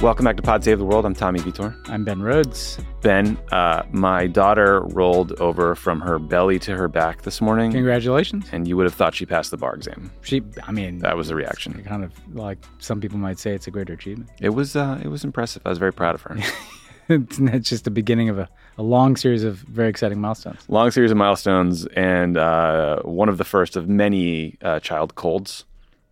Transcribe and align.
Welcome 0.00 0.24
back 0.26 0.36
to 0.36 0.42
Pod 0.44 0.62
Save 0.62 0.78
the 0.78 0.84
World. 0.84 1.04
I'm 1.04 1.14
Tommy 1.14 1.40
Vitor. 1.40 1.74
I'm 1.88 2.04
Ben 2.04 2.22
Rhodes. 2.22 2.78
Ben, 3.02 3.36
uh, 3.50 3.82
my 3.90 4.28
daughter 4.28 4.82
rolled 4.82 5.32
over 5.40 5.74
from 5.74 6.00
her 6.00 6.20
belly 6.20 6.60
to 6.60 6.76
her 6.76 6.86
back 6.86 7.22
this 7.22 7.40
morning, 7.40 7.72
Congratulations. 7.72 8.46
and 8.52 8.68
you 8.68 8.76
would 8.76 8.84
have 8.86 8.94
thought 8.94 9.16
she 9.16 9.26
passed 9.26 9.50
the 9.50 9.56
bar 9.56 9.74
exam. 9.74 10.12
She, 10.22 10.40
I 10.62 10.70
mean, 10.70 10.98
That 11.00 11.16
was 11.16 11.28
the 11.28 11.34
reaction. 11.34 11.82
kind 11.82 12.04
of 12.04 12.12
like 12.32 12.58
some 12.78 13.00
people 13.00 13.18
might 13.18 13.40
say 13.40 13.54
it's 13.54 13.66
a 13.66 13.72
greater 13.72 13.92
achievement. 13.94 14.30
It 14.40 14.50
was 14.50 14.76
uh, 14.76 15.00
it 15.02 15.08
was 15.08 15.24
impressive. 15.24 15.62
I 15.66 15.68
was 15.70 15.78
very 15.78 15.92
proud 15.92 16.14
of 16.14 16.22
her. 16.22 16.36
it's 17.08 17.68
just 17.68 17.82
the 17.82 17.90
beginning 17.90 18.28
of 18.28 18.38
a, 18.38 18.48
a 18.78 18.84
long 18.84 19.16
series 19.16 19.42
of 19.42 19.56
very 19.58 19.88
exciting 19.88 20.20
milestones. 20.20 20.64
Long 20.68 20.92
series 20.92 21.10
of 21.10 21.16
milestones, 21.16 21.86
and 21.96 22.36
uh, 22.36 23.02
one 23.02 23.28
of 23.28 23.36
the 23.38 23.44
first 23.44 23.74
of 23.74 23.88
many 23.88 24.58
uh, 24.62 24.78
child 24.78 25.16
colds, 25.16 25.64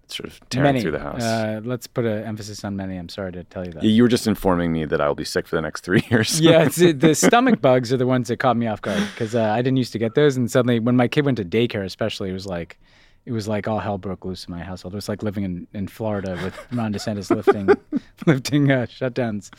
sort 0.09 0.29
of 0.29 0.41
tearing 0.51 0.65
many. 0.65 0.81
through 0.81 0.93
the 0.93 1.01
house. 1.01 1.23
Uh, 1.23 1.61
let's 1.65 1.87
put 1.87 2.05
an 2.05 2.25
emphasis 2.25 2.65
on 2.65 2.77
many. 2.77 2.97
I'm 2.97 3.09
sorry 3.09 3.33
to 3.33 3.45
tell 3.45 3.65
you 3.67 3.73
that. 3.73 3.83
you 3.83 4.03
were 4.03 4.09
just 4.09 4.27
informing 4.27 4.73
me 4.73 4.85
that 4.85 5.01
I 5.01 5.09
will 5.09 5.15
be 5.15 5.25
sick 5.25 5.47
for 5.47 5.57
the 5.57 5.62
next 5.62 5.83
three 5.83 6.03
years. 6.11 6.41
yeah, 6.41 6.62
it's, 6.65 6.77
the 6.77 7.15
stomach 7.15 7.61
bugs 7.61 7.93
are 7.93 7.97
the 7.97 8.07
ones 8.07 8.29
that 8.29 8.39
caught 8.39 8.57
me 8.57 8.67
off 8.67 8.83
guard 8.83 9.03
because 9.12 9.34
uh, 9.34 9.43
I 9.43 9.59
didn't 9.62 9.77
used 9.79 9.93
to 9.93 9.99
get 9.99 10.15
those, 10.15 10.37
and 10.37 10.51
suddenly 10.51 10.79
when 10.79 10.97
my 10.97 11.09
kid 11.09 11.25
went 11.25 11.39
to 11.39 11.45
daycare, 11.45 11.84
especially, 11.84 12.31
it 12.31 12.34
was 12.34 12.47
like 12.47 12.79
it 13.27 13.32
was 13.32 13.48
like 13.48 13.66
all 13.66 13.80
hell 13.80 13.98
broke 13.98 14.24
loose 14.24 14.44
in 14.44 14.55
my 14.55 14.62
household. 14.62 14.94
It 14.94 14.96
was 14.96 15.08
like 15.08 15.20
living 15.24 15.42
in, 15.42 15.66
in 15.74 15.88
Florida 15.88 16.38
with 16.44 16.56
Ron 16.72 16.94
DeSantis 16.94 17.34
lifting 17.34 17.69
lifting 18.27 18.70
uh, 18.70 18.86
shutdowns. 18.86 19.50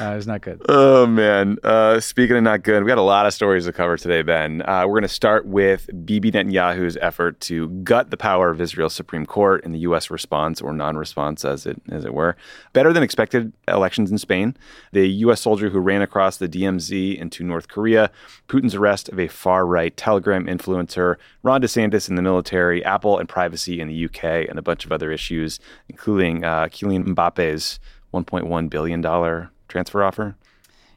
Uh, 0.00 0.12
it 0.12 0.16
was 0.16 0.26
not 0.26 0.40
good. 0.40 0.62
Oh 0.70 1.06
man! 1.06 1.58
Uh, 1.62 2.00
speaking 2.00 2.36
of 2.36 2.42
not 2.42 2.62
good, 2.62 2.82
we 2.82 2.88
got 2.88 2.96
a 2.96 3.02
lot 3.02 3.26
of 3.26 3.34
stories 3.34 3.66
to 3.66 3.72
cover 3.74 3.98
today, 3.98 4.22
Ben. 4.22 4.62
Uh, 4.62 4.84
we're 4.86 4.94
going 4.94 5.02
to 5.02 5.08
start 5.08 5.44
with 5.46 5.90
Bibi 6.06 6.32
Netanyahu's 6.32 6.96
effort 7.02 7.38
to 7.42 7.68
gut 7.68 8.10
the 8.10 8.16
power 8.16 8.48
of 8.48 8.58
Israel's 8.58 8.94
Supreme 8.94 9.26
Court 9.26 9.62
in 9.64 9.72
the 9.72 9.80
U.S. 9.80 10.10
response 10.10 10.62
or 10.62 10.72
non-response, 10.72 11.44
as 11.44 11.66
it 11.66 11.80
as 11.90 12.06
it 12.06 12.14
were. 12.14 12.36
Better 12.72 12.92
than 12.94 13.02
expected 13.02 13.52
elections 13.68 14.10
in 14.10 14.16
Spain. 14.16 14.56
The 14.92 15.06
U.S. 15.08 15.42
soldier 15.42 15.68
who 15.68 15.78
ran 15.78 16.00
across 16.00 16.38
the 16.38 16.48
DMZ 16.48 17.18
into 17.18 17.44
North 17.44 17.68
Korea. 17.68 18.10
Putin's 18.48 18.74
arrest 18.74 19.10
of 19.10 19.20
a 19.20 19.28
far-right 19.28 19.94
Telegram 19.98 20.46
influencer. 20.46 21.16
Ron 21.42 21.62
DeSantis 21.62 22.08
in 22.08 22.16
the 22.16 22.22
military. 22.22 22.84
Apple 22.84 23.18
and 23.18 23.28
privacy 23.28 23.80
in 23.80 23.88
the 23.88 24.04
UK, 24.04 24.48
and 24.48 24.58
a 24.58 24.62
bunch 24.62 24.84
of 24.84 24.92
other 24.92 25.10
issues, 25.10 25.58
including 25.88 26.44
uh, 26.44 26.64
Kylian 26.66 27.06
Mbappe's 27.06 27.80
1.1 28.12 28.68
billion 28.70 29.00
dollar 29.00 29.50
transfer 29.68 30.02
offer. 30.04 30.36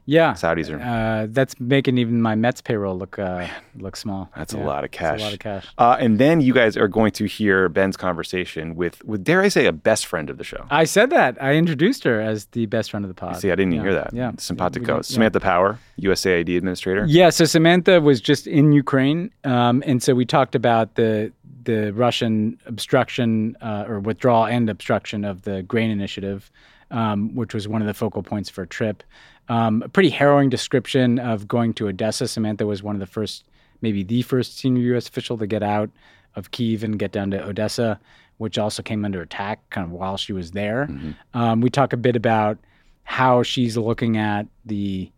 Yeah, 0.06 0.32
Saudis 0.34 0.70
are. 0.70 0.80
Uh, 0.82 1.26
that's 1.30 1.58
making 1.58 1.96
even 1.98 2.20
my 2.20 2.34
Mets 2.34 2.60
payroll 2.60 2.98
look 2.98 3.18
uh, 3.18 3.46
look 3.78 3.96
small. 3.96 4.30
That's 4.36 4.52
Yeah, 4.52 4.62
a 4.62 4.66
lot 4.66 4.84
of 4.84 4.90
cash. 4.90 5.20
a 5.20 5.24
lot 5.24 5.32
of 5.32 5.38
cash. 5.38 5.66
Uh, 5.78 5.96
and 5.98 6.18
then 6.18 6.40
you 6.42 6.52
guys 6.52 6.76
are 6.76 6.88
going 6.88 7.12
to 7.12 7.24
hear 7.24 7.68
Ben's 7.70 7.96
conversation 7.96 8.76
with, 8.76 9.02
with 9.04 9.24
dare 9.24 9.40
I 9.40 9.48
say, 9.48 9.64
a 9.66 9.72
best 9.72 10.04
friend 10.06 10.28
of 10.28 10.36
the 10.36 10.44
show. 10.44 10.66
I 10.70 10.84
said 10.84 11.10
that. 11.10 11.42
I 11.42 11.54
introduced 11.54 12.04
her 12.04 12.20
as 12.20 12.46
the 12.46 12.66
best 12.66 12.90
friend 12.90 13.04
of 13.04 13.08
the 13.08 13.14
pod. 13.14 13.36
See, 13.38 13.50
I 13.50 13.54
didn't 13.54 13.72
yeah. 13.72 13.80
even 13.80 13.90
hear 13.90 14.00
that. 14.02 14.12
Yeah, 14.12 14.32
Simpatico. 14.36 14.80
We 14.80 14.86
did- 14.86 15.10
yeah. 15.10 15.14
Samantha 15.14 15.40
Power, 15.40 15.78
USAID 16.00 16.56
administrator. 16.56 17.06
Yeah, 17.08 17.30
so 17.30 17.46
Samantha 17.46 18.00
was 18.00 18.20
just 18.20 18.46
in 18.46 18.72
Ukraine, 18.72 19.30
um, 19.44 19.82
and 19.86 20.02
so 20.02 20.14
we 20.14 20.24
talked 20.26 20.54
about 20.54 20.96
the 20.96 21.32
the 21.64 21.94
Russian 21.94 22.58
obstruction 22.66 23.56
uh, 23.62 23.86
or 23.88 23.98
withdrawal 23.98 24.44
and 24.44 24.68
obstruction 24.68 25.24
of 25.24 25.42
the 25.42 25.62
grain 25.62 25.90
initiative, 25.90 26.50
um, 26.90 27.34
which 27.34 27.54
was 27.54 27.68
one 27.68 27.80
of 27.80 27.86
the 27.86 27.94
focal 27.94 28.22
points 28.22 28.48
for 28.48 28.62
a 28.62 28.66
trip. 28.66 29.02
Um, 29.48 29.82
a 29.82 29.88
pretty 29.88 30.10
harrowing 30.10 30.48
description 30.48 31.18
of 31.18 31.46
going 31.46 31.74
to 31.74 31.88
Odessa. 31.88 32.28
Samantha 32.28 32.66
was 32.66 32.82
one 32.82 32.96
of 32.96 33.00
the 33.00 33.06
first, 33.06 33.44
maybe 33.82 34.02
the 34.02 34.22
first 34.22 34.58
senior 34.58 34.82
U.S. 34.92 35.08
official 35.08 35.36
to 35.38 35.46
get 35.46 35.62
out 35.62 35.90
of 36.34 36.50
Kiev 36.50 36.82
and 36.82 36.98
get 36.98 37.12
down 37.12 37.30
to 37.30 37.44
Odessa, 37.44 38.00
which 38.38 38.58
also 38.58 38.82
came 38.82 39.04
under 39.04 39.22
attack 39.22 39.68
kind 39.70 39.84
of 39.84 39.92
while 39.92 40.16
she 40.16 40.32
was 40.32 40.52
there. 40.52 40.88
Um, 41.34 41.60
we 41.60 41.70
talk 41.70 41.92
a 41.92 41.96
bit 41.98 42.16
about 42.16 42.58
how 43.04 43.42
she's 43.42 43.76
looking 43.76 44.16
at 44.16 44.46
the 44.64 45.10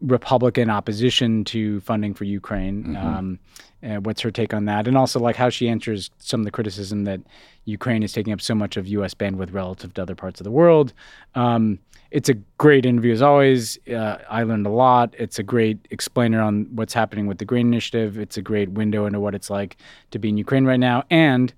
Republican 0.00 0.70
opposition 0.70 1.44
to 1.44 1.80
funding 1.80 2.14
for 2.14 2.24
Ukraine. 2.24 2.96
Um, 2.96 3.38
uh, 3.82 3.96
what's 3.96 4.20
her 4.20 4.30
take 4.30 4.54
on 4.54 4.64
that? 4.66 4.86
And 4.86 4.96
also, 4.96 5.20
like, 5.20 5.36
how 5.36 5.50
she 5.50 5.68
answers 5.68 6.10
some 6.18 6.40
of 6.40 6.44
the 6.44 6.50
criticism 6.50 7.04
that 7.04 7.20
Ukraine 7.64 8.02
is 8.02 8.12
taking 8.12 8.32
up 8.32 8.40
so 8.40 8.54
much 8.54 8.76
of 8.76 8.86
U.S. 8.88 9.14
bandwidth 9.14 9.52
relative 9.52 9.94
to 9.94 10.02
other 10.02 10.14
parts 10.14 10.40
of 10.40 10.44
the 10.44 10.50
world. 10.50 10.92
Um, 11.34 11.78
it's 12.10 12.28
a 12.28 12.34
great 12.56 12.86
interview 12.86 13.12
as 13.12 13.22
always. 13.22 13.78
Uh, 13.86 14.16
I 14.30 14.42
learned 14.42 14.66
a 14.66 14.70
lot. 14.70 15.14
It's 15.18 15.38
a 15.38 15.42
great 15.42 15.78
explainer 15.90 16.40
on 16.40 16.66
what's 16.74 16.94
happening 16.94 17.26
with 17.26 17.38
the 17.38 17.44
Grain 17.44 17.66
Initiative. 17.66 18.18
It's 18.18 18.36
a 18.36 18.42
great 18.42 18.70
window 18.70 19.04
into 19.04 19.20
what 19.20 19.34
it's 19.34 19.50
like 19.50 19.76
to 20.12 20.18
be 20.18 20.30
in 20.30 20.38
Ukraine 20.38 20.64
right 20.64 20.80
now. 20.80 21.04
And 21.10 21.52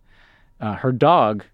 uh, 0.61 0.75
her 0.75 0.93
dog, 0.93 1.45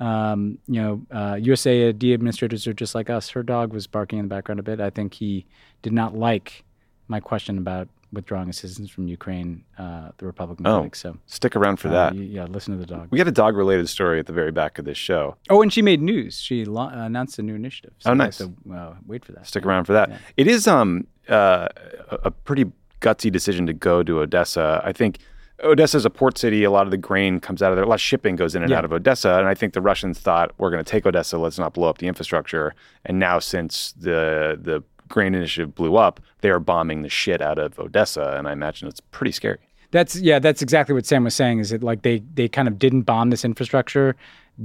um, 0.00 0.58
you 0.66 0.80
know, 0.82 1.02
uh, 1.10 1.34
USAID 1.34 2.12
administrators 2.14 2.66
are 2.66 2.72
just 2.74 2.94
like 2.94 3.10
us. 3.10 3.30
Her 3.30 3.42
dog 3.42 3.72
was 3.72 3.86
barking 3.86 4.18
in 4.18 4.26
the 4.26 4.28
background 4.28 4.60
a 4.60 4.62
bit. 4.62 4.80
I 4.80 4.90
think 4.90 5.14
he 5.14 5.46
did 5.82 5.92
not 5.92 6.14
like 6.16 6.64
my 7.08 7.20
question 7.20 7.58
about 7.58 7.88
withdrawing 8.12 8.48
assistance 8.50 8.90
from 8.90 9.06
Ukraine, 9.06 9.64
uh, 9.78 10.10
the 10.18 10.26
Republican 10.26 10.66
Oh, 10.66 10.78
critics. 10.80 11.00
So, 11.00 11.16
stick 11.26 11.54
around 11.54 11.76
for 11.76 11.88
uh, 11.88 11.92
that. 11.92 12.14
yeah, 12.16 12.44
listen 12.46 12.74
to 12.74 12.80
the 12.80 12.86
dog. 12.86 13.06
We 13.10 13.18
got 13.18 13.28
a 13.28 13.32
dog 13.32 13.56
related 13.56 13.88
story 13.88 14.18
at 14.18 14.26
the 14.26 14.32
very 14.32 14.50
back 14.50 14.78
of 14.80 14.84
this 14.84 14.98
show. 14.98 15.36
Oh, 15.48 15.62
and 15.62 15.72
she 15.72 15.80
made 15.80 16.02
news. 16.02 16.38
She 16.40 16.64
lo- 16.64 16.88
uh, 16.88 17.04
announced 17.06 17.38
a 17.38 17.42
new 17.42 17.54
initiative. 17.54 17.92
So 18.00 18.10
Oh, 18.10 18.14
nice. 18.14 18.38
to, 18.38 18.52
uh, 18.74 18.94
wait 19.06 19.24
for 19.24 19.32
that. 19.32 19.46
Stick 19.46 19.64
Yeah. 19.64 19.68
around 19.70 19.84
for 19.84 19.92
that. 19.92 20.08
Yeah. 20.10 20.18
It 20.36 20.46
is 20.48 20.66
um 20.66 21.06
uh, 21.28 21.68
a 22.10 22.30
pretty 22.32 22.66
gutsy 23.00 23.30
decision 23.30 23.64
to 23.66 23.72
go 23.72 24.02
to 24.02 24.18
Odessa. 24.20 24.82
I 24.84 24.92
think 24.92 25.18
Odessa 25.62 25.96
is 25.96 26.04
a 26.04 26.10
port 26.10 26.38
city. 26.38 26.64
A 26.64 26.70
lot 26.70 26.86
of 26.86 26.90
the 26.90 26.96
grain 26.96 27.40
comes 27.40 27.62
out 27.62 27.70
of 27.72 27.76
there. 27.76 27.84
A 27.84 27.88
lot 27.88 27.94
of 27.96 28.00
shipping 28.00 28.36
goes 28.36 28.54
in 28.54 28.62
and 28.62 28.70
Yeah. 28.70 28.78
out 28.78 28.84
of 28.84 28.92
Odessa. 28.92 29.38
And 29.38 29.46
I 29.46 29.54
think 29.54 29.72
the 29.74 29.80
Russians 29.82 30.18
thought 30.18 30.52
we're 30.58 30.70
going 30.70 30.82
to 30.82 30.90
take 30.90 31.06
Odessa. 31.06 31.38
Let's 31.38 31.58
not 31.58 31.74
blow 31.74 31.88
up 31.88 31.98
the 31.98 32.06
infrastructure. 32.08 32.74
And 33.04 33.18
now 33.18 33.38
since 33.38 33.92
the 33.92 34.58
the 34.60 34.82
grain 35.08 35.34
initiative 35.34 35.74
blew 35.74 35.96
up, 35.96 36.20
they 36.40 36.50
are 36.50 36.60
bombing 36.60 37.02
the 37.02 37.08
shit 37.08 37.42
out 37.42 37.58
of 37.58 37.78
Odessa. 37.78 38.34
And 38.38 38.48
I 38.48 38.52
imagine 38.52 38.88
it's 38.88 39.00
pretty 39.00 39.32
scary. 39.32 39.58
That's 39.90 40.14
yeah, 40.20 40.38
that's 40.38 40.62
exactly 40.62 40.94
what 40.94 41.04
Sam 41.04 41.24
was 41.24 41.34
saying. 41.34 41.58
Is 41.58 41.70
that 41.70 41.82
like 41.82 42.02
they 42.02 42.22
they 42.34 42.48
kind 42.48 42.68
of 42.68 42.78
didn't 42.78 43.02
bomb 43.02 43.30
this 43.30 43.44
infrastructure 43.44 44.14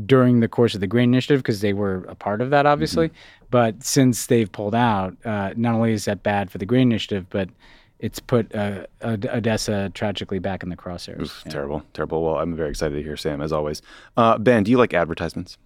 during 0.05 0.39
the 0.41 0.47
course 0.47 0.75
of 0.75 0.81
the 0.81 0.87
grain 0.87 1.09
initiative 1.13 1.39
because 1.41 1.61
they 1.61 1.73
were 1.73 2.03
a 2.09 2.15
part 2.15 2.41
of 2.41 2.49
that, 2.51 2.65
obviously. 2.65 3.09
But 3.49 3.83
since 3.83 4.27
they've 4.27 4.51
pulled 4.51 4.75
out, 4.75 5.15
uh, 5.25 5.53
not 5.55 5.73
only 5.73 5.93
is 5.93 6.05
that 6.05 6.21
bad 6.21 6.51
for 6.51 6.57
the 6.57 6.65
grain 6.65 6.91
initiative, 6.91 7.25
but 7.29 7.49
it's 7.99 8.19
put 8.19 8.53
uh, 8.55 8.85
Odessa 9.03 9.89
tragically 9.93 10.39
back 10.39 10.63
in 10.63 10.69
the 10.69 10.75
crosshairs. 10.75 11.21
Oof, 11.21 11.43
Yeah. 11.45 11.51
Terrible, 11.51 11.83
terrible. 11.93 12.23
Well, 12.23 12.37
I'm 12.37 12.55
very 12.55 12.69
excited 12.69 12.95
to 12.95 13.03
hear 13.03 13.17
Sam 13.17 13.41
as 13.41 13.51
always. 13.51 13.81
Uh, 14.17 14.37
ben, 14.37 14.63
do 14.63 14.71
you 14.71 14.77
like 14.77 14.93
advertisements? 14.93 15.57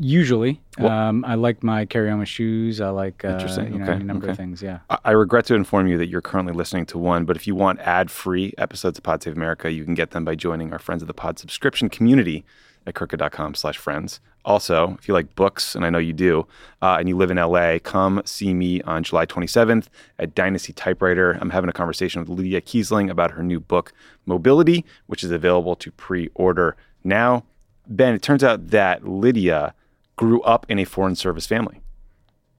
Usually, 0.00 0.60
Well- 0.78 0.90
um, 0.92 1.24
I 1.24 1.34
like 1.34 1.64
my 1.64 1.84
carry-on 1.84 2.20
with 2.20 2.28
shoes. 2.28 2.80
I 2.80 2.90
like 2.90 3.24
uh, 3.24 3.28
Interesting. 3.30 3.72
you 3.72 3.78
know 3.80 3.84
Okay, 3.84 3.94
any 3.94 4.04
number 4.04 4.28
of 4.28 4.36
things. 4.36 4.62
Yeah. 4.62 4.78
I- 4.90 4.98
I 5.06 5.10
regret 5.10 5.46
to 5.46 5.54
inform 5.54 5.88
you 5.88 5.98
that 5.98 6.06
you're 6.08 6.20
currently 6.20 6.52
listening 6.52 6.86
to 6.86 6.98
one, 6.98 7.24
but 7.24 7.34
if 7.36 7.48
you 7.48 7.56
want 7.56 7.80
ad-free 7.80 8.54
episodes 8.58 8.98
of 8.98 9.02
Pod 9.04 9.24
Save 9.24 9.34
America, 9.34 9.72
you 9.72 9.84
can 9.84 9.94
get 9.94 10.10
them 10.12 10.24
by 10.24 10.36
joining 10.36 10.72
our 10.72 10.78
Friends 10.78 11.02
of 11.02 11.08
the 11.08 11.14
Pod 11.14 11.38
subscription 11.40 11.88
community 11.88 12.44
at 12.86 12.94
crooked.com 12.94 13.54
slash 13.56 13.76
friends. 13.76 14.20
Also, 14.48 14.96
if 14.98 15.06
you 15.06 15.12
like 15.12 15.34
books, 15.34 15.74
and 15.74 15.84
I 15.84 15.90
know 15.90 15.98
you 15.98 16.14
do, 16.14 16.46
uh, 16.80 16.96
and 16.98 17.06
you 17.06 17.18
live 17.18 17.30
in 17.30 17.36
LA, 17.36 17.78
come 17.78 18.22
see 18.24 18.54
me 18.54 18.80
on 18.82 19.04
July 19.04 19.26
27th 19.26 19.88
at 20.18 20.34
Dynasty 20.34 20.72
Typewriter. 20.72 21.36
I'm 21.38 21.50
having 21.50 21.68
a 21.68 21.72
conversation 21.72 22.22
with 22.22 22.30
Lydia 22.30 22.62
Kiesling 22.62 23.10
about 23.10 23.32
her 23.32 23.42
new 23.42 23.60
book, 23.60 23.92
Mobility, 24.24 24.86
which 25.06 25.22
is 25.22 25.30
available 25.30 25.76
to 25.76 25.92
pre 25.92 26.30
order 26.34 26.76
now. 27.04 27.44
Ben, 27.86 28.14
it 28.14 28.22
turns 28.22 28.42
out 28.42 28.68
that 28.68 29.06
Lydia 29.06 29.74
grew 30.16 30.40
up 30.42 30.64
in 30.70 30.78
a 30.78 30.84
Foreign 30.84 31.14
Service 31.14 31.46
family. 31.46 31.82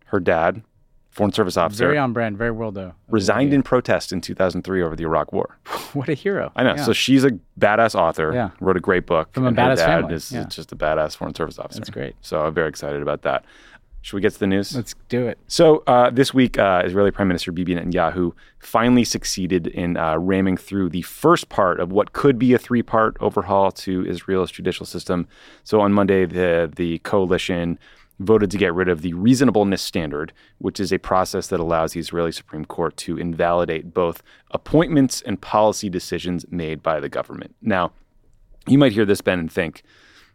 Her 0.05 0.19
dad, 0.19 0.61
Foreign 1.19 1.33
Service 1.33 1.57
officer, 1.57 1.85
Very 1.85 1.97
on 1.97 2.13
brand, 2.13 2.37
very 2.37 2.51
well 2.51 2.71
though. 2.71 2.93
resigned 3.09 3.53
in 3.53 3.61
protest 3.61 4.13
in 4.13 4.21
2003 4.21 4.81
over 4.81 4.95
the 4.95 5.03
Iraq 5.03 5.33
War. 5.33 5.57
What 5.93 6.07
a 6.07 6.13
hero. 6.13 6.51
I 6.55 6.63
know. 6.63 6.75
Yeah. 6.75 6.83
So 6.85 6.93
she's 6.93 7.25
a 7.25 7.31
badass 7.59 7.93
author. 7.93 8.31
Yeah. 8.33 8.51
Wrote 8.61 8.77
a 8.77 8.79
great 8.79 9.05
book. 9.05 9.33
From 9.33 9.45
a 9.47 9.51
badass 9.51 9.77
dad 9.77 9.85
family, 9.85 10.13
Is, 10.13 10.31
yeah. 10.31 10.47
is 10.47 10.55
just 10.55 10.71
a 10.71 10.77
badass 10.77 11.17
foreign 11.17 11.35
service 11.35 11.59
officer. 11.59 11.79
That's 11.81 11.89
great. 11.89 12.15
So 12.21 12.39
I'm 12.45 12.53
very 12.53 12.69
excited 12.69 13.01
about 13.01 13.23
that. 13.23 13.43
Should 14.01 14.15
we 14.15 14.21
get 14.21 14.31
to 14.31 14.39
the 14.39 14.47
news? 14.47 14.73
Let's 14.73 14.95
do 15.09 15.27
it. 15.27 15.37
So 15.47 15.83
uh, 15.87 16.09
this 16.09 16.33
week, 16.33 16.57
uh, 16.57 16.83
Israeli 16.85 17.11
Prime 17.11 17.27
Minister 17.27 17.51
Bibi 17.51 17.75
Netanyahu 17.75 18.31
finally 18.59 19.03
succeeded 19.03 19.67
in 19.67 19.97
uh, 19.97 20.15
ramming 20.17 20.55
through 20.55 20.87
the 20.89 21.01
first 21.01 21.49
part 21.49 21.81
of 21.81 21.91
what 21.91 22.13
could 22.13 22.39
be 22.39 22.53
a 22.53 22.57
three-part 22.57 23.17
overhaul 23.19 23.71
to 23.71 24.05
Israel's 24.05 24.51
judicial 24.51 24.85
system. 24.85 25.27
So 25.65 25.81
on 25.81 25.91
Monday, 25.91 26.25
the 26.25 26.71
the 26.73 26.99
coalition 26.99 27.77
voted 28.19 28.51
to 28.51 28.57
get 28.57 28.73
rid 28.73 28.89
of 28.89 29.01
the 29.01 29.13
reasonableness 29.13 29.81
standard, 29.81 30.33
which 30.57 30.79
is 30.79 30.91
a 30.91 30.99
process 30.99 31.47
that 31.47 31.59
allows 31.59 31.93
the 31.93 31.99
Israeli 31.99 32.31
Supreme 32.31 32.65
Court 32.65 32.95
to 32.97 33.17
invalidate 33.17 33.93
both 33.93 34.21
appointments 34.51 35.21
and 35.21 35.41
policy 35.41 35.89
decisions 35.89 36.45
made 36.51 36.83
by 36.83 36.99
the 36.99 37.09
government. 37.09 37.55
Now, 37.61 37.91
you 38.67 38.77
might 38.77 38.91
hear 38.91 39.05
this, 39.05 39.21
Ben, 39.21 39.39
and 39.39 39.51
think 39.51 39.83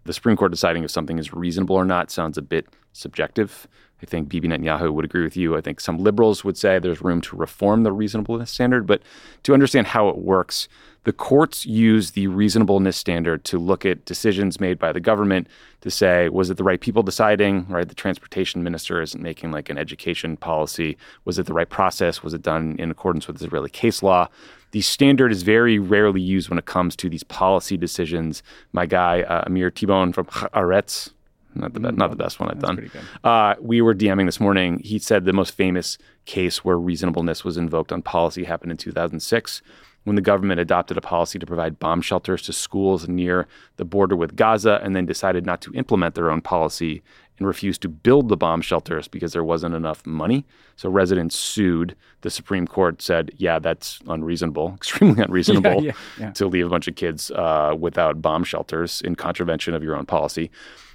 the 0.04 0.12
Supreme 0.12 0.36
Court 0.36 0.50
deciding 0.50 0.84
if 0.84 0.90
something 0.90 1.18
is 1.18 1.32
reasonable 1.32 1.76
or 1.76 1.84
not 1.84 2.10
sounds 2.10 2.38
a 2.38 2.42
bit 2.42 2.66
subjective. 2.92 3.66
I 4.02 4.06
think 4.06 4.28
Bibi 4.28 4.48
Netanyahu 4.48 4.92
would 4.92 5.04
agree 5.04 5.22
with 5.22 5.36
you. 5.36 5.56
I 5.56 5.60
think 5.60 5.80
some 5.80 5.98
liberals 5.98 6.44
would 6.44 6.58
say 6.58 6.78
there's 6.78 7.00
room 7.00 7.20
to 7.22 7.36
reform 7.36 7.84
the 7.84 7.92
reasonableness 7.92 8.50
standard. 8.50 8.86
But 8.86 9.02
to 9.44 9.54
understand 9.54 9.88
how 9.88 10.08
it 10.08 10.18
works, 10.18 10.68
the 11.04 11.12
courts 11.12 11.64
use 11.66 12.12
the 12.12 12.26
reasonableness 12.26 12.96
standard 12.96 13.44
to 13.44 13.58
look 13.58 13.84
at 13.84 14.04
decisions 14.04 14.58
made 14.58 14.78
by 14.78 14.92
the 14.92 15.00
government 15.00 15.46
to 15.82 15.90
say, 15.90 16.30
was 16.30 16.50
it 16.50 16.56
the 16.56 16.64
right 16.64 16.80
people 16.80 17.02
deciding, 17.02 17.66
right? 17.68 17.88
The 17.88 17.94
transportation 17.94 18.62
minister 18.62 19.00
isn't 19.02 19.22
making 19.22 19.52
like 19.52 19.68
an 19.68 19.78
education 19.78 20.36
policy. 20.36 20.96
Was 21.26 21.38
it 21.38 21.46
the 21.46 21.52
right 21.52 21.68
process? 21.68 22.22
Was 22.22 22.32
it 22.32 22.42
done 22.42 22.76
in 22.78 22.90
accordance 22.90 23.26
with 23.26 23.40
Israeli 23.40 23.70
case 23.70 24.02
law? 24.02 24.28
The 24.70 24.80
standard 24.80 25.30
is 25.30 25.42
very 25.42 25.78
rarely 25.78 26.22
used 26.22 26.48
when 26.48 26.58
it 26.58 26.64
comes 26.64 26.96
to 26.96 27.08
these 27.08 27.22
policy 27.22 27.76
decisions. 27.76 28.42
My 28.72 28.86
guy, 28.86 29.22
uh, 29.22 29.44
Amir 29.46 29.70
Tibon 29.70 30.12
from 30.14 30.26
Haaretz, 30.26 31.10
not 31.54 31.74
the, 31.74 31.80
be- 31.80 31.92
not 31.92 32.10
the 32.10 32.16
best 32.16 32.40
one 32.40 32.50
I've 32.50 32.58
done. 32.58 32.90
Uh, 33.22 33.54
we 33.60 33.80
were 33.80 33.94
DMing 33.94 34.26
this 34.26 34.40
morning. 34.40 34.80
He 34.82 34.98
said 34.98 35.24
the 35.26 35.32
most 35.32 35.54
famous 35.54 35.98
case 36.24 36.64
where 36.64 36.76
reasonableness 36.76 37.44
was 37.44 37.56
invoked 37.56 37.92
on 37.92 38.02
policy 38.02 38.42
happened 38.44 38.72
in 38.72 38.76
2006 38.78 39.62
when 40.04 40.16
the 40.16 40.22
government 40.22 40.60
adopted 40.60 40.96
a 40.96 41.00
policy 41.00 41.38
to 41.38 41.46
provide 41.46 41.78
bomb 41.78 42.00
shelters 42.00 42.42
to 42.42 42.52
schools 42.52 43.08
near 43.08 43.46
the 43.76 43.84
border 43.84 44.14
with 44.14 44.36
Gaza 44.36 44.80
and 44.82 44.94
then 44.94 45.06
decided 45.06 45.44
not 45.44 45.60
to 45.62 45.72
implement 45.72 46.14
their 46.14 46.30
own 46.30 46.40
policy 46.40 47.02
and 47.38 47.46
refused 47.46 47.82
to 47.82 47.88
build 47.88 48.28
the 48.28 48.36
bomb 48.36 48.60
shelters 48.60 49.08
because 49.08 49.32
there 49.32 49.42
wasn't 49.42 49.74
enough 49.74 50.06
money. 50.06 50.44
So 50.76 50.88
residents 50.88 51.36
sued. 51.36 51.96
The 52.20 52.30
Supreme 52.30 52.66
Court 52.66 53.02
said, 53.02 53.32
yeah, 53.36 53.58
that's 53.58 53.98
unreasonable, 54.06 54.74
extremely 54.76 55.22
unreasonable 55.22 55.82
yeah, 55.84 55.92
yeah. 56.18 56.30
to 56.32 56.46
leave 56.46 56.66
a 56.66 56.70
bunch 56.70 56.86
of 56.86 56.94
kids 56.94 57.30
uh, 57.32 57.74
without 57.78 58.22
bomb 58.22 58.44
shelters 58.44 59.00
in 59.00 59.16
contravention 59.16 59.74
of 59.74 59.82
your 59.82 59.96
own 59.96 60.06
policy. 60.06 60.50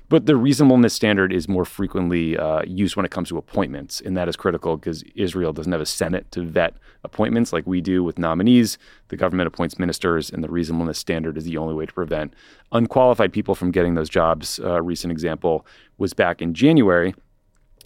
But 0.10 0.26
the 0.26 0.36
reasonableness 0.36 0.94
standard 0.94 1.32
is 1.32 1.48
more 1.48 1.66
frequently 1.66 2.36
uh, 2.36 2.64
used 2.64 2.96
when 2.96 3.06
it 3.06 3.12
comes 3.12 3.30
to 3.30 3.38
appointments, 3.38 4.02
and 4.02 4.18
that 4.18 4.28
is 4.28 4.36
critical 4.36 4.76
because 4.76 5.04
Israel 5.14 5.54
doesn't 5.54 5.72
have 5.72 5.82
a 5.82 5.86
Senate 5.86 6.32
to 6.32 6.42
vet 6.42 6.76
appointments 7.04 7.54
like 7.54 7.68
we 7.68 7.80
do 7.80 8.04
with 8.04 8.18
nominees. 8.18 8.80
The 9.10 9.18
government 9.18 9.46
appoints 9.46 9.78
ministers, 9.78 10.32
and 10.32 10.44
the 10.44 10.50
reasonableness 10.50 10.98
standard 10.98 11.38
is 11.38 11.46
the 11.46 11.58
only 11.58 11.76
way 11.76 11.86
to 11.86 11.94
prevent 11.94 12.34
unqualified 12.72 13.32
people 13.32 13.54
from 13.54 13.70
getting 13.70 13.94
those 13.94 14.10
jobs. 14.10 14.58
A 14.58 14.82
recent 14.82 15.12
example 15.12 15.66
was 16.00 16.14
back 16.14 16.42
in 16.42 16.56
January. 16.56 17.14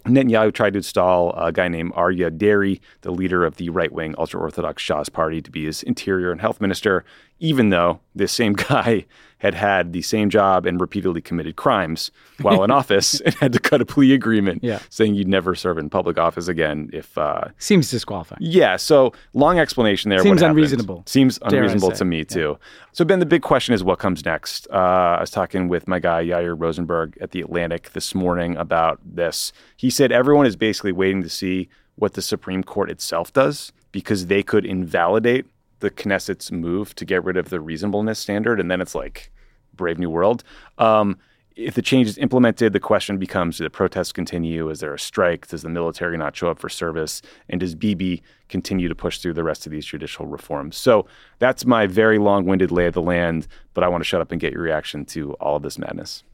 Netanyahu 0.06 0.52
tried 0.52 0.74
to 0.74 0.78
install 0.78 1.32
a 1.32 1.50
guy 1.50 1.68
named 1.68 1.92
Aryeh 1.94 2.36
Deri, 2.36 2.80
the 3.00 3.10
leader 3.10 3.44
of 3.44 3.56
the 3.56 3.70
right 3.70 3.90
wing 3.90 4.14
ultra 4.18 4.38
Orthodox 4.38 4.82
Shas 4.82 5.10
party, 5.10 5.40
to 5.40 5.50
be 5.50 5.64
his 5.64 5.82
interior 5.82 6.30
and 6.30 6.40
health 6.40 6.60
minister, 6.60 7.04
even 7.40 7.70
though 7.70 8.00
this 8.14 8.32
same 8.32 8.52
guy 8.70 9.04
had 9.38 9.54
had 9.54 9.92
the 9.92 10.00
same 10.00 10.30
job 10.30 10.64
and 10.64 10.80
repeatedly 10.80 11.20
committed 11.20 11.54
crimes 11.54 12.10
while 12.40 12.64
in 12.64 12.70
office 12.80 13.20
and 13.20 13.34
had 13.34 13.52
to 13.52 13.58
cut 13.58 13.78
a 13.82 13.84
plea 13.84 14.14
agreement 14.14 14.64
Yeah. 14.64 14.78
saying 14.88 15.14
you'd 15.16 15.28
never 15.28 15.54
serve 15.54 15.76
in 15.76 15.90
public 15.90 16.16
office 16.18 16.48
again 16.48 16.88
if. 16.94 17.18
Uh, 17.18 17.48
Seems 17.58 17.90
disqualifying. 17.90 18.38
yeah, 18.40 18.76
so 18.76 19.12
long 19.34 19.58
explanation 19.58 20.08
there. 20.08 20.20
Seems 20.20 20.40
happened. 20.40 20.56
unreasonable, 20.56 21.02
Seems 21.06 21.38
unreasonable 21.42 21.90
to 21.92 22.04
me 22.06 22.24
too. 22.24 22.58
So 22.92 23.04
Ben, 23.04 23.18
the 23.18 23.26
big 23.26 23.42
question 23.42 23.74
is 23.74 23.84
what 23.84 23.98
comes 23.98 24.24
next. 24.24 24.66
Uh, 24.72 24.76
I 25.18 25.20
was 25.20 25.30
talking 25.30 25.68
with 25.68 25.86
my 25.86 25.98
guy 25.98 26.24
Yair 26.24 26.54
Rosenberg 26.58 27.18
at 27.20 27.32
the 27.32 27.42
Atlantic 27.42 27.92
this 27.92 28.14
morning 28.14 28.56
about 28.56 28.98
this. 29.04 29.52
He 29.76 29.90
said 29.90 30.10
everyone 30.10 30.46
is 30.46 30.56
basically 30.56 30.92
waiting 30.92 31.22
to 31.22 31.28
see 31.28 31.68
what 31.96 32.14
the 32.14 32.22
Supreme 32.22 32.64
Court 32.64 32.90
itself 32.90 33.30
does 33.34 33.72
because 33.92 34.26
they 34.26 34.42
could 34.42 34.64
invalidate 34.64 35.44
the 35.84 35.90
Knesset's 35.90 36.50
move 36.50 36.94
to 36.96 37.04
get 37.04 37.22
rid 37.22 37.36
of 37.36 37.50
the 37.50 37.60
reasonableness 37.60 38.18
standard, 38.18 38.58
and 38.58 38.70
then 38.70 38.80
it's 38.80 38.94
like 38.94 39.30
Brave 39.74 39.98
New 39.98 40.10
World. 40.10 40.42
Um, 40.78 41.18
if 41.56 41.74
the 41.74 41.82
change 41.82 42.08
is 42.08 42.18
implemented, 42.18 42.72
the 42.72 42.80
question 42.80 43.18
becomes: 43.18 43.58
Do 43.58 43.64
the 43.64 43.70
protests 43.70 44.10
continue? 44.10 44.70
Is 44.70 44.80
there 44.80 44.94
a 44.94 44.98
strike? 44.98 45.46
Does 45.46 45.62
the 45.62 45.68
military 45.68 46.16
not 46.16 46.34
show 46.34 46.50
up 46.50 46.58
for 46.58 46.68
service? 46.68 47.22
And 47.48 47.60
does 47.60 47.74
Bibi 47.74 48.22
continue 48.48 48.88
to 48.88 48.94
push 48.94 49.18
through 49.18 49.34
the 49.34 49.44
rest 49.44 49.66
of 49.66 49.70
these 49.70 49.86
judicial 49.86 50.26
reforms? 50.26 50.76
So 50.76 51.06
that's 51.38 51.64
my 51.64 51.86
very 51.86 52.18
long-winded 52.18 52.72
lay 52.72 52.86
of 52.86 52.94
the 52.94 53.02
land. 53.02 53.46
But 53.74 53.84
I 53.84 53.88
want 53.88 54.00
to 54.00 54.04
shut 54.04 54.20
up 54.20 54.32
and 54.32 54.40
get 54.40 54.52
your 54.52 54.62
reaction 54.62 55.04
to 55.06 55.34
all 55.34 55.56
of 55.56 55.62
this 55.62 55.78
madness. 55.78 56.24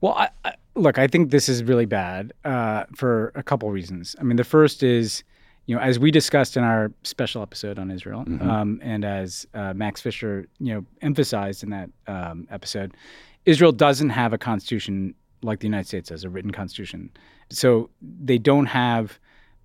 Well, 0.00 0.14
I, 0.14 0.30
I, 0.44 0.54
look, 0.74 0.98
I 0.98 1.06
think 1.06 1.30
this 1.30 1.48
is 1.48 1.62
really 1.62 1.86
bad 1.86 2.32
uh, 2.44 2.84
for 2.94 3.32
a 3.34 3.42
couple 3.42 3.70
reasons. 3.70 4.16
I 4.18 4.24
mean, 4.24 4.36
the 4.36 4.44
first 4.44 4.82
is, 4.82 5.22
you 5.66 5.74
know, 5.74 5.82
as 5.82 5.98
we 5.98 6.10
discussed 6.10 6.56
in 6.56 6.62
our 6.62 6.92
special 7.02 7.42
episode 7.42 7.78
on 7.78 7.90
Israel, 7.90 8.24
um, 8.40 8.80
and 8.82 9.04
as 9.04 9.46
uh, 9.54 9.74
Max 9.74 10.00
Fisher, 10.00 10.46
you 10.60 10.72
know, 10.72 10.84
emphasized 11.02 11.62
in 11.64 11.70
that 11.70 11.90
um, 12.06 12.46
episode, 12.50 12.96
Israel 13.44 13.72
doesn't 13.72 14.10
have 14.10 14.32
a 14.32 14.38
constitution 14.38 15.14
like 15.42 15.60
the 15.60 15.66
United 15.66 15.86
States 15.86 16.08
does, 16.08 16.24
a 16.24 16.30
written 16.30 16.50
constitution. 16.50 17.10
So 17.50 17.90
they 18.00 18.38
don't 18.38 18.66
have 18.66 19.18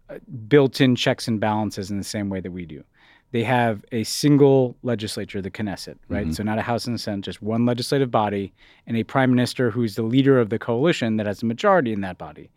uh, 0.09 0.18
built-in 0.48 0.95
checks 0.95 1.27
and 1.27 1.39
balances 1.39 1.92
in 1.92 1.98
the 1.98 2.03
same 2.03 2.29
way 2.29 2.41
that 2.41 2.51
we 2.51 2.65
do. 2.65 2.84
They 3.31 3.43
have 3.43 3.86
a 3.93 4.03
single 4.03 4.75
legislature, 4.84 5.41
the 5.41 5.50
Knesset, 5.50 5.98
right? 6.10 6.34
So 6.34 6.43
not 6.43 6.58
a 6.58 6.62
House 6.62 6.86
and 6.86 6.96
a 6.96 7.00
Senate, 7.00 7.22
just 7.22 7.41
one 7.41 7.65
legislative 7.65 8.12
body, 8.12 8.53
and 8.86 8.98
a 8.98 9.03
prime 9.03 9.29
minister 9.29 9.72
who's 9.72 9.96
the 9.96 10.01
leader 10.01 10.38
of 10.38 10.50
the 10.50 10.60
coalition 10.60 11.15
that 11.15 11.27
has 11.27 11.41
a 11.41 11.46
majority 11.46 11.93
in 11.93 12.01
that 12.01 12.17
body. 12.17 12.51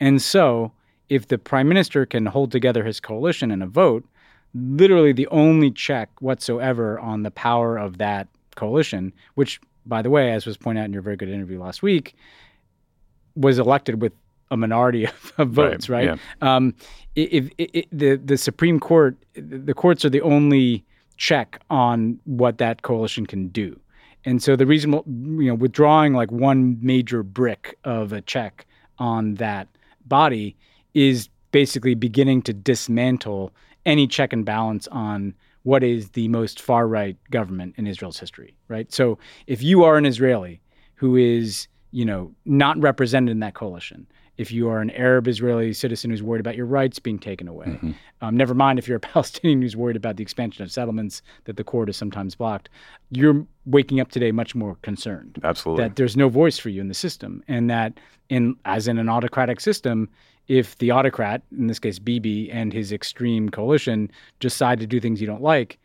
And 0.00 0.20
so, 0.20 0.72
if 1.08 1.28
the 1.28 1.38
prime 1.38 1.68
minister 1.68 2.06
can 2.06 2.26
hold 2.26 2.52
together 2.52 2.84
his 2.84 3.00
coalition 3.00 3.50
in 3.50 3.62
a 3.62 3.66
vote, 3.66 4.04
literally 4.54 5.12
the 5.12 5.26
only 5.28 5.70
check 5.70 6.10
whatsoever 6.20 6.98
on 6.98 7.22
the 7.22 7.30
power 7.30 7.76
of 7.76 7.98
that 7.98 8.28
coalition, 8.56 9.12
which, 9.34 9.60
by 9.86 10.02
the 10.02 10.10
way, 10.10 10.32
as 10.32 10.46
was 10.46 10.56
pointed 10.56 10.80
out 10.80 10.84
in 10.86 10.92
your 10.92 11.02
very 11.02 11.16
good 11.16 11.28
interview 11.28 11.60
last 11.60 11.82
week, 11.82 12.14
was 13.36 13.58
elected 13.58 14.02
with 14.02 14.12
a 14.50 14.56
minority 14.56 15.04
of, 15.06 15.32
of 15.38 15.50
votes, 15.50 15.88
Right, 15.88 16.08
right? 16.08 16.18
Um, 16.40 16.74
if, 17.14 17.50
if, 17.58 17.70
if 17.74 17.84
the 17.90 18.16
the 18.16 18.36
Supreme 18.36 18.80
Court, 18.80 19.16
the 19.34 19.74
courts 19.74 20.04
are 20.04 20.10
the 20.10 20.22
only 20.22 20.84
check 21.16 21.60
on 21.68 22.18
what 22.24 22.58
that 22.58 22.82
coalition 22.82 23.26
can 23.26 23.48
do, 23.48 23.78
and 24.24 24.42
so 24.42 24.56
the 24.56 24.66
reason, 24.66 24.92
you 24.92 25.48
know, 25.48 25.54
withdrawing 25.54 26.14
like 26.14 26.30
one 26.30 26.78
major 26.80 27.22
brick 27.22 27.76
of 27.84 28.12
a 28.12 28.20
check 28.20 28.66
on 28.98 29.34
that 29.34 29.68
body 30.06 30.56
is 30.98 31.28
basically 31.52 31.94
beginning 31.94 32.42
to 32.42 32.52
dismantle 32.52 33.52
any 33.86 34.06
check 34.06 34.32
and 34.32 34.44
balance 34.44 34.88
on 34.88 35.32
what 35.62 35.84
is 35.84 36.10
the 36.10 36.26
most 36.28 36.60
far 36.60 36.88
right 36.88 37.16
government 37.30 37.74
in 37.76 37.86
Israel's 37.86 38.18
history, 38.18 38.56
right? 38.66 38.92
So 38.92 39.16
if 39.46 39.62
you 39.62 39.84
are 39.84 39.96
an 39.96 40.04
Israeli 40.04 40.60
who 40.96 41.14
is, 41.14 41.68
you 41.92 42.04
know, 42.04 42.32
not 42.44 42.76
represented 42.80 43.30
in 43.30 43.38
that 43.40 43.54
coalition, 43.54 44.08
if 44.38 44.50
you 44.50 44.68
are 44.68 44.80
an 44.80 44.90
Arab 44.90 45.28
Israeli 45.28 45.72
citizen 45.72 46.10
who's 46.10 46.22
worried 46.22 46.40
about 46.40 46.56
your 46.56 46.66
rights 46.66 46.98
being 46.98 47.18
taken 47.18 47.46
away, 47.48 47.78
um, 48.20 48.36
never 48.36 48.54
mind 48.54 48.78
if 48.78 48.88
you're 48.88 48.96
a 48.96 49.00
Palestinian 49.14 49.62
who's 49.62 49.76
worried 49.76 49.96
about 49.96 50.16
the 50.16 50.22
expansion 50.22 50.64
of 50.64 50.72
settlements 50.72 51.22
that 51.44 51.56
the 51.56 51.64
court 51.64 51.88
has 51.88 51.96
sometimes 51.96 52.34
blocked, 52.34 52.68
you're 53.10 53.46
waking 53.66 54.00
up 54.00 54.10
today 54.10 54.32
much 54.32 54.54
more 54.54 54.76
concerned 54.82 55.38
Absolutely. 55.44 55.84
that 55.84 55.96
there's 55.96 56.16
no 56.16 56.28
voice 56.28 56.58
for 56.58 56.70
you 56.70 56.80
in 56.80 56.88
the 56.88 56.94
system, 56.94 57.42
and 57.46 57.70
that 57.70 58.00
in 58.28 58.56
as 58.64 58.88
in 58.88 58.98
an 58.98 59.08
autocratic 59.08 59.60
system, 59.60 60.08
if 60.48 60.76
the 60.78 60.90
autocrat, 60.90 61.42
in 61.56 61.66
this 61.66 61.78
case 61.78 61.98
Bibi 61.98 62.50
and 62.50 62.72
his 62.72 62.90
extreme 62.92 63.48
coalition, 63.50 64.10
decide 64.40 64.80
to 64.80 64.86
do 64.86 64.98
things 64.98 65.20
you 65.20 65.26
don't 65.26 65.42
like, 65.42 65.78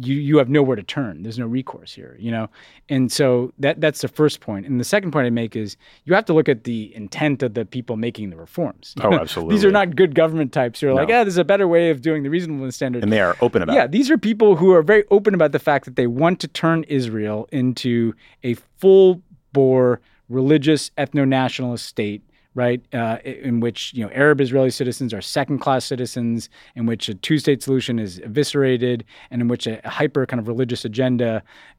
you 0.00 0.14
you 0.14 0.38
have 0.38 0.48
nowhere 0.48 0.76
to 0.76 0.82
turn. 0.82 1.22
There's 1.22 1.38
no 1.38 1.46
recourse 1.46 1.92
here, 1.92 2.16
you 2.18 2.30
know. 2.30 2.48
And 2.88 3.12
so 3.12 3.52
that 3.58 3.80
that's 3.80 4.00
the 4.00 4.08
first 4.08 4.40
point. 4.40 4.66
And 4.66 4.80
the 4.80 4.84
second 4.84 5.10
point 5.10 5.26
I 5.26 5.30
make 5.30 5.56
is 5.56 5.76
you 6.04 6.14
have 6.14 6.24
to 6.26 6.32
look 6.32 6.48
at 6.48 6.64
the 6.64 6.94
intent 6.96 7.42
of 7.42 7.54
the 7.54 7.66
people 7.66 7.96
making 7.96 8.30
the 8.30 8.36
reforms. 8.36 8.94
Oh, 9.02 9.12
absolutely. 9.12 9.54
these 9.56 9.64
are 9.64 9.70
not 9.70 9.94
good 9.94 10.14
government 10.14 10.52
types 10.52 10.80
who 10.80 10.88
are 10.88 10.94
like, 10.94 11.08
No. 11.08 11.16
yeah, 11.16 11.24
there's 11.24 11.36
a 11.36 11.44
better 11.44 11.68
way 11.68 11.90
of 11.90 12.00
doing 12.00 12.22
the 12.22 12.30
reasonableness 12.30 12.76
standard. 12.76 13.02
And 13.02 13.12
they 13.12 13.20
are 13.20 13.36
open 13.42 13.60
about 13.60 13.74
yeah, 13.76 13.84
it. 13.84 13.90
these 13.90 14.10
are 14.10 14.16
people 14.16 14.56
who 14.56 14.72
are 14.72 14.82
very 14.82 15.04
open 15.10 15.34
about 15.34 15.52
the 15.52 15.58
fact 15.58 15.84
that 15.84 15.96
they 15.96 16.06
want 16.06 16.40
to 16.40 16.48
turn 16.48 16.84
Israel 16.84 17.46
into 17.52 18.14
a 18.42 18.54
full 18.78 19.20
bore 19.52 20.00
religious 20.28 20.90
ethno 20.96 21.26
nationalist 21.26 21.86
state. 21.86 22.22
Right, 22.58 22.82
uh, 22.92 23.18
in 23.24 23.60
which 23.60 23.92
you 23.94 24.04
know 24.04 24.10
Arab 24.12 24.40
Israeli 24.40 24.70
citizens 24.70 25.14
are 25.14 25.20
second-class 25.20 25.84
citizens, 25.84 26.50
in 26.74 26.86
which 26.86 27.08
a 27.08 27.14
two-state 27.14 27.62
solution 27.62 28.00
is 28.00 28.18
eviscerated, 28.18 29.04
and 29.30 29.40
in 29.42 29.46
which 29.46 29.68
a 29.68 29.80
hyper 29.84 30.26
kind 30.26 30.40
of 30.40 30.48
religious 30.48 30.84
agenda 30.84 31.30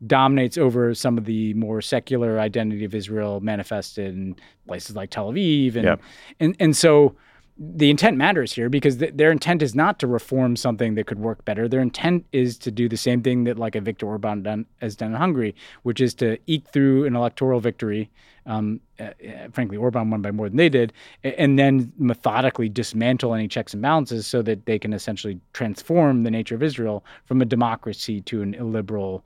dominates 0.07 0.57
over 0.57 0.93
some 0.93 1.17
of 1.17 1.25
the 1.25 1.53
more 1.55 1.81
secular 1.81 2.39
identity 2.39 2.85
of 2.85 2.95
Israel 2.95 3.41
manifested 3.41 4.13
in 4.15 4.37
places 4.67 4.95
like 4.95 5.09
Tel 5.09 5.33
Aviv, 5.33 5.75
and 5.75 5.83
Yep. 5.83 6.01
and 6.39 6.55
and 6.61 6.77
so 6.77 7.13
the 7.61 7.89
intent 7.89 8.15
matters 8.15 8.53
here 8.53 8.69
because 8.69 8.97
th- 8.97 9.13
their 9.15 9.31
intent 9.31 9.61
is 9.61 9.75
not 9.75 9.99
to 9.99 10.07
reform 10.07 10.55
something 10.55 10.95
that 10.95 11.07
could 11.07 11.19
work 11.19 11.43
better. 11.43 11.67
Their 11.67 11.81
intent 11.81 12.25
is 12.31 12.57
to 12.59 12.71
do 12.71 12.87
the 12.87 12.95
same 12.95 13.21
thing 13.21 13.43
that 13.43 13.59
like 13.59 13.75
a 13.75 13.81
Viktor 13.81 14.07
Orban 14.07 14.43
done, 14.43 14.65
has 14.79 14.95
done 14.95 15.11
in 15.11 15.17
Hungary, 15.17 15.53
which 15.83 15.99
is 15.99 16.13
to 16.15 16.37
eke 16.47 16.67
through 16.69 17.05
an 17.05 17.17
electoral 17.17 17.59
victory. 17.59 18.09
Um, 18.45 18.79
uh, 18.97 19.03
uh, 19.03 19.49
frankly, 19.51 19.75
Orban 19.75 20.09
won 20.09 20.21
by 20.21 20.31
more 20.31 20.47
than 20.47 20.57
they 20.57 20.69
did, 20.69 20.93
and 21.23 21.59
then 21.59 21.91
methodically 21.97 22.69
dismantle 22.69 23.35
any 23.35 23.49
checks 23.49 23.73
and 23.73 23.81
balances 23.81 24.25
so 24.25 24.41
that 24.43 24.65
they 24.65 24.79
can 24.79 24.93
essentially 24.93 25.39
transform 25.51 26.23
the 26.23 26.31
nature 26.31 26.55
of 26.55 26.63
Israel 26.63 27.03
from 27.25 27.41
a 27.41 27.45
democracy 27.45 28.21
to 28.21 28.41
an 28.41 28.53
illiberal 28.53 29.25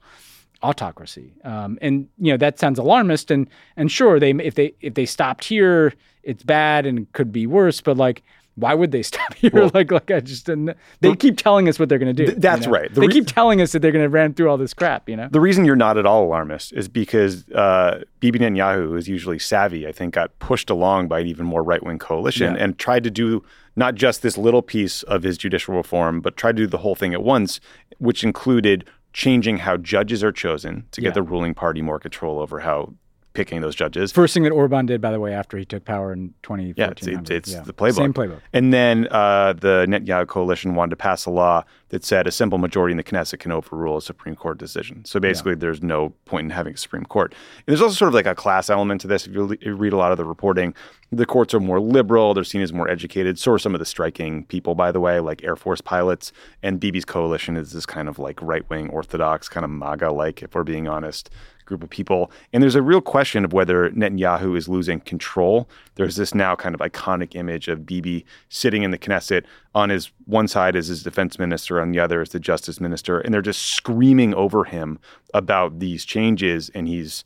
autocracy. 0.64 1.34
Um, 1.44 1.78
and 1.82 2.08
you 2.18 2.32
know 2.32 2.38
that 2.38 2.60
sounds 2.60 2.80
alarmist. 2.80 3.30
And 3.32 3.48
and 3.78 3.92
sure, 3.92 4.20
they 4.20 4.32
if 4.32 4.56
they 4.56 4.74
if 4.82 4.94
they 4.96 5.06
stopped 5.06 5.44
here, 5.46 5.94
it's 6.24 6.44
bad 6.44 6.86
and 6.86 7.12
could 7.14 7.32
be 7.32 7.46
worse. 7.46 7.82
But 7.82 7.98
like, 7.98 8.24
why 8.56 8.74
would 8.74 8.92
they 8.92 9.04
stop 9.12 9.34
here? 9.36 9.52
Well- 9.54 9.72
like 9.74 9.92
like 9.92 10.10
I 10.10 10.20
just 10.22 10.46
didn't. 10.46 10.76
They 11.02 11.16
keep 11.16 11.38
telling 11.38 11.68
us 11.68 11.78
what 11.80 11.90
they're 11.90 12.00
going 12.00 12.16
to 12.16 12.26
do. 12.26 12.32
Th- 12.32 12.38
that's 12.40 12.62
you 12.66 12.72
know? 12.72 12.74
right. 12.80 12.94
The 12.94 13.02
They 13.02 13.08
re- 13.08 13.14
keep 13.14 13.28
telling 13.28 13.62
us 13.62 13.72
that 13.74 13.80
they're 13.82 13.92
going 13.92 14.06
to 14.06 14.10
ran 14.10 14.34
through 14.34 14.50
all 14.50 14.58
this 14.58 14.74
crap. 14.74 15.10
You 15.10 15.18
know. 15.18 15.28
The 15.30 15.42
reason 15.42 15.66
you're 15.66 15.76
not 15.76 15.98
at 15.98 16.06
all 16.06 16.24
alarmist 16.26 16.74
is 16.74 16.88
because 16.88 17.48
uh, 17.52 18.04
Bibi 18.20 18.40
Netanyahu, 18.40 18.86
who 18.88 18.96
is 18.96 19.08
usually 19.08 19.40
savvy, 19.40 19.86
I 19.88 19.92
think, 19.92 20.14
got 20.14 20.38
pushed 20.40 20.70
along 20.70 21.08
by 21.10 21.20
an 21.20 21.28
even 21.28 21.46
more 21.46 21.62
right 21.64 21.84
wing 21.84 22.00
coalition 22.00 22.56
Yeah. 22.56 22.64
and 22.64 22.78
tried 22.80 23.04
to 23.04 23.12
do 23.12 23.44
not 23.76 23.96
just 23.96 24.22
this 24.22 24.38
little 24.38 24.62
piece 24.62 25.02
of 25.04 25.24
his 25.24 25.36
judicial 25.36 25.76
reform, 25.76 26.22
but 26.22 26.38
tried 26.38 26.56
to 26.58 26.62
do 26.64 26.68
the 26.68 26.78
whole 26.78 26.94
thing 26.94 27.12
at 27.16 27.24
once, 27.24 27.60
which 27.98 28.24
included 28.24 28.86
changing 29.14 29.58
how 29.58 29.78
judges 29.78 30.24
are 30.24 30.32
chosen 30.32 30.86
to 30.92 31.00
get 31.02 31.08
Yeah. 31.10 31.14
the 31.14 31.22
ruling 31.24 31.54
party 31.54 31.82
more 31.82 32.00
control 32.00 32.40
over 32.40 32.60
how 32.62 32.94
picking 33.34 33.62
those 33.62 33.76
judges. 33.76 34.12
First 34.12 34.34
thing 34.34 34.44
that 34.44 34.52
Orban 34.52 34.86
did, 34.86 35.02
by 35.02 35.12
the 35.12 35.20
way, 35.20 35.34
after 35.34 35.58
he 35.58 35.66
took 35.66 35.86
power 35.86 36.14
in 36.14 36.34
2014. 36.44 36.74
Yeah, 36.78 36.92
it's, 36.92 37.08
it's, 37.08 37.30
it's 37.30 37.52
Yeah. 37.52 37.62
the 37.62 37.74
playbook. 37.74 37.96
Same 37.96 38.14
playbook. 38.14 38.42
And 38.54 38.74
then 38.74 39.08
uh, 39.12 39.54
the 39.54 39.86
Netanyahu 39.88 40.28
coalition 40.28 40.76
wanted 40.76 40.92
to 40.92 40.96
pass 40.98 41.26
a 41.26 41.32
law 41.32 41.64
that 41.90 42.04
said 42.04 42.28
a 42.28 42.32
simple 42.32 42.58
majority 42.58 42.92
in 42.92 42.98
the 42.98 43.04
Knesset 43.04 43.40
can 43.40 43.52
overrule 43.52 43.98
a 43.98 44.02
Supreme 44.02 44.36
Court 44.36 44.58
decision. 44.58 45.04
So 45.06 45.20
basically, 45.20 45.56
there's 45.56 45.82
no 45.84 46.10
point 46.26 46.46
in 46.46 46.50
having 46.52 46.74
a 46.74 46.78
Supreme 46.78 47.06
Court. 47.06 47.34
And 47.58 47.64
there's 47.68 47.82
also 47.82 47.94
sort 47.96 48.08
of 48.10 48.14
like 48.16 48.26
a 48.26 48.36
class 48.36 48.70
element 48.70 49.02
to 49.02 49.08
this. 49.08 49.28
If 49.28 49.34
you, 49.34 49.46
le- 49.46 49.58
you 49.62 49.76
read 49.76 49.94
a 49.94 49.98
lot 49.98 50.12
of 50.12 50.18
the 50.18 50.26
reporting, 50.26 50.74
the 51.12 51.26
courts 51.26 51.54
are 51.54 51.60
more 51.60 51.80
liberal. 51.80 52.34
They're 52.34 52.44
seen 52.44 52.62
as 52.62 52.74
more 52.74 52.90
educated. 52.90 53.38
So 53.38 53.52
are 53.54 53.60
some 53.60 53.76
of 53.76 53.80
the 53.80 53.86
striking 53.86 54.46
people, 54.46 54.74
by 54.76 54.92
the 54.92 55.00
way, 55.00 55.20
like 55.20 55.44
Air 55.44 55.56
Force 55.56 55.82
pilots. 55.82 56.32
And 56.64 56.80
Bibi's 56.80 57.06
coalition 57.06 57.58
is 57.58 57.72
this 57.74 57.86
kind 57.86 58.08
of 58.08 58.18
like 58.20 58.42
right 58.42 58.68
wing 58.70 58.90
Orthodox, 58.90 59.48
kind 59.50 59.64
of 59.64 59.70
MAGA 59.70 60.12
like, 60.12 60.42
if 60.42 60.56
we're 60.56 60.64
being 60.64 60.88
honest 60.88 61.30
group 61.66 61.84
of 61.84 61.90
people. 61.90 62.32
And 62.52 62.62
there's 62.62 62.76
a 62.76 62.82
real 62.82 63.02
question 63.02 63.44
of 63.46 63.54
whether 63.54 63.90
Netanyahu 63.92 64.58
is 64.58 64.68
losing 64.68 65.00
control. 65.02 65.70
There's 65.96 66.16
this 66.16 66.34
now 66.36 66.56
kind 66.56 66.76
of 66.76 66.82
iconic 66.82 67.36
image 67.36 67.68
of 67.68 67.86
Bibi 67.86 68.26
sitting 68.50 68.84
in 68.84 68.92
the 68.92 68.98
Knesset. 68.98 69.46
On 69.76 69.90
his 69.90 70.12
one 70.26 70.48
side 70.48 70.76
is 70.76 70.88
his 70.88 71.04
defense 71.04 71.40
minister, 71.40 71.82
on 71.82 71.92
the 71.92 72.00
other 72.00 72.22
is 72.22 72.30
the 72.30 72.40
justice 72.40 72.80
minister, 72.80 73.20
and 73.20 73.34
they're 73.34 73.42
just 73.42 73.62
screaming 73.62 74.34
over 74.34 74.64
him 74.66 75.00
about 75.34 75.80
these 75.80 76.06
changes. 76.06 76.70
And 76.76 76.88
he's 76.88 77.24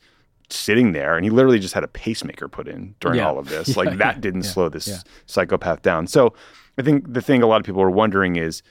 sitting 0.49 0.93
there, 0.93 1.15
and 1.17 1.25
he 1.25 1.29
literally 1.29 1.59
just 1.59 1.73
had 1.73 1.83
a 1.83 1.89
pacemaker 1.89 2.47
put 2.47 2.67
in 2.69 2.95
during 3.01 3.17
Yeah. 3.17 3.27
all 3.27 3.37
of 3.37 3.49
this. 3.49 3.67
Yeah, 3.75 3.75
like 3.75 3.97
that 3.97 4.15
yeah, 4.15 4.21
didn't 4.21 4.43
slow 4.43 4.69
this 4.69 5.03
psychopath 5.25 5.81
down. 5.81 6.07
So 6.07 6.33
I 6.77 6.83
think 6.83 7.11
the 7.11 7.21
thing 7.21 7.41
a 7.43 7.47
lot 7.47 7.59
of 7.59 7.65
people 7.65 7.81
are 7.81 7.89
wondering 7.89 8.37
is 8.37 8.61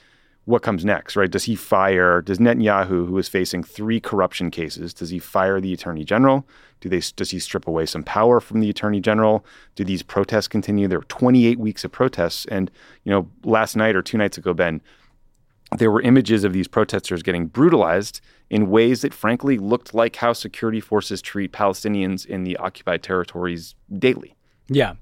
what 0.47 0.63
comes 0.63 0.85
next, 0.85 1.17
right? 1.17 1.31
Does 1.31 1.45
he 1.45 1.57
fire, 1.57 2.23
does 2.23 2.39
Netanyahu, 2.39 3.09
who 3.09 3.19
is 3.19 3.29
facing 3.29 3.65
three 3.65 4.01
corruption 4.01 4.51
cases, 4.51 4.95
does 4.95 5.11
he 5.11 5.19
fire 5.19 5.61
the 5.61 5.73
attorney 5.73 6.05
general? 6.05 6.47
Do 6.81 6.89
they, 6.89 7.03
does 7.17 7.33
he 7.33 7.41
strip 7.41 7.67
away 7.67 7.85
some 7.85 8.05
power 8.05 8.41
from 8.41 8.61
the 8.61 8.71
attorney 8.71 9.01
general? 9.01 9.45
Do 9.75 9.83
these 9.83 10.05
protests 10.05 10.47
continue? 10.47 10.87
There 10.87 11.01
were 11.01 11.07
28 11.07 11.59
weeks 11.59 11.85
of 11.85 11.91
protests. 11.91 12.47
And, 12.47 12.71
you 13.03 13.11
know, 13.11 13.29
last 13.45 13.75
night 13.75 13.97
or 13.97 14.03
two 14.03 14.19
nights 14.19 14.39
ago, 14.39 14.55
Ben, 14.55 14.81
there 15.79 15.91
were 15.91 16.01
images 16.01 16.45
of 16.45 16.53
these 16.53 16.69
protesters 16.69 17.25
getting 17.25 17.47
brutalized 17.47 18.21
in 18.49 18.71
ways 18.71 19.03
that 19.03 19.13
frankly 19.13 19.59
looked 19.59 19.95
like 19.95 20.15
how 20.15 20.33
security 20.33 20.81
forces 20.81 21.21
treat 21.21 21.53
Palestinians 21.53 22.25
in 22.25 22.45
the 22.45 22.57
occupied 22.59 23.03
territories 23.03 23.75
daily. 23.99 24.37
Yeah. 24.69 24.95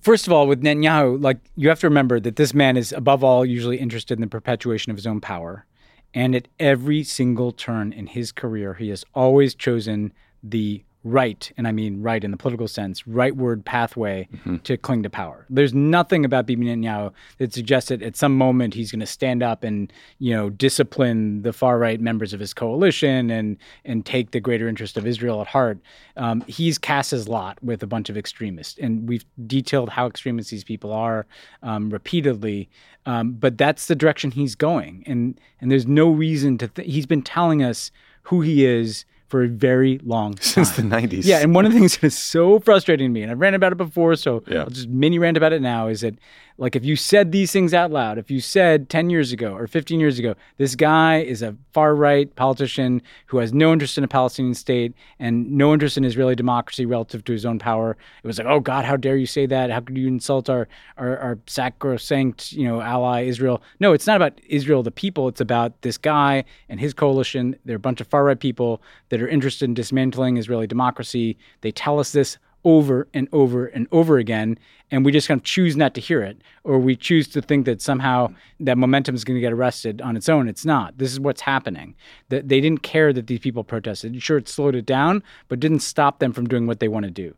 First 0.00 0.26
of 0.26 0.32
all, 0.32 0.46
with 0.46 0.62
Netanyahu, 0.62 1.22
like 1.22 1.38
you 1.54 1.68
have 1.68 1.80
to 1.80 1.88
remember 1.88 2.18
that 2.20 2.36
this 2.36 2.54
man 2.54 2.76
is 2.76 2.92
above 2.92 3.22
all 3.22 3.44
usually 3.44 3.78
interested 3.78 4.14
in 4.14 4.22
the 4.22 4.26
perpetuation 4.26 4.90
of 4.90 4.96
his 4.96 5.06
own 5.06 5.20
power. 5.20 5.66
And 6.14 6.34
at 6.34 6.48
every 6.58 7.04
single 7.04 7.52
turn 7.52 7.92
in 7.92 8.06
his 8.06 8.32
career, 8.32 8.74
he 8.74 8.88
has 8.90 9.04
always 9.14 9.54
chosen 9.54 10.12
the 10.42 10.84
right, 11.04 11.50
and 11.56 11.66
I 11.66 11.72
mean 11.72 12.02
right 12.02 12.22
in 12.22 12.30
the 12.30 12.36
political 12.36 12.68
sense, 12.68 13.02
rightward 13.02 13.64
pathway 13.64 14.28
to 14.64 14.76
cling 14.76 15.02
to 15.02 15.10
power. 15.10 15.46
There's 15.50 15.74
nothing 15.74 16.24
about 16.24 16.46
Bibi 16.46 16.64
Netanyahu 16.64 17.12
that 17.38 17.52
suggests 17.52 17.88
that 17.88 18.02
at 18.02 18.16
some 18.16 18.36
moment 18.36 18.74
he's 18.74 18.90
going 18.92 19.00
to 19.00 19.06
stand 19.06 19.42
up 19.42 19.64
and 19.64 19.92
you 20.18 20.32
know 20.34 20.50
discipline 20.50 21.42
the 21.42 21.52
far 21.52 21.78
right 21.78 22.00
members 22.00 22.32
of 22.32 22.40
his 22.40 22.54
coalition 22.54 23.30
and 23.30 23.56
and 23.84 24.06
take 24.06 24.30
the 24.30 24.40
greater 24.40 24.68
interest 24.68 24.96
of 24.96 25.06
Israel 25.06 25.40
at 25.40 25.48
heart. 25.48 25.78
Um, 26.16 26.42
he's 26.46 26.78
cast 26.78 27.10
his 27.10 27.28
lot 27.28 27.62
with 27.62 27.82
a 27.82 27.86
bunch 27.86 28.08
of 28.08 28.16
extremists, 28.16 28.78
and 28.78 29.08
we've 29.08 29.24
detailed 29.46 29.90
how 29.90 30.06
extremist 30.06 30.50
these 30.50 30.64
people 30.64 30.92
are 30.92 31.26
um, 31.62 31.90
repeatedly. 31.90 32.68
Um, 33.04 33.32
but 33.32 33.58
that's 33.58 33.86
the 33.86 33.96
direction 33.96 34.30
he's 34.30 34.54
going, 34.54 35.02
and 35.06 35.40
and 35.60 35.70
there's 35.70 35.86
no 35.86 36.10
reason 36.10 36.58
to. 36.58 36.68
Th- 36.68 36.88
he's 36.88 37.06
been 37.06 37.22
telling 37.22 37.62
us 37.62 37.90
who 38.22 38.40
he 38.40 38.64
is 38.64 39.04
for 39.32 39.44
a 39.44 39.48
very 39.48 39.98
long 40.04 40.34
time. 40.34 40.42
Since 40.42 40.72
the 40.72 40.82
90s. 40.82 41.22
Yeah, 41.24 41.38
and 41.38 41.54
one 41.54 41.64
of 41.64 41.72
the 41.72 41.78
things 41.78 41.96
that 41.96 42.06
is 42.06 42.16
so 42.18 42.60
frustrating 42.60 43.08
to 43.08 43.12
me, 43.14 43.22
and 43.22 43.32
I've 43.32 43.40
ranted 43.40 43.60
about 43.60 43.72
it 43.72 43.76
before, 43.78 44.14
so 44.14 44.44
Yeah. 44.46 44.64
I'll 44.64 44.68
just 44.68 44.90
mini 44.90 45.18
rant 45.18 45.38
about 45.38 45.54
it 45.54 45.62
now, 45.62 45.88
is 45.88 46.02
that 46.02 46.16
like 46.62 46.76
if 46.76 46.84
you 46.84 46.94
said 46.94 47.32
these 47.32 47.50
things 47.50 47.74
out 47.74 47.90
loud, 47.90 48.18
if 48.18 48.30
you 48.30 48.40
said 48.40 48.88
10 48.88 49.10
years 49.10 49.32
ago 49.32 49.52
or 49.52 49.66
15 49.66 49.98
years 49.98 50.20
ago, 50.20 50.36
this 50.58 50.76
guy 50.76 51.18
is 51.18 51.42
a 51.42 51.56
far 51.72 51.92
right 51.92 52.32
politician 52.36 53.02
who 53.26 53.38
has 53.38 53.52
no 53.52 53.72
interest 53.72 53.98
in 53.98 54.04
a 54.04 54.08
Palestinian 54.08 54.54
state 54.54 54.94
and 55.18 55.50
no 55.50 55.72
interest 55.72 55.96
in 55.96 56.04
Israeli 56.04 56.36
democracy 56.36 56.86
relative 56.86 57.24
to 57.24 57.32
his 57.32 57.44
own 57.44 57.58
power, 57.58 57.96
it 58.22 58.26
was 58.28 58.38
like, 58.38 58.46
oh 58.46 58.60
God, 58.60 58.84
how 58.84 58.96
dare 58.96 59.16
you 59.16 59.26
say 59.26 59.44
that? 59.44 59.72
How 59.72 59.80
could 59.80 59.98
you 59.98 60.06
insult 60.06 60.48
our 60.48 60.68
our, 60.98 61.18
our 61.18 61.38
sacrosanct, 61.48 62.52
you 62.52 62.68
know, 62.68 62.80
ally 62.80 63.24
Israel? 63.24 63.60
No, 63.80 63.92
it's 63.92 64.06
not 64.06 64.14
about 64.14 64.40
Israel, 64.46 64.84
the 64.84 64.92
people. 64.92 65.26
It's 65.26 65.40
about 65.40 65.82
this 65.82 65.98
guy 65.98 66.44
and 66.68 66.78
his 66.78 66.94
coalition. 66.94 67.56
They're 67.64 67.74
a 67.74 67.80
bunch 67.80 68.00
of 68.00 68.06
far 68.06 68.22
right 68.22 68.38
people 68.38 68.80
that 69.08 69.20
are 69.20 69.26
interested 69.26 69.64
in 69.64 69.74
dismantling 69.74 70.36
Israeli 70.36 70.68
democracy. 70.68 71.36
They 71.62 71.72
tell 71.72 71.98
us 71.98 72.12
this 72.12 72.38
over 72.64 73.08
and 73.12 73.28
over 73.32 73.66
and 73.66 73.86
over 73.90 74.18
again, 74.18 74.58
and 74.90 75.04
we 75.04 75.12
just 75.12 75.26
kind 75.28 75.40
of 75.40 75.44
choose 75.44 75.76
not 75.76 75.94
to 75.94 76.00
hear 76.00 76.22
it, 76.22 76.40
or 76.64 76.78
we 76.78 76.94
choose 76.94 77.26
to 77.28 77.42
think 77.42 77.66
that 77.66 77.80
somehow 77.80 78.32
that 78.60 78.78
momentum 78.78 79.14
is 79.14 79.24
going 79.24 79.36
to 79.36 79.40
get 79.40 79.52
arrested 79.52 80.00
on 80.00 80.16
its 80.16 80.28
own. 80.28 80.48
It's 80.48 80.64
not. 80.64 80.98
This 80.98 81.12
is 81.12 81.18
what's 81.18 81.40
happening. 81.40 81.94
That 82.28 82.48
they 82.48 82.60
didn't 82.60 82.82
care 82.82 83.12
that 83.12 83.26
these 83.26 83.40
people 83.40 83.64
protested. 83.64 84.22
Sure, 84.22 84.38
it 84.38 84.48
slowed 84.48 84.74
it 84.74 84.86
down, 84.86 85.22
but 85.48 85.60
didn't 85.60 85.80
stop 85.80 86.18
them 86.18 86.32
from 86.32 86.46
doing 86.46 86.66
what 86.66 86.80
they 86.80 86.88
want 86.88 87.04
to 87.04 87.10
do. 87.10 87.34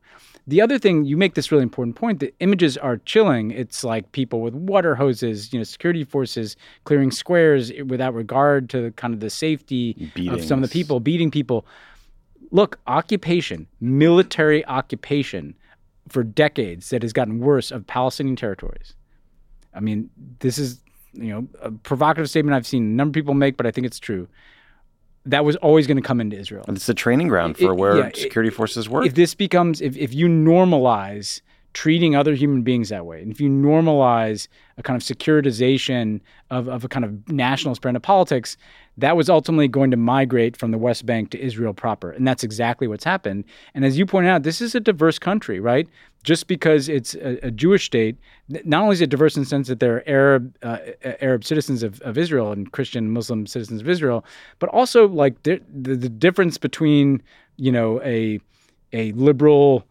The 0.47 0.61
other 0.61 0.79
thing, 0.79 1.07
you 1.07 1.17
make 1.17 1.35
this 1.35 1.51
really 1.51 1.63
important 1.63 1.97
point. 1.97 2.21
The 2.21 2.35
images 2.41 2.77
are 2.77 2.99
chilling. 2.99 3.51
It's 3.51 3.83
like 3.83 4.13
people 4.13 4.43
with 4.43 4.55
water 4.55 4.95
hoses, 4.95 5.53
you 5.55 5.59
know, 5.59 5.65
security 5.65 6.05
forces 6.05 6.57
clearing 6.85 7.11
squares 7.11 7.71
eh, 7.71 7.81
without 7.81 8.13
regard 8.13 8.69
to 8.71 8.91
kind 8.93 9.15
of 9.15 9.21
the 9.21 9.31
safety 9.31 10.13
of 10.29 10.45
some 10.45 10.63
of 10.63 10.69
the 10.69 10.73
people, 10.73 11.01
beating 11.01 11.31
people 11.31 11.65
look, 12.55 12.79
occupation, 12.87 13.67
military 13.81 14.65
occupation 14.67 15.55
for 16.09 16.23
decades 16.23 16.91
that 16.91 17.03
has 17.03 17.13
gotten 17.13 17.41
worse 17.41 17.73
of 17.73 17.85
Palestinian 17.87 18.37
territories. 18.37 18.95
I 19.75 19.81
mean, 19.81 20.09
this 20.39 20.57
is, 20.57 20.81
you 21.15 21.33
know, 21.33 21.49
a 21.61 21.73
provocative 21.73 22.31
statement 22.31 22.55
I've 22.55 22.67
seen 22.67 22.85
a 22.85 22.87
number 22.95 23.11
of 23.11 23.15
people 23.15 23.35
make, 23.35 23.57
but 23.57 23.67
I 23.67 23.73
think 23.73 23.87
it's 23.89 23.99
true. 23.99 24.29
That 25.27 25.45
was 25.45 25.57
always 25.57 25.89
going 25.89 25.97
to 25.97 26.03
come 26.03 26.21
into 26.21 26.39
Israel. 26.39 26.65
It's 26.69 26.89
a 26.89 26.95
training 26.95 27.27
ground 27.27 27.57
for 27.57 27.73
It- 27.73 27.77
where 27.77 27.97
yeah, 27.97 28.07
it- 28.07 28.17
security 28.17 28.51
forces 28.51 28.89
work. 28.89 29.05
If 29.05 29.15
this 29.15 29.35
becomes, 29.35 29.81
if, 29.81 29.97
if 29.97 30.15
you 30.15 30.29
normalize 30.29 31.41
treating 31.73 32.15
other 32.15 32.35
human 32.35 32.63
beings 32.63 32.91
that 32.91 33.05
way, 33.05 33.21
and 33.21 33.33
if 33.33 33.41
you 33.41 33.49
normalize 33.51 34.47
a 34.79 34.83
kind 34.85 34.97
of 34.97 35.03
securitization 35.03 36.21
of, 36.51 36.69
of 36.69 36.85
a 36.85 36.89
kind 36.89 37.05
of 37.05 37.29
nationalist 37.29 37.83
brand 37.83 37.97
of 37.97 38.03
politics, 38.05 38.57
that 38.99 39.17
was 39.17 39.29
ultimately 39.29 39.69
going 39.69 39.91
to 39.91 39.97
migrate 39.97 40.57
from 40.57 40.71
the 40.71 40.79
West 40.79 41.05
Bank 41.05 41.31
to 41.31 41.41
Israel 41.41 41.75
proper. 41.75 42.11
And 42.11 42.27
that's 42.27 42.45
exactly 42.45 42.87
what's 42.87 43.05
happened. 43.05 43.45
And 43.75 43.85
as 43.85 43.99
you 43.99 44.07
pointed 44.07 44.31
out, 44.31 44.43
this 44.45 44.61
is 44.61 44.75
a 44.75 44.81
diverse 44.81 45.19
country, 45.19 45.59
right? 45.59 45.89
Just 46.23 46.47
because 46.47 46.89
it's 46.89 47.15
a, 47.17 47.47
a 47.47 47.51
Jewish 47.51 47.85
state, 47.85 48.17
not 48.49 48.83
only 48.83 48.95
is 48.95 49.01
it 49.01 49.11
diverse 49.11 49.37
in 49.37 49.43
the 49.43 49.49
sense 49.49 49.69
that 49.69 49.81
there 49.81 49.97
are 49.97 50.05
Arab 50.07 50.57
uh, 50.63 50.79
Arab 51.21 51.45
citizens 51.45 51.83
of, 51.83 52.01
of 52.03 52.17
Israel 52.17 52.53
and 52.53 52.71
Christian 52.73 53.11
Muslim 53.11 53.47
citizens 53.47 53.81
of 53.81 53.89
Israel, 53.89 54.25
but 54.59 54.69
also 54.71 55.09
like 55.09 55.43
the, 55.43 55.61
the, 55.69 55.97
the 55.97 56.09
difference 56.09 56.57
between, 56.57 57.23
you 57.57 57.73
know, 57.73 58.01
a 58.03 58.41
a 58.93 59.13
liberal 59.13 59.87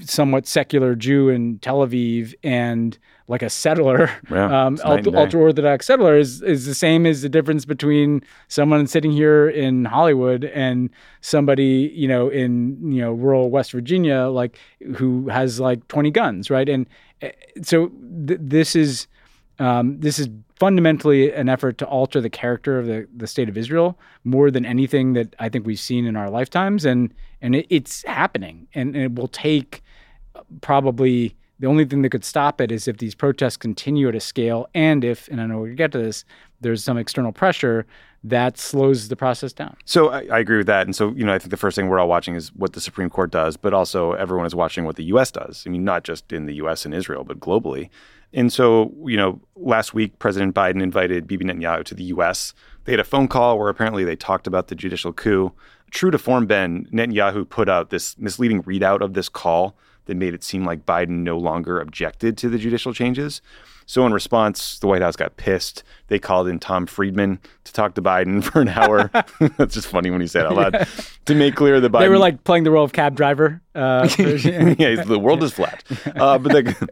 somewhat 0.00 0.46
secular 0.46 0.94
Jew 0.94 1.28
in 1.28 1.58
Tel 1.58 1.78
Aviv 1.78 2.34
and 2.44 2.96
like 3.28 3.42
a 3.42 3.50
settler, 3.50 4.10
yeah, 4.30 4.66
um, 4.66 4.78
ultra 4.84 5.40
orthodox 5.40 5.86
settler, 5.86 6.16
is 6.16 6.42
is 6.42 6.66
the 6.66 6.74
same 6.74 7.06
as 7.06 7.22
the 7.22 7.28
difference 7.28 7.64
between 7.64 8.22
someone 8.48 8.86
sitting 8.86 9.10
here 9.10 9.48
in 9.48 9.84
Hollywood 9.84 10.44
and 10.44 10.90
somebody 11.20 11.92
you 11.94 12.06
know 12.06 12.28
in 12.28 12.92
you 12.92 13.00
know 13.00 13.12
rural 13.12 13.50
West 13.50 13.72
Virginia, 13.72 14.26
like 14.26 14.58
who 14.96 15.28
has 15.28 15.58
like 15.58 15.86
twenty 15.88 16.10
guns, 16.10 16.50
right? 16.50 16.68
And 16.68 16.86
eh, 17.22 17.32
so 17.62 17.88
th- 18.26 18.40
this 18.40 18.76
is 18.76 19.08
um, 19.58 19.98
this 20.00 20.18
is 20.18 20.28
fundamentally 20.58 21.32
an 21.32 21.48
effort 21.48 21.78
to 21.78 21.86
alter 21.86 22.20
the 22.20 22.30
character 22.30 22.78
of 22.78 22.86
the, 22.86 23.06
the 23.14 23.26
state 23.26 23.48
of 23.48 23.56
Israel 23.56 23.98
more 24.24 24.50
than 24.50 24.64
anything 24.64 25.12
that 25.12 25.34
I 25.38 25.48
think 25.48 25.66
we've 25.66 25.80
seen 25.80 26.06
in 26.06 26.16
our 26.16 26.30
lifetimes, 26.30 26.84
and 26.84 27.12
and 27.42 27.54
it, 27.54 27.66
it's 27.68 28.02
happening, 28.04 28.68
and, 28.74 28.94
and, 28.94 29.04
it 29.04 29.14
will 29.14 29.28
take 29.28 29.82
uh, 30.34 30.40
probably 30.62 31.36
the 31.58 31.66
only 31.66 31.84
thing 31.84 32.02
that 32.02 32.10
could 32.10 32.24
stop 32.24 32.60
it 32.60 32.70
is 32.70 32.88
if 32.88 32.98
these 32.98 33.14
protests 33.14 33.56
continue 33.56 34.08
at 34.08 34.14
a 34.14 34.20
scale, 34.20 34.68
and 34.74 35.04
if 35.04 35.28
and 35.28 35.40
I 35.40 35.46
know 35.46 35.60
we 35.60 35.74
get 35.74 35.92
to 35.92 35.98
this, 35.98 36.24
there's 36.60 36.82
some 36.84 36.98
external 36.98 37.32
pressure 37.32 37.86
that 38.24 38.58
slows 38.58 39.08
the 39.08 39.16
process 39.16 39.52
down. 39.52 39.76
So 39.84 40.08
I, 40.08 40.26
I, 40.32 40.38
agree 40.40 40.56
with 40.56 40.66
that. 40.66 40.86
And 40.86 40.96
so, 40.96 41.12
you 41.12 41.24
know, 41.24 41.32
I 41.32 41.38
think 41.38 41.50
the 41.50 41.56
first 41.56 41.76
thing 41.76 41.88
we're 41.88 42.00
all 42.00 42.08
watching 42.08 42.34
is 42.34 42.52
what 42.54 42.72
the 42.72 42.80
Supreme 42.80 43.08
Court 43.08 43.30
does, 43.30 43.56
but 43.56 43.72
also 43.72 44.12
everyone 44.12 44.46
is 44.46 44.54
watching 44.54 44.84
what 44.84 44.96
the 44.96 45.04
U.S. 45.04 45.30
does. 45.30 45.62
I 45.64 45.70
mean, 45.70 45.84
not 45.84 46.02
just 46.02 46.32
in 46.32 46.46
the 46.46 46.54
U.S. 46.54 46.84
and 46.84 46.92
Israel, 46.92 47.22
but 47.22 47.38
globally. 47.38 47.88
And 48.36 48.52
so, 48.52 48.92
you 49.06 49.16
know, 49.16 49.40
last 49.56 49.94
week, 49.94 50.18
President 50.18 50.54
Biden 50.54 50.82
invited 50.82 51.26
Bibi 51.26 51.46
Netanyahu 51.46 51.82
to 51.84 51.94
the 51.94 52.04
U.S. 52.04 52.52
They 52.84 52.92
had 52.92 53.00
a 53.00 53.04
phone 53.04 53.28
call 53.28 53.58
where 53.58 53.70
apparently 53.70 54.04
they 54.04 54.14
talked 54.14 54.46
about 54.46 54.68
the 54.68 54.74
judicial 54.74 55.14
coup. 55.14 55.52
True 55.90 56.10
to 56.10 56.18
form, 56.18 56.46
Ben, 56.46 56.86
Netanyahu 56.92 57.48
put 57.48 57.68
out 57.68 57.88
this 57.88 58.18
misleading 58.18 58.62
readout 58.64 59.00
of 59.00 59.14
this 59.14 59.30
call 59.30 59.74
that 60.04 60.16
made 60.16 60.34
it 60.34 60.44
seem 60.44 60.64
like 60.64 60.84
Biden 60.84 61.22
no 61.22 61.38
longer 61.38 61.80
objected 61.80 62.36
to 62.38 62.50
the 62.50 62.58
judicial 62.58 62.92
changes. 62.92 63.40
So 63.86 64.04
in 64.04 64.12
response, 64.12 64.80
the 64.80 64.88
White 64.88 65.00
House 65.00 65.16
got 65.16 65.36
pissed. 65.36 65.82
They 66.08 66.18
called 66.18 66.48
in 66.48 66.58
Tom 66.58 66.86
Friedman 66.86 67.38
to 67.64 67.72
talk 67.72 67.94
to 67.94 68.02
Biden 68.02 68.44
for 68.52 68.60
an 68.60 68.68
hour. 68.68 69.10
That's 69.56 69.74
just 69.74 69.86
funny 69.86 70.10
when 70.10 70.20
you 70.20 70.26
say 70.26 70.40
it 70.40 70.46
out 70.46 70.56
loud. 70.56 70.88
to 71.24 71.34
make 71.34 71.54
clear 71.54 71.80
that 71.80 71.90
Biden. 71.90 72.00
They 72.00 72.08
were 72.08 72.18
like 72.18 72.44
playing 72.44 72.64
the 72.64 72.70
role 72.70 72.84
of 72.84 72.92
cab 72.92 73.16
driver. 73.16 73.62
Uh, 73.74 74.08
yeah, 74.18 75.02
the 75.04 75.18
world 75.20 75.42
is 75.42 75.52
flat. 75.52 75.84
Uh, 76.14 76.38
but 76.38 76.52
they, 76.52 76.88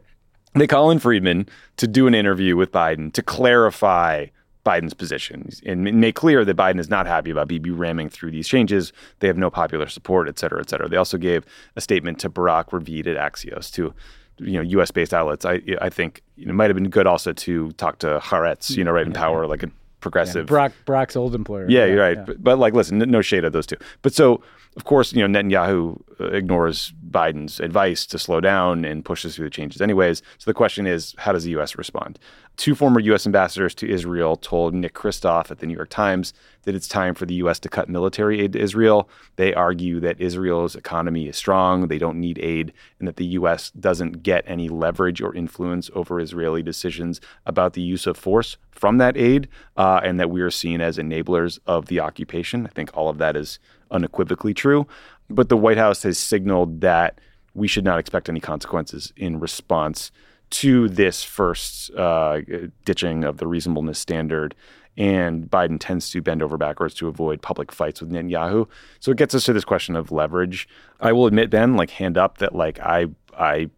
they 0.55 0.67
call 0.67 0.91
in 0.91 0.99
Friedman 0.99 1.47
to 1.77 1.87
do 1.87 2.07
an 2.07 2.15
interview 2.15 2.55
with 2.55 2.71
Biden 2.71 3.11
to 3.13 3.21
clarify 3.21 4.27
Biden's 4.65 4.93
position 4.93 5.49
and 5.65 5.83
make 5.83 6.15
clear 6.15 6.43
that 6.43 6.57
Biden 6.57 6.79
is 6.79 6.89
not 6.89 7.05
happy 7.05 7.29
about 7.29 7.47
Bibi 7.47 7.69
ramming 7.69 8.09
through 8.09 8.31
these 8.31 8.47
changes. 8.47 8.91
They 9.19 9.27
have 9.27 9.37
no 9.37 9.51
popular 9.51 9.87
support, 9.87 10.27
et 10.27 10.39
cetera, 10.39 10.59
et 10.59 10.69
cetera. 10.69 10.89
They 10.89 10.97
also 10.97 11.17
gave 11.17 11.45
a 11.75 11.81
statement 11.81 12.19
to 12.19 12.29
Barak 12.29 12.71
Ravid 12.71 13.05
at 13.05 13.15
Axios 13.15 13.71
to 13.73 13.93
you 14.37 14.53
know 14.53 14.61
U.S. 14.61 14.91
based 14.91 15.13
outlets. 15.13 15.45
I 15.45 15.61
I 15.81 15.89
think 15.89 16.23
you 16.35 16.45
know, 16.45 16.51
it 16.51 16.55
might 16.55 16.69
have 16.69 16.75
been 16.75 16.89
good 16.89 17.05
also 17.05 17.31
to 17.31 17.71
talk 17.73 17.99
to 17.99 18.19
Haaretz, 18.19 18.75
you 18.75 18.83
know, 18.83 18.91
right 18.91 19.05
in 19.05 19.13
power, 19.13 19.45
like 19.45 19.63
a 19.63 19.69
progressive. 20.05 20.49
Yeah, 20.51 20.69
Barak's 20.85 21.15
old 21.15 21.33
employer. 21.33 21.67
Yeah, 21.67 21.85
you're 21.85 21.99
right. 21.99 22.17
Yeah. 22.17 22.23
But, 22.23 22.43
but, 22.43 22.59
like, 22.59 22.73
listen, 22.75 22.99
no 22.99 23.21
shade 23.21 23.43
of 23.43 23.53
those 23.53 23.65
two. 23.65 23.77
But 24.03 24.13
so, 24.13 24.41
of 24.77 24.83
course, 24.83 25.13
you 25.13 25.27
know, 25.27 25.39
Netanyahu 25.39 25.99
ignores 26.19 26.93
Biden's 27.09 27.59
advice 27.59 28.05
to 28.07 28.19
slow 28.19 28.41
down 28.41 28.85
and 28.85 29.03
pushes 29.03 29.35
through 29.35 29.45
the 29.45 29.51
changes 29.51 29.81
anyways. 29.81 30.21
So 30.37 30.49
the 30.49 30.53
question 30.53 30.87
is, 30.87 31.15
how 31.17 31.31
does 31.31 31.43
the 31.43 31.51
U.S. 31.51 31.77
respond? 31.77 32.19
Two 32.57 32.73
former 32.73 33.01
U.S. 33.01 33.25
ambassadors 33.25 33.75
to 33.75 33.89
Israel 33.89 34.37
told 34.37 34.73
Nick 34.73 34.93
Kristof 34.93 35.51
at 35.51 35.59
the 35.59 35.65
New 35.65 35.75
York 35.75 35.89
Times 35.89 36.33
that 36.63 36.73
it's 36.73 36.87
time 36.87 37.13
for 37.13 37.25
the 37.25 37.33
U.S. 37.35 37.59
to 37.59 37.69
cut 37.69 37.89
military 37.89 38.39
aid 38.41 38.53
to 38.53 38.59
Israel. 38.59 39.09
They 39.35 39.53
argue 39.53 39.99
that 39.99 40.21
Israel's 40.21 40.75
economy 40.75 41.27
is 41.27 41.35
strong, 41.35 41.87
they 41.87 41.97
don't 41.97 42.19
need 42.19 42.39
aid, 42.39 42.71
and 42.97 43.07
that 43.07 43.17
the 43.17 43.25
U.S. 43.25 43.71
doesn't 43.71 44.23
get 44.23 44.45
any 44.47 44.69
leverage 44.69 45.21
or 45.21 45.35
influence 45.35 45.89
over 45.93 46.19
Israeli 46.19 46.63
decisions 46.63 47.19
about 47.45 47.73
the 47.73 47.81
use 47.81 48.07
of 48.07 48.17
force 48.17 48.55
from 48.71 48.97
that 48.99 49.17
aid, 49.17 49.49
uh, 49.75 49.99
and 50.03 50.19
that 50.19 50.29
we 50.29 50.41
are 50.41 50.51
seen 50.51 50.79
as 50.79 50.97
enablers 50.97 51.59
of 51.65 51.87
the 51.87 51.99
occupation. 51.99 52.65
I 52.65 52.69
think 52.69 52.95
all 52.95 53.09
of 53.09 53.17
that 53.17 53.35
is 53.35 53.59
unequivocally 53.91 54.53
true. 54.53 54.87
But 55.29 55.49
the 55.49 55.57
White 55.57 55.77
House 55.77 56.03
has 56.03 56.17
signaled 56.17 56.81
that 56.81 57.19
we 57.53 57.67
should 57.67 57.85
not 57.85 57.99
expect 57.99 58.29
any 58.29 58.39
consequences 58.39 59.13
in 59.15 59.39
response 59.39 60.11
to 60.51 60.87
this 60.89 61.23
first 61.23 61.91
uh, 61.95 62.41
ditching 62.83 63.23
of 63.23 63.37
the 63.37 63.47
reasonableness 63.47 63.97
standard. 63.97 64.53
And 64.97 65.49
Biden 65.49 65.77
tends 65.79 66.09
to 66.11 66.21
bend 66.21 66.41
over 66.41 66.57
backwards 66.57 66.93
to 66.95 67.07
avoid 67.07 67.41
public 67.41 67.71
fights 67.71 67.99
with 67.99 68.11
Netanyahu. 68.11 68.67
So 68.99 69.11
it 69.11 69.17
gets 69.17 69.35
us 69.35 69.43
to 69.45 69.53
this 69.53 69.65
question 69.65 69.95
of 69.95 70.11
leverage. 70.11 70.67
I 71.01 71.11
will 71.11 71.25
admit, 71.25 71.49
Ben, 71.49 71.75
like 71.75 71.89
hand 71.89 72.17
up 72.17 72.37
that 72.37 72.55
like 72.55 72.79
I 72.79 73.07
I 73.37 73.69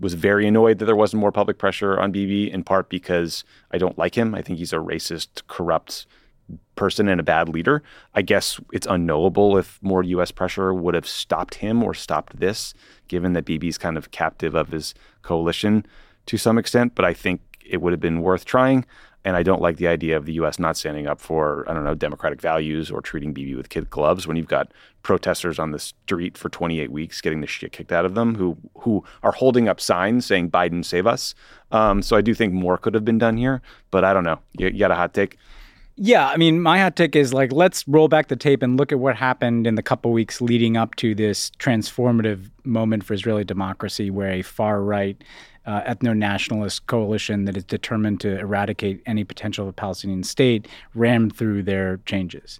was 0.00 0.14
very 0.14 0.46
annoyed 0.46 0.78
that 0.78 0.86
there 0.86 0.96
wasn't 0.96 1.20
more 1.20 1.32
public 1.32 1.58
pressure 1.58 1.98
on 2.00 2.12
Bibi, 2.12 2.50
in 2.50 2.64
part 2.64 2.88
because 2.88 3.44
I 3.70 3.78
don't 3.78 3.98
like 3.98 4.14
him. 4.14 4.34
I 4.34 4.42
think 4.42 4.58
he's 4.58 4.72
a 4.72 4.76
racist, 4.76 5.46
corrupt 5.46 6.06
person 6.76 7.08
and 7.08 7.20
a 7.20 7.24
bad 7.24 7.48
leader. 7.48 7.82
I 8.14 8.22
guess 8.22 8.60
it's 8.72 8.86
unknowable 8.86 9.56
if 9.56 9.78
more 9.82 10.02
U.S. 10.02 10.30
pressure 10.30 10.74
would 10.74 10.94
have 10.94 11.06
stopped 11.06 11.56
him 11.56 11.82
or 11.82 11.94
stopped 11.94 12.38
this, 12.38 12.74
given 13.08 13.32
that 13.34 13.44
Bibi's 13.44 13.78
kind 13.78 13.96
of 13.96 14.10
captive 14.10 14.54
of 14.54 14.68
his 14.68 14.94
coalition 15.22 15.86
to 16.26 16.36
some 16.36 16.58
extent, 16.58 16.94
but 16.94 17.04
I 17.04 17.12
think 17.14 17.40
it 17.64 17.80
would 17.80 17.92
have 17.92 18.00
been 18.00 18.22
worth 18.22 18.44
trying. 18.44 18.84
And 19.26 19.36
I 19.36 19.42
don't 19.42 19.62
like 19.62 19.78
the 19.78 19.88
idea 19.88 20.18
of 20.18 20.26
the 20.26 20.34
U.S. 20.34 20.58
not 20.58 20.76
standing 20.76 21.06
up 21.06 21.18
for, 21.18 21.64
I 21.66 21.72
don't 21.72 21.84
know, 21.84 21.94
democratic 21.94 22.42
values 22.42 22.90
or 22.90 23.00
treating 23.00 23.32
Bibi 23.32 23.54
with 23.54 23.70
kid 23.70 23.88
gloves 23.88 24.26
when 24.26 24.36
you've 24.36 24.48
got 24.48 24.70
protesters 25.02 25.58
on 25.58 25.70
the 25.70 25.78
street 25.78 26.36
for 26.36 26.50
28 26.50 26.92
weeks 26.92 27.22
getting 27.22 27.40
the 27.40 27.46
shit 27.46 27.72
kicked 27.72 27.92
out 27.92 28.04
of 28.04 28.14
them 28.14 28.34
who 28.34 28.56
who 28.80 29.02
are 29.22 29.32
holding 29.32 29.66
up 29.66 29.80
signs 29.80 30.26
saying 30.26 30.50
Biden 30.50 30.84
save 30.84 31.06
us. 31.06 31.34
Um, 31.70 32.02
so 32.02 32.16
I 32.16 32.20
do 32.20 32.34
think 32.34 32.52
more 32.52 32.76
could 32.76 32.92
have 32.92 33.04
been 33.04 33.16
done 33.16 33.38
here, 33.38 33.62
but 33.90 34.04
I 34.04 34.12
don't 34.12 34.24
know. 34.24 34.40
You, 34.58 34.68
you 34.68 34.78
got 34.78 34.90
a 34.90 34.94
hot 34.94 35.14
take? 35.14 35.38
Yeah, 35.96 36.26
I 36.26 36.36
mean, 36.36 36.60
my 36.60 36.80
hot 36.80 36.96
take 36.96 37.14
is 37.14 37.32
like 37.32 37.52
let's 37.52 37.86
roll 37.86 38.08
back 38.08 38.26
the 38.26 38.36
tape 38.36 38.62
and 38.62 38.76
look 38.76 38.90
at 38.90 38.98
what 38.98 39.14
happened 39.14 39.64
in 39.64 39.76
the 39.76 39.82
couple 39.82 40.10
weeks 40.10 40.40
leading 40.40 40.76
up 40.76 40.96
to 40.96 41.14
this 41.14 41.50
transformative 41.60 42.50
moment 42.64 43.04
for 43.04 43.14
Israeli 43.14 43.44
democracy, 43.44 44.10
where 44.10 44.30
a 44.30 44.42
far 44.42 44.82
right 44.82 45.22
uh, 45.66 45.82
ethno 45.82 46.16
nationalist 46.16 46.86
coalition 46.88 47.44
that 47.44 47.56
is 47.56 47.64
determined 47.64 48.20
to 48.22 48.38
eradicate 48.40 49.02
any 49.06 49.22
potential 49.22 49.64
of 49.64 49.68
a 49.68 49.72
Palestinian 49.72 50.24
state 50.24 50.66
rammed 50.94 51.36
through 51.36 51.62
their 51.62 51.98
changes. 52.06 52.58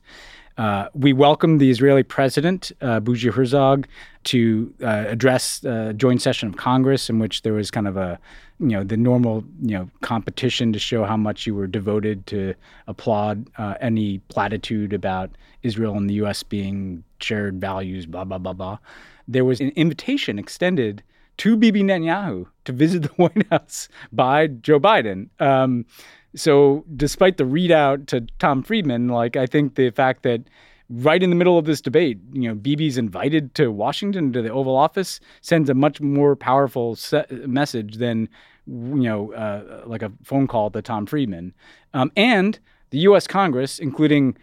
Uh, 0.56 0.88
we 0.94 1.12
welcomed 1.12 1.60
the 1.60 1.70
Israeli 1.70 2.02
president, 2.02 2.70
uh, 2.80 3.00
Bougie 3.00 3.30
Herzog, 3.30 3.86
to 4.24 4.72
uh, 4.82 5.04
address 5.08 5.64
a 5.64 5.92
joint 5.94 6.22
session 6.22 6.48
of 6.48 6.56
Congress 6.56 7.10
in 7.10 7.18
which 7.18 7.42
there 7.42 7.52
was 7.52 7.70
kind 7.70 7.88
of 7.88 7.96
a, 7.96 8.18
you 8.60 8.68
know, 8.68 8.84
the 8.84 8.96
normal, 8.96 9.44
you 9.60 9.76
know, 9.76 9.90
competition 10.00 10.72
to 10.72 10.78
show 10.78 11.04
how 11.04 11.16
much 11.16 11.46
you 11.46 11.54
were 11.54 11.66
devoted 11.66 12.26
to 12.28 12.54
applaud 12.86 13.48
uh, 13.58 13.74
any 13.80 14.18
platitude 14.28 14.92
about 14.92 15.30
Israel 15.62 15.96
and 15.96 16.08
the 16.08 16.14
U.S. 16.14 16.42
being 16.42 17.02
shared 17.18 17.60
values, 17.60 18.06
blah, 18.06 18.24
blah, 18.24 18.38
blah, 18.38 18.52
blah. 18.52 18.78
There 19.26 19.44
was 19.44 19.60
an 19.60 19.70
invitation 19.70 20.38
extended 20.38 21.02
to 21.38 21.56
Bibi 21.56 21.82
Netanyahu 21.82 22.46
to 22.64 22.72
visit 22.72 23.02
the 23.02 23.08
White 23.16 23.46
House 23.50 23.88
by 24.12 24.46
Joe 24.46 24.78
Biden. 24.78 25.28
Um, 25.40 25.84
so, 26.34 26.84
despite 26.96 27.36
the 27.36 27.44
readout 27.44 28.06
to 28.08 28.22
Tom 28.38 28.62
Friedman, 28.62 29.08
like 29.08 29.36
I 29.36 29.46
think 29.46 29.76
the 29.76 29.90
fact 29.90 30.22
that 30.24 30.42
right 30.90 31.22
in 31.22 31.30
the 31.30 31.36
middle 31.36 31.58
of 31.58 31.64
this 31.64 31.80
debate, 31.80 32.18
you 32.32 32.48
know, 32.48 32.54
Bibi's 32.54 32.98
invited 32.98 33.54
to 33.54 33.70
Washington 33.70 34.32
to 34.32 34.42
the 34.42 34.50
Oval 34.50 34.76
Office 34.76 35.20
sends 35.40 35.70
a 35.70 35.74
much 35.74 36.00
more 36.00 36.36
powerful 36.36 36.98
message 37.46 37.96
than 37.96 38.28
you 38.66 38.94
know, 38.94 39.32
uh, 39.34 39.82
like 39.86 40.02
a 40.02 40.10
phone 40.22 40.46
call 40.46 40.70
to 40.70 40.80
Tom 40.80 41.06
Friedman, 41.06 41.52
um, 41.92 42.10
and 42.16 42.58
the 42.90 42.98
U.S. 43.00 43.26
Congress, 43.26 43.78
including 43.78 44.36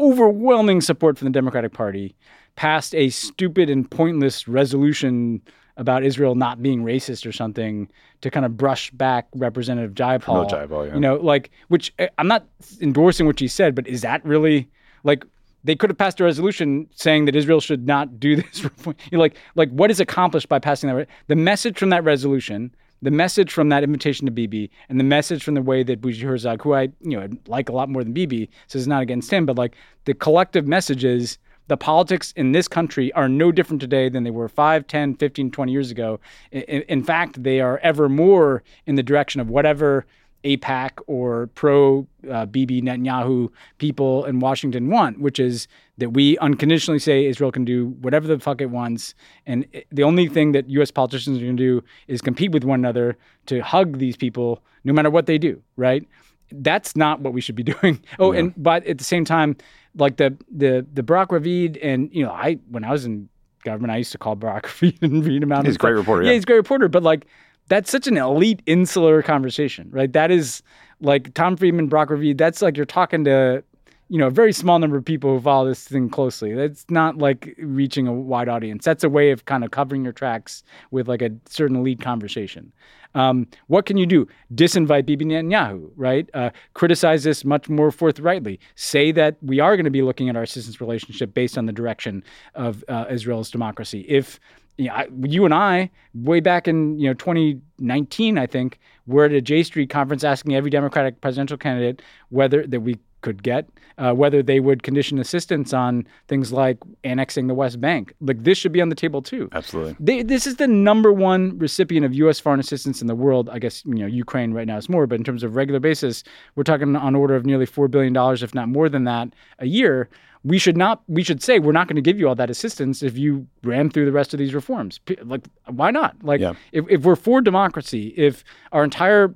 overwhelming 0.00 0.80
support 0.80 1.18
from 1.18 1.26
the 1.26 1.32
Democratic 1.32 1.72
Party, 1.72 2.16
passed 2.56 2.94
a 2.94 3.08
stupid 3.10 3.70
and 3.70 3.88
pointless 3.88 4.48
resolution 4.48 5.40
about 5.78 6.02
Israel 6.04 6.34
not 6.34 6.60
being 6.62 6.82
racist 6.82 7.24
or 7.24 7.32
something 7.32 7.88
to 8.20 8.30
kind 8.30 8.44
of 8.44 8.56
brush 8.56 8.90
back 8.90 9.28
Representative 9.34 9.94
Jayapal. 9.94 10.34
No 10.34 10.44
Jayapal, 10.44 10.88
yeah. 10.88 10.94
You 10.94 11.00
know, 11.00 11.16
like 11.16 11.50
which 11.68 11.94
eh, 11.98 12.08
I'm 12.18 12.28
not 12.28 12.44
endorsing 12.80 13.26
what 13.26 13.38
she 13.38 13.48
said, 13.48 13.74
but 13.74 13.86
is 13.86 14.02
that 14.02 14.22
really 14.24 14.68
like 15.04 15.24
they 15.64 15.76
could 15.76 15.88
have 15.88 15.96
passed 15.96 16.20
a 16.20 16.24
resolution 16.24 16.88
saying 16.94 17.24
that 17.24 17.36
Israel 17.36 17.60
should 17.60 17.86
not 17.86 18.20
do 18.20 18.36
this. 18.42 18.66
like, 19.12 19.36
like 19.54 19.70
what 19.70 19.90
is 19.90 20.00
accomplished 20.00 20.48
by 20.48 20.58
passing 20.58 20.94
that? 20.94 21.08
The 21.28 21.36
message 21.36 21.78
from 21.78 21.90
that 21.90 22.04
resolution, 22.04 22.74
the 23.00 23.10
message 23.12 23.52
from 23.52 23.68
that 23.68 23.84
invitation 23.84 24.26
to 24.26 24.32
Bibi, 24.32 24.70
and 24.88 24.98
the 24.98 25.04
message 25.04 25.44
from 25.44 25.54
the 25.54 25.62
way 25.62 25.84
that 25.84 26.00
Bougie 26.00 26.26
Herzog, 26.26 26.60
who 26.62 26.74
I 26.74 26.82
you 27.00 27.18
know 27.18 27.28
like 27.46 27.68
a 27.68 27.72
lot 27.72 27.88
more 27.88 28.02
than 28.02 28.12
Bibi, 28.12 28.50
says 28.66 28.88
not 28.88 29.02
against 29.02 29.32
him, 29.32 29.46
but 29.46 29.56
like 29.56 29.76
the 30.06 30.14
collective 30.14 30.66
message 30.66 31.04
is 31.04 31.38
the 31.68 31.76
politics 31.76 32.32
in 32.36 32.52
this 32.52 32.66
country 32.66 33.12
are 33.12 33.28
no 33.28 33.52
different 33.52 33.80
today 33.80 34.08
than 34.08 34.24
they 34.24 34.30
were 34.30 34.48
5, 34.48 34.86
10, 34.86 35.14
15, 35.14 35.50
20 35.50 35.72
years 35.72 35.90
ago. 35.90 36.18
In, 36.50 36.62
in 36.62 37.02
fact, 37.04 37.42
they 37.42 37.60
are 37.60 37.78
ever 37.78 38.08
more 38.08 38.62
in 38.86 38.96
the 38.96 39.02
direction 39.02 39.40
of 39.40 39.48
whatever 39.48 40.06
AIPAC 40.44 40.90
or 41.06 41.48
pro 41.48 42.06
uh, 42.30 42.46
Bibi 42.46 42.80
Netanyahu 42.80 43.50
people 43.78 44.24
in 44.24 44.40
Washington 44.40 44.88
want, 44.88 45.20
which 45.20 45.38
is 45.38 45.66
that 45.98 46.10
we 46.10 46.38
unconditionally 46.38 47.00
say 47.00 47.26
Israel 47.26 47.50
can 47.50 47.64
do 47.64 47.88
whatever 48.00 48.26
the 48.26 48.38
fuck 48.38 48.60
it 48.60 48.70
wants. 48.70 49.14
And 49.46 49.66
the 49.90 50.04
only 50.04 50.28
thing 50.28 50.52
that 50.52 50.70
U.S. 50.70 50.90
politicians 50.90 51.38
are 51.38 51.44
going 51.44 51.56
to 51.56 51.80
do 51.80 51.86
is 52.06 52.20
compete 52.20 52.52
with 52.52 52.64
one 52.64 52.80
another 52.80 53.16
to 53.46 53.60
hug 53.60 53.98
these 53.98 54.16
people 54.16 54.62
no 54.84 54.92
matter 54.92 55.10
what 55.10 55.26
they 55.26 55.38
do, 55.38 55.60
right? 55.76 56.06
That's 56.50 56.96
not 56.96 57.20
what 57.20 57.32
we 57.32 57.40
should 57.40 57.54
be 57.54 57.62
doing. 57.74 58.00
Oh, 58.18 58.32
and 58.32 58.54
but 58.56 58.86
at 58.86 58.98
the 58.98 59.04
same 59.04 59.24
time, 59.24 59.56
like 59.96 60.16
the 60.16 60.36
the 60.50 60.86
the 60.92 61.02
Barak 61.02 61.30
Ravid 61.30 61.78
and 61.82 62.10
you 62.12 62.24
know 62.24 62.30
I 62.30 62.58
when 62.70 62.84
I 62.84 62.90
was 62.90 63.04
in 63.04 63.28
government 63.64 63.92
I 63.92 63.96
used 63.96 64.12
to 64.12 64.18
call 64.18 64.36
Barak 64.36 64.66
Ravid 64.66 65.02
and 65.02 65.24
read 65.24 65.42
him 65.42 65.52
out. 65.52 65.66
He's 65.66 65.76
a 65.76 65.78
great 65.78 65.92
reporter. 65.96 66.22
Yeah. 66.22 66.30
yeah, 66.30 66.34
he's 66.34 66.44
a 66.44 66.46
great 66.46 66.56
reporter. 66.56 66.88
But 66.88 67.02
like 67.02 67.26
that's 67.68 67.90
such 67.90 68.06
an 68.06 68.16
elite 68.16 68.62
insular 68.66 69.22
conversation, 69.22 69.88
right? 69.90 70.12
That 70.12 70.30
is 70.30 70.62
like 71.00 71.34
Tom 71.34 71.56
Friedman, 71.56 71.88
Barak 71.88 72.10
Ravid. 72.10 72.38
That's 72.38 72.62
like 72.62 72.76
you're 72.76 72.86
talking 72.86 73.24
to 73.24 73.62
you 74.08 74.18
know, 74.18 74.28
a 74.28 74.30
very 74.30 74.52
small 74.52 74.78
number 74.78 74.96
of 74.96 75.04
people 75.04 75.34
who 75.34 75.40
follow 75.40 75.68
this 75.68 75.86
thing 75.86 76.08
closely. 76.08 76.54
That's 76.54 76.86
not 76.88 77.18
like 77.18 77.54
reaching 77.58 78.06
a 78.06 78.12
wide 78.12 78.48
audience. 78.48 78.84
That's 78.84 79.04
a 79.04 79.08
way 79.08 79.30
of 79.30 79.44
kind 79.44 79.64
of 79.64 79.70
covering 79.70 80.02
your 80.02 80.12
tracks 80.12 80.62
with 80.90 81.08
like 81.08 81.20
a 81.20 81.30
certain 81.46 81.76
elite 81.76 82.00
conversation. 82.00 82.72
Um, 83.14 83.46
what 83.66 83.86
can 83.86 83.96
you 83.96 84.06
do? 84.06 84.26
Disinvite 84.54 85.06
Bibi 85.06 85.24
Netanyahu, 85.24 85.90
right? 85.96 86.28
Uh, 86.34 86.50
criticize 86.74 87.24
this 87.24 87.44
much 87.44 87.68
more 87.68 87.90
forthrightly. 87.90 88.60
Say 88.76 89.12
that 89.12 89.36
we 89.42 89.60
are 89.60 89.76
going 89.76 89.84
to 89.84 89.90
be 89.90 90.02
looking 90.02 90.28
at 90.28 90.36
our 90.36 90.42
assistance 90.42 90.80
relationship 90.80 91.34
based 91.34 91.58
on 91.58 91.66
the 91.66 91.72
direction 91.72 92.22
of 92.54 92.84
uh, 92.88 93.06
Israel's 93.10 93.50
democracy. 93.50 94.04
If 94.08 94.38
you, 94.76 94.86
know, 94.86 94.94
I, 94.94 95.08
you 95.24 95.44
and 95.44 95.54
I, 95.54 95.90
way 96.14 96.40
back 96.40 96.68
in 96.68 96.98
you 96.98 97.08
know 97.08 97.14
2019, 97.14 98.38
I 98.38 98.46
think, 98.46 98.78
were 99.06 99.24
at 99.24 99.32
a 99.32 99.40
J 99.40 99.62
Street 99.62 99.90
conference 99.90 100.22
asking 100.22 100.54
every 100.54 100.70
Democratic 100.70 101.20
presidential 101.20 101.56
candidate 101.56 102.02
whether 102.28 102.66
that 102.66 102.80
we 102.80 102.96
could 103.20 103.42
get, 103.42 103.68
uh, 103.98 104.12
whether 104.12 104.42
they 104.42 104.60
would 104.60 104.82
condition 104.82 105.18
assistance 105.18 105.72
on 105.72 106.06
things 106.28 106.52
like 106.52 106.78
annexing 107.04 107.46
the 107.48 107.54
West 107.54 107.80
Bank. 107.80 108.12
Like 108.20 108.44
this 108.44 108.56
should 108.58 108.72
be 108.72 108.80
on 108.80 108.88
the 108.90 108.94
table 108.94 109.22
too. 109.22 109.48
Absolutely. 109.52 109.96
They, 109.98 110.22
this 110.22 110.46
is 110.46 110.56
the 110.56 110.68
number 110.68 111.12
one 111.12 111.58
recipient 111.58 112.06
of 112.06 112.14
U.S. 112.14 112.38
foreign 112.38 112.60
assistance 112.60 113.00
in 113.00 113.06
the 113.08 113.14
world. 113.16 113.48
I 113.50 113.58
guess 113.58 113.84
you 113.84 113.94
know 113.96 114.06
Ukraine 114.06 114.52
right 114.52 114.66
now 114.66 114.76
is 114.76 114.88
more, 114.88 115.06
but 115.06 115.16
in 115.16 115.24
terms 115.24 115.42
of 115.42 115.56
regular 115.56 115.80
basis, 115.80 116.22
we're 116.54 116.62
talking 116.62 116.94
on 116.94 117.14
order 117.14 117.34
of 117.34 117.44
nearly 117.44 117.66
four 117.66 117.88
billion 117.88 118.12
dollars, 118.12 118.42
if 118.42 118.54
not 118.54 118.68
more 118.68 118.88
than 118.88 119.04
that, 119.04 119.28
a 119.58 119.66
year. 119.66 120.08
We 120.44 120.58
should 120.58 120.76
not. 120.76 121.02
We 121.08 121.24
should 121.24 121.42
say 121.42 121.58
we're 121.58 121.72
not 121.72 121.88
going 121.88 121.96
to 121.96 122.02
give 122.02 122.20
you 122.20 122.28
all 122.28 122.36
that 122.36 122.48
assistance 122.48 123.02
if 123.02 123.18
you 123.18 123.48
ram 123.64 123.90
through 123.90 124.04
the 124.06 124.12
rest 124.12 124.32
of 124.32 124.38
these 124.38 124.54
reforms. 124.54 125.00
Like, 125.24 125.40
why 125.66 125.90
not? 125.90 126.14
Like, 126.22 126.40
Yeah. 126.40 126.52
if, 126.70 126.84
if 126.88 127.02
we're 127.02 127.16
for 127.16 127.40
democracy, 127.40 128.14
if 128.16 128.44
our 128.70 128.84
entire 128.84 129.34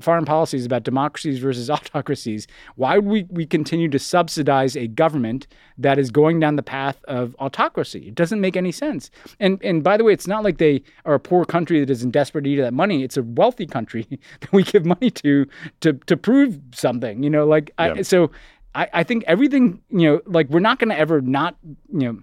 foreign 0.00 0.24
policy 0.24 0.56
is 0.56 0.66
about 0.66 0.82
democracies 0.82 1.38
versus 1.38 1.68
autocracies, 1.76 2.46
why 2.76 2.98
would 2.98 3.06
we, 3.06 3.22
we 3.30 3.46
continue 3.46 3.88
to 3.88 3.98
subsidize 3.98 4.76
a 4.76 4.86
government 4.86 5.46
that 5.78 5.98
is 5.98 6.10
going 6.10 6.40
down 6.40 6.56
the 6.56 6.62
path 6.62 7.04
of 7.04 7.36
autocracy? 7.38 8.08
It 8.08 8.14
doesn't 8.14 8.40
make 8.40 8.56
any 8.56 8.72
sense. 8.72 9.10
And 9.40 9.62
and 9.62 9.82
by 9.82 9.96
the 9.96 10.04
way, 10.04 10.12
it's 10.12 10.26
not 10.26 10.44
like 10.44 10.58
they 10.58 10.82
are 11.04 11.14
a 11.14 11.20
poor 11.20 11.44
country 11.44 11.80
that 11.80 11.90
is 11.90 12.02
in 12.02 12.10
desperate 12.10 12.44
need 12.44 12.58
of 12.58 12.64
that 12.64 12.74
money. 12.74 13.02
It's 13.02 13.16
a 13.16 13.22
wealthy 13.22 13.66
country 13.66 14.06
that 14.40 14.52
we 14.52 14.62
give 14.62 14.84
money 14.84 15.10
to 15.10 15.46
to 15.80 15.92
to 15.94 16.16
prove 16.16 16.58
something. 16.72 17.22
You 17.22 17.30
know, 17.30 17.46
like 17.46 17.72
I, 17.78 18.02
so. 18.02 18.30
I, 18.74 18.88
I 18.92 19.02
think 19.04 19.24
everything, 19.26 19.80
you 19.88 20.06
know, 20.06 20.20
like 20.26 20.50
we're 20.50 20.60
not 20.60 20.78
going 20.78 20.90
to 20.90 20.98
ever 20.98 21.22
not, 21.22 21.56
you 21.64 22.12
know, 22.12 22.18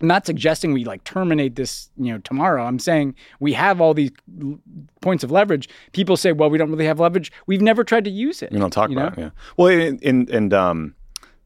I'm 0.00 0.06
not 0.08 0.26
suggesting 0.26 0.72
we 0.72 0.84
like 0.84 1.04
terminate 1.04 1.56
this, 1.56 1.90
you 1.96 2.12
know, 2.12 2.18
tomorrow. 2.18 2.64
I'm 2.64 2.78
saying 2.78 3.14
we 3.40 3.52
have 3.54 3.80
all 3.80 3.94
these 3.94 4.10
l- 4.40 4.58
points 5.00 5.24
of 5.24 5.30
leverage. 5.30 5.68
People 5.92 6.16
say, 6.16 6.32
well, 6.32 6.50
we 6.50 6.58
don't 6.58 6.70
really 6.70 6.86
have 6.86 7.00
leverage. 7.00 7.32
We've 7.46 7.60
never 7.60 7.82
tried 7.82 8.04
to 8.04 8.10
use 8.10 8.42
it. 8.42 8.52
We 8.52 8.58
don't 8.58 8.70
talk 8.70 8.90
you 8.90 8.98
about 8.98 9.16
know? 9.16 9.24
it. 9.24 9.26
Yeah. 9.26 9.30
Well, 9.56 9.68
in, 9.68 9.98
in, 9.98 10.28
and 10.30 10.54
um, 10.54 10.94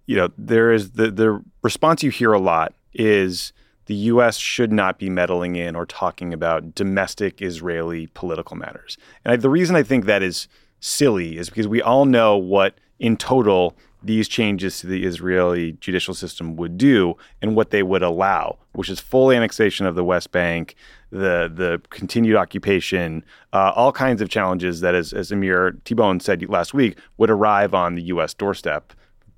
you 0.07 0.17
know, 0.17 0.29
there 0.37 0.73
is 0.73 0.93
the 0.93 1.11
the 1.11 1.43
response 1.62 2.03
you 2.03 2.11
hear 2.11 2.33
a 2.33 2.38
lot 2.38 2.75
is 2.93 3.53
the 3.87 3.95
U.S. 3.95 4.37
should 4.37 4.73
not 4.73 4.99
be 4.99 5.11
meddling 5.11 5.57
in 5.57 5.75
or 5.75 5.87
talking 5.87 6.33
about 6.33 6.75
domestic 6.75 7.43
Israeli 7.43 8.09
political 8.09 8.57
matters. 8.57 8.97
And 9.25 9.33
I, 9.33 9.37
the 9.37 9.51
reason 9.51 9.75
I 9.77 9.83
think 9.83 10.05
that 10.05 10.23
is 10.23 10.49
silly 10.81 11.38
is 11.38 11.49
because 11.49 11.67
we 11.67 11.81
all 11.83 12.05
know 12.05 12.37
what, 12.37 12.75
in 12.99 13.17
total, 13.17 13.77
these 14.05 14.29
changes 14.29 14.81
to 14.81 14.87
the 14.87 15.05
Israeli 15.05 15.73
judicial 15.81 16.15
system 16.15 16.57
would 16.57 16.77
do 16.79 17.15
and 17.41 17.55
what 17.57 17.71
they 17.71 17.83
would 17.83 18.03
allow, 18.03 18.59
which 18.73 18.88
is 18.88 18.99
full 19.01 19.31
annexation 19.31 19.87
of 19.87 19.95
the 19.95 20.05
West 20.05 20.33
Bank, 20.33 20.75
the 21.11 21.51
the 21.55 21.81
continued 21.91 22.37
occupation, 22.37 23.25
uh, 23.53 23.73
all 23.77 23.93
kinds 23.93 24.21
of 24.23 24.29
challenges 24.29 24.81
that, 24.81 24.95
as, 24.95 25.12
as 25.12 25.31
Amir 25.31 25.73
Tibon 25.85 26.21
said 26.21 26.49
last 26.49 26.73
week, 26.75 26.99
would 27.19 27.31
arrive 27.31 27.75
on 27.75 27.95
the 27.95 28.03
U.S. 28.05 28.35
doorstep 28.35 28.93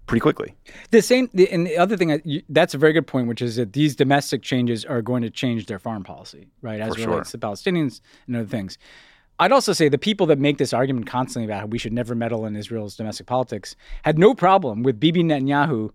pretty 0.07 0.21
quickly. 0.21 0.55
The 0.91 1.01
same, 1.01 1.31
the, 1.33 1.51
and 1.51 1.67
the 1.67 1.79
other 1.79 1.97
thing, 1.97 2.21
you- 2.25 2.43
that's 2.51 2.75
a 2.75 2.79
very 2.79 2.93
good 2.93 3.07
point, 3.07 3.27
which 3.27 3.41
is 3.41 3.57
that 3.57 3.73
these 3.73 3.97
domestic 3.97 4.43
changes 4.43 4.85
are 4.85 5.01
going 5.03 5.23
to 5.23 5.31
change 5.31 5.65
their 5.67 5.79
foreign 5.79 6.05
policy, 6.05 6.47
right, 6.61 6.79
as 6.81 6.93
For 6.95 7.01
it 7.01 7.03
sure. 7.05 7.11
relates 7.13 7.31
to 7.31 7.39
Palestinians 7.39 8.01
and 8.27 8.37
other 8.37 8.47
things. 8.47 8.77
I'd 9.39 9.53
also 9.53 9.73
say 9.73 9.89
the 9.89 9.99
people 9.99 10.27
that 10.27 10.39
make 10.39 10.59
this 10.59 10.73
argument 10.73 11.07
constantly 11.07 11.47
about 11.47 11.61
how 11.61 11.67
we 11.67 11.79
should 11.79 11.93
never 11.93 12.15
meddle 12.15 12.47
in 12.47 12.57
Israel's 12.57 12.97
domestic 12.97 13.27
politics 13.27 13.75
had 14.03 14.19
no 14.19 14.35
problem 14.35 14.83
with 14.83 15.01
Bibi 15.01 15.25
Netanyahu 15.25 15.91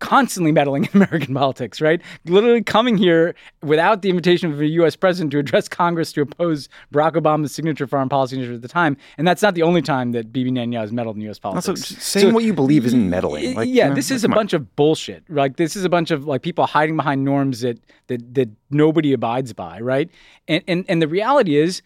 constantly 0.00 0.52
meddling 0.52 0.84
in 0.84 0.90
American 0.94 1.34
politics, 1.34 1.80
right? 1.80 2.00
Literally 2.26 2.62
coming 2.62 2.96
here 2.96 3.34
without 3.62 4.02
the 4.02 4.10
invitation 4.10 4.52
of 4.52 4.60
a 4.60 4.66
U.S. 4.66 4.96
president 4.96 5.30
to 5.32 5.38
address 5.38 5.68
Congress 5.68 6.12
to 6.12 6.20
oppose 6.20 6.68
Barack 6.92 7.12
Obama's 7.12 7.54
signature 7.54 7.86
foreign 7.86 8.08
policy 8.08 8.36
initiative 8.36 8.56
at 8.56 8.62
the 8.62 8.68
time. 8.68 8.96
And 9.16 9.26
that's 9.26 9.42
not 9.42 9.54
the 9.54 9.62
only 9.62 9.82
time 9.82 10.12
that 10.12 10.32
Bibi 10.32 10.50
Netanyahu 10.50 10.80
has 10.80 10.92
meddled 10.92 11.16
in 11.16 11.22
U.S. 11.22 11.38
politics. 11.38 11.68
Also, 11.68 11.94
saying 12.00 12.34
what 12.34 12.44
you 12.44 12.52
believe 12.52 12.84
isn't 12.86 13.08
meddling. 13.08 13.54
Like, 13.54 13.68
yeah, 13.68 13.84
you 13.84 13.88
know, 13.90 13.94
this 13.96 14.10
is 14.10 14.24
a 14.24 14.28
on. 14.28 14.34
bunch 14.34 14.52
of 14.52 14.76
bullshit. 14.76 15.24
Like 15.28 15.56
this 15.56 15.74
is 15.74 15.84
a 15.84 15.88
bunch 15.88 16.10
of 16.10 16.26
like 16.26 16.42
people 16.42 16.66
hiding 16.66 16.96
behind 16.96 17.24
norms 17.24 17.60
that 17.60 17.78
that 18.08 18.34
that 18.34 18.50
nobody 18.70 19.12
abides 19.12 19.52
by, 19.52 19.80
right? 19.80 20.10
And 20.48 20.62
and 20.68 20.84
and 20.88 21.00
the 21.00 21.08
reality 21.08 21.56
is 21.56 21.82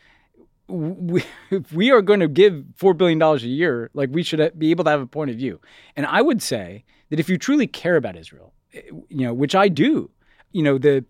we, 0.68 1.24
if 1.50 1.72
we 1.81 1.90
are 1.90 2.02
going 2.02 2.20
to 2.20 2.28
give 2.28 2.64
four 2.76 2.94
billion 2.94 3.18
dollars 3.18 3.42
a 3.42 3.48
year, 3.48 3.90
like 3.94 4.11
we 4.12 4.22
should 4.22 4.59
be 4.59 4.70
able 4.70 4.85
to 4.85 4.90
have 4.90 5.00
a 5.00 5.07
point 5.07 5.31
of 5.31 5.37
view. 5.37 5.61
And 5.96 6.07
I 6.07 6.22
would 6.22 6.42
say 6.42 6.85
that 7.11 7.18
if 7.18 7.28
you 7.28 7.38
truly 7.38 7.66
care 7.66 7.96
about 7.96 8.16
Israel, 8.16 8.52
eh, 8.74 8.83
you 9.09 9.26
know, 9.26 9.35
which 9.35 9.54
I 9.54 9.68
do, 9.68 10.11
you 10.52 10.62
know, 10.62 10.78
the 10.78 11.04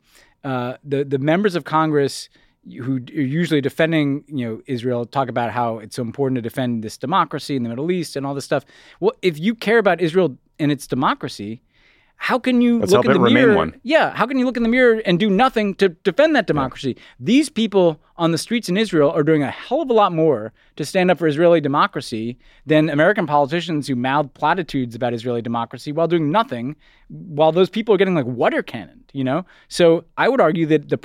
uh, 0.45 0.77
the 0.85 1.05
the 1.05 1.19
members 1.19 1.55
of 1.57 1.65
Congress 1.65 2.29
who 2.83 2.97
are 2.97 3.21
usually 3.21 3.61
defending, 3.61 4.25
you 4.27 4.47
know, 4.47 4.63
Israel 4.67 5.07
talk 5.07 5.29
about 5.29 5.51
how 5.51 5.79
it's 5.79 5.97
so 5.97 6.03
important 6.03 6.37
to 6.37 6.43
defend 6.43 6.85
this 6.85 6.99
democracy 6.99 7.57
in 7.57 7.63
the 7.63 7.69
Middle 7.69 7.91
East 7.91 8.15
and 8.15 8.27
all 8.27 8.35
this 8.35 8.45
stuff. 8.45 8.65
Well, 9.01 9.13
if 9.23 9.39
you 9.39 9.55
care 9.55 9.79
about 9.79 10.01
Israel 10.01 10.37
and 10.59 10.71
its 10.71 10.87
democracy, 10.87 11.63
how 12.21 12.39
can 12.39 12.61
you 12.61 12.81
Let's 12.81 12.93
look 12.93 13.07
in 13.07 13.23
the 13.23 13.31
mirror? 13.31 13.55
one. 13.55 13.81
Yeah, 13.85 14.13
how 14.15 14.27
can 14.27 14.39
you 14.39 14.45
look 14.45 14.57
in 14.57 14.65
the 14.65 14.69
mirror 14.69 15.01
and 15.07 15.19
do 15.21 15.31
nothing 15.31 15.75
to 15.77 15.89
defend 15.89 16.35
that 16.35 16.49
democracy? 16.49 16.97
These 17.21 17.49
people 17.49 18.01
on 18.17 18.33
the 18.33 18.39
streets 18.39 18.69
in 18.69 18.77
Israel 18.77 19.11
are 19.13 19.23
doing 19.23 19.45
a 19.45 19.51
hell 19.51 19.83
of 19.83 19.89
a 19.89 19.93
lot 19.93 20.13
more 20.13 20.53
to 20.77 20.85
stand 20.85 21.13
up 21.13 21.19
for 21.19 21.29
Israeli 21.29 21.61
democracy 21.61 22.37
than 22.67 22.91
American 22.91 23.27
politicians 23.27 23.87
who 23.87 23.95
mouth 23.95 24.35
platitudes 24.35 24.97
about 24.97 25.15
Israeli 25.15 25.41
democracy 25.41 25.93
while 25.93 26.09
doing 26.09 26.33
nothing, 26.33 26.75
while 27.09 27.53
those 27.53 27.71
people 27.71 27.95
are 27.95 27.99
getting 27.99 28.17
like 28.17 28.27
water 28.27 28.65
cannoned, 28.65 29.05
you 29.13 29.23
know? 29.23 29.47
So 29.69 30.05
I 30.17 30.29
would 30.29 30.41
argue 30.41 30.67
that 30.67 30.89
the 30.89 30.99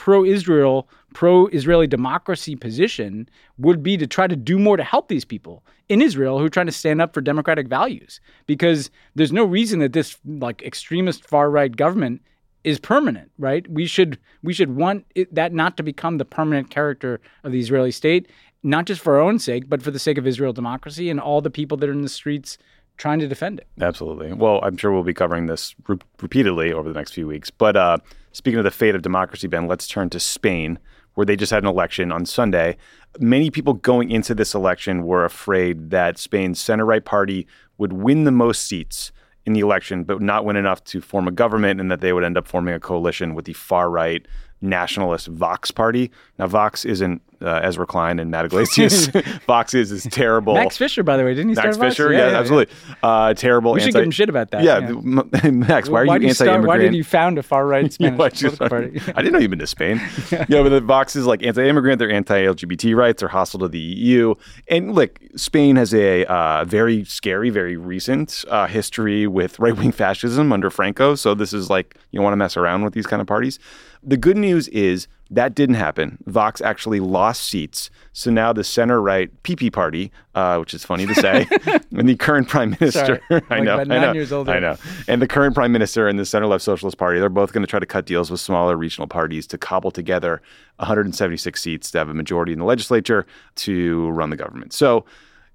pro-Israel, 1.14 1.48
pro-Israeli 1.64 1.88
democracy 1.88 2.56
position 2.56 3.30
would 3.58 3.82
be 3.82 3.98
to 3.98 4.08
try 4.08 4.28
to 4.28 4.36
do 4.36 4.60
more 4.60 4.78
to 4.78 4.84
help 4.84 5.08
these 5.08 5.26
people 5.26 5.64
in 5.90 6.02
Israel 6.02 6.40
who 6.40 6.46
are 6.46 6.50
trying 6.50 6.66
to 6.66 6.72
stand 6.72 7.02
up 7.02 7.14
for 7.14 7.22
democratic 7.22 7.68
values 7.68 8.20
because 8.48 8.92
there's 9.16 9.32
no 9.32 9.46
reason 9.46 9.80
that 9.80 9.94
this 9.94 10.18
like 10.26 10.62
extremist 10.62 11.26
far 11.28 11.50
right 11.50 11.76
government 11.76 12.22
is 12.64 12.80
permanent, 12.80 13.32
right? 13.38 13.70
We 13.70 13.86
should 13.86 14.18
we 14.42 14.54
should 14.54 14.76
want 14.76 15.06
it, 15.16 15.34
that 15.34 15.54
not 15.54 15.78
to 15.78 15.84
become 15.84 16.18
the 16.18 16.26
permanent 16.26 16.70
character 16.70 17.20
of 17.44 17.52
the 17.52 17.60
Israeli 17.60 17.92
state, 17.92 18.30
not 18.64 18.86
just 18.86 19.02
for 19.02 19.16
our 19.16 19.22
own 19.22 19.40
sake, 19.40 19.70
but 19.70 19.82
for 19.82 19.92
the 19.92 20.00
sake 20.00 20.18
of 20.18 20.28
Israel 20.28 20.54
democracy 20.54 21.10
and 21.10 21.20
all 21.20 21.42
the 21.42 21.50
people 21.50 21.78
that 21.78 21.90
are 21.90 21.94
in 21.94 22.02
the 22.02 22.10
streets 22.10 22.58
trying 22.98 23.20
to 23.20 23.28
defend 23.28 23.60
it. 23.60 23.68
Absolutely. 23.82 24.34
Well, 24.34 24.60
I'm 24.64 24.78
sure 24.78 24.92
we'll 24.92 25.04
be 25.04 25.14
covering 25.14 25.48
this 25.48 25.76
re- 25.88 25.98
repeatedly 26.22 26.72
over 26.72 26.88
the 26.88 26.98
next 26.98 27.12
few 27.12 27.28
weeks. 27.28 27.50
But 27.50 27.76
uh, 27.76 27.98
speaking 28.32 28.60
of 28.60 28.64
the 28.64 28.72
fate 28.72 28.96
of 28.96 29.02
democracy, 29.02 29.48
Ben, 29.48 29.68
let's 29.68 29.88
turn 29.88 30.10
to 30.12 30.20
Spain, 30.20 30.80
where 31.16 31.26
they 31.26 31.36
just 31.36 31.52
had 31.52 31.64
an 31.64 31.70
election 31.70 32.12
on 32.12 32.26
Sunday. 32.26 32.78
Many 33.20 33.52
people 33.52 33.74
going 33.74 34.12
into 34.12 34.34
this 34.34 34.54
election 34.54 35.04
were 35.04 35.26
afraid 35.26 35.90
that 35.92 36.18
Spain's 36.18 36.60
center 36.60 36.86
right 36.86 37.04
party 37.04 37.48
would 37.78 37.94
win 37.94 38.24
the 38.24 38.32
most 38.32 38.66
seats 38.66 39.12
in 39.46 39.54
the 39.54 39.60
election, 39.60 40.04
but 40.04 40.22
not 40.22 40.46
win 40.46 40.56
enough 40.56 40.84
to 40.86 41.02
form 41.02 41.28
a 41.28 41.32
government, 41.32 41.80
and 41.80 41.92
that 41.92 42.02
they 42.02 42.14
would 42.14 42.24
end 42.24 42.38
up 42.38 42.48
forming 42.48 42.74
a 42.74 42.80
coalition 42.80 43.36
with 43.36 43.46
the 43.46 43.54
far 43.54 43.90
right 43.90 44.26
nationalist 44.64 45.28
Vox 45.28 45.70
party. 45.72 46.10
Now, 46.40 46.48
Vox 46.48 46.86
isn't 46.86 47.22
uh, 47.44 47.60
Ezra 47.64 47.86
Klein 47.86 48.20
and 48.20 48.32
Matt 48.32 48.46
Yglesias. 48.46 49.08
Vox 49.48 49.74
is 49.74 49.92
is 49.92 50.04
terrible. 50.06 50.54
Max 50.54 50.78
Fisher, 50.78 51.04
by 51.04 51.18
the 51.18 51.24
way, 51.24 51.34
didn't 51.34 51.50
he 51.50 51.56
Max 51.56 51.76
start 51.76 51.76
Vox? 51.76 51.98
Fisher, 51.98 52.14
yeah, 52.14 52.40
absolutely. 52.40 52.74
Uh, 53.04 53.34
terrible. 53.34 53.74
We 53.74 53.82
should 53.82 53.88
anti- 53.88 54.00
give 54.00 54.06
him 54.06 54.12
shit 54.12 54.30
about 54.30 54.52
that. 54.52 54.64
Yeah, 54.64 54.80
yeah. 54.80 55.52
Max, 55.52 55.90
why 55.90 56.02
are 56.02 56.06
Why 56.06 56.18
you 56.18 56.30
anti-immigrant? 56.30 56.68
Why 56.68 56.78
did 56.78 56.96
you 56.96 57.04
found 57.04 57.38
a 57.38 57.44
far 57.44 57.68
right 57.68 57.84
Yeah, 58.00 58.16
Spanish 58.16 58.18
why'd 58.18 58.42
you 58.42 58.52
political 58.52 58.70
party? 58.70 59.14
I 59.16 59.22
didn't 59.22 59.34
know 59.34 59.40
you've 59.40 59.50
been 59.50 59.60
to 59.60 59.68
Spain. 59.68 60.02
yeah, 60.32 60.64
but 60.64 60.70
the 60.70 60.82
Vox 60.82 61.16
is 61.16 61.26
like 61.26 61.44
anti-immigrant. 61.44 62.00
They're 62.00 62.12
anti-LGBT 62.12 62.96
rights. 62.96 63.20
They're 63.20 63.30
hostile 63.30 63.60
to 63.60 63.68
the 63.68 63.80
EU. 63.80 64.34
And 64.70 64.96
look, 64.96 65.20
Spain 65.36 65.76
has 65.76 65.94
a 65.94 66.26
uh, 66.26 66.64
very 66.66 67.04
scary, 67.04 67.50
very 67.50 67.76
recent 67.76 68.46
uh, 68.48 68.68
history 68.68 69.28
with 69.28 69.60
right-wing 69.60 69.92
fascism 69.92 70.54
under 70.54 70.70
Franco. 70.70 71.16
So 71.16 71.36
this 71.36 71.54
is 71.54 71.70
like 71.70 71.98
you 72.12 72.22
want 72.22 72.34
to 72.34 72.38
mess 72.38 72.56
around 72.56 72.84
with 72.84 72.94
these 72.94 73.08
kind 73.08 73.22
of 73.22 73.28
parties. 73.28 73.60
The 74.06 74.18
good 74.18 74.38
news 74.38 74.68
is 74.70 75.08
that 75.32 75.56
didn't 75.56 75.76
happen. 75.76 76.18
Vox 76.26 76.62
actually 76.62 77.00
lost 77.00 77.48
seats. 77.48 77.90
So 78.12 78.30
now 78.30 78.54
the 78.54 78.64
center-right 78.64 79.44
PP 79.44 79.72
party, 79.72 80.12
uh, 80.36 80.58
which 80.58 80.74
is 80.74 80.84
funny 80.84 81.06
to 81.06 81.16
say, 81.16 81.48
and 81.92 82.08
the 82.08 82.16
current 82.16 82.48
prime 82.48 82.76
minister, 82.80 83.22
Sorry. 83.30 83.42
I 83.50 83.60
know, 83.62 83.80
I 83.80 83.84
know, 83.84 84.14
years 84.14 84.32
older. 84.32 84.52
I 84.52 84.60
know, 84.60 84.78
and 85.08 85.22
the 85.22 85.28
current 85.28 85.56
prime 85.56 85.72
minister 85.72 86.08
and 86.08 86.20
the 86.20 86.26
center 86.26 86.48
left 86.48 86.64
Socialist 86.64 86.98
Party, 86.98 87.20
they're 87.20 87.30
both 87.30 87.54
going 87.54 87.64
to 87.64 87.70
try 87.70 87.80
to 87.80 87.86
cut 87.86 88.06
deals 88.06 88.30
with 88.30 88.40
smaller 88.40 88.76
regional 88.76 89.08
parties 89.08 89.48
to 89.48 89.58
cobble 89.58 89.92
together 89.92 90.42
176 90.78 91.62
seats 91.62 91.92
to 91.92 91.98
have 91.98 92.10
a 92.10 92.14
majority 92.14 92.54
in 92.54 92.60
the 92.60 92.66
legislature 92.66 93.26
to 93.56 94.10
run 94.10 94.30
the 94.30 94.38
government. 94.38 94.74
So, 94.74 95.06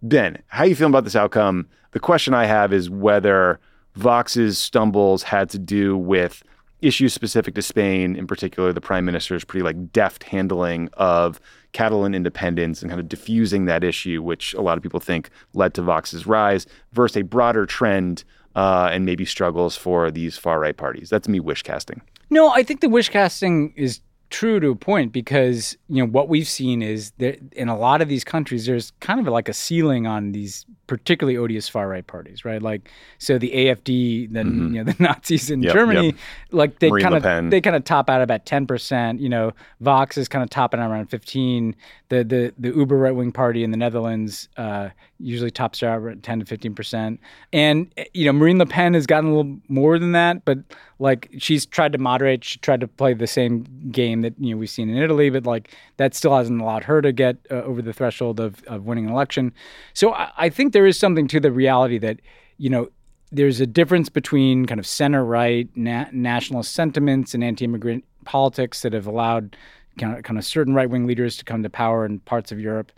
Ben, 0.02 0.42
how 0.48 0.64
are 0.64 0.66
you 0.66 0.74
feeling 0.74 0.92
about 0.92 1.04
this 1.04 1.16
outcome? 1.16 1.68
The 1.92 2.00
question 2.00 2.34
I 2.34 2.46
have 2.46 2.72
is 2.72 2.90
whether 2.90 3.60
Vox's 3.94 4.58
stumbles 4.58 5.22
had 5.22 5.50
to 5.50 5.58
do 5.58 5.96
with 5.96 6.42
issues 6.80 7.12
specific 7.12 7.54
to 7.54 7.62
Spain, 7.62 8.16
in 8.16 8.26
particular, 8.26 8.72
the 8.72 8.80
prime 8.80 9.04
minister's 9.04 9.44
pretty 9.44 9.64
like 9.64 9.92
deft 9.92 10.24
handling 10.24 10.88
of 10.94 11.40
Catalan 11.72 12.14
independence 12.14 12.82
and 12.82 12.90
kind 12.90 13.00
of 13.00 13.08
diffusing 13.08 13.64
that 13.66 13.84
issue, 13.84 14.22
which 14.22 14.54
a 14.54 14.60
lot 14.60 14.76
of 14.76 14.82
people 14.82 15.00
think 15.00 15.30
led 15.54 15.74
to 15.74 15.82
Vox's 15.82 16.26
rise, 16.26 16.66
versus 16.92 17.16
a 17.16 17.22
broader 17.22 17.66
trend 17.66 18.24
uh, 18.54 18.88
and 18.92 19.04
maybe 19.04 19.24
struggles 19.24 19.76
for 19.76 20.10
these 20.10 20.36
far 20.36 20.60
right 20.60 20.76
parties. 20.76 21.10
That's 21.10 21.28
me 21.28 21.40
wish 21.40 21.62
casting. 21.62 22.00
No, 22.30 22.50
I 22.50 22.62
think 22.62 22.80
the 22.80 22.88
wish 22.88 23.08
casting 23.08 23.72
is 23.76 24.00
true 24.30 24.60
to 24.60 24.70
a 24.70 24.76
point 24.76 25.12
because 25.12 25.76
you 25.88 26.04
know 26.04 26.10
what 26.10 26.28
we've 26.28 26.48
seen 26.48 26.82
is 26.82 27.12
that 27.18 27.38
in 27.52 27.68
a 27.68 27.76
lot 27.76 28.02
of 28.02 28.08
these 28.08 28.24
countries 28.24 28.66
there's 28.66 28.92
kind 29.00 29.20
of 29.20 29.26
like 29.26 29.48
a 29.48 29.54
ceiling 29.54 30.06
on 30.06 30.32
these 30.32 30.66
particularly 30.86 31.36
odious 31.36 31.68
far 31.68 31.86
right 31.86 32.06
parties, 32.06 32.44
right? 32.44 32.60
Like 32.60 32.90
so 33.18 33.38
the 33.38 33.50
AFD, 33.50 34.32
then 34.32 34.74
you 34.74 34.82
know 34.82 34.92
the 34.92 34.96
Nazis 34.98 35.50
in 35.50 35.58
Mm-hmm. 35.58 35.64
Yep, 35.64 35.74
Germany, 35.74 36.06
yep. 36.06 36.14
like 36.52 36.78
they 36.78 36.90
kind 36.90 37.14
of 37.14 37.50
they 37.50 37.60
kind 37.60 37.76
of 37.76 37.84
top 37.84 38.08
out 38.08 38.22
about 38.22 38.46
ten 38.46 38.66
percent. 38.66 39.20
You 39.20 39.28
know, 39.28 39.52
Vox 39.80 40.16
is 40.16 40.28
kind 40.28 40.42
of 40.42 40.50
topping 40.50 40.80
out 40.80 40.90
around 40.90 41.06
fifteen. 41.06 41.74
The 42.10 42.24
the 42.24 42.54
the 42.58 42.74
uber 42.74 42.96
right 42.96 43.14
wing 43.14 43.32
party 43.32 43.62
in 43.62 43.70
the 43.70 43.76
Netherlands 43.76 44.48
uh, 44.56 44.88
usually 45.18 45.50
tops 45.50 45.82
out 45.82 46.06
at 46.06 46.22
ten 46.22 46.40
to 46.40 46.46
fifteen 46.46 46.74
percent. 46.74 47.20
And 47.52 47.92
you 48.14 48.24
know, 48.24 48.32
Marine 48.32 48.58
Le 48.58 48.66
Pen 48.66 48.94
has 48.94 49.06
gotten 49.06 49.30
a 49.30 49.36
little 49.36 49.58
more 49.68 49.98
than 49.98 50.12
that, 50.12 50.44
but 50.44 50.58
like 50.98 51.28
she's 51.38 51.66
tried 51.66 51.92
to 51.92 51.98
moderate. 51.98 52.44
She 52.44 52.58
tried 52.60 52.80
to 52.80 52.88
play 52.88 53.12
the 53.12 53.26
same 53.26 53.64
game 53.90 54.22
that 54.22 54.34
you 54.38 54.54
know 54.54 54.58
we've 54.58 54.70
seen 54.70 54.88
in 54.88 54.96
Italy, 54.96 55.28
but 55.28 55.44
like 55.44 55.74
that 55.98 56.14
still 56.14 56.34
hasn't 56.34 56.60
allowed 56.60 56.84
her 56.84 57.02
to 57.02 57.12
get 57.12 57.36
uh, 57.50 57.56
over 57.56 57.82
the 57.82 57.92
threshold 57.92 58.40
of 58.40 58.62
of 58.64 58.84
winning 58.84 59.06
an 59.06 59.12
election. 59.12 59.52
So 59.92 60.14
I, 60.14 60.30
I 60.36 60.48
think 60.48 60.72
there 60.72 60.86
is 60.86 60.98
something 60.98 61.28
to 61.28 61.40
the 61.40 61.52
reality 61.52 61.98
that 61.98 62.20
you 62.56 62.70
know 62.70 62.88
there's 63.30 63.60
a 63.60 63.66
difference 63.66 64.08
between 64.08 64.64
kind 64.64 64.80
of 64.80 64.86
center 64.86 65.24
right 65.24 65.68
na- 65.74 66.06
nationalist 66.12 66.72
sentiments 66.72 67.34
and 67.34 67.44
anti-immigrant 67.44 68.04
politics 68.24 68.82
that 68.82 68.92
have 68.92 69.06
allowed 69.06 69.56
kind 69.98 70.16
of, 70.16 70.22
kind 70.22 70.38
of 70.38 70.44
certain 70.44 70.74
right 70.74 70.88
wing 70.88 71.06
leaders 71.06 71.36
to 71.36 71.44
come 71.44 71.62
to 71.62 71.70
power 71.70 72.06
in 72.06 72.20
parts 72.20 72.52
of 72.52 72.60
Europe. 72.60 72.92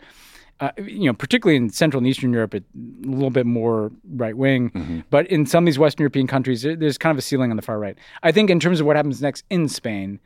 Uh, 0.59 0.71
you 0.77 1.07
know, 1.07 1.13
particularly 1.13 1.57
in 1.57 1.71
Central 1.71 1.97
and 1.97 2.07
Eastern 2.07 2.31
Europe, 2.31 2.53
it, 2.53 2.63
a 3.03 3.07
little 3.07 3.31
bit 3.31 3.47
more 3.47 3.91
right 4.15 4.37
wing. 4.37 4.69
But 5.09 5.25
in 5.27 5.47
some 5.47 5.63
of 5.63 5.65
these 5.65 5.79
Western 5.79 6.03
European 6.03 6.27
countries, 6.27 6.61
there, 6.61 6.75
there's 6.75 6.99
kind 6.99 7.11
of 7.11 7.17
a 7.17 7.21
ceiling 7.23 7.49
on 7.49 7.55
the 7.55 7.63
far 7.63 7.79
right. 7.79 7.97
I 8.21 8.31
think 8.31 8.51
in 8.51 8.59
terms 8.59 8.79
of 8.79 8.85
what 8.85 8.95
happens 8.95 9.23
next 9.23 9.43
in 9.49 9.67
Spain, 9.67 10.19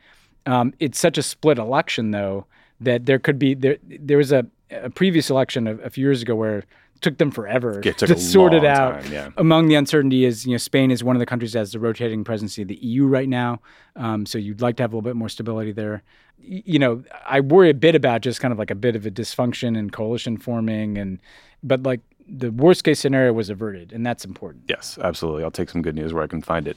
um, 0.44 0.74
it's 0.78 0.98
such 0.98 1.16
a 1.16 1.22
split 1.22 1.56
election, 1.56 2.10
though, 2.10 2.44
that 2.80 3.06
there 3.06 3.18
could 3.18 3.38
be 3.38 3.54
there. 3.54 3.78
There 3.82 4.18
was 4.18 4.30
a, 4.30 4.46
a 4.70 4.90
previous 4.90 5.30
election 5.30 5.66
a, 5.66 5.76
a 5.76 5.88
few 5.88 6.04
years 6.04 6.20
ago 6.20 6.34
where 6.34 6.64
took 7.00 7.18
them 7.18 7.30
forever 7.30 7.80
It 7.84 7.98
to 7.98 8.18
sort 8.18 8.54
it 8.54 8.64
out. 8.64 9.02
time, 9.02 9.12
yeah. 9.12 9.28
Among 9.36 9.68
the 9.68 9.74
uncertainty 9.74 10.24
is, 10.24 10.46
you 10.46 10.52
know, 10.52 10.58
Spain 10.58 10.90
is 10.90 11.02
one 11.04 11.16
of 11.16 11.20
the 11.20 11.26
countries 11.26 11.52
that 11.52 11.60
has 11.60 11.72
the 11.72 11.78
rotating 11.80 12.24
presidency 12.24 12.62
of 12.62 12.68
the 12.68 12.76
EU 12.76 13.06
right 13.06 13.28
now. 13.28 13.60
Um, 13.96 14.26
so 14.26 14.38
you'd 14.38 14.60
like 14.60 14.76
to 14.76 14.82
have 14.82 14.92
a 14.92 14.96
little 14.96 15.08
bit 15.08 15.16
more 15.16 15.28
stability 15.28 15.72
there. 15.72 16.02
Y- 16.38 16.62
You 16.64 16.78
know, 16.78 17.02
I 17.26 17.40
worry 17.40 17.70
a 17.70 17.74
bit 17.74 17.94
about 17.94 18.20
just 18.20 18.40
kind 18.40 18.52
of 18.52 18.58
like 18.58 18.70
a 18.70 18.74
bit 18.74 18.96
of 18.96 19.06
a 19.06 19.10
dysfunction 19.10 19.78
and 19.78 19.92
coalition 19.92 20.36
forming, 20.36 20.98
and 20.98 21.18
but 21.62 21.82
like 21.82 22.00
the 22.28 22.50
worst 22.50 22.84
case 22.84 22.98
scenario 23.00 23.32
was 23.32 23.50
averted, 23.50 23.92
and 23.92 24.04
that's 24.04 24.24
important. 24.24 24.64
Yes, 24.68 24.98
absolutely. 25.02 25.44
I'll 25.44 25.50
take 25.50 25.70
some 25.70 25.80
good 25.82 25.94
news 25.94 26.12
where 26.12 26.22
I 26.24 26.26
can 26.26 26.42
find 26.42 26.66
it. 26.68 26.76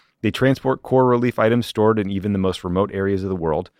They 0.21 0.31
transport 0.31 0.83
core 0.83 1.05
relief 1.05 1.39
items 1.39 1.65
stored 1.65 1.99
in 1.99 2.09
even 2.09 2.33
the 2.33 2.39
most 2.39 2.63
remote 2.63 2.91
areas 2.93 3.23
of 3.23 3.29
the 3.29 3.35
world. 3.35 3.71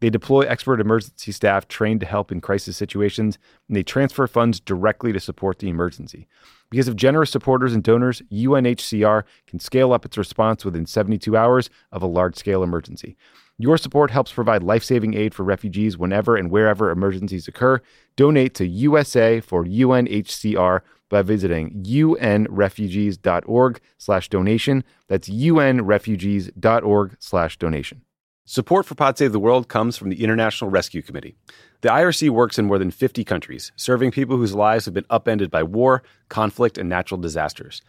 They 0.00 0.10
deploy 0.10 0.42
expert 0.42 0.80
emergency 0.80 1.32
staff 1.32 1.68
trained 1.68 2.00
to 2.00 2.06
help 2.06 2.30
in 2.30 2.42
crisis 2.42 2.76
situations, 2.76 3.38
and 3.66 3.76
they 3.76 3.82
transfer 3.82 4.26
funds 4.26 4.60
directly 4.60 5.12
to 5.12 5.20
support 5.20 5.58
the 5.58 5.70
emergency. 5.70 6.28
Because 6.68 6.88
of 6.88 6.96
generous 6.96 7.30
supporters 7.30 7.72
and 7.72 7.82
donors, 7.82 8.20
UNHCR 8.30 9.22
can 9.46 9.58
scale 9.58 9.92
up 9.92 10.04
its 10.04 10.18
response 10.18 10.64
within 10.64 10.84
72 10.84 11.34
hours 11.34 11.70
of 11.92 12.02
a 12.02 12.06
large 12.06 12.36
scale 12.36 12.62
emergency. 12.62 13.16
Your 13.58 13.78
support 13.78 14.10
helps 14.10 14.32
provide 14.32 14.62
life 14.62 14.84
saving 14.84 15.14
aid 15.14 15.34
for 15.34 15.42
refugees 15.42 15.96
whenever 15.96 16.36
and 16.36 16.50
wherever 16.50 16.90
emergencies 16.90 17.48
occur. 17.48 17.80
Donate 18.14 18.54
to 18.56 18.66
USA 18.66 19.40
for 19.40 19.64
UNHCR 19.64 20.82
by 21.08 21.22
visiting 21.22 21.82
unrefugees.org 21.82 23.80
slash 23.96 24.28
donation. 24.28 24.84
That's 25.08 25.30
unrefugees.org 25.30 27.16
slash 27.18 27.56
donation. 27.58 28.02
Support 28.48 28.86
for 28.86 28.94
Pod 28.94 29.18
Save 29.18 29.32
the 29.32 29.40
World 29.40 29.68
comes 29.68 29.96
from 29.96 30.08
the 30.10 30.22
International 30.22 30.70
Rescue 30.70 31.02
Committee. 31.02 31.34
The 31.80 31.88
IRC 31.88 32.30
works 32.30 32.60
in 32.60 32.66
more 32.66 32.78
than 32.78 32.92
50 32.92 33.24
countries, 33.24 33.72
serving 33.74 34.12
people 34.12 34.36
whose 34.36 34.54
lives 34.54 34.84
have 34.84 34.94
been 34.94 35.06
upended 35.10 35.50
by 35.50 35.64
war, 35.64 36.02
conflict, 36.28 36.78
and 36.78 36.88
natural 36.88 37.20
disasters. 37.20 37.82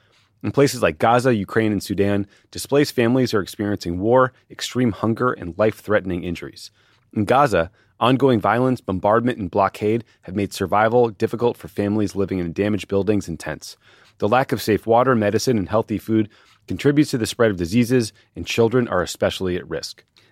In 0.43 0.51
places 0.51 0.81
like 0.81 0.99
Gaza, 0.99 1.33
Ukraine, 1.33 1.71
and 1.71 1.81
Sudan, 1.81 2.27
displaced 2.51 2.93
families 2.93 3.33
are 3.33 3.41
experiencing 3.41 3.99
war, 3.99 4.33
extreme 4.51 4.91
hunger, 4.91 5.33
and 5.33 5.57
life 5.57 5.79
threatening 5.79 6.23
injuries. 6.23 6.69
In 7.13 7.25
Gaza, 7.25 7.71
ongoing 7.99 8.39
violence, 8.39 8.79
bombardment, 8.79 9.39
and 9.39 9.49
blockade 9.49 10.03
have 10.21 10.35
made 10.35 10.53
survival 10.53 11.09
difficult 11.09 11.57
for 11.57 11.67
families 11.67 12.15
living 12.15 12.39
in 12.39 12.53
damaged 12.53 12.87
buildings 12.87 13.27
and 13.27 13.39
tents. 13.39 13.77
The 14.19 14.27
lack 14.27 14.51
of 14.51 14.61
safe 14.61 14.85
water, 14.85 15.15
medicine, 15.15 15.57
and 15.57 15.69
healthy 15.69 15.97
food 15.97 16.29
contributes 16.67 17.11
to 17.11 17.17
the 17.17 17.25
spread 17.25 17.51
of 17.51 17.57
diseases, 17.57 18.13
and 18.35 18.45
children 18.45 18.87
are 18.87 19.01
especially 19.01 19.55
at 19.55 19.67
risk. 19.67 20.03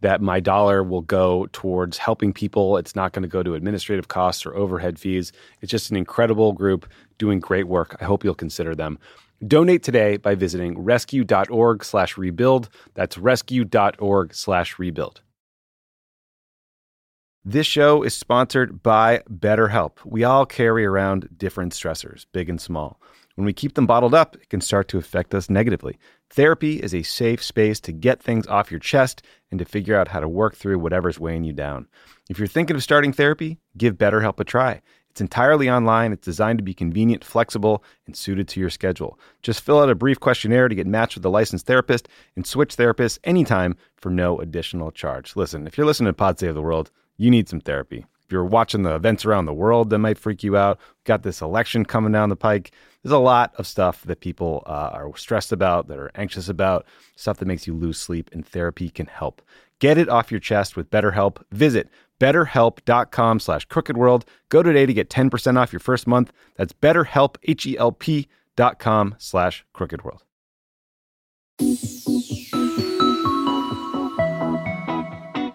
that 0.00 0.20
my 0.20 0.40
dollar 0.40 0.82
will 0.82 1.02
go 1.02 1.48
towards 1.52 1.98
helping 1.98 2.32
people. 2.32 2.76
It's 2.76 2.94
not 2.94 3.12
going 3.12 3.22
to 3.22 3.28
go 3.28 3.42
to 3.42 3.54
administrative 3.54 4.08
costs 4.08 4.46
or 4.46 4.54
overhead 4.54 4.98
fees. 4.98 5.32
It's 5.60 5.70
just 5.70 5.90
an 5.90 5.96
incredible 5.96 6.52
group 6.52 6.88
doing 7.18 7.40
great 7.40 7.66
work. 7.66 7.96
I 8.00 8.04
hope 8.04 8.24
you'll 8.24 8.34
consider 8.34 8.74
them. 8.74 8.98
Donate 9.46 9.82
today 9.82 10.16
by 10.16 10.34
visiting 10.34 10.78
rescue.org 10.78 11.84
slash 11.84 12.16
rebuild. 12.18 12.68
That's 12.94 13.16
rescue.org 13.18 14.34
slash 14.34 14.78
rebuild. 14.78 15.20
This 17.44 17.66
show 17.66 18.02
is 18.02 18.14
sponsored 18.14 18.82
by 18.82 19.22
BetterHelp. 19.30 19.92
We 20.04 20.24
all 20.24 20.44
carry 20.44 20.84
around 20.84 21.28
different 21.36 21.72
stressors, 21.72 22.26
big 22.32 22.50
and 22.50 22.60
small. 22.60 23.00
When 23.38 23.46
we 23.46 23.52
keep 23.52 23.74
them 23.74 23.86
bottled 23.86 24.14
up, 24.14 24.34
it 24.34 24.48
can 24.48 24.60
start 24.60 24.88
to 24.88 24.98
affect 24.98 25.32
us 25.32 25.48
negatively. 25.48 25.96
Therapy 26.28 26.82
is 26.82 26.92
a 26.92 27.04
safe 27.04 27.40
space 27.40 27.78
to 27.82 27.92
get 27.92 28.20
things 28.20 28.48
off 28.48 28.72
your 28.72 28.80
chest 28.80 29.22
and 29.52 29.60
to 29.60 29.64
figure 29.64 29.96
out 29.96 30.08
how 30.08 30.18
to 30.18 30.28
work 30.28 30.56
through 30.56 30.80
whatever's 30.80 31.20
weighing 31.20 31.44
you 31.44 31.52
down. 31.52 31.86
If 32.28 32.40
you're 32.40 32.48
thinking 32.48 32.74
of 32.74 32.82
starting 32.82 33.12
therapy, 33.12 33.60
give 33.76 33.94
BetterHelp 33.94 34.40
a 34.40 34.44
try. 34.44 34.82
It's 35.10 35.20
entirely 35.20 35.70
online, 35.70 36.12
it's 36.12 36.24
designed 36.24 36.58
to 36.58 36.64
be 36.64 36.74
convenient, 36.74 37.24
flexible, 37.24 37.84
and 38.06 38.16
suited 38.16 38.48
to 38.48 38.60
your 38.60 38.70
schedule. 38.70 39.20
Just 39.40 39.60
fill 39.60 39.78
out 39.78 39.88
a 39.88 39.94
brief 39.94 40.18
questionnaire 40.18 40.66
to 40.66 40.74
get 40.74 40.88
matched 40.88 41.14
with 41.14 41.24
a 41.24 41.28
licensed 41.28 41.66
therapist 41.66 42.08
and 42.34 42.44
switch 42.44 42.76
therapists 42.76 43.20
anytime 43.22 43.76
for 43.98 44.10
no 44.10 44.40
additional 44.40 44.90
charge. 44.90 45.36
Listen, 45.36 45.68
if 45.68 45.78
you're 45.78 45.86
listening 45.86 46.08
to 46.08 46.12
Pod 46.12 46.40
Save 46.40 46.56
the 46.56 46.60
World, 46.62 46.90
you 47.16 47.30
need 47.30 47.48
some 47.48 47.60
therapy. 47.60 48.04
If 48.28 48.32
you're 48.32 48.44
watching 48.44 48.82
the 48.82 48.94
events 48.94 49.24
around 49.24 49.46
the 49.46 49.54
world 49.54 49.88
that 49.88 50.00
might 50.00 50.18
freak 50.18 50.42
you 50.42 50.54
out, 50.54 50.78
We've 50.78 51.04
got 51.04 51.22
this 51.22 51.40
election 51.40 51.86
coming 51.86 52.12
down 52.12 52.28
the 52.28 52.36
pike. 52.36 52.72
There's 53.02 53.14
a 53.14 53.16
lot 53.16 53.54
of 53.56 53.66
stuff 53.66 54.02
that 54.02 54.20
people 54.20 54.62
uh, 54.66 54.90
are 54.92 55.16
stressed 55.16 55.50
about, 55.50 55.88
that 55.88 55.98
are 55.98 56.10
anxious 56.14 56.50
about, 56.50 56.84
stuff 57.16 57.38
that 57.38 57.46
makes 57.46 57.66
you 57.66 57.72
lose 57.72 57.98
sleep, 57.98 58.28
and 58.34 58.46
therapy 58.46 58.90
can 58.90 59.06
help. 59.06 59.40
Get 59.78 59.96
it 59.96 60.10
off 60.10 60.30
your 60.30 60.40
chest 60.40 60.76
with 60.76 60.90
BetterHelp. 60.90 61.42
Visit 61.52 61.88
betterhelp.com 62.20 63.40
slash 63.40 63.66
crookedworld. 63.68 64.24
Go 64.50 64.62
today 64.62 64.84
to 64.84 64.92
get 64.92 65.08
10% 65.08 65.56
off 65.56 65.72
your 65.72 65.80
first 65.80 66.06
month. 66.06 66.30
That's 66.56 66.74
betterhelp, 66.74 67.36
H-E-L-P 67.44 68.28
dot 68.56 68.78
com 68.78 69.14
slash 69.16 69.64
crookedworld. 69.74 70.20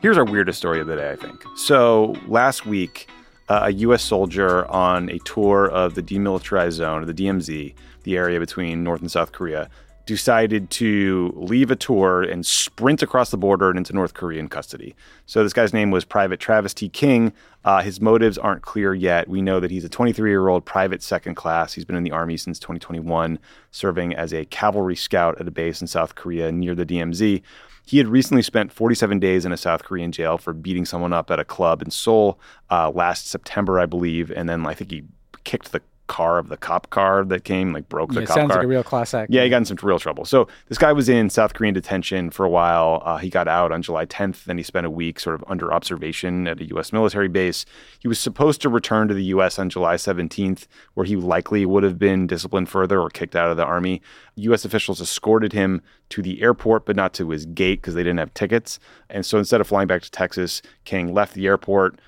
Here's 0.03 0.17
our 0.17 0.25
weirdest 0.25 0.59
story 0.59 0.81
of 0.81 0.87
the 0.87 0.97
day, 0.97 1.11
I 1.11 1.15
think. 1.15 1.45
So 1.55 2.13
last 2.27 2.65
week, 2.65 3.07
uh, 3.47 3.61
a 3.63 3.69
U.S. 3.69 4.03
soldier 4.03 4.65
on 4.69 5.09
a 5.09 5.17
tour 5.19 5.69
of 5.69 5.95
the 5.95 6.03
demilitarized 6.03 6.73
zone, 6.73 7.03
or 7.03 7.05
the 7.05 7.13
DMZ, 7.13 7.73
the 8.03 8.17
area 8.17 8.37
between 8.37 8.83
North 8.83 8.99
and 8.99 9.09
South 9.09 9.31
Korea, 9.31 9.69
decided 10.05 10.69
to 10.69 11.33
leave 11.35 11.71
a 11.71 11.75
tour 11.75 12.21
and 12.21 12.45
sprint 12.45 13.01
across 13.01 13.31
the 13.31 13.37
border 13.37 13.69
and 13.69 13.77
into 13.77 13.93
North 13.93 14.13
Korean 14.13 14.49
custody. 14.49 14.95
So 15.25 15.43
this 15.43 15.53
guy's 15.53 15.73
name 15.73 15.91
was 15.91 16.03
Private 16.03 16.39
Travis 16.39 16.73
T. 16.73 16.89
King. 16.89 17.33
Uh, 17.63 17.81
his 17.81 18.01
motives 18.01 18.37
aren't 18.37 18.61
clear 18.61 18.93
yet. 18.93 19.29
We 19.29 19.41
know 19.41 19.59
that 19.59 19.71
he's 19.71 19.85
a 19.85 19.89
23 19.89 20.29
year 20.29 20.49
old 20.49 20.65
private 20.65 21.01
second 21.01 21.35
class. 21.35 21.73
He's 21.73 21.85
been 21.85 21.95
in 21.95 22.03
the 22.03 22.11
Army 22.11 22.35
since 22.35 22.59
2021, 22.59 23.39
serving 23.71 24.13
as 24.13 24.33
a 24.33 24.45
cavalry 24.45 24.95
scout 24.95 25.39
at 25.39 25.47
a 25.47 25.51
base 25.51 25.79
in 25.79 25.87
South 25.87 26.15
Korea 26.15 26.51
near 26.51 26.75
the 26.75 26.85
DMZ. 26.85 27.41
He 27.85 27.97
had 27.97 28.07
recently 28.07 28.41
spent 28.41 28.71
47 28.71 29.19
days 29.19 29.45
in 29.45 29.51
a 29.51 29.57
South 29.57 29.83
Korean 29.83 30.11
jail 30.11 30.37
for 30.37 30.53
beating 30.53 30.85
someone 30.85 31.11
up 31.11 31.29
at 31.31 31.39
a 31.39 31.45
club 31.45 31.81
in 31.81 31.91
Seoul 31.91 32.39
uh, 32.69 32.89
last 32.89 33.27
September, 33.27 33.79
I 33.79 33.85
believe. 33.85 34.31
And 34.31 34.47
then 34.47 34.65
I 34.65 34.73
think 34.73 34.91
he 34.91 35.03
kicked 35.43 35.71
the 35.71 35.81
car 36.13 36.38
of 36.38 36.47
the 36.47 36.58
cop 36.58 36.91
car 36.91 37.26
that 37.26 37.43
came, 37.43 37.73
like 37.73 37.89
broke 37.89 38.13
the 38.13 38.19
Yeah, 38.19 38.28
cop 38.28 38.36
sounds 38.36 38.36
car. 38.36 38.49
Sounds 38.49 38.58
like 38.58 38.65
a 38.65 38.67
real 38.67 38.84
class 38.84 39.15
act. 39.15 39.34
Yeah, 39.34 39.43
he 39.43 39.49
got 39.49 39.58
in 39.58 39.65
some 39.65 39.78
real 39.82 39.97
trouble. 39.97 40.26
So 40.26 40.47
this 40.69 40.78
guy 40.78 40.93
was 40.93 41.10
in 41.10 41.32
South 41.32 41.56
Korean 41.56 41.73
detention 41.73 42.30
for 42.30 42.45
a 42.45 42.49
while. 42.49 43.02
Uh, 43.04 43.17
he 43.17 43.32
got 43.32 43.47
out 43.47 43.71
on 43.71 43.82
July 43.82 44.06
10th. 44.06 44.43
Then 44.43 44.60
he 44.60 44.63
spent 44.63 44.86
a 44.86 44.91
week 44.91 45.19
sort 45.19 45.34
of 45.34 45.43
under 45.47 45.73
observation 45.73 46.47
at 46.47 46.62
a 46.62 46.65
U.S. 46.65 46.93
military 46.93 47.30
base. 47.30 47.65
He 47.99 48.08
was 48.08 48.19
supposed 48.19 48.62
to 48.62 48.69
return 48.69 49.08
to 49.08 49.15
the 49.15 49.23
U.S. 49.36 49.58
on 49.58 49.71
July 49.71 49.95
17th, 49.95 50.67
where 50.93 51.08
he 51.08 51.15
likely 51.15 51.65
would 51.65 51.82
have 51.82 51.97
been 51.97 52.28
disciplined 52.28 52.69
further 52.69 53.02
or 53.02 53.10
kicked 53.10 53.36
out 53.36 53.49
of 53.49 53.58
the 53.58 53.65
army. 53.65 53.99
U.S. 54.36 54.65
officials 54.65 55.02
escorted 55.02 55.52
him 55.52 55.82
to 56.10 56.21
the 56.21 56.43
airport, 56.43 56.86
but 56.86 56.95
not 56.95 57.15
to 57.15 57.32
his 57.32 57.47
gate 57.47 57.82
because 57.82 57.95
they 57.95 58.04
didn't 58.04 58.19
have 58.19 58.36
tickets. 58.36 58.78
And 59.10 59.26
so 59.26 59.39
instead 59.39 59.62
of 59.62 59.67
flying 59.67 59.88
back 59.88 60.04
to 60.04 60.12
Texas, 60.12 60.62
King 60.86 61.12
left 61.12 61.34
the 61.34 61.47
airport 61.47 61.99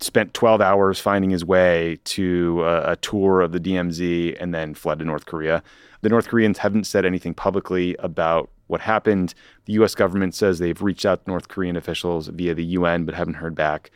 spent 0.00 0.34
12 0.34 0.60
hours 0.60 1.00
finding 1.00 1.30
his 1.30 1.44
way 1.44 1.98
to 2.04 2.62
a, 2.64 2.92
a, 2.92 2.96
tour 2.96 3.40
of 3.40 3.52
the 3.52 3.60
DMZ 3.60 4.36
and 4.40 4.54
then 4.54 4.74
fled 4.74 4.98
to 4.98 5.04
North 5.04 5.26
Korea. 5.26 5.62
The 6.02 6.08
North 6.08 6.28
Koreans 6.28 6.58
haven't 6.58 6.84
said 6.84 7.04
anything 7.04 7.32
publicly 7.32 7.96
about 8.00 8.50
what 8.66 8.80
happened. 8.80 9.34
The 9.66 9.74
US 9.74 9.94
government 9.94 10.34
says 10.34 10.58
they've 10.58 10.82
reached 10.82 11.06
out 11.06 11.24
to 11.24 11.30
North 11.30 11.48
Korean 11.48 11.76
officials 11.76 12.28
via 12.28 12.54
the 12.54 12.64
UN 12.64 13.04
but 13.04 13.14
haven't 13.14 13.34
heard 13.34 13.54
back. 13.54 13.90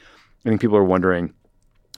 I 0.45 0.49
think 0.49 0.61
people 0.61 0.77
are 0.77 0.85
wondering 0.85 1.35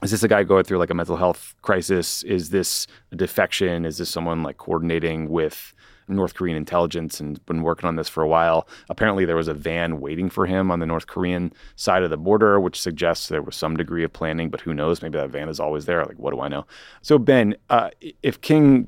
is 0.01 0.09
this 0.09 0.23
a 0.23 0.27
guy 0.27 0.43
going 0.43 0.63
through 0.63 0.79
like 0.79 0.89
a 0.89 0.95
mental 0.95 1.15
health 1.15 1.53
crisis? 1.61 2.23
Is 2.23 2.49
this 2.49 2.87
a 3.11 3.15
defection? 3.15 3.85
Is 3.85 3.99
this 3.99 4.09
someone 4.09 4.41
like 4.41 4.57
coordinating 4.57 5.29
with 5.29 5.73
North 6.15 6.35
Korean 6.35 6.57
intelligence 6.57 7.19
and 7.19 7.43
been 7.45 7.63
working 7.63 7.87
on 7.87 7.95
this 7.95 8.09
for 8.09 8.23
a 8.23 8.27
while. 8.27 8.67
Apparently, 8.89 9.25
there 9.25 9.35
was 9.35 9.47
a 9.47 9.53
van 9.53 9.99
waiting 9.99 10.29
for 10.29 10.45
him 10.45 10.71
on 10.71 10.79
the 10.79 10.85
North 10.85 11.07
Korean 11.07 11.53
side 11.75 12.03
of 12.03 12.09
the 12.09 12.17
border, 12.17 12.59
which 12.59 12.79
suggests 12.79 13.27
there 13.27 13.41
was 13.41 13.55
some 13.55 13.77
degree 13.77 14.03
of 14.03 14.13
planning, 14.13 14.49
but 14.49 14.61
who 14.61 14.73
knows? 14.73 15.01
Maybe 15.01 15.17
that 15.17 15.29
van 15.29 15.49
is 15.49 15.59
always 15.59 15.85
there. 15.85 16.03
Like, 16.05 16.19
what 16.19 16.33
do 16.33 16.41
I 16.41 16.47
know? 16.47 16.65
So, 17.01 17.17
Ben, 17.17 17.55
uh, 17.69 17.89
if 18.23 18.41
King 18.41 18.87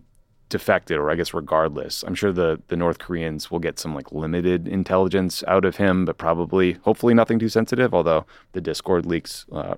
defected, 0.53 0.97
or 0.97 1.09
I 1.09 1.15
guess 1.15 1.33
regardless, 1.33 2.03
I'm 2.03 2.13
sure 2.13 2.31
the 2.31 2.61
the 2.67 2.77
North 2.77 2.99
Koreans 2.99 3.49
will 3.49 3.57
get 3.57 3.79
some 3.79 3.95
like 3.95 4.11
limited 4.11 4.67
intelligence 4.67 5.43
out 5.47 5.65
of 5.65 5.77
him, 5.77 6.05
but 6.05 6.19
probably, 6.19 6.73
hopefully, 6.83 7.15
nothing 7.15 7.39
too 7.39 7.49
sensitive. 7.49 7.91
Although 7.91 8.27
the 8.51 8.61
Discord 8.61 9.07
leaks 9.07 9.47
uh, 9.51 9.73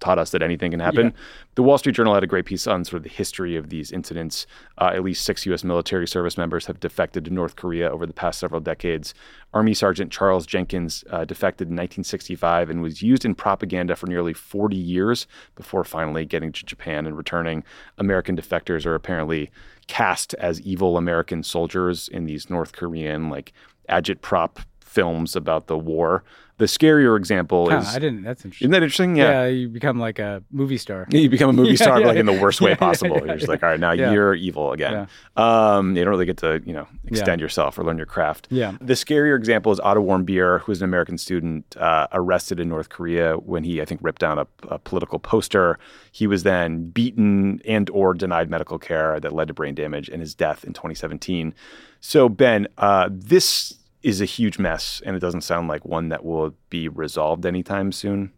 taught 0.00 0.18
us 0.18 0.30
that 0.30 0.42
anything 0.42 0.72
can 0.72 0.80
happen. 0.80 1.06
Yeah. 1.06 1.22
The 1.54 1.62
Wall 1.62 1.78
Street 1.78 1.94
Journal 1.94 2.14
had 2.14 2.24
a 2.24 2.26
great 2.26 2.44
piece 2.44 2.66
on 2.66 2.84
sort 2.84 2.98
of 2.98 3.02
the 3.04 3.08
history 3.08 3.54
of 3.54 3.68
these 3.68 3.92
incidents. 3.92 4.48
Uh, 4.78 4.90
at 4.92 5.04
least 5.04 5.24
six 5.24 5.46
U.S. 5.46 5.62
military 5.62 6.08
service 6.08 6.36
members 6.36 6.66
have 6.66 6.80
defected 6.80 7.24
to 7.26 7.30
North 7.30 7.54
Korea 7.54 7.88
over 7.88 8.04
the 8.04 8.12
past 8.12 8.40
several 8.40 8.60
decades. 8.60 9.14
Army 9.54 9.74
Sergeant 9.74 10.10
Charles 10.10 10.46
Jenkins 10.46 11.04
uh, 11.10 11.24
defected 11.24 11.68
in 11.68 11.74
1965 11.74 12.70
and 12.70 12.82
was 12.82 13.02
used 13.02 13.24
in 13.24 13.34
propaganda 13.34 13.94
for 13.94 14.06
nearly 14.06 14.32
40 14.32 14.76
years 14.76 15.26
before 15.54 15.84
finally 15.84 16.24
getting 16.24 16.50
to 16.52 16.64
Japan 16.64 17.06
and 17.06 17.16
returning. 17.16 17.62
American 17.98 18.36
defectors 18.36 18.86
are 18.86 18.94
apparently 18.94 19.50
cast 19.90 20.34
as 20.34 20.60
evil 20.60 20.96
American 20.96 21.42
soldiers 21.42 22.06
in 22.06 22.24
these 22.24 22.48
North 22.48 22.70
Korean 22.70 23.28
like 23.28 23.52
agitprop 23.88 24.64
films 24.90 25.36
about 25.36 25.66
the 25.68 25.78
war. 25.78 26.24
The 26.58 26.66
scarier 26.66 27.16
example 27.16 27.70
Huh, 27.70 27.78
is 27.78 27.96
I 27.96 27.98
didn't. 27.98 28.22
That's 28.22 28.44
interesting. 28.44 28.66
isn't 28.66 28.72
that 28.72 28.82
interesting? 28.82 29.16
yeah. 29.16 29.46
you 29.46 29.66
become 29.68 29.98
like 29.98 30.18
a 30.18 30.42
movie 30.50 30.76
star. 30.76 31.06
Yeah, 31.08 31.20
you 31.20 31.30
become 31.30 31.48
a 31.48 31.52
movie 31.54 31.70
Yeah, 31.74 31.76
star, 31.76 31.94
but 31.94 32.00
yeah, 32.00 32.06
like 32.08 32.16
in 32.18 32.26
the 32.26 32.38
worst 32.38 32.60
way 32.60 32.70
Yeah, 32.72 32.74
yeah, 32.74 32.86
possible. 32.88 33.16
yeah, 33.16 33.24
You're 33.24 33.36
just 33.36 33.48
like, 33.48 33.62
all 33.62 33.70
right, 33.70 33.80
now 33.80 33.92
Yeah. 33.92 34.12
you're 34.12 34.34
evil 34.34 34.72
again. 34.72 35.08
Um, 35.38 35.96
you 35.96 36.04
don't 36.04 36.10
really 36.10 36.26
get 36.26 36.36
to, 36.38 36.60
you 36.66 36.74
know, 36.74 36.86
extend 37.06 37.40
yourself 37.40 37.78
or 37.78 37.84
learn 37.84 37.96
your 37.96 38.04
craft. 38.04 38.46
Yeah. 38.50 38.72
The 38.78 38.92
scarier 38.92 39.36
example 39.38 39.72
is 39.72 39.80
Otto 39.80 40.02
Warmbier, 40.04 40.60
who 40.60 40.70
was 40.72 40.82
an 40.82 40.84
American 40.84 41.16
student 41.16 41.74
uh, 41.78 42.08
arrested 42.12 42.60
in 42.60 42.68
North 42.68 42.90
Korea 42.90 43.36
when 43.36 43.64
he, 43.64 43.80
I 43.80 43.86
think, 43.86 44.00
ripped 44.02 44.20
down 44.20 44.38
a, 44.38 44.46
a 44.68 44.78
political 44.78 45.18
poster. 45.18 45.78
He 46.12 46.26
was 46.26 46.42
then 46.42 46.90
beaten 46.90 47.62
and 47.64 47.88
or 47.88 48.12
denied 48.12 48.50
medical 48.50 48.78
care 48.78 49.18
that 49.20 49.32
led 49.32 49.48
to 49.48 49.54
brain 49.54 49.74
damage 49.74 50.10
and 50.10 50.20
his 50.20 50.34
death 50.34 50.62
in 50.64 50.74
2017. 50.74 51.54
So, 52.00 52.28
Ben, 52.28 52.66
uh, 52.76 53.08
this 53.10 53.76
is 54.02 54.20
a 54.20 54.24
huge 54.24 54.58
mess, 54.58 55.02
and 55.04 55.16
it 55.16 55.20
doesn't 55.20 55.42
sound 55.42 55.68
like 55.68 55.84
one 55.84 56.08
that 56.08 56.24
will 56.24 56.54
be 56.68 56.88
resolved 56.88 57.44
anytime 57.44 57.92
soon. 57.92 58.32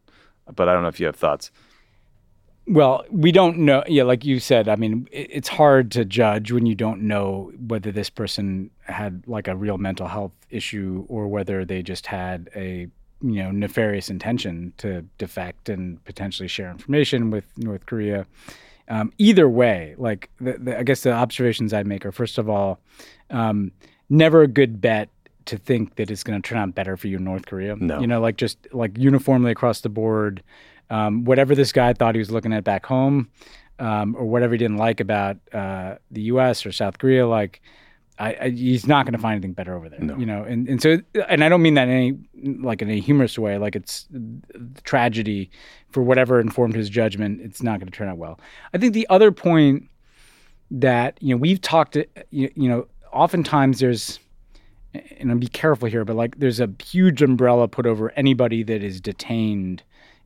But 0.54 0.68
I 0.68 0.72
don't 0.72 0.82
know 0.82 0.88
if 0.88 1.00
you 1.00 1.06
have 1.06 1.16
thoughts. 1.16 1.50
Well, 2.66 3.04
we 3.10 3.32
don't 3.32 3.58
know. 3.58 3.82
Yeah, 3.88 4.04
like 4.04 4.24
you 4.24 4.38
said, 4.38 4.68
I 4.68 4.76
mean, 4.76 5.08
it's 5.10 5.48
hard 5.48 5.90
to 5.92 6.04
judge 6.04 6.52
when 6.52 6.64
you 6.64 6.76
don't 6.76 7.02
know 7.02 7.52
whether 7.66 7.90
this 7.90 8.08
person 8.08 8.70
had 8.82 9.24
like 9.26 9.48
a 9.48 9.56
real 9.56 9.78
mental 9.78 10.06
health 10.06 10.32
issue 10.48 11.04
or 11.08 11.26
whether 11.26 11.64
they 11.64 11.82
just 11.82 12.06
had 12.06 12.50
a 12.54 12.86
you 13.20 13.42
know 13.42 13.50
nefarious 13.50 14.10
intention 14.10 14.72
to 14.78 15.02
defect 15.18 15.68
and 15.68 16.04
potentially 16.04 16.48
share 16.48 16.70
information 16.70 17.30
with 17.30 17.46
North 17.58 17.86
Korea. 17.86 18.26
Um, 18.88 19.12
either 19.18 19.48
way, 19.48 19.94
like 19.96 20.28
the, 20.40 20.52
the, 20.58 20.78
I 20.78 20.82
guess 20.82 21.02
the 21.02 21.12
observations 21.12 21.72
I'd 21.72 21.86
make 21.86 22.04
are 22.04 22.12
first 22.12 22.38
of 22.38 22.48
all, 22.48 22.78
um, 23.30 23.72
never 24.08 24.42
a 24.42 24.48
good 24.48 24.80
bet 24.80 25.08
to 25.46 25.56
think 25.56 25.96
that 25.96 26.10
it's 26.10 26.22
going 26.22 26.40
to 26.40 26.46
turn 26.46 26.58
out 26.58 26.74
better 26.74 26.96
for 26.96 27.08
you 27.08 27.16
in 27.18 27.24
North 27.24 27.46
Korea. 27.46 27.76
No. 27.76 28.00
You 28.00 28.06
know, 28.06 28.20
like 28.20 28.36
just 28.36 28.58
like 28.72 28.96
uniformly 28.96 29.50
across 29.50 29.80
the 29.80 29.88
board, 29.88 30.42
um, 30.90 31.24
whatever 31.24 31.54
this 31.54 31.72
guy 31.72 31.92
thought 31.92 32.14
he 32.14 32.18
was 32.18 32.30
looking 32.30 32.52
at 32.52 32.64
back 32.64 32.86
home, 32.86 33.30
um, 33.78 34.14
or 34.16 34.24
whatever 34.24 34.54
he 34.54 34.58
didn't 34.58 34.76
like 34.76 35.00
about 35.00 35.38
uh, 35.52 35.96
the 36.10 36.22
U.S. 36.22 36.64
or 36.66 36.72
South 36.72 36.98
Korea, 36.98 37.26
like 37.26 37.60
I, 38.18 38.36
I, 38.40 38.50
he's 38.50 38.86
not 38.86 39.06
going 39.06 39.14
to 39.14 39.18
find 39.18 39.34
anything 39.34 39.54
better 39.54 39.74
over 39.74 39.88
there. 39.88 40.00
No. 40.00 40.16
You 40.16 40.26
know, 40.26 40.42
and 40.42 40.68
and 40.68 40.80
so 40.80 40.98
and 41.28 41.42
I 41.42 41.48
don't 41.48 41.62
mean 41.62 41.74
that 41.74 41.88
in 41.88 41.94
any 41.94 42.58
like 42.62 42.82
in 42.82 42.90
a 42.90 43.00
humorous 43.00 43.38
way. 43.38 43.58
Like 43.58 43.74
it's 43.74 44.06
tragedy 44.84 45.50
for 45.90 46.02
whatever 46.02 46.40
informed 46.40 46.74
his 46.74 46.90
judgment. 46.90 47.40
It's 47.40 47.62
not 47.62 47.80
going 47.80 47.90
to 47.90 47.96
turn 47.96 48.08
out 48.08 48.18
well. 48.18 48.38
I 48.74 48.78
think 48.78 48.92
the 48.92 49.06
other 49.08 49.32
point 49.32 49.88
that 50.70 51.18
you 51.20 51.34
know 51.34 51.38
we've 51.38 51.60
talked, 51.60 51.96
you, 52.30 52.50
you 52.54 52.68
know, 52.68 52.86
oftentimes 53.12 53.80
there's 53.80 54.20
and 54.94 55.30
I'll 55.30 55.38
be 55.38 55.46
careful 55.48 55.88
here, 55.88 56.04
but 56.04 56.16
like 56.16 56.38
there's 56.38 56.60
a 56.60 56.70
huge 56.84 57.22
umbrella 57.22 57.68
put 57.68 57.86
over 57.86 58.10
anybody 58.12 58.62
that 58.64 58.82
is 58.82 59.00
detained 59.00 59.82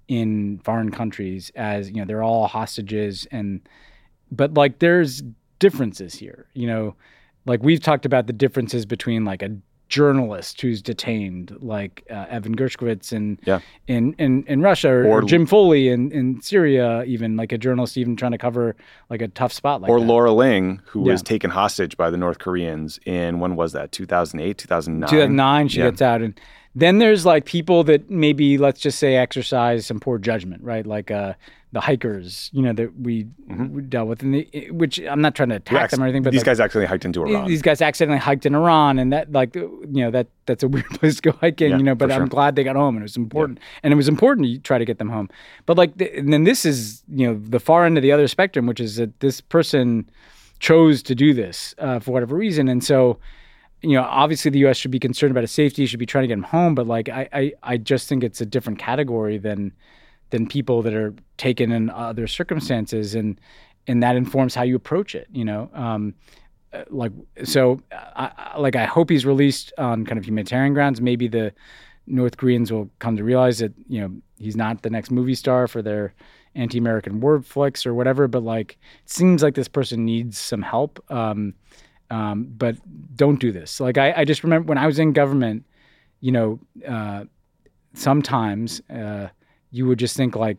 in 0.09 0.61
foreign 0.65 0.91
countries 0.91 1.51
as 1.57 1.91
you 1.91 1.97
know 1.97 2.05
they're 2.05 2.23
all 2.23 2.47
hostages 2.47 3.27
and 3.33 3.61
but 4.31 4.55
like 4.55 4.79
there's 4.79 5.23
differences 5.59 6.15
here 6.15 6.47
you 6.55 6.67
know? 6.67 6.95
Like 7.47 7.63
we've 7.63 7.81
talked 7.81 8.05
about 8.05 8.27
the 8.27 8.33
differences 8.33 8.87
between 8.87 9.25
like 9.25 9.41
a 9.43 9.57
journalist 9.89 10.61
who's 10.61 10.83
detained, 10.83 11.57
like 11.61 12.05
uh, 12.11 12.27
Evan 12.29 12.57
Gershkovich 12.57 13.13
in, 13.13 13.39
yeah. 13.45 13.61
in, 13.87 14.15
in 14.15 14.45
in 14.49 14.61
Russia, 14.61 14.91
or, 14.91 15.07
or, 15.07 15.23
Jim 15.23 15.47
Foley 15.47 15.89
in, 15.89 16.11
in 16.13 16.41
Syria, 16.41 17.05
even 17.05 17.37
like 17.37 17.53
a 17.53 17.59
journalist 17.59 17.97
even 17.97 18.17
trying 18.17 18.33
to 18.33 18.39
cover 18.39 18.75
like 19.11 19.23
a 19.23 19.29
tough 19.29 19.53
spot 19.53 19.81
like 19.83 19.91
or 19.91 20.01
that. 20.01 20.07
Laura 20.07 20.33
Ling, 20.33 20.81
who 20.87 21.07
Yeah. 21.07 21.13
was 21.13 21.23
taken 21.23 21.51
hostage 21.51 21.97
by 21.97 22.11
the 22.11 22.17
North 22.17 22.39
Koreans 22.39 22.99
in 23.07 23.39
when 23.39 23.55
was 23.57 23.73
that? 23.73 23.93
2008, 23.93 24.59
2009. 24.59 25.09
2009 25.09 25.69
she 25.69 25.79
Yeah. 25.79 25.91
gets 25.91 26.03
out 26.03 26.23
and 26.23 26.39
then 26.77 26.99
there's 26.99 27.27
like 27.27 27.45
people 27.47 27.83
that 27.85 28.09
maybe 28.11 28.59
let's 28.59 28.81
just 28.81 28.99
say 28.99 29.17
exercise 29.17 29.87
some 29.87 29.99
poor 29.99 30.19
judgment 30.19 30.63
right? 30.63 30.87
Like 30.87 31.11
uh 31.11 31.35
the 31.73 31.81
hikers 31.81 32.49
you 32.55 32.63
know 32.63 32.73
that 32.73 32.99
we, 33.01 33.27
we 33.49 33.83
dealt 33.83 34.09
with. 34.09 34.21
The, 34.21 34.71
which 34.71 34.99
i'm 35.01 35.21
not 35.21 35.35
trying 35.35 35.51
to 35.51 35.57
attack 35.57 35.91
them 35.91 36.01
or 36.01 36.05
anything 36.05 36.23
but 36.23 36.33
these 36.33 36.41
like, 36.41 36.47
guys 36.47 36.61
accidentally 36.61 36.87
hiked 36.87 37.05
into 37.05 37.23
Iran. 37.23 37.49
these 37.49 37.61
guys 37.61 37.83
accidentally 37.83 38.19
hiked 38.21 38.47
in 38.47 38.55
iran 38.55 38.99
and 38.99 39.13
that 39.13 39.31
like 39.33 39.55
you 39.55 39.87
know 39.91 40.11
that 40.11 40.29
that's 40.47 40.63
a 40.63 40.69
weird 40.75 40.89
place 40.91 41.17
to 41.17 41.23
go 41.23 41.33
hiking 41.33 41.73
Yeah, 41.73 41.77
you 41.77 41.83
know 41.83 41.95
but 41.95 42.11
i'm 42.11 42.29
glad 42.29 42.57
they 42.57 42.65
got 42.65 42.77
home 42.77 42.97
and 42.97 43.03
it 43.03 43.05
was 43.05 43.17
important. 43.17 43.59
And 43.83 43.93
it 43.93 43.97
was 43.97 44.09
important 44.09 44.47
to 44.47 44.59
try 44.61 44.79
to 44.79 44.85
get 44.85 44.99
them 44.99 45.11
home. 45.11 45.29
But 45.67 45.77
like 45.77 45.99
th- 45.99 46.13
and 46.17 46.33
then 46.33 46.45
this 46.45 46.65
is 46.65 47.03
you 47.09 47.27
know 47.27 47.39
the 47.39 47.61
far 47.61 47.85
end 47.85 47.99
of 47.99 48.03
the 48.03 48.13
other 48.13 48.29
spectrum 48.29 48.67
which 48.67 48.81
is 48.81 48.97
that 48.97 49.21
this 49.21 49.41
person 49.41 50.09
chose 50.59 51.03
to 51.03 51.15
do 51.15 51.35
this 51.35 51.75
uh, 51.79 51.99
for 51.99 52.13
whatever 52.13 52.37
reason. 52.37 52.69
And 52.69 52.83
so 52.83 53.19
you 53.83 53.93
know, 53.93 54.03
obviously 54.03 54.51
the 54.51 54.59
U.S. 54.61 54.77
should 54.77 54.91
be 54.91 54.99
concerned 54.99 55.31
about 55.31 55.43
his 55.43 55.53
safety, 55.53 55.87
should 55.87 55.99
be 55.99 56.07
trying 56.07 56.23
to 56.23 56.29
get 56.29 56.35
him 56.35 56.43
home. 56.45 56.75
But 56.75 56.87
like, 56.87 57.09
I, 57.09 57.29
I, 57.33 57.53
I 57.63 57.77
just 57.77 58.09
think 58.09 58.25
it's 58.25 58.41
a 58.41 58.47
different 58.47 58.79
category 58.79 59.39
than 59.39 59.73
than 60.31 60.47
people 60.49 60.83
that 60.83 60.93
are 60.93 61.15
taken 61.37 61.71
in 61.71 61.91
other 61.91 62.27
circumstances, 62.27 63.15
and 63.15 63.41
and 63.87 64.03
that 64.03 64.17
informs 64.17 64.55
how 64.55 64.63
you 64.63 64.77
approach 64.77 65.15
it. 65.15 65.29
You 65.33 65.45
know, 65.45 65.71
um, 65.75 66.15
uh, 66.73 66.85
like 66.91 67.13
so, 67.45 67.81
I, 67.93 68.55
like 68.59 68.77
I 68.77 68.87
hope 68.87 69.11
he's 69.11 69.27
released 69.27 69.73
on 69.79 70.05
kind 70.05 70.19
of 70.19 70.27
humanitarian 70.27 70.75
grounds. 70.75 71.01
Maybe 71.01 71.29
the 71.29 71.53
North 72.07 72.37
Koreans 72.39 72.73
will 72.73 72.91
come 72.99 73.17
to 73.17 73.25
realize 73.25 73.59
that 73.59 73.73
you 73.89 74.01
know 74.01 74.11
he's 74.39 74.57
not 74.57 74.83
the 74.83 74.91
next 74.91 75.11
movie 75.11 75.35
star 75.35 75.69
for 75.69 75.83
their 75.83 76.15
anti-American 76.55 77.21
war 77.21 77.41
flicks 77.43 77.85
or 77.87 77.95
whatever. 77.95 78.27
But 78.27 78.43
like, 78.43 78.79
it 79.05 79.11
seems 79.11 79.43
like 79.43 79.55
this 79.55 79.69
person 79.69 80.05
needs 80.05 80.39
some 80.39 80.63
help. 80.63 81.05
Um, 81.11 81.55
um, 82.11 82.45
but 82.57 82.77
don't 83.17 83.41
do 83.41 83.53
this. 83.53 83.81
Like 83.81 83.99
I, 83.99 84.13
I 84.19 84.25
just 84.25 84.43
remember 84.45 84.69
when 84.69 84.79
I 84.79 84.87
was 84.87 84.99
in 84.99 85.13
government, 85.13 85.65
you 86.21 86.33
know, 86.33 86.59
uh, 86.87 87.25
sometimes 87.95 88.81
uh, 88.91 89.29
you 89.71 89.87
would 89.87 89.99
just 89.99 90.17
think 90.17 90.37
like 90.37 90.59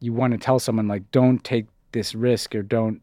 you 0.00 0.12
want 0.12 0.32
to 0.32 0.38
tell 0.38 0.58
someone 0.58 0.88
like 0.88 1.10
don't 1.10 1.42
take 1.44 1.66
this 1.92 2.14
risk 2.14 2.54
or 2.54 2.62
don't 2.62 3.00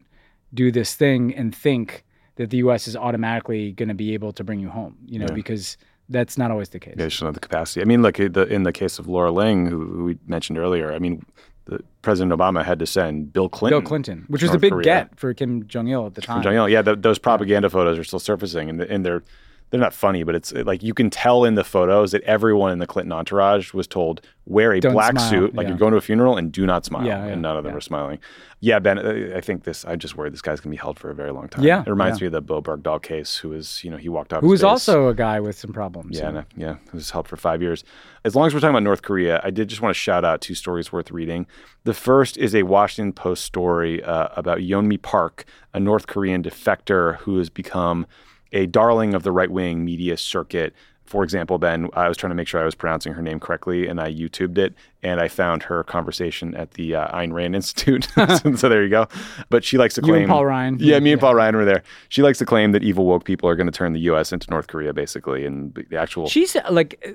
do 0.54 0.70
this 0.72 0.94
thing 0.94 1.34
and 1.34 1.54
think 1.54 2.04
that 2.36 2.50
the 2.50 2.58
U.S. 2.58 2.88
is 2.88 2.96
automatically 2.96 3.72
going 3.72 3.88
to 3.88 3.94
be 3.94 4.14
able 4.14 4.32
to 4.32 4.44
bring 4.44 4.60
you 4.60 4.68
home. 4.68 4.96
You 5.06 5.18
know, 5.18 5.26
Yeah. 5.28 5.34
because 5.34 5.76
that's 6.08 6.38
not 6.38 6.50
always 6.50 6.70
the 6.70 6.78
case. 6.80 6.94
They 6.96 7.04
just 7.06 7.20
don't 7.20 7.26
have 7.26 7.34
the 7.34 7.40
capacity. 7.40 7.82
I 7.82 7.84
mean, 7.84 8.00
look, 8.00 8.16
the, 8.16 8.46
in 8.48 8.62
the 8.62 8.72
case 8.72 8.98
of 8.98 9.08
Laura 9.08 9.30
Ling, 9.30 9.66
who, 9.66 9.84
who 9.84 10.04
we 10.04 10.18
mentioned 10.26 10.56
earlier, 10.58 10.92
I 10.92 10.98
mean, 10.98 11.24
the, 11.68 11.82
President 12.02 12.32
Obama 12.38 12.64
had 12.64 12.78
to 12.78 12.86
send 12.86 13.32
Bill 13.32 13.48
Clinton. 13.48 13.80
Bill 13.80 13.86
Clinton, 13.86 14.24
which 14.28 14.42
was 14.42 14.52
a 14.52 14.58
big 14.58 14.72
Korea. 14.72 14.84
get 14.84 15.18
for 15.18 15.34
Kim 15.34 15.66
Jong 15.66 15.88
Il 15.88 16.06
at 16.06 16.14
the 16.14 16.22
Kim 16.22 16.34
time. 16.34 16.42
Jong 16.42 16.54
Il. 16.54 16.68
Yeah, 16.68 16.82
th 16.82 16.98
those 17.00 17.18
propaganda 17.18 17.68
photos 17.70 17.98
are 17.98 18.04
still 18.04 18.18
surfacing, 18.18 18.70
and, 18.70 18.80
and 18.80 19.04
they're 19.04 19.22
they're 19.70 19.80
not 19.80 19.92
funny, 19.92 20.22
but 20.22 20.34
it's 20.34 20.52
like 20.52 20.82
you 20.82 20.94
can 20.94 21.10
tell 21.10 21.44
in 21.44 21.54
the 21.54 21.64
photos 21.64 22.12
that 22.12 22.22
everyone 22.22 22.72
in 22.72 22.78
the 22.78 22.86
Clinton 22.86 23.12
entourage 23.12 23.74
was 23.74 23.86
told 23.86 24.22
wear 24.46 24.72
a 24.72 24.80
Don't 24.80 24.94
black 24.94 25.12
smile, 25.12 25.30
suit, 25.30 25.54
like 25.54 25.64
yeah. 25.64 25.70
you're 25.70 25.78
going 25.78 25.92
to 25.92 25.98
a 25.98 26.00
funeral, 26.00 26.36
and 26.38 26.50
do 26.50 26.64
not 26.64 26.84
smile. 26.86 27.04
Yeah, 27.04 27.26
yeah, 27.26 27.32
and 27.32 27.42
none 27.42 27.56
of 27.56 27.64
them 27.64 27.72
yeah. 27.72 27.74
were 27.74 27.80
smiling. 27.82 28.18
Yeah, 28.60 28.78
Ben, 28.78 28.98
uh, 28.98 29.36
I 29.36 29.40
think 29.40 29.64
this. 29.64 29.84
I 29.84 29.96
just 29.96 30.16
worried 30.16 30.32
this 30.32 30.42
guy's 30.42 30.60
gonna 30.60 30.72
be 30.72 30.78
held 30.78 30.98
for 30.98 31.10
a 31.10 31.14
very 31.14 31.30
long 31.30 31.48
time. 31.48 31.64
Yeah, 31.64 31.82
it 31.82 31.90
reminds 31.90 32.20
me 32.20 32.26
of 32.26 32.32
the 32.32 32.40
Bo 32.40 32.62
Bergdahl 32.62 33.02
case, 33.02 33.36
who 33.36 33.50
was 33.50 33.84
you 33.84 33.90
know 33.90 33.98
he 33.98 34.08
walked 34.08 34.32
off. 34.32 34.40
Who 34.40 34.48
was 34.48 34.64
also 34.64 35.08
a 35.08 35.14
guy 35.14 35.38
with 35.38 35.58
some 35.58 35.72
problems. 35.72 36.18
Yeah, 36.18 36.44
yeah, 36.56 36.76
it 36.86 36.92
was 36.92 37.10
held 37.10 37.28
for 37.28 37.36
five 37.36 37.62
years. 37.62 37.84
As 38.24 38.34
long 38.34 38.46
as 38.46 38.54
we're 38.54 38.60
talking 38.60 38.70
about 38.70 38.82
North 38.82 39.02
Korea, 39.02 39.40
I 39.44 39.50
did 39.50 39.68
just 39.68 39.82
want 39.82 39.94
to 39.94 39.98
shout 39.98 40.24
out 40.24 40.40
two 40.40 40.54
stories 40.54 40.90
worth 40.90 41.10
reading. 41.10 41.46
The 41.84 41.94
first 41.94 42.36
is 42.36 42.54
a 42.54 42.62
Washington 42.62 43.12
Post 43.12 43.44
story 43.44 44.02
uh, 44.02 44.28
about 44.34 44.58
Yeonmi 44.58 45.00
Park, 45.02 45.44
a 45.74 45.80
North 45.80 46.06
Korean 46.06 46.42
defector 46.42 47.16
who 47.18 47.38
has 47.38 47.50
become 47.50 48.06
a 48.52 48.66
darling 48.66 49.14
of 49.14 49.22
the 49.22 49.32
right 49.32 49.50
wing 49.50 49.84
media 49.84 50.16
circuit. 50.16 50.74
For 51.04 51.24
example, 51.24 51.56
Ben, 51.58 51.88
I 51.94 52.06
was 52.06 52.18
trying 52.18 52.28
to 52.32 52.34
make 52.34 52.46
sure 52.48 52.60
I 52.60 52.66
was 52.66 52.74
pronouncing 52.74 53.14
her 53.14 53.22
name 53.22 53.40
correctly, 53.40 53.86
and 53.88 53.98
I 53.98 54.12
YouTubed 54.12 54.58
it, 54.58 54.74
and 55.02 55.20
I 55.20 55.28
found 55.28 55.62
her 55.62 55.82
conversation 55.82 56.54
at 56.54 56.72
the 56.72 56.96
uh, 56.96 57.16
Ayn 57.18 57.32
Rand 57.32 57.54
Institute. 57.56 58.06
so, 58.14 58.26
so 58.56 58.68
there 58.68 58.82
you 58.82 58.90
go. 58.90 59.06
But 59.48 59.64
she 59.64 59.78
likes 59.78 59.94
to 59.94 60.02
You 60.02 60.08
claim 60.12 60.22
and 60.24 60.30
Paul 60.30 60.44
Ryan. 60.44 60.76
Yeah, 60.78 60.98
me 61.00 61.12
and 61.12 61.18
Yeah. 61.20 61.26
Paul 61.26 61.34
Ryan 61.34 61.56
were 61.56 61.64
there. 61.64 61.82
She 62.10 62.20
likes 62.22 62.36
to 62.40 62.44
claim 62.44 62.72
that 62.72 62.82
evil 62.82 63.06
woke 63.06 63.24
people 63.24 63.48
are 63.48 63.56
going 63.56 63.66
to 63.68 63.72
turn 63.72 63.94
the 63.94 64.00
U.S. 64.00 64.32
into 64.34 64.50
North 64.50 64.66
Korea, 64.66 64.92
basically, 64.92 65.46
and 65.46 65.74
the 65.88 65.96
actual 65.96 66.28
She's 66.28 66.54
uh, 66.54 66.60
like 66.70 67.02
uh, 67.08 67.12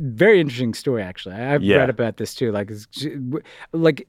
very 0.00 0.40
interesting 0.40 0.74
story 0.74 1.02
actually. 1.02 1.36
I've 1.36 1.62
Yeah. 1.62 1.76
read 1.76 1.90
about 1.90 2.16
this 2.16 2.34
too. 2.34 2.50
Like, 2.50 2.70
it's- 2.72 2.88
she- 2.90 3.10
w- 3.10 3.42
like 3.72 4.08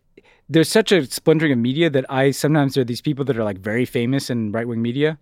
there's 0.49 0.70
such 0.70 0.91
a 0.91 1.05
splintering 1.05 1.51
of 1.51 1.59
media 1.59 1.91
that 1.91 2.05
I 2.09 2.32
sometimes 2.32 2.74
there 2.74 2.82
are 2.82 2.86
these 2.86 3.01
people 3.01 3.24
that 3.26 3.38
are 3.38 3.43
like 3.43 3.59
very 3.59 3.86
famous 3.86 4.32
in 4.32 4.51
right 4.51 4.68
wing 4.68 4.82
media, 4.82 5.20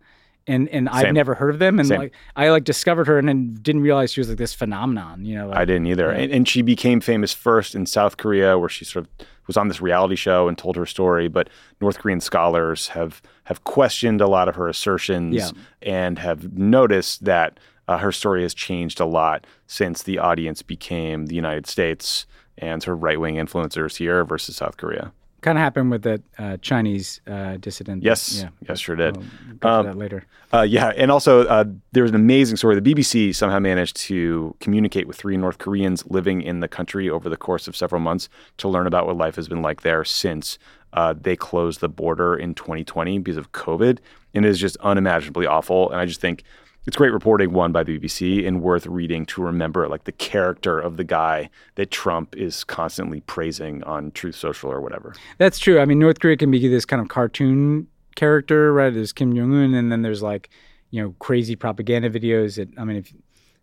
and 0.49 0.67
and 0.69 0.89
I've 0.89 1.01
Same. 1.03 1.13
never 1.13 1.35
heard 1.35 1.51
of 1.51 1.59
them, 1.59 1.79
and 1.79 1.87
Same. 1.87 1.99
like 1.99 2.13
I 2.35 2.49
like 2.49 2.63
discovered 2.65 3.07
her 3.07 3.17
and 3.17 3.27
then 3.29 3.53
didn't 3.61 3.81
realize 3.81 4.11
she 4.11 4.19
was 4.19 4.29
like 4.29 4.37
this 4.37 4.53
phenomenon. 4.53 5.23
You 5.23 5.35
know, 5.37 5.47
like, 5.49 5.57
I 5.57 5.65
didn't 5.65 5.87
either. 5.87 6.09
And, 6.11 6.31
and 6.31 6.47
she 6.47 6.61
became 6.61 6.99
famous 7.01 7.33
first 7.33 7.75
in 7.75 7.85
South 7.85 8.17
Korea, 8.17 8.57
where 8.57 8.69
she 8.69 8.83
sort 8.85 9.05
of 9.05 9.27
was 9.47 9.57
on 9.57 9.67
this 9.67 9.81
reality 9.81 10.15
show 10.15 10.47
and 10.47 10.57
told 10.57 10.75
her 10.75 10.85
story. 10.85 11.27
But 11.27 11.49
North 11.81 11.99
Korean 11.99 12.19
scholars 12.19 12.89
have 12.89 13.21
have 13.45 13.63
questioned 13.63 14.21
a 14.21 14.27
lot 14.27 14.47
of 14.49 14.55
her 14.55 14.67
assertions 14.67 15.35
Yeah. 15.35 15.51
and 15.81 16.19
have 16.19 16.53
noticed 16.57 17.25
that 17.25 17.59
uh, 17.87 17.97
her 17.97 18.11
story 18.11 18.43
has 18.43 18.53
changed 18.53 18.99
a 18.99 19.05
lot 19.05 19.47
since 19.65 20.03
the 20.03 20.19
audience 20.19 20.61
became 20.61 21.25
the 21.25 21.35
United 21.35 21.65
States 21.65 22.27
and 22.59 22.83
sort 22.83 22.97
of 22.97 23.03
right 23.03 23.19
wing 23.19 23.35
influencers 23.35 23.97
here 23.97 24.23
versus 24.23 24.55
South 24.57 24.77
Korea. 24.77 25.11
Kind 25.41 25.57
of 25.57 25.61
happened 25.61 25.91
with 25.91 26.03
that 26.03 26.21
uh, 26.37 26.57
Chinese 26.57 27.21
uh, 27.27 27.57
dissident. 27.57 28.03
Yes, 28.03 28.41
yeah. 28.41 28.49
yes, 28.67 28.79
sure 28.79 28.95
did. 28.95 29.17
We'll 29.17 29.73
Um, 29.73 29.85
that 29.85 29.97
later. 29.97 30.25
Uh, 30.53 30.61
yeah, 30.61 30.91
and 30.95 31.11
also 31.11 31.45
uh, 31.45 31.65
there 31.91 32.03
was 32.03 32.11
an 32.11 32.15
amazing 32.15 32.57
story. 32.57 32.79
The 32.79 32.93
BBC 32.93 33.35
somehow 33.35 33.59
managed 33.59 33.95
to 33.97 34.55
communicate 34.59 35.07
with 35.07 35.17
three 35.17 35.37
North 35.37 35.57
Koreans 35.57 36.05
living 36.07 36.41
in 36.41 36.59
the 36.59 36.67
country 36.67 37.09
over 37.09 37.29
the 37.29 37.37
course 37.37 37.67
of 37.67 37.75
several 37.75 38.01
months 38.01 38.29
to 38.57 38.67
learn 38.67 38.87
about 38.87 39.05
what 39.05 39.17
life 39.17 39.35
has 39.35 39.47
been 39.47 39.61
like 39.61 39.81
there 39.81 40.03
since 40.03 40.57
uh, 40.93 41.13
they 41.19 41.35
closed 41.35 41.81
the 41.81 41.89
border 41.89 42.35
in 42.35 42.55
2020 42.55 43.19
because 43.19 43.37
of 43.37 43.51
COVID. 43.51 43.99
And 44.33 44.45
it 44.45 44.49
is 44.49 44.59
just 44.59 44.77
unimaginably 44.77 45.45
awful. 45.45 45.89
And 45.91 45.99
I 45.99 46.05
just 46.05 46.21
think 46.21 46.43
it's 46.89 46.97
great 46.97 47.13
reporting, 47.13 47.53
one 47.53 47.71
by 47.71 47.83
the 47.83 47.99
BBC, 47.99 48.47
and 48.47 48.63
worth 48.63 48.87
reading 48.87 49.23
to 49.27 49.43
remember 49.43 49.87
like 49.87 50.05
the 50.05 50.11
character 50.11 50.79
of 50.79 50.97
the 50.97 51.03
guy 51.03 51.47
that 51.75 51.91
Trump 51.91 52.35
is 52.35 52.63
constantly 52.63 53.21
praising 53.21 53.83
on 53.83 54.09
Truth 54.09 54.33
Social 54.33 54.71
or 54.71 54.81
whatever. 54.81 55.13
That's 55.37 55.59
true. 55.59 55.79
I 55.79 55.85
mean, 55.85 55.99
North 55.99 56.19
Korea 56.19 56.35
can 56.35 56.49
be 56.49 56.67
this 56.67 56.85
kind 56.85 56.99
of 56.99 57.07
cartoon 57.07 57.85
character, 58.15 58.73
right? 58.73 58.91
There's 58.91 59.13
Kim 59.13 59.35
Jong 59.35 59.53
Un, 59.53 59.75
and 59.75 59.91
then 59.91 60.01
there's 60.01 60.23
like, 60.23 60.49
you 60.89 60.99
know, 60.99 61.13
crazy 61.19 61.55
propaganda 61.55 62.09
videos. 62.09 62.55
That 62.55 62.69
I 62.75 62.85
mean, 62.85 62.97
if 62.97 63.13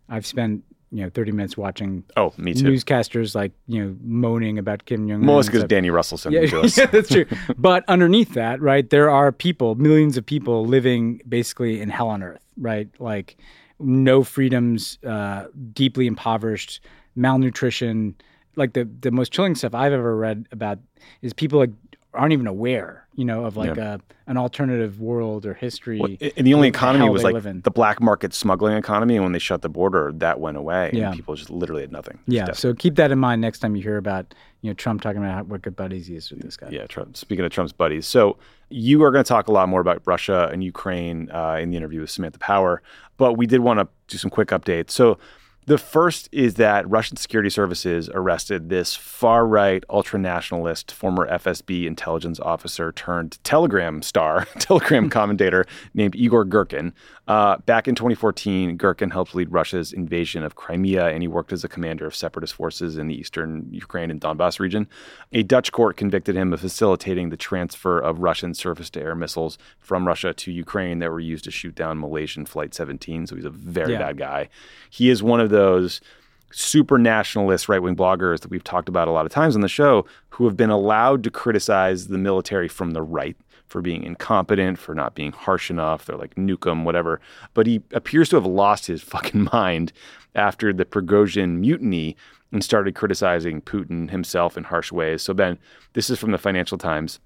I've 0.07 0.25
spent 0.25 0.63
you 0.91 1.03
know 1.03 1.09
30 1.09 1.31
minutes 1.33 1.57
watching 1.57 2.03
Oh, 2.15 2.33
me 2.37 2.53
too. 2.53 2.63
newscasters 2.65 3.35
like 3.35 3.51
you 3.67 3.83
know 3.83 3.95
moaning 4.03 4.57
about 4.57 4.85
Kim 4.85 5.07
Jong 5.07 5.19
Un. 5.21 5.25
Mostly 5.25 5.51
because 5.53 5.67
Danny 5.67 5.89
Russel 5.89 6.17
sent 6.17 6.33
yeah, 6.33 6.41
them 6.41 6.49
to 6.49 6.61
us. 6.63 6.77
yeah, 6.77 6.85
that's 6.85 7.09
true. 7.09 7.25
but 7.57 7.83
underneath 7.87 8.33
that, 8.35 8.61
right, 8.61 8.89
there 8.89 9.09
are 9.09 9.31
people, 9.31 9.75
millions 9.75 10.15
of 10.17 10.25
people 10.25 10.65
living 10.65 11.21
basically 11.27 11.81
in 11.81 11.89
hell 11.89 12.07
on 12.09 12.23
earth, 12.23 12.45
right? 12.57 12.87
Like 12.99 13.37
no 13.79 14.23
freedoms, 14.23 14.97
uh, 15.05 15.45
deeply 15.73 16.07
impoverished, 16.07 16.79
malnutrition. 17.15 18.15
Like 18.55 18.73
the 18.73 18.89
the 19.01 19.11
most 19.11 19.31
chilling 19.31 19.53
stuff 19.55 19.75
I've 19.75 19.93
ever 19.93 20.15
read 20.15 20.47
about 20.51 20.79
is 21.21 21.31
people 21.33 21.59
like 21.59 21.69
aren't 22.17 22.33
even 22.33 22.47
aware, 22.47 23.07
you 23.15 23.25
know, 23.25 23.45
of 23.45 23.55
like 23.55 23.77
a 23.77 24.01
an 24.25 24.37
alternative 24.37 24.99
world 24.99 25.45
or 25.45 25.53
history. 25.53 25.99
Well, 25.99 26.15
and 26.35 26.45
the 26.45 26.53
only 26.53 26.67
economy 26.67 27.09
was 27.09 27.23
like 27.23 27.41
the 27.63 27.71
black 27.71 28.01
market 28.01 28.33
smuggling 28.33 28.75
economy. 28.75 29.15
And 29.15 29.23
when 29.23 29.31
they 29.31 29.39
shut 29.39 29.61
the 29.61 29.69
border, 29.69 30.11
that 30.15 30.39
went 30.39 30.57
away. 30.57 30.91
Yeah. 30.93 31.07
And 31.07 31.15
people 31.15 31.35
just 31.35 31.49
literally 31.49 31.81
had 31.81 31.91
nothing. 31.91 32.19
yeah, 32.27 32.51
so 32.51 32.73
keep 32.73 32.95
that 32.95 33.11
in 33.11 33.19
mind 33.19 33.41
next 33.41 33.59
time 33.59 33.75
you 33.75 33.83
hear 33.83 33.97
about 33.97 34.33
you 34.61 34.69
know 34.69 34.73
Trump 34.73 35.01
talking 35.01 35.19
about 35.19 35.33
how, 35.33 35.43
what 35.43 35.61
good 35.61 35.75
buddies 35.75 36.07
he 36.07 36.15
is 36.15 36.29
with 36.29 36.41
this 36.41 36.57
guy. 36.57 36.69
Yeah, 36.69 36.87
Trump, 36.87 37.15
speaking 37.15 37.45
of 37.45 37.51
Trump's 37.51 37.73
buddies. 37.73 38.05
So 38.07 38.37
you 38.69 39.03
are 39.03 39.11
going 39.11 39.23
to 39.23 39.27
talk 39.27 39.47
a 39.47 39.51
lot 39.51 39.69
more 39.69 39.81
about 39.81 40.01
Russia 40.05 40.49
and 40.51 40.63
Ukraine 40.63 41.31
uh, 41.31 41.57
in 41.61 41.69
the 41.69 41.77
interview 41.77 42.01
with 42.01 42.09
Samantha 42.09 42.39
Power, 42.39 42.81
but 43.17 43.33
we 43.33 43.47
did 43.47 43.61
want 43.61 43.79
to 43.79 43.87
do 44.07 44.17
some 44.17 44.29
quick 44.29 44.49
updates. 44.49 44.91
So 44.91 45.17
The 45.67 45.77
first 45.77 46.29
is 46.31 46.53
that 46.53 46.89
Russian 46.89 47.17
security 47.17 47.49
services 47.49 48.09
arrested 48.13 48.69
this 48.69 48.95
far 48.95 49.45
right, 49.45 49.83
ultra 49.89 50.17
nationalist, 50.17 50.93
former 50.93 51.27
FSB 51.27 51.85
intelligence 51.85 52.39
officer 52.39 52.93
turned 52.93 53.37
Telegram 53.43 54.01
star, 54.01 54.45
Telegram 54.59 55.09
commentator 55.09 55.65
named 55.93 56.15
Igor 56.15 56.45
Girkin. 56.45 56.93
Uh, 57.27 57.57
back 57.57 57.89
in 57.89 57.95
2014, 57.95 58.77
Girkin 58.77 59.11
helped 59.11 59.35
lead 59.35 59.51
Russia's 59.51 59.91
invasion 59.91 60.41
of 60.41 60.55
Crimea, 60.55 61.07
and 61.07 61.21
he 61.21 61.27
worked 61.27 61.51
as 61.51 61.65
a 61.65 61.67
commander 61.67 62.05
of 62.05 62.15
separatist 62.15 62.53
forces 62.53 62.97
in 62.97 63.07
the 63.07 63.19
eastern 63.19 63.67
Ukraine 63.69 64.09
and 64.09 64.21
Donbass 64.21 64.61
region. 64.61 64.87
A 65.33 65.43
Dutch 65.43 65.73
court 65.73 65.97
convicted 65.97 66.37
him 66.37 66.53
of 66.53 66.61
facilitating 66.61 67.27
the 67.27 67.35
transfer 67.35 67.99
of 67.99 68.19
Russian 68.19 68.53
surface 68.53 68.89
to 68.91 69.01
air 69.01 69.15
missiles 69.15 69.57
from 69.79 70.07
Russia 70.07 70.33
to 70.33 70.51
Ukraine 70.53 70.99
that 70.99 71.11
were 71.11 71.19
used 71.19 71.43
to 71.43 71.51
shoot 71.51 71.75
down 71.75 71.99
Malaysian 71.99 72.45
Flight 72.45 72.73
17. 72.73 73.27
So 73.27 73.35
he's 73.35 73.43
a 73.43 73.49
very 73.49 73.91
yeah. 73.91 73.99
bad 73.99 74.17
guy. 74.17 74.47
He 74.89 75.09
is 75.09 75.21
one 75.21 75.41
of 75.41 75.49
those 75.57 76.01
super 76.51 76.99
nationalist 76.99 77.67
right 77.67 77.81
wing 77.81 77.95
bloggers 77.95 78.41
that 78.41 78.51
we've 78.51 78.63
talked 78.63 78.87
about 78.87 79.07
a 79.07 79.11
lot 79.11 79.25
of 79.25 79.31
times 79.31 79.55
on 79.55 79.61
the 79.61 79.67
show 79.67 80.05
who 80.29 80.45
have 80.45 80.55
been 80.55 80.69
allowed 80.69 81.23
to 81.23 81.31
criticize 81.31 82.07
the 82.07 82.17
military 82.17 82.67
from 82.67 82.91
the 82.91 83.01
right 83.01 83.35
for 83.65 83.81
being 83.81 84.03
incompetent, 84.03 84.77
for 84.77 84.93
not 84.93 85.15
being 85.15 85.31
harsh 85.31 85.69
enough. 85.71 86.05
They're 86.05 86.15
like 86.15 86.35
nuke 86.35 86.83
whatever. 86.83 87.19
But 87.55 87.65
he 87.65 87.81
appears 87.91 88.29
to 88.29 88.35
have 88.37 88.45
lost 88.45 88.85
his 88.85 89.01
fucking 89.13 89.49
mind 89.51 89.91
after 90.35 90.71
the 90.71 90.85
Prigozhin 90.85 91.57
mutiny 91.59 92.15
and 92.51 92.63
started 92.63 92.95
criticizing 92.95 93.61
Putin 93.61 94.09
himself 94.09 94.57
in 94.57 94.63
harsh 94.63 94.91
ways. 94.91 95.21
So, 95.23 95.33
Ben, 95.33 95.57
this 95.93 96.09
is 96.09 96.19
from 96.19 96.31
the 96.31 96.37
Financial 96.37 96.77
Times. 96.77 97.19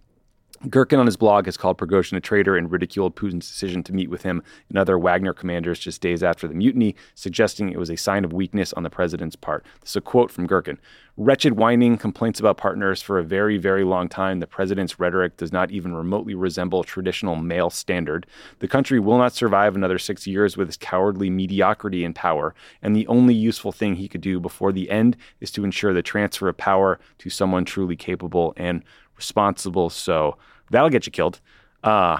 Girkin 0.67 0.99
on 0.99 1.07
his 1.07 1.17
blog 1.17 1.45
has 1.45 1.57
called 1.57 1.79
Prigozhin 1.79 2.17
a 2.17 2.21
traitor 2.21 2.55
and 2.55 2.71
ridiculed 2.71 3.15
Putin's 3.15 3.47
decision 3.47 3.81
to 3.81 3.93
meet 3.93 4.11
with 4.11 4.21
him 4.21 4.43
and 4.69 4.77
other 4.77 4.99
Wagner 4.99 5.33
commanders 5.33 5.79
just 5.79 6.01
days 6.01 6.21
after 6.21 6.47
the 6.47 6.53
mutiny, 6.53 6.95
suggesting 7.15 7.69
it 7.69 7.79
was 7.79 7.89
a 7.89 7.97
sign 7.97 8.23
of 8.23 8.31
weakness 8.31 8.71
on 8.73 8.83
the 8.83 8.89
president's 8.89 9.35
part. 9.35 9.65
This 9.79 9.91
is 9.91 9.95
a 9.95 10.01
quote 10.01 10.29
from 10.29 10.47
Girkin. 10.47 10.77
Wretched 11.17 11.53
whining 11.53 11.97
complaints 11.97 12.39
about 12.39 12.57
partners 12.57 13.01
for 13.01 13.17
a 13.17 13.23
very, 13.23 13.57
very 13.57 13.83
long 13.83 14.07
time. 14.07 14.39
The 14.39 14.47
president's 14.47 14.99
rhetoric 14.99 15.35
does 15.35 15.51
not 15.51 15.71
even 15.71 15.95
remotely 15.95 16.35
resemble 16.35 16.83
traditional 16.83 17.35
male 17.35 17.71
standard. 17.71 18.27
The 18.59 18.67
country 18.67 18.99
will 18.99 19.17
not 19.17 19.33
survive 19.33 19.75
another 19.75 19.97
six 19.97 20.27
years 20.27 20.57
with 20.57 20.67
his 20.67 20.77
cowardly 20.77 21.31
mediocrity 21.31 22.03
in 22.05 22.13
power, 22.13 22.53
and 22.83 22.95
the 22.95 23.07
only 23.07 23.33
useful 23.33 23.71
thing 23.71 23.95
he 23.95 24.07
could 24.07 24.21
do 24.21 24.39
before 24.39 24.71
the 24.71 24.91
end 24.91 25.17
is 25.39 25.51
to 25.51 25.63
ensure 25.63 25.93
the 25.93 26.03
transfer 26.03 26.47
of 26.47 26.57
power 26.57 26.99
to 27.17 27.31
someone 27.31 27.65
truly 27.65 27.95
capable 27.95 28.53
and 28.55 28.83
responsible. 29.21 29.89
So 29.89 30.37
that'll 30.71 30.89
get 30.89 31.05
you 31.05 31.11
killed. 31.11 31.39
Uh, 31.83 32.19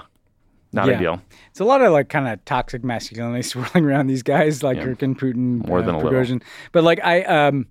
not 0.73 0.87
yeah. 0.87 0.93
ideal. 0.95 1.21
It's 1.49 1.59
a 1.59 1.65
lot 1.65 1.81
of 1.81 1.91
like 1.91 2.09
kind 2.09 2.27
of 2.27 2.43
toxic 2.45 2.83
masculinity 2.83 3.41
swirling 3.51 3.85
around 3.85 4.07
these 4.07 4.23
guys, 4.23 4.63
like 4.63 4.77
yeah. 4.77 4.85
Girkin, 4.85 5.17
Putin, 5.17 5.67
more 5.67 5.79
uh, 5.79 5.81
than 5.81 5.95
a 5.95 5.99
Prigozhin. 5.99 6.33
little. 6.33 6.47
But 6.71 6.83
like 6.83 7.03
I, 7.03 7.23
um, 7.23 7.67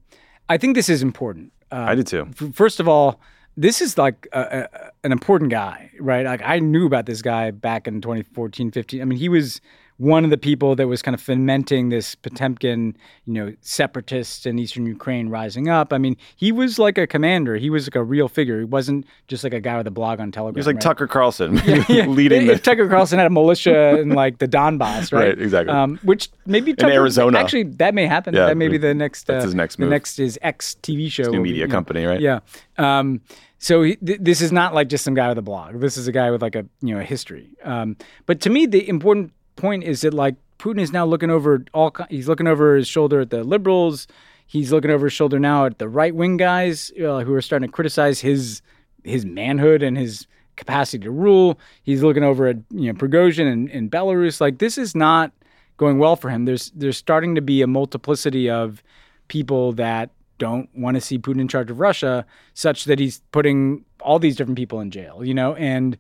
I 0.48 0.58
think 0.58 0.74
this 0.74 0.88
is 0.88 1.02
important. 1.02 1.52
Uh, 1.72 1.86
I 1.88 1.94
did 1.94 2.06
too. 2.06 2.28
F- 2.40 2.54
first 2.54 2.80
of 2.80 2.88
all, 2.88 3.20
this 3.56 3.80
is 3.80 3.96
like 3.96 4.26
a, 4.32 4.68
a, 4.72 4.90
an 5.04 5.12
important 5.12 5.50
guy, 5.50 5.90
right? 5.98 6.26
Like 6.26 6.42
I 6.44 6.58
knew 6.58 6.86
about 6.86 7.06
this 7.06 7.22
guy 7.22 7.50
back 7.50 7.86
in 7.86 8.00
2014, 8.00 8.70
15. 8.70 9.00
I 9.00 9.04
mean, 9.04 9.18
he 9.18 9.28
was 9.28 9.60
one 10.00 10.24
of 10.24 10.30
the 10.30 10.38
people 10.38 10.74
that 10.76 10.88
was 10.88 11.02
kind 11.02 11.14
of 11.14 11.20
fomenting 11.20 11.90
this 11.90 12.14
Potemkin, 12.14 12.96
you 13.26 13.34
know, 13.34 13.54
separatists 13.60 14.46
in 14.46 14.58
eastern 14.58 14.86
Ukraine 14.86 15.28
rising 15.28 15.68
up. 15.68 15.92
I 15.92 15.98
mean, 15.98 16.16
he 16.36 16.52
was 16.52 16.78
like 16.78 16.96
a 16.96 17.06
commander. 17.06 17.56
He 17.56 17.68
was 17.68 17.86
like 17.86 17.96
a 17.96 18.02
real 18.02 18.26
figure. 18.26 18.60
He 18.60 18.64
wasn't 18.64 19.04
just 19.28 19.44
like 19.44 19.52
a 19.52 19.60
guy 19.60 19.76
with 19.76 19.86
a 19.86 19.90
blog 19.90 20.18
on 20.18 20.32
Telegram. 20.32 20.54
He 20.54 20.58
was 20.58 20.66
like 20.66 20.76
right? 20.76 20.82
Tucker 20.82 21.06
Carlson 21.06 21.60
yeah, 21.66 21.84
yeah. 21.90 22.06
leading. 22.06 22.46
If, 22.46 22.56
the... 22.56 22.62
Tucker 22.62 22.88
Carlson 22.88 23.18
had 23.18 23.26
a 23.26 23.30
militia 23.30 23.98
in 23.98 24.08
like 24.08 24.38
the 24.38 24.48
Donbass, 24.48 25.12
right? 25.12 25.28
right, 25.28 25.38
exactly. 25.38 25.74
Um, 25.74 25.98
which 26.02 26.30
maybe 26.46 26.72
Tucker, 26.72 26.92
in 26.92 26.96
Arizona. 26.96 27.38
Actually, 27.38 27.64
that 27.64 27.92
may 27.92 28.06
happen. 28.06 28.34
Yeah, 28.34 28.46
that 28.46 28.56
may 28.56 28.68
be 28.68 28.78
the 28.78 28.94
next. 28.94 29.26
That's 29.26 29.44
uh, 29.44 29.48
his 29.48 29.54
next 29.54 29.78
move. 29.78 29.90
The 29.90 29.94
next 29.96 30.18
is 30.18 30.38
X 30.40 30.76
TV 30.82 31.12
show. 31.12 31.24
His 31.24 31.32
new 31.32 31.42
media 31.42 31.68
company, 31.68 32.06
right? 32.06 32.22
Yeah. 32.22 32.40
Um, 32.78 33.20
so 33.58 33.82
he, 33.82 33.96
th- 33.96 34.20
this 34.22 34.40
is 34.40 34.50
not 34.50 34.72
like 34.72 34.88
just 34.88 35.04
some 35.04 35.12
guy 35.12 35.28
with 35.28 35.36
a 35.36 35.42
blog. 35.42 35.78
This 35.78 35.98
is 35.98 36.08
a 36.08 36.12
guy 36.12 36.30
with 36.30 36.40
like 36.40 36.54
a 36.54 36.64
you 36.80 36.94
know 36.94 37.00
a 37.00 37.04
history. 37.04 37.50
Um, 37.64 37.98
but 38.24 38.40
to 38.40 38.50
me, 38.50 38.64
the 38.64 38.88
important 38.88 39.32
point 39.60 39.84
is 39.84 40.00
that 40.00 40.14
like 40.14 40.36
Putin 40.58 40.80
is 40.80 40.92
now 40.92 41.06
looking 41.06 41.30
over 41.30 41.64
all. 41.72 41.94
He's 42.08 42.28
looking 42.28 42.46
over 42.46 42.76
his 42.76 42.88
shoulder 42.88 43.20
at 43.20 43.30
the 43.30 43.44
liberals. 43.44 44.06
He's 44.46 44.72
looking 44.72 44.90
over 44.90 45.06
his 45.06 45.12
shoulder 45.12 45.38
now 45.38 45.66
at 45.66 45.78
the 45.78 45.88
right 45.88 46.14
wing 46.14 46.36
guys 46.36 46.90
uh, 46.98 47.20
who 47.20 47.32
are 47.34 47.42
starting 47.42 47.68
to 47.68 47.72
criticize 47.72 48.20
his 48.20 48.62
his 49.04 49.24
manhood 49.24 49.82
and 49.82 49.96
his 49.96 50.26
capacity 50.56 51.04
to 51.04 51.10
rule. 51.10 51.58
He's 51.82 52.02
looking 52.02 52.24
over 52.24 52.46
at 52.46 52.56
you 52.70 52.92
know 52.92 52.98
Prigozhin 52.98 53.50
and, 53.50 53.70
and 53.70 53.90
Belarus. 53.90 54.40
Like 54.40 54.58
this 54.58 54.76
is 54.76 54.94
not 54.94 55.32
going 55.76 55.98
well 55.98 56.16
for 56.16 56.30
him. 56.30 56.44
There's 56.44 56.70
there's 56.72 56.98
starting 56.98 57.34
to 57.34 57.40
be 57.40 57.62
a 57.62 57.66
multiplicity 57.66 58.50
of 58.50 58.82
people 59.28 59.72
that 59.72 60.10
don't 60.38 60.68
want 60.74 60.96
to 60.96 61.00
see 61.00 61.18
Putin 61.18 61.40
in 61.40 61.48
charge 61.48 61.70
of 61.70 61.80
Russia, 61.80 62.26
such 62.54 62.84
that 62.84 62.98
he's 62.98 63.22
putting 63.32 63.84
all 64.00 64.18
these 64.18 64.36
different 64.36 64.56
people 64.56 64.80
in 64.80 64.90
jail. 64.90 65.24
You 65.24 65.34
know, 65.34 65.54
and 65.54 65.96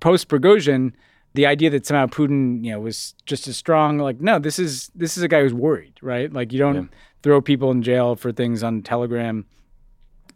post 0.00 0.28
Prigozhin 0.28 0.92
the 1.34 1.46
idea 1.46 1.70
that 1.70 1.86
somehow 1.86 2.06
Putin, 2.06 2.64
you 2.64 2.72
know, 2.72 2.80
was 2.80 3.14
just 3.26 3.46
as 3.46 3.56
strong. 3.56 3.98
Like, 3.98 4.20
no, 4.20 4.38
this 4.38 4.58
is 4.58 4.90
this 4.94 5.16
is 5.16 5.22
a 5.22 5.28
guy 5.28 5.42
who's 5.42 5.54
worried, 5.54 5.94
right? 6.02 6.32
Like, 6.32 6.52
you 6.52 6.58
don't 6.58 6.74
yeah. 6.74 6.98
throw 7.22 7.40
people 7.40 7.70
in 7.70 7.82
jail 7.82 8.16
for 8.16 8.32
things 8.32 8.62
on 8.62 8.82
Telegram 8.82 9.46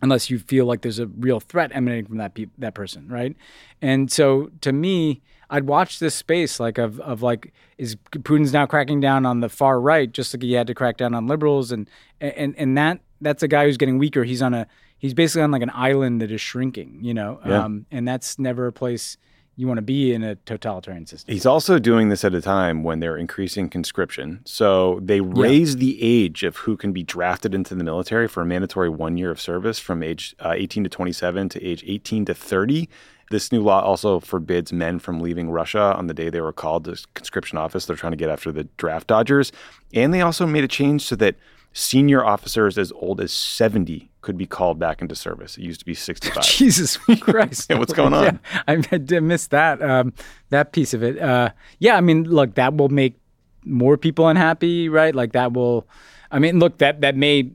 unless 0.02 0.28
you 0.28 0.38
feel 0.38 0.66
like 0.66 0.82
there's 0.82 0.98
a 0.98 1.06
real 1.06 1.40
threat 1.40 1.70
emanating 1.74 2.06
from 2.06 2.18
that 2.18 2.34
pe- 2.34 2.46
that 2.58 2.74
person, 2.74 3.08
right? 3.08 3.36
And 3.82 4.10
so, 4.10 4.50
to 4.60 4.72
me, 4.72 5.22
I'd 5.50 5.64
watch 5.64 5.98
this 5.98 6.14
space 6.14 6.60
like 6.60 6.78
of 6.78 7.00
of 7.00 7.22
like 7.22 7.52
is 7.78 7.96
Putin's 8.10 8.52
now 8.52 8.66
cracking 8.66 9.00
down 9.00 9.26
on 9.26 9.40
the 9.40 9.48
far 9.48 9.80
right, 9.80 10.10
just 10.10 10.34
like 10.34 10.42
he 10.42 10.52
had 10.52 10.66
to 10.68 10.74
crack 10.74 10.96
down 10.96 11.14
on 11.14 11.26
liberals, 11.26 11.72
and 11.72 11.88
and 12.20 12.54
and 12.56 12.78
that 12.78 13.00
that's 13.20 13.42
a 13.42 13.48
guy 13.48 13.64
who's 13.64 13.76
getting 13.76 13.98
weaker. 13.98 14.24
He's 14.24 14.42
on 14.42 14.54
a 14.54 14.66
he's 14.98 15.14
basically 15.14 15.42
on 15.42 15.50
like 15.50 15.62
an 15.62 15.72
island 15.74 16.22
that 16.22 16.30
is 16.30 16.40
shrinking, 16.40 17.00
you 17.02 17.12
know, 17.12 17.40
yeah. 17.44 17.64
um, 17.64 17.86
and 17.90 18.06
that's 18.06 18.38
never 18.38 18.66
a 18.66 18.72
place 18.72 19.16
you 19.56 19.68
want 19.68 19.78
to 19.78 19.82
be 19.82 20.12
in 20.12 20.22
a 20.22 20.34
totalitarian 20.34 21.06
system. 21.06 21.32
He's 21.32 21.46
also 21.46 21.78
doing 21.78 22.08
this 22.08 22.24
at 22.24 22.34
a 22.34 22.40
time 22.40 22.82
when 22.82 23.00
they're 23.00 23.16
increasing 23.16 23.68
conscription. 23.68 24.40
So 24.44 24.98
they 25.02 25.20
raise 25.20 25.74
yeah. 25.74 25.80
the 25.80 25.98
age 26.02 26.42
of 26.42 26.56
who 26.56 26.76
can 26.76 26.92
be 26.92 27.02
drafted 27.02 27.54
into 27.54 27.74
the 27.74 27.84
military 27.84 28.26
for 28.26 28.42
a 28.42 28.46
mandatory 28.46 28.88
one 28.88 29.16
year 29.16 29.30
of 29.30 29.40
service 29.40 29.78
from 29.78 30.02
age 30.02 30.34
uh, 30.40 30.54
18 30.56 30.84
to 30.84 30.90
27 30.90 31.48
to 31.50 31.64
age 31.64 31.84
18 31.86 32.24
to 32.26 32.34
30. 32.34 32.88
This 33.30 33.52
new 33.52 33.62
law 33.62 33.80
also 33.80 34.20
forbids 34.20 34.72
men 34.72 34.98
from 34.98 35.20
leaving 35.20 35.50
Russia 35.50 35.94
on 35.96 36.08
the 36.08 36.14
day 36.14 36.30
they 36.30 36.40
were 36.40 36.52
called 36.52 36.84
to 36.84 36.96
conscription 37.14 37.56
office. 37.56 37.86
They're 37.86 37.96
trying 37.96 38.12
to 38.12 38.16
get 38.16 38.30
after 38.30 38.52
the 38.52 38.64
draft 38.76 39.06
dodgers. 39.06 39.52
And 39.94 40.12
they 40.12 40.20
also 40.20 40.46
made 40.46 40.64
a 40.64 40.68
change 40.68 41.02
so 41.02 41.16
that 41.16 41.36
senior 41.72 42.24
officers 42.24 42.76
as 42.76 42.92
old 42.92 43.20
as 43.20 43.32
70 43.32 44.10
could 44.24 44.36
be 44.36 44.46
called 44.46 44.78
back 44.78 45.02
into 45.02 45.14
service. 45.14 45.56
It 45.56 45.62
used 45.62 45.80
to 45.80 45.86
be 45.86 45.94
65. 45.94 46.42
Jesus 46.42 46.96
Christ. 47.20 47.68
yeah, 47.70 47.78
what's 47.78 47.92
going 47.92 48.14
on? 48.14 48.24
Yeah, 48.24 48.62
I, 48.68 48.82
I 48.92 49.20
missed 49.20 49.50
that, 49.50 49.80
um, 49.82 50.12
that 50.48 50.72
piece 50.72 50.94
of 50.94 51.02
it. 51.02 51.20
Uh, 51.20 51.50
yeah, 51.78 51.96
I 51.96 52.00
mean, 52.00 52.24
look, 52.24 52.54
that 52.54 52.74
will 52.74 52.88
make 52.88 53.18
more 53.64 53.96
people 53.96 54.26
unhappy, 54.26 54.88
right? 54.88 55.14
Like 55.14 55.32
that 55.32 55.52
will, 55.52 55.86
I 56.30 56.38
mean, 56.38 56.58
look, 56.58 56.78
that, 56.78 57.02
that 57.02 57.16
may, 57.16 57.52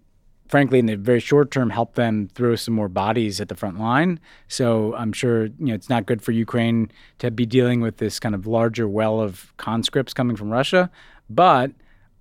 frankly, 0.48 0.80
in 0.80 0.86
the 0.86 0.96
very 0.96 1.20
short 1.20 1.52
term, 1.52 1.72
help 1.72 1.96
them 1.96 2.30
throw 2.34 2.56
some 2.56 2.76
more 2.76 2.88
bodies 2.88 3.42
at 3.42 3.50
the 3.50 3.56
front 3.56 3.80
line. 3.80 4.20
So 4.48 4.94
I'm 4.96 5.12
sure, 5.12 5.46
you 5.46 5.54
know, 5.60 5.74
it's 5.74 5.90
not 5.90 6.06
good 6.06 6.22
for 6.22 6.32
Ukraine 6.32 6.92
to 7.18 7.32
be 7.32 7.46
dealing 7.46 7.82
with 7.82 7.98
this 7.98 8.20
kind 8.20 8.36
of 8.36 8.46
larger 8.46 8.88
well 8.88 9.20
of 9.20 9.52
conscripts 9.58 10.14
coming 10.14 10.36
from 10.36 10.50
Russia. 10.52 10.90
But 11.30 11.72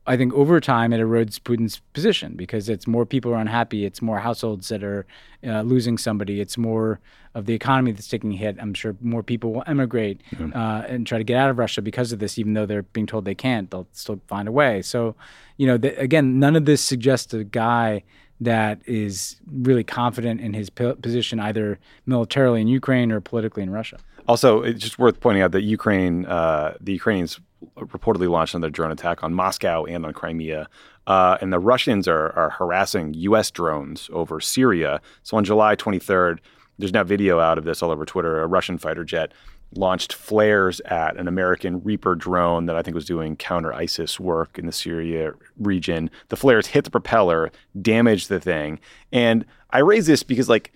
I 0.08 0.16
think 0.16 0.32
over 0.32 0.58
time 0.60 0.92
it 0.92 1.00
erodes 1.00 1.38
Putin's 1.38 1.80
position 1.92 2.34
because 2.34 2.68
it's 2.68 2.86
more 2.86 3.04
people 3.04 3.32
are 3.32 3.36
unhappy. 3.36 3.84
It's 3.84 4.00
more 4.00 4.18
households 4.18 4.68
that 4.68 4.82
are 4.82 5.06
uh, 5.46 5.62
losing 5.62 5.98
somebody. 5.98 6.40
It's 6.40 6.56
more 6.56 6.98
of 7.34 7.44
the 7.44 7.54
economy 7.54 7.92
that's 7.92 8.08
taking 8.08 8.32
a 8.32 8.36
hit. 8.36 8.56
I'm 8.58 8.74
sure 8.74 8.96
more 9.00 9.22
people 9.22 9.52
will 9.52 9.64
emigrate 9.66 10.22
uh, 10.54 10.82
and 10.88 11.06
try 11.06 11.18
to 11.18 11.24
get 11.24 11.36
out 11.36 11.50
of 11.50 11.58
Russia 11.58 11.82
because 11.82 12.10
of 12.10 12.18
this, 12.18 12.38
even 12.38 12.54
though 12.54 12.66
they're 12.66 12.82
being 12.82 13.06
told 13.06 13.26
they 13.26 13.34
can't. 13.34 13.70
They'll 13.70 13.86
still 13.92 14.20
find 14.26 14.48
a 14.48 14.52
way. 14.52 14.82
So, 14.82 15.14
you 15.58 15.66
know, 15.66 15.76
the, 15.76 15.98
again, 16.00 16.40
none 16.40 16.56
of 16.56 16.64
this 16.64 16.80
suggests 16.80 17.32
a 17.34 17.44
guy 17.44 18.02
that 18.40 18.80
is 18.86 19.36
really 19.50 19.84
confident 19.84 20.40
in 20.40 20.54
his 20.54 20.70
p- 20.70 20.94
position, 20.94 21.38
either 21.40 21.78
militarily 22.06 22.60
in 22.60 22.68
Ukraine 22.68 23.12
or 23.12 23.20
politically 23.20 23.62
in 23.62 23.70
Russia. 23.70 23.98
Also, 24.28 24.62
it's 24.62 24.80
just 24.80 24.98
worth 24.98 25.18
pointing 25.20 25.42
out 25.42 25.52
that 25.52 25.62
Ukraine, 25.62 26.26
uh, 26.26 26.74
the 26.80 26.92
Ukrainians 26.92 27.40
reportedly 27.78 28.28
launched 28.28 28.54
another 28.54 28.70
drone 28.70 28.92
attack 28.92 29.24
on 29.24 29.32
Moscow 29.32 29.84
and 29.84 30.04
on 30.04 30.12
Crimea. 30.12 30.68
Uh, 31.06 31.38
and 31.40 31.50
the 31.50 31.58
Russians 31.58 32.06
are, 32.06 32.30
are 32.38 32.50
harassing 32.50 33.14
U.S. 33.14 33.50
drones 33.50 34.10
over 34.12 34.38
Syria. 34.38 35.00
So 35.22 35.38
on 35.38 35.44
July 35.44 35.74
23rd, 35.74 36.40
there's 36.78 36.92
now 36.92 37.04
video 37.04 37.40
out 37.40 37.56
of 37.56 37.64
this 37.64 37.82
all 37.82 37.90
over 37.90 38.04
Twitter. 38.04 38.42
A 38.42 38.46
Russian 38.46 38.76
fighter 38.76 39.02
jet 39.02 39.32
launched 39.74 40.12
flares 40.12 40.80
at 40.80 41.16
an 41.16 41.26
American 41.26 41.82
Reaper 41.82 42.14
drone 42.14 42.66
that 42.66 42.76
I 42.76 42.82
think 42.82 42.94
was 42.94 43.06
doing 43.06 43.34
counter 43.36 43.72
ISIS 43.72 44.20
work 44.20 44.58
in 44.58 44.66
the 44.66 44.72
Syria 44.72 45.32
region. 45.58 46.10
The 46.28 46.36
flares 46.36 46.66
hit 46.68 46.84
the 46.84 46.90
propeller, 46.90 47.50
damaged 47.80 48.28
the 48.28 48.40
thing. 48.40 48.78
And 49.10 49.46
I 49.70 49.78
raise 49.80 50.06
this 50.06 50.22
because, 50.22 50.48
like, 50.48 50.72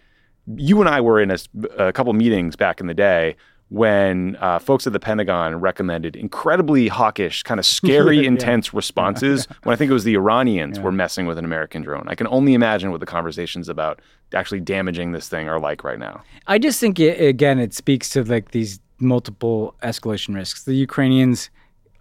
you 0.56 0.80
and 0.80 0.88
I 0.88 1.00
were 1.00 1.20
in 1.20 1.30
a, 1.30 1.38
a 1.78 1.92
couple 1.92 2.12
meetings 2.12 2.56
back 2.56 2.80
in 2.80 2.86
the 2.86 2.94
day 2.94 3.36
when 3.68 4.36
uh, 4.36 4.58
folks 4.58 4.86
at 4.86 4.92
the 4.92 5.00
Pentagon 5.00 5.56
recommended 5.58 6.14
incredibly 6.14 6.88
hawkish, 6.88 7.42
kind 7.42 7.58
of 7.58 7.64
scary, 7.64 8.18
Yeah. 8.20 8.28
intense 8.28 8.74
responses 8.74 9.46
when 9.62 9.72
I 9.72 9.76
think 9.76 9.90
it 9.90 9.94
was 9.94 10.04
the 10.04 10.14
Iranians 10.14 10.78
were 10.78 10.92
messing 10.92 11.24
with 11.24 11.38
an 11.38 11.44
American 11.46 11.80
drone. 11.82 12.04
I 12.06 12.14
can 12.14 12.26
only 12.26 12.52
imagine 12.52 12.90
what 12.90 13.00
the 13.00 13.06
conversations 13.06 13.70
about 13.70 14.00
actually 14.34 14.60
damaging 14.60 15.12
this 15.12 15.26
thing 15.28 15.48
are 15.48 15.58
like 15.58 15.84
right 15.84 15.98
now. 15.98 16.22
I 16.46 16.58
just 16.58 16.80
think 16.80 17.00
it, 17.00 17.18
again 17.26 17.58
it 17.58 17.72
speaks 17.72 18.10
to 18.10 18.22
like 18.24 18.50
these 18.50 18.78
multiple 18.98 19.74
escalation 19.82 20.34
risks. 20.34 20.64
The 20.64 20.74
Ukrainians, 20.74 21.48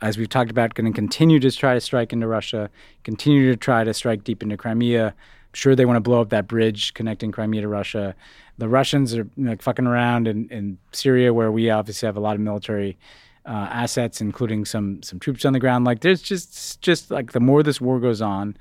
as 0.01 0.17
we've 0.17 0.29
talked 0.29 0.51
about, 0.51 0.73
going 0.73 0.91
to 0.91 0.95
continue 0.95 1.39
to 1.39 1.51
try 1.51 1.73
to 1.73 1.79
strike 1.81 2.11
into 2.11 2.27
Russia, 2.27 2.69
continue 3.05 3.49
to 3.49 3.55
try 3.55 3.85
to 3.85 3.93
strike 3.93 4.25
deep 4.25 4.43
into 4.43 4.57
Crimea. 4.57 5.15
Sure 5.53 5.75
they 5.75 5.85
want 5.85 5.97
to 5.97 6.01
blow 6.01 6.21
up 6.21 6.29
that 6.29 6.47
bridge 6.47 6.93
connecting 6.93 7.31
Crimea 7.31 7.61
to 7.61 7.67
Russia. 7.67 8.15
The 8.57 8.69
Russians 8.69 9.15
are 9.15 9.27
like 9.37 9.61
fucking 9.61 9.87
around 9.87 10.27
in, 10.27 10.47
in 10.49 10.77
Syria, 10.91 11.33
where 11.33 11.51
we 11.51 11.69
obviously 11.69 12.05
have 12.05 12.15
a 12.15 12.21
lot 12.21 12.35
of 12.35 12.41
military 12.41 12.97
uh, 13.45 13.67
assets, 13.71 14.21
including 14.21 14.65
some 14.65 15.01
some 15.03 15.19
troops 15.19 15.45
on 15.45 15.53
the 15.53 15.59
ground. 15.59 15.85
Like 15.85 16.01
there's 16.01 16.21
just 16.21 16.81
just 16.81 17.11
like 17.11 17.31
the 17.31 17.39
more 17.39 17.63
this 17.63 17.81
war 17.81 17.99
goes 17.99 18.21
on, 18.21 18.55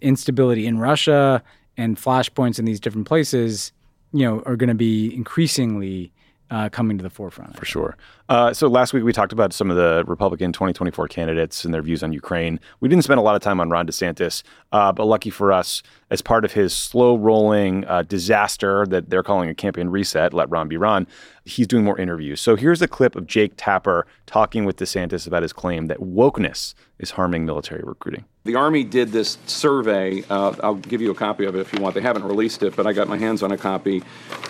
instability 0.00 0.66
in 0.66 0.78
Russia 0.78 1.42
and 1.76 1.96
flashpoints 1.96 2.58
in 2.58 2.64
these 2.64 2.80
different 2.80 3.06
places, 3.06 3.72
you 4.12 4.24
know, 4.24 4.42
are 4.46 4.56
going 4.56 4.68
to 4.68 4.74
be 4.74 5.14
increasingly 5.14 6.12
uh, 6.50 6.68
coming 6.68 6.98
to 6.98 7.02
the 7.02 7.10
forefront. 7.10 7.56
For 7.56 7.64
sure. 7.64 7.96
Uh, 8.28 8.52
so 8.52 8.68
last 8.68 8.92
week 8.92 9.02
we 9.04 9.12
talked 9.12 9.32
about 9.32 9.54
some 9.54 9.70
of 9.70 9.76
the 9.76 10.04
Republican 10.06 10.52
2024 10.52 11.08
candidates 11.08 11.64
and 11.64 11.72
their 11.72 11.80
views 11.80 12.02
on 12.02 12.12
Ukraine. 12.12 12.60
We 12.80 12.88
didn't 12.88 13.04
spend 13.04 13.18
a 13.18 13.22
lot 13.22 13.34
of 13.34 13.40
time 13.40 13.58
on 13.58 13.70
Ron 13.70 13.86
DeSantis, 13.86 14.42
uh, 14.70 14.92
but 14.92 15.06
lucky 15.06 15.30
for 15.30 15.50
us, 15.50 15.82
as 16.10 16.20
part 16.20 16.44
of 16.44 16.52
his 16.52 16.74
slow 16.74 17.16
rolling 17.16 17.86
uh, 17.86 18.02
disaster 18.02 18.86
that 18.86 19.08
they're 19.08 19.22
calling 19.22 19.48
a 19.48 19.54
campaign 19.54 19.88
reset, 19.88 20.34
let 20.34 20.50
Ron 20.50 20.68
be 20.68 20.76
Ron, 20.76 21.06
he's 21.44 21.66
doing 21.66 21.84
more 21.84 21.98
interviews. 21.98 22.40
So 22.40 22.54
here's 22.54 22.82
a 22.82 22.88
clip 22.88 23.16
of 23.16 23.26
Jake 23.26 23.54
Tapper 23.56 24.06
talking 24.26 24.64
with 24.66 24.76
DeSantis 24.76 25.26
about 25.26 25.42
his 25.42 25.52
claim 25.52 25.86
that 25.86 25.98
wokeness 25.98 26.74
is 26.98 27.12
harming 27.12 27.46
military 27.46 27.82
recruiting. 27.84 28.24
The 28.44 28.54
Army 28.54 28.82
did 28.82 29.12
this 29.12 29.36
survey. 29.46 30.24
Uh, 30.30 30.54
I'll 30.62 30.76
give 30.76 31.02
you 31.02 31.10
a 31.10 31.14
copy 31.14 31.44
of 31.44 31.54
it 31.54 31.60
if 31.60 31.72
you 31.72 31.80
want. 31.80 31.94
They 31.94 32.00
haven't 32.00 32.24
released 32.24 32.62
it, 32.62 32.74
but 32.74 32.86
I 32.86 32.92
got 32.92 33.06
my 33.08 33.18
hands 33.18 33.42
on 33.42 33.52
a 33.52 33.58
copy. 33.58 34.02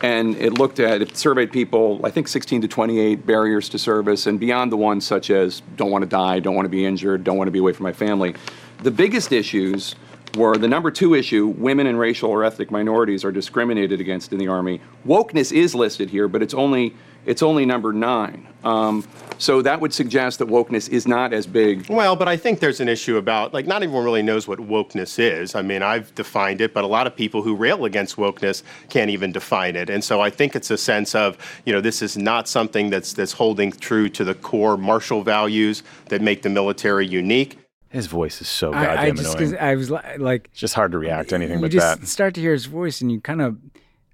And 0.02 0.36
it 0.36 0.52
looked 0.52 0.78
at, 0.78 1.02
it 1.02 1.16
surveyed 1.16 1.50
people, 1.50 2.00
I 2.04 2.10
think 2.10 2.28
16 2.28 2.62
to 2.62 2.68
28 2.68 3.26
barriers 3.26 3.67
to 3.70 3.78
service, 3.78 4.26
and 4.26 4.38
beyond 4.38 4.72
the 4.72 4.76
ones 4.76 5.06
such 5.06 5.30
as 5.30 5.62
don't 5.76 5.90
want 5.90 6.02
to 6.02 6.08
die, 6.08 6.40
don't 6.40 6.54
want 6.54 6.66
to 6.66 6.70
be 6.70 6.84
injured, 6.84 7.24
don't 7.24 7.36
want 7.36 7.48
to 7.48 7.52
be 7.52 7.58
away 7.58 7.72
from 7.72 7.84
my 7.84 7.92
family. 7.92 8.34
The 8.82 8.90
biggest 8.90 9.32
issues 9.32 9.94
were 10.36 10.56
the 10.56 10.68
number 10.68 10.90
two 10.90 11.14
issue 11.14 11.46
women 11.46 11.86
and 11.86 11.98
racial 11.98 12.30
or 12.30 12.44
ethnic 12.44 12.70
minorities 12.70 13.24
are 13.24 13.32
discriminated 13.32 14.00
against 14.00 14.32
in 14.32 14.38
the 14.38 14.48
Army. 14.48 14.80
Wokeness 15.06 15.52
is 15.52 15.74
listed 15.74 16.10
here, 16.10 16.28
but 16.28 16.42
it's 16.42 16.54
only, 16.54 16.94
it's 17.24 17.42
only 17.42 17.64
number 17.64 17.92
nine. 17.92 18.46
Um, 18.64 19.06
so 19.38 19.62
that 19.62 19.80
would 19.80 19.94
suggest 19.94 20.40
that 20.40 20.48
wokeness 20.48 20.88
is 20.88 21.06
not 21.06 21.32
as 21.32 21.46
big 21.46 21.88
Well, 21.88 22.16
but 22.16 22.26
I 22.26 22.36
think 22.36 22.58
there's 22.58 22.80
an 22.80 22.88
issue 22.88 23.16
about, 23.16 23.54
like, 23.54 23.66
not 23.66 23.82
everyone 23.82 24.04
really 24.04 24.22
knows 24.22 24.48
what 24.48 24.58
wokeness 24.58 25.18
is. 25.18 25.54
I 25.54 25.62
mean, 25.62 25.82
I've 25.82 26.12
defined 26.14 26.60
it, 26.60 26.74
but 26.74 26.82
a 26.84 26.88
lot 26.88 27.06
of 27.06 27.14
people 27.14 27.42
who 27.42 27.54
rail 27.54 27.84
against 27.84 28.16
wokeness 28.16 28.64
can't 28.90 29.10
even 29.10 29.30
define 29.32 29.76
it. 29.76 29.88
And 29.90 30.02
so 30.02 30.20
I 30.20 30.30
think 30.30 30.56
it's 30.56 30.70
a 30.70 30.78
sense 30.78 31.14
of, 31.14 31.38
you 31.64 31.72
know, 31.72 31.80
this 31.80 32.02
is 32.02 32.18
not 32.18 32.48
something 32.48 32.90
that's, 32.90 33.12
that's 33.12 33.32
holding 33.32 33.70
true 33.70 34.08
to 34.10 34.24
the 34.24 34.34
core 34.34 34.76
martial 34.76 35.22
values 35.22 35.84
that 36.06 36.20
make 36.20 36.42
the 36.42 36.50
military 36.50 37.06
unique. 37.06 37.58
His 37.90 38.06
voice 38.06 38.40
is 38.40 38.48
so 38.48 38.72
I, 38.72 38.84
goddamn 38.84 38.98
I 38.98 39.10
just, 39.12 39.38
'cause 39.38 39.50
annoying. 39.52 39.64
I 39.64 39.74
was 39.76 39.90
li- 39.90 40.16
like, 40.18 40.48
It's 40.52 40.60
just 40.60 40.74
hard 40.74 40.92
to 40.92 40.98
react 40.98 41.30
to 41.30 41.34
anything 41.36 41.56
you 41.56 41.62
but 41.62 41.70
just 41.70 42.00
that. 42.00 42.06
start 42.06 42.34
to 42.34 42.40
hear 42.40 42.52
his 42.52 42.66
voice, 42.66 43.00
and 43.00 43.10
you 43.10 43.20
kind 43.20 43.40
of, 43.40 43.56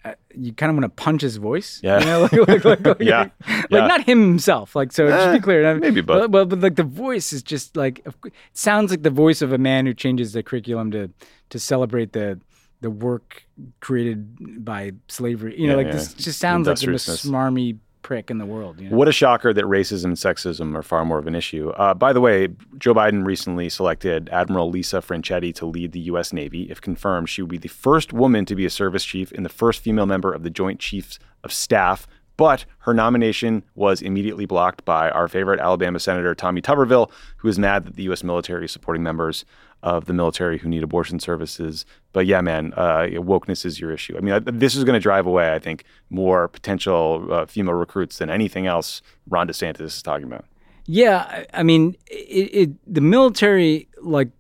uh, 0.05 0.13
you 0.35 0.53
kind 0.53 0.71
of 0.71 0.77
want 0.77 0.85
to 0.85 1.03
punch 1.03 1.23
his 1.23 1.37
voice. 1.39 1.81
Yeah. 1.83 1.99
you 2.01 2.07
know, 2.07 2.21
like, 2.47 2.49
like, 2.49 2.65
like, 2.65 2.87
like, 2.87 2.97
Yeah. 3.01 3.21
like 3.49 3.67
Yeah. 3.71 3.87
not 3.87 4.03
him 4.05 4.21
himself. 4.21 4.77
Like, 4.77 4.93
so 4.93 5.09
just 5.09 5.29
Eh, 5.29 5.33
be 5.33 5.41
clear. 5.41 5.75
Maybe 5.79 6.01
both. 6.03 6.23
But, 6.23 6.31
but, 6.31 6.49
but 6.51 6.61
like 6.61 6.77
the 6.77 6.83
voice 6.85 7.33
is 7.33 7.43
just 7.43 7.77
like, 7.77 8.01
it 8.07 8.15
sounds 8.53 8.91
like 8.91 9.03
the 9.03 9.11
voice 9.11 9.43
of 9.43 9.53
a 9.53 9.59
man 9.59 9.87
who 9.87 9.95
changes 9.95 10.33
the 10.35 10.43
curriculum 10.43 10.91
to 10.93 11.11
to 11.51 11.59
celebrate 11.59 12.13
the 12.13 12.39
the 12.81 12.91
work 12.91 13.45
created 13.81 14.65
by 14.65 14.93
slavery. 15.09 15.59
You 15.59 15.69
know, 15.69 15.73
Yeah, 15.73 15.77
like 15.79 15.87
yeah. 15.87 15.93
this 15.95 16.13
just 16.15 16.39
sounds 16.39 16.67
like 16.69 16.79
the 16.79 16.89
most 16.91 17.09
smarmy 17.09 17.79
prick 18.05 18.31
in 18.31 18.39
the 18.39 18.47
world. 18.47 18.81
You 18.81 18.91
know? 18.91 18.97
What 18.97 19.09
a 19.09 19.13
shocker 19.13 19.53
that 19.53 19.65
racism 19.65 20.05
and 20.05 20.17
sexism 20.17 20.77
are 20.77 20.83
far 20.83 21.05
more 21.05 21.19
of 21.19 21.27
an 21.27 21.35
issue. 21.35 21.71
Uh, 21.71 21.95
by 21.95 22.13
the 22.13 22.21
way, 22.21 22.49
Joe 22.79 22.95
Biden 22.95 23.27
recently 23.27 23.69
selected 23.69 24.29
Admiral 24.29 24.71
Lisa 24.71 24.99
Franchetti 24.99 25.53
to 25.57 25.67
lead 25.67 25.91
the 25.91 26.01
U.S. 26.01 26.33
Navy. 26.33 26.71
If 26.71 26.81
confirmed, 26.81 27.29
she 27.29 27.43
would 27.43 27.51
be 27.51 27.59
the 27.59 27.69
first 27.69 28.13
woman 28.13 28.45
to 28.45 28.55
be 28.55 28.65
a 28.65 28.71
service 28.71 29.05
chief 29.05 29.33
and 29.33 29.45
the 29.45 29.51
first 29.51 29.81
female 29.83 30.07
member 30.07 30.33
of 30.33 30.45
the 30.45 30.51
Joint 30.51 30.79
Chiefs 30.79 31.19
of 31.43 31.53
Staff. 31.53 32.07
But 32.37 32.65
her 32.81 32.93
nomination 32.93 33.63
was 33.75 34.03
immediately 34.03 34.45
blocked 34.45 34.85
by 34.85 35.09
our 35.11 35.29
favorite 35.29 35.61
Alabama 35.61 35.99
Senator 36.01 36.35
Tommy 36.35 36.61
Tuberville, 36.61 37.11
who 37.39 37.49
is 37.49 37.59
mad 37.59 37.87
that 37.87 37.97
the 37.97 38.03
U.S. 38.05 38.25
military 38.25 38.65
is 38.65 38.73
supporting 38.73 39.03
members 39.03 39.45
of 39.85 40.07
the 40.07 40.13
military 40.15 40.57
who 40.59 40.69
need 40.69 40.83
abortion 40.83 41.21
services. 41.21 41.85
But 42.13 42.25
yeah, 42.27 42.41
man, 42.41 42.73
uh, 42.77 43.07
wokeness 43.33 43.65
is 43.67 43.79
your 43.79 43.93
issue. 43.93 44.17
I 44.17 44.21
mean, 44.21 44.33
uh, 44.35 44.41
this 44.45 44.75
is 44.75 44.83
going 44.83 44.95
to 44.95 45.01
drive 45.01 45.27
away, 45.27 45.53
I 45.53 45.59
think, 45.59 45.85
more 46.11 46.49
potential 46.49 47.29
uh, 47.31 47.47
female 47.47 47.75
recruits 47.75 48.19
than 48.19 48.31
anything 48.31 48.67
else 48.67 49.03
Ron 49.29 49.47
DeSantis 49.47 49.83
is 49.83 50.03
talking 50.03 50.27
about. 50.27 50.47
Yeah, 50.87 51.19
I- 51.29 51.47
I 51.61 51.63
mean, 51.63 51.97
it, 52.11 52.51
it 52.61 52.71
the 52.95 53.01
military 53.03 53.89
like 54.01 54.31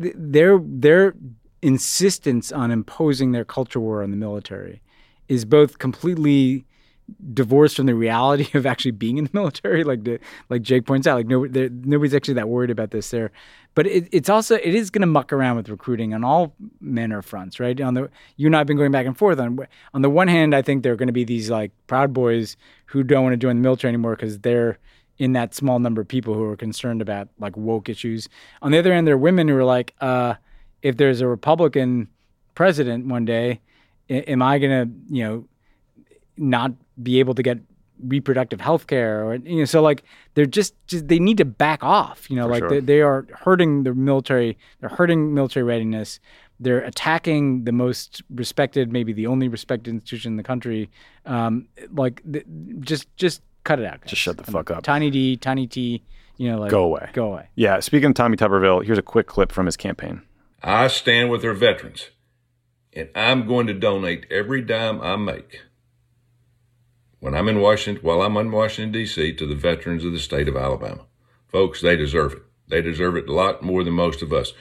th- 0.00 0.14
their 0.16 0.58
their 0.62 1.14
insistence 1.62 2.52
on 2.52 2.70
imposing 2.70 3.32
their 3.32 3.44
culture 3.44 3.80
war 3.80 4.02
on 4.02 4.10
the 4.10 4.16
military 4.16 4.82
is 5.28 5.44
both 5.44 5.78
completely 5.78 6.64
divorced 7.32 7.76
from 7.76 7.86
the 7.86 7.94
reality 7.94 8.48
of 8.58 8.66
actually 8.66 8.90
being 8.92 9.16
in 9.18 9.24
the 9.24 9.30
military. 9.32 9.82
Like 9.84 10.04
the, 10.04 10.18
like 10.50 10.62
Jake 10.62 10.86
points 10.86 11.06
out, 11.06 11.16
like 11.16 11.26
no, 11.26 11.44
nobody's 11.44 12.14
actually 12.14 12.34
that 12.34 12.48
worried 12.48 12.70
about 12.70 12.90
this 12.90 13.10
there. 13.10 13.30
But 13.76 13.86
it, 13.86 14.08
it's 14.10 14.30
also 14.30 14.56
it 14.56 14.74
is 14.74 14.90
going 14.90 15.02
to 15.02 15.06
muck 15.06 15.34
around 15.34 15.56
with 15.56 15.68
recruiting 15.68 16.14
on 16.14 16.24
all 16.24 16.54
manner 16.80 17.18
of 17.18 17.26
fronts, 17.26 17.60
right? 17.60 17.78
On 17.78 17.92
the 17.92 18.10
you 18.36 18.46
and 18.46 18.56
I 18.56 18.60
have 18.60 18.66
been 18.66 18.78
going 18.78 18.90
back 18.90 19.06
and 19.06 19.16
forth 19.16 19.38
on 19.38 19.58
on 19.92 20.00
the 20.02 20.08
one 20.10 20.28
hand, 20.28 20.54
I 20.54 20.62
think 20.62 20.82
there 20.82 20.94
are 20.94 20.96
going 20.96 21.08
to 21.08 21.12
be 21.12 21.24
these 21.24 21.50
like 21.50 21.72
proud 21.86 22.14
boys 22.14 22.56
who 22.86 23.04
don't 23.04 23.22
want 23.22 23.34
to 23.34 23.36
join 23.36 23.56
the 23.56 23.62
military 23.62 23.90
anymore 23.90 24.16
because 24.16 24.38
they're 24.40 24.78
in 25.18 25.34
that 25.34 25.54
small 25.54 25.78
number 25.78 26.00
of 26.00 26.08
people 26.08 26.32
who 26.32 26.44
are 26.44 26.56
concerned 26.56 27.02
about 27.02 27.28
like 27.38 27.54
woke 27.54 27.90
issues. 27.90 28.30
On 28.62 28.72
the 28.72 28.78
other 28.78 28.94
hand, 28.94 29.06
there 29.06 29.14
are 29.14 29.18
women 29.18 29.46
who 29.46 29.56
are 29.56 29.64
like, 29.64 29.94
uh, 30.00 30.34
if 30.80 30.96
there's 30.96 31.20
a 31.20 31.26
Republican 31.26 32.08
president 32.54 33.06
one 33.06 33.26
day, 33.26 33.60
a- 34.08 34.30
am 34.30 34.40
I 34.40 34.58
going 34.58 34.88
to 34.88 35.14
you 35.14 35.22
know 35.22 35.44
not 36.38 36.72
be 37.02 37.20
able 37.20 37.34
to 37.34 37.42
get 37.42 37.58
reproductive 38.04 38.60
health 38.60 38.86
care 38.86 39.24
or 39.24 39.36
you 39.36 39.56
know 39.58 39.64
so 39.64 39.80
like 39.82 40.02
they're 40.34 40.44
just, 40.46 40.74
just 40.86 41.08
they 41.08 41.18
need 41.18 41.38
to 41.38 41.44
back 41.44 41.82
off 41.82 42.28
you 42.30 42.36
know 42.36 42.46
like 42.46 42.60
sure. 42.60 42.68
they, 42.68 42.80
they 42.80 43.00
are 43.00 43.26
hurting 43.40 43.82
the 43.84 43.94
military 43.94 44.56
they're 44.80 44.90
hurting 44.90 45.32
military 45.34 45.62
readiness 45.64 46.20
they're 46.60 46.80
attacking 46.80 47.64
the 47.64 47.72
most 47.72 48.22
respected 48.34 48.92
maybe 48.92 49.12
the 49.12 49.26
only 49.26 49.48
respected 49.48 49.90
institution 49.90 50.32
in 50.32 50.36
the 50.36 50.42
country 50.42 50.90
um 51.24 51.66
like 51.92 52.22
th- 52.30 52.44
just 52.80 53.08
just 53.16 53.42
cut 53.64 53.78
it 53.80 53.84
out 53.86 54.00
guys. 54.00 54.10
Just 54.10 54.22
shut 54.22 54.36
the 54.36 54.44
fuck 54.44 54.70
up. 54.70 54.82
tiny 54.82 55.10
d 55.10 55.36
tiny 55.36 55.66
t 55.66 56.02
you 56.36 56.50
know 56.50 56.58
like 56.58 56.70
Go 56.70 56.84
away. 56.84 57.08
go 57.14 57.32
away 57.32 57.48
Yeah, 57.54 57.80
speaking 57.80 58.10
of 58.10 58.14
Tommy 58.14 58.36
Tuberville, 58.36 58.84
here's 58.84 58.98
a 58.98 59.02
quick 59.02 59.26
clip 59.26 59.50
from 59.52 59.66
his 59.66 59.76
campaign. 59.76 60.22
I 60.62 60.88
stand 60.88 61.30
with 61.30 61.44
our 61.44 61.52
veterans, 61.54 62.10
and 62.92 63.08
I'm 63.14 63.46
going 63.46 63.66
to 63.68 63.74
donate 63.74 64.26
every 64.30 64.62
dime 64.62 65.00
I 65.00 65.16
make 65.16 65.62
when 67.20 67.34
I'm 67.34 67.48
in 67.48 67.60
Washington, 67.60 68.02
while 68.04 68.22
I'm 68.22 68.36
in 68.36 68.50
Washington, 68.52 68.92
D.C., 68.92 69.34
to 69.34 69.46
the 69.46 69.54
veterans 69.54 70.04
of 70.04 70.12
the 70.12 70.18
state 70.18 70.48
of 70.48 70.56
Alabama. 70.56 71.06
Folks, 71.48 71.80
they 71.80 71.96
deserve 71.96 72.32
it. 72.34 72.42
They 72.68 72.82
deserve 72.82 73.16
it 73.16 73.28
a 73.28 73.32
lot 73.32 73.62
more 73.62 73.84
than 73.84 73.94
most 73.94 74.22
of 74.22 74.32
us. 74.32 74.52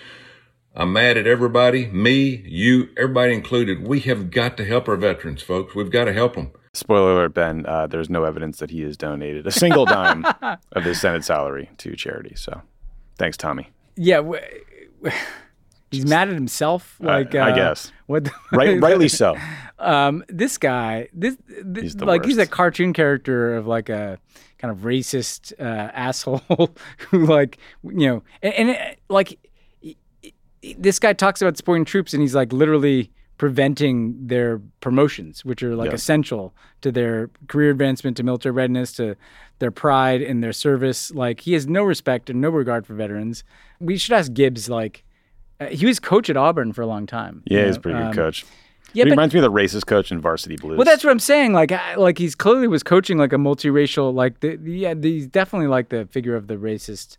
I'm 0.76 0.92
mad 0.94 1.18
at 1.18 1.26
everybody, 1.26 1.88
me, 1.88 2.44
you, 2.46 2.90
everybody 2.98 3.34
included. 3.34 3.88
We 3.88 4.02
have 4.02 4.30
got 4.30 4.58
to 4.58 4.66
help 4.66 4.90
our 4.90 4.98
veterans, 4.98 5.42
folks. 5.42 5.74
We've 5.74 5.90
got 5.92 6.06
to 6.06 6.14
help 6.14 6.36
them. 6.36 6.52
Spoiler 6.74 7.14
alert, 7.14 7.34
Ben, 7.34 7.66
uh, 7.66 7.88
there's 7.88 8.10
no 8.10 8.26
evidence 8.26 8.60
that 8.60 8.70
he 8.72 8.82
has 8.82 8.98
donated 8.98 9.48
a 9.48 9.52
single 9.52 9.86
dime 9.86 10.26
of 10.74 10.84
his 10.84 11.00
Senate 11.00 11.24
salary 11.24 11.70
to 11.78 11.96
charity. 11.96 12.34
So 12.36 12.62
thanks, 13.18 13.38
Tommy. 13.38 13.70
yeah 13.96 14.18
w- 14.18 14.42
he's 15.92 16.06
mad 16.06 16.28
at 16.30 16.34
himself 16.36 16.98
like 17.00 17.36
I 17.36 17.52
uh, 17.52 17.56
guess. 17.56 17.92
what 18.08 18.26
the- 18.26 18.32
Right, 18.52 18.82
rightly 18.82 19.08
so. 19.08 19.36
um, 19.80 20.24
this 20.28 20.58
guy, 20.58 21.10
this, 21.14 21.38
this 21.48 21.84
He's 21.84 21.96
like 21.96 22.26
he's 22.26 22.38
a 22.38 22.46
cartoon 22.48 22.94
character 22.94 23.56
of 23.56 23.68
like 23.68 23.90
a 23.90 24.20
kind 24.58 24.72
of 24.72 24.80
racist 24.80 25.54
uh, 25.60 25.64
asshole 25.94 26.42
who 27.10 27.26
like 27.26 27.58
you 27.84 28.08
know, 28.08 28.24
and, 28.42 28.54
and 28.54 28.70
it, 28.70 29.00
like 29.10 29.38
this 30.78 31.00
guy 31.00 31.14
talks 31.14 31.42
about 31.42 31.58
supporting 31.58 31.86
troops, 31.86 32.14
and 32.14 32.22
he's 32.22 32.36
like 32.36 32.52
literally 32.52 33.12
preventing 33.38 34.16
their 34.28 34.62
promotions, 34.80 35.44
which 35.44 35.62
are 35.62 35.76
like 35.76 35.90
Yeah. 35.90 35.96
essential 35.96 36.56
to 36.82 36.92
their 36.92 37.30
career 37.48 37.70
advancement, 37.70 38.18
to 38.18 38.24
military 38.24 38.54
readiness, 38.54 38.94
to 38.94 39.16
their 39.60 39.72
pride 39.72 40.22
in 40.22 40.40
their 40.42 40.54
service. 40.54 41.12
Like 41.12 41.42
he 41.42 41.54
has 41.54 41.68
no 41.68 41.84
respect 41.84 42.30
and 42.30 42.40
no 42.42 42.50
regard 42.50 42.88
for 42.88 42.94
veterans. 42.96 43.44
We 43.80 43.98
should 43.98 44.14
ask 44.14 44.34
Gibbs 44.34 44.70
like. 44.70 45.04
Uh, 45.60 45.68
he 45.68 45.86
was 45.86 46.00
coach 46.00 46.30
at 46.30 46.38
Auburn 46.38 46.74
for 46.74 46.82
a 46.82 46.88
long 46.88 47.06
time. 47.06 47.44
Yeah, 47.46 47.62
you 47.62 47.66
he's 47.68 47.78
a 47.78 47.80
pretty 47.80 47.98
good 47.98 48.08
um, 48.08 48.14
coach. 48.14 48.46
Yeah, 48.94 49.04
he 49.04 49.10
but- 49.10 49.12
reminds 49.12 49.34
me 49.34 49.40
of 49.40 49.44
the 49.44 49.52
racist 49.52 49.86
coach 49.88 50.12
in 50.12 50.22
Varsity 50.22 50.56
Blues. 50.58 50.78
Well, 50.78 50.86
that's 50.86 51.04
what 51.04 51.12
I'm 51.12 51.20
saying. 51.20 51.54
Like, 51.54 51.72
I, 51.72 51.96
like 51.96 52.18
he's 52.18 52.36
clearly 52.36 52.68
was 52.68 52.84
coaching 52.84 53.18
like 53.18 53.34
a 53.34 53.38
multiracial. 53.38 54.14
Like, 54.14 54.40
the, 54.42 54.56
the- 54.56 54.72
yeah, 54.72 54.94
the, 54.94 55.12
he's 55.12 55.28
definitely 55.28 55.68
like 55.68 55.90
the 55.90 56.06
figure 56.12 56.36
of 56.36 56.48
the 56.48 56.56
racist 56.56 57.18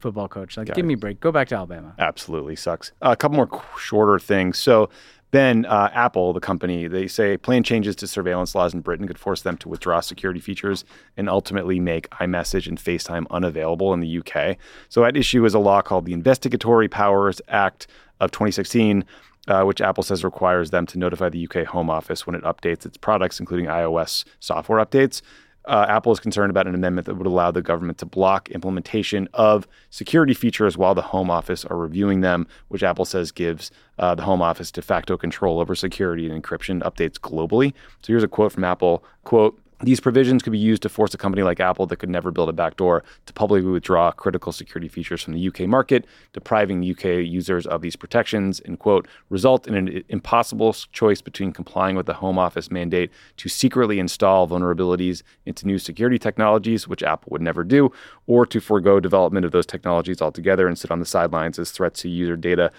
football 0.00 0.28
coach. 0.28 0.56
Like, 0.56 0.72
give 0.74 0.84
me 0.84 0.94
a 0.94 0.96
break. 0.96 1.20
Go 1.20 1.32
back 1.32 1.48
to 1.48 1.54
Alabama. 1.56 1.94
absolutely 1.98 2.54
sucks. 2.56 2.92
a 3.00 3.16
couple 3.16 3.36
more 3.36 3.46
qu- 3.46 3.78
shorter 3.78 4.18
things. 4.18 4.58
So, 4.58 4.90
Ben, 5.36 5.66
uh, 5.66 5.90
Apple, 5.92 6.32
the 6.32 6.40
company, 6.40 6.88
they 6.88 7.06
say 7.06 7.36
plan 7.36 7.62
changes 7.62 7.94
to 7.96 8.06
surveillance 8.06 8.54
laws 8.54 8.72
in 8.72 8.80
Britain 8.80 9.06
could 9.06 9.18
force 9.18 9.42
them 9.42 9.58
to 9.58 9.68
withdraw 9.68 10.00
security 10.00 10.40
features 10.40 10.82
and 11.14 11.28
ultimately 11.28 11.78
make 11.78 12.08
iMessage 12.08 12.66
and 12.66 12.78
FaceTime 12.78 13.26
unavailable 13.30 13.92
in 13.92 14.00
the 14.00 14.18
UK. 14.20 14.56
So, 14.88 15.04
at 15.04 15.14
issue 15.14 15.44
is 15.44 15.52
a 15.52 15.58
law 15.58 15.82
called 15.82 16.06
the 16.06 16.14
Investigatory 16.14 16.88
Powers 16.88 17.42
Act 17.48 17.86
of 18.18 18.30
2016. 18.30 19.04
Uh, 19.48 19.62
which 19.62 19.80
Apple 19.80 20.02
says 20.02 20.24
requires 20.24 20.70
them 20.72 20.86
to 20.86 20.98
notify 20.98 21.28
the 21.28 21.46
UK 21.46 21.64
Home 21.68 21.88
Office 21.88 22.26
when 22.26 22.34
it 22.34 22.42
updates 22.42 22.84
its 22.84 22.96
products, 22.96 23.38
including 23.38 23.66
iOS 23.66 24.24
software 24.40 24.84
updates. 24.84 25.22
Uh, 25.66 25.84
Apple 25.88 26.12
is 26.12 26.20
concerned 26.20 26.50
about 26.50 26.66
an 26.66 26.74
amendment 26.74 27.06
that 27.06 27.16
would 27.16 27.26
allow 27.26 27.50
the 27.50 27.62
government 27.62 27.98
to 27.98 28.06
block 28.06 28.48
implementation 28.50 29.28
of 29.34 29.66
security 29.90 30.34
features 30.34 30.78
while 30.78 30.94
the 30.94 31.02
Home 31.02 31.30
Office 31.30 31.64
are 31.64 31.76
reviewing 31.76 32.20
them, 32.20 32.46
which 32.68 32.84
Apple 32.84 33.04
says 33.04 33.32
gives 33.32 33.70
uh, 33.98 34.14
the 34.14 34.22
Home 34.22 34.42
Office 34.42 34.70
de 34.70 34.80
facto 34.80 35.16
control 35.16 35.58
over 35.58 35.74
security 35.74 36.30
and 36.30 36.42
encryption 36.42 36.82
updates 36.82 37.18
globally. 37.18 37.72
So 38.02 38.12
here's 38.12 38.22
a 38.22 38.28
quote 38.28 38.52
from 38.52 38.64
Apple: 38.64 39.04
"Quote." 39.24 39.60
These 39.82 40.00
provisions 40.00 40.42
could 40.42 40.52
be 40.52 40.58
used 40.58 40.80
to 40.82 40.88
force 40.88 41.12
a 41.12 41.18
company 41.18 41.42
like 41.42 41.60
Apple 41.60 41.86
that 41.86 41.96
could 41.96 42.08
never 42.08 42.30
build 42.30 42.48
a 42.48 42.52
backdoor 42.54 43.04
to 43.26 43.32
publicly 43.34 43.70
withdraw 43.70 44.10
critical 44.10 44.50
security 44.50 44.88
features 44.88 45.22
from 45.22 45.34
the 45.34 45.48
UK 45.48 45.60
market, 45.68 46.06
depriving 46.32 46.82
UK 46.82 47.04
users 47.26 47.66
of 47.66 47.82
these 47.82 47.94
protections, 47.94 48.58
and 48.60 48.78
quote, 48.78 49.06
result 49.28 49.66
in 49.66 49.74
an 49.74 50.02
impossible 50.08 50.72
choice 50.92 51.20
between 51.20 51.52
complying 51.52 51.94
with 51.94 52.06
the 52.06 52.14
Home 52.14 52.38
Office 52.38 52.70
mandate 52.70 53.10
to 53.36 53.50
secretly 53.50 53.98
install 53.98 54.48
vulnerabilities 54.48 55.22
into 55.44 55.66
new 55.66 55.78
security 55.78 56.18
technologies, 56.18 56.88
which 56.88 57.02
Apple 57.02 57.28
would 57.32 57.42
never 57.42 57.62
do, 57.62 57.92
or 58.26 58.46
to 58.46 58.60
forego 58.60 58.98
development 58.98 59.44
of 59.44 59.52
those 59.52 59.66
technologies 59.66 60.22
altogether 60.22 60.68
and 60.68 60.78
sit 60.78 60.90
on 60.90 61.00
the 61.00 61.06
sidelines 61.06 61.58
as 61.58 61.70
threats 61.70 62.00
to 62.00 62.08
user 62.08 62.36
data 62.36 62.72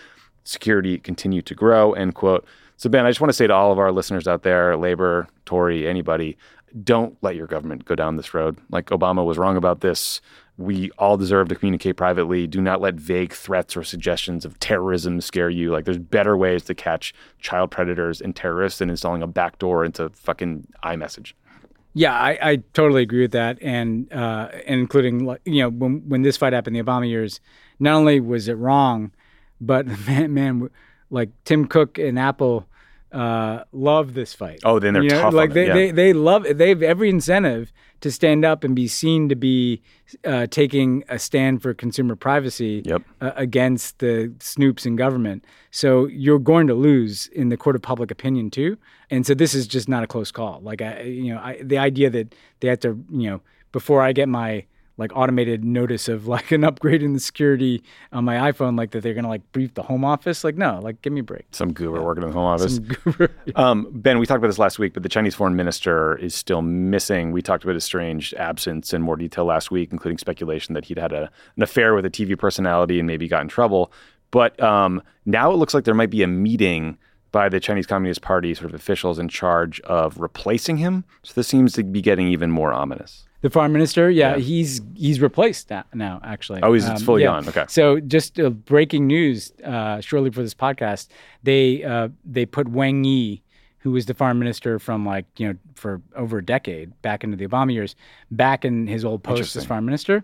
security 0.45 0.97
continue 0.97 1.43
to 1.43 1.53
grow, 1.53 1.93
end 1.93 2.15
quote. 2.15 2.45
So, 2.77 2.89
Ben, 2.89 3.05
I 3.05 3.09
just 3.09 3.19
want 3.19 3.29
to 3.29 3.35
say 3.35 3.47
to 3.47 3.53
all 3.53 3.71
of 3.71 3.79
our 3.79 3.91
listeners 3.91 4.27
out 4.27 4.43
there, 4.43 4.77
Labor, 4.77 5.27
Tory, 5.45 5.87
anybody, 5.87 6.37
don't 6.83 7.17
let 7.21 7.35
your 7.35 7.47
government 7.47 7.85
go 7.85 7.95
down 7.95 8.17
this 8.17 8.33
road. 8.33 8.57
Like 8.69 8.87
Obama 8.87 9.25
was 9.25 9.37
wrong 9.37 9.57
about 9.57 9.81
this. 9.81 10.21
We 10.57 10.89
all 10.97 11.17
deserve 11.17 11.49
to 11.49 11.55
communicate 11.55 11.97
privately. 11.97 12.47
Do 12.47 12.61
not 12.61 12.81
let 12.81 12.95
vague 12.95 13.31
threats 13.31 13.77
or 13.77 13.83
suggestions 13.83 14.43
of 14.43 14.59
terrorism 14.59 15.21
scare 15.21 15.51
you. 15.51 15.71
Like, 15.71 15.85
there's 15.85 15.99
better 15.99 16.35
ways 16.35 16.63
to 16.63 16.73
catch 16.73 17.13
child 17.39 17.69
predators 17.69 18.21
and 18.21 18.35
terrorists 18.35 18.79
than 18.79 18.89
installing 18.89 19.21
a 19.21 19.27
backdoor 19.27 19.85
into 19.85 20.09
fucking 20.09 20.67
iMessage. 20.83 21.33
Yeah, 21.93 22.13
I, 22.13 22.37
I 22.41 22.55
totally 22.73 23.01
agree 23.01 23.21
with 23.21 23.31
that, 23.31 23.57
and 23.61 24.11
uh, 24.13 24.49
including 24.67 25.35
you 25.45 25.63
know 25.63 25.69
when 25.69 26.07
when 26.07 26.21
this 26.21 26.37
fight 26.37 26.53
happened 26.53 26.77
in 26.77 26.85
the 26.85 26.91
Obama 26.91 27.09
years, 27.09 27.39
not 27.79 27.95
only 27.95 28.19
was 28.19 28.47
it 28.47 28.53
wrong, 28.53 29.11
but 29.59 29.87
man, 30.07 30.31
man 30.33 30.69
like 31.09 31.29
Tim 31.43 31.65
Cook 31.65 31.97
and 31.97 32.19
Apple 32.19 32.67
uh, 33.11 33.63
love 33.71 34.13
this 34.13 34.33
fight. 34.33 34.59
Oh, 34.65 34.79
then 34.79 34.93
they're 34.93 35.03
You 35.03 35.09
know, 35.09 35.21
tough 35.21 35.33
Like 35.33 35.53
they, 35.53 35.67
yeah. 35.67 35.73
they 35.73 35.91
they 35.91 36.13
love 36.13 36.45
it. 36.45 36.57
They 36.57 36.69
have 36.69 36.81
every 36.83 37.09
incentive 37.09 37.71
to 38.01 38.11
stand 38.11 38.45
up 38.45 38.63
and 38.63 38.75
be 38.75 38.87
seen 38.87 39.27
to 39.29 39.35
be 39.35 39.81
uh, 40.23 40.45
taking 40.47 41.03
a 41.09 41.17
stand 41.17 41.61
for 41.61 41.73
consumer 41.73 42.15
privacy 42.15 42.83
Yep. 42.85 43.01
uh, 43.21 43.31
against 43.35 43.99
the 43.99 44.33
snoops 44.39 44.85
in 44.85 44.95
government. 44.95 45.45
So 45.71 46.05
you're 46.07 46.37
going 46.39 46.67
to 46.67 46.73
lose 46.75 47.27
in 47.27 47.49
the 47.49 47.57
court 47.57 47.75
of 47.75 47.81
public 47.81 48.11
opinion 48.11 48.51
too. 48.51 48.77
And 49.09 49.25
so 49.25 49.33
this 49.33 49.55
is 49.55 49.67
just 49.67 49.87
not 49.89 50.03
a 50.03 50.07
close 50.07 50.31
call. 50.31 50.59
Like 50.61 50.81
I, 50.81 51.01
you 51.03 51.33
know, 51.33 51.39
I, 51.39 51.59
the 51.63 51.77
idea 51.77 52.09
that 52.09 52.35
they 52.59 52.67
have 52.67 52.81
to, 52.81 53.03
you 53.09 53.29
know, 53.29 53.41
before 53.71 54.01
I 54.01 54.11
get 54.11 54.29
my 54.29 54.65
like 54.97 55.11
automated 55.15 55.63
notice 55.63 56.07
of 56.07 56.27
like 56.27 56.51
an 56.51 56.63
upgrade 56.63 57.03
in 57.03 57.13
the 57.13 57.19
security 57.19 57.83
on 58.11 58.25
my 58.25 58.51
iPhone, 58.51 58.77
like 58.77 58.91
that 58.91 59.01
they're 59.01 59.13
gonna 59.13 59.27
like 59.27 59.49
brief 59.51 59.73
the 59.75 59.83
home 59.83 60.03
office. 60.03 60.43
Like 60.43 60.55
no, 60.55 60.79
like 60.81 61.01
give 61.01 61.13
me 61.13 61.21
a 61.21 61.23
break. 61.23 61.45
Some 61.51 61.73
guru 61.73 62.03
working 62.03 62.23
in 62.23 62.29
the 62.29 62.35
Home 62.35 62.45
Office. 62.45 62.75
Some 62.75 62.85
guru. 62.85 63.27
Um, 63.55 63.87
ben, 63.91 64.19
we 64.19 64.25
talked 64.25 64.37
about 64.37 64.47
this 64.47 64.59
last 64.59 64.77
week, 64.77 64.93
but 64.93 65.03
the 65.03 65.09
Chinese 65.09 65.33
foreign 65.33 65.55
minister 65.55 66.15
is 66.17 66.35
still 66.35 66.61
missing. 66.61 67.31
We 67.31 67.41
talked 67.41 67.63
about 67.63 67.73
his 67.73 67.83
strange 67.83 68.33
absence 68.35 68.93
in 68.93 69.01
more 69.01 69.15
detail 69.15 69.45
last 69.45 69.71
week, 69.71 69.91
including 69.91 70.17
speculation 70.17 70.73
that 70.73 70.85
he'd 70.85 70.97
had 70.97 71.11
a, 71.11 71.31
an 71.55 71.63
affair 71.63 71.95
with 71.95 72.05
a 72.05 72.09
TV 72.09 72.37
personality 72.37 72.99
and 72.99 73.07
maybe 73.07 73.27
got 73.27 73.41
in 73.41 73.47
trouble. 73.47 73.91
But 74.31 74.61
um, 74.61 75.01
now 75.25 75.51
it 75.51 75.55
looks 75.55 75.73
like 75.73 75.85
there 75.85 75.93
might 75.93 76.09
be 76.09 76.23
a 76.23 76.27
meeting 76.27 76.97
by 77.31 77.49
the 77.49 77.59
Chinese 77.59 77.87
Communist 77.87 78.21
Party 78.21 78.53
sort 78.53 78.69
of 78.69 78.73
officials 78.73 79.19
in 79.19 79.27
charge 79.29 79.79
of 79.81 80.17
replacing 80.17 80.77
him. 80.77 81.03
So 81.23 81.33
this 81.35 81.47
seems 81.47 81.73
to 81.73 81.83
be 81.83 82.01
getting 82.01 82.27
even 82.27 82.51
more 82.51 82.73
ominous. 82.73 83.26
The 83.41 83.49
foreign 83.51 83.71
minister, 83.71 84.09
yeah, 84.09 84.37
he's 84.37 84.81
he's 84.95 85.21
replaced 85.21 85.67
that 85.69 85.85
now. 85.93 86.19
Actually, 86.23 86.61
Um, 86.63 86.69
Oh, 86.69 86.73
he's- 86.73 86.89
it's 86.89 87.03
fully 87.03 87.23
gone. 87.23 87.47
Okay. 87.47 87.65
So 87.69 87.99
just 87.99 88.39
uh, 88.39 88.49
breaking 88.49 89.05
news, 89.07 89.53
uh, 89.63 90.01
shortly 90.01 90.31
for 90.31 90.41
this 90.41 90.55
podcast, 90.55 91.07
they 91.43 91.83
uh, 91.83 92.09
they 92.25 92.45
put 92.47 92.67
Wang 92.67 93.03
Yi, 93.03 93.43
who 93.79 93.91
was 93.91 94.07
the 94.07 94.15
foreign 94.15 94.39
minister 94.39 94.79
from 94.79 95.05
like 95.05 95.25
you 95.37 95.47
know 95.49 95.55
for 95.75 96.01
over 96.15 96.39
a 96.39 96.43
decade 96.45 96.99
back 97.03 97.23
into 97.23 97.37
the 97.37 97.45
Obama 97.47 97.71
years, 97.71 97.95
back 98.31 98.65
in 98.65 98.87
his 98.87 99.05
old 99.05 99.21
post 99.23 99.55
as 99.55 99.65
foreign 99.65 99.85
minister. 99.85 100.23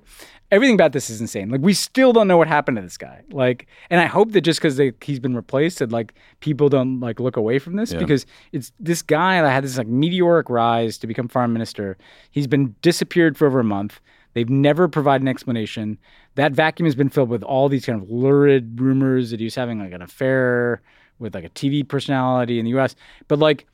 Everything 0.53 0.75
about 0.75 0.91
this 0.91 1.09
is 1.09 1.19
insane. 1.19 1.49
Like 1.49 1.61
we 1.61 1.73
still 1.73 2.13
don't 2.13 2.27
know 2.27 2.37
what 2.37 2.47
happened 2.47 2.77
to 2.77 2.83
this 2.83 2.95
guy. 2.95 3.23
Like, 3.31 3.65
and 3.89 3.99
I 3.99 4.05
hope 4.05 4.33
that 4.33 4.41
just 4.41 4.61
because 4.61 4.79
he's 5.01 5.19
been 5.19 5.35
replaced, 5.35 5.79
that 5.79 5.91
like 5.91 6.13
people 6.41 6.69
don't 6.69 6.99
like 6.99 7.19
look 7.19 7.37
away 7.37 7.57
from 7.57 7.75
this 7.75 7.91
because 7.91 8.27
it's 8.51 8.71
this 8.79 9.01
guy 9.01 9.41
that 9.41 9.49
had 9.49 9.63
this 9.63 9.79
like 9.79 9.87
meteoric 9.87 10.51
rise 10.51 10.99
to 10.99 11.07
become 11.07 11.27
foreign 11.27 11.53
minister. 11.53 11.97
He's 12.29 12.45
been 12.45 12.75
disappeared 12.83 13.35
for 13.35 13.47
over 13.47 13.61
a 13.61 13.63
month. 13.63 13.99
They've 14.33 14.49
never 14.49 14.87
provided 14.87 15.23
an 15.23 15.27
explanation. 15.27 15.97
That 16.35 16.51
vacuum 16.51 16.85
has 16.85 16.95
been 16.95 17.09
filled 17.09 17.29
with 17.29 17.41
all 17.41 17.67
these 17.67 17.87
kind 17.87 17.99
of 17.99 18.09
lurid 18.11 18.79
rumors 18.79 19.31
that 19.31 19.39
he 19.39 19.45
was 19.45 19.55
having 19.55 19.79
like 19.79 19.91
an 19.91 20.03
affair 20.03 20.83
with 21.17 21.33
like 21.33 21.45
a 21.45 21.49
TV 21.49 21.87
personality 21.87 22.59
in 22.59 22.65
the 22.65 22.71
U.S. 22.71 22.95
But 23.27 23.39
like, 23.39 23.65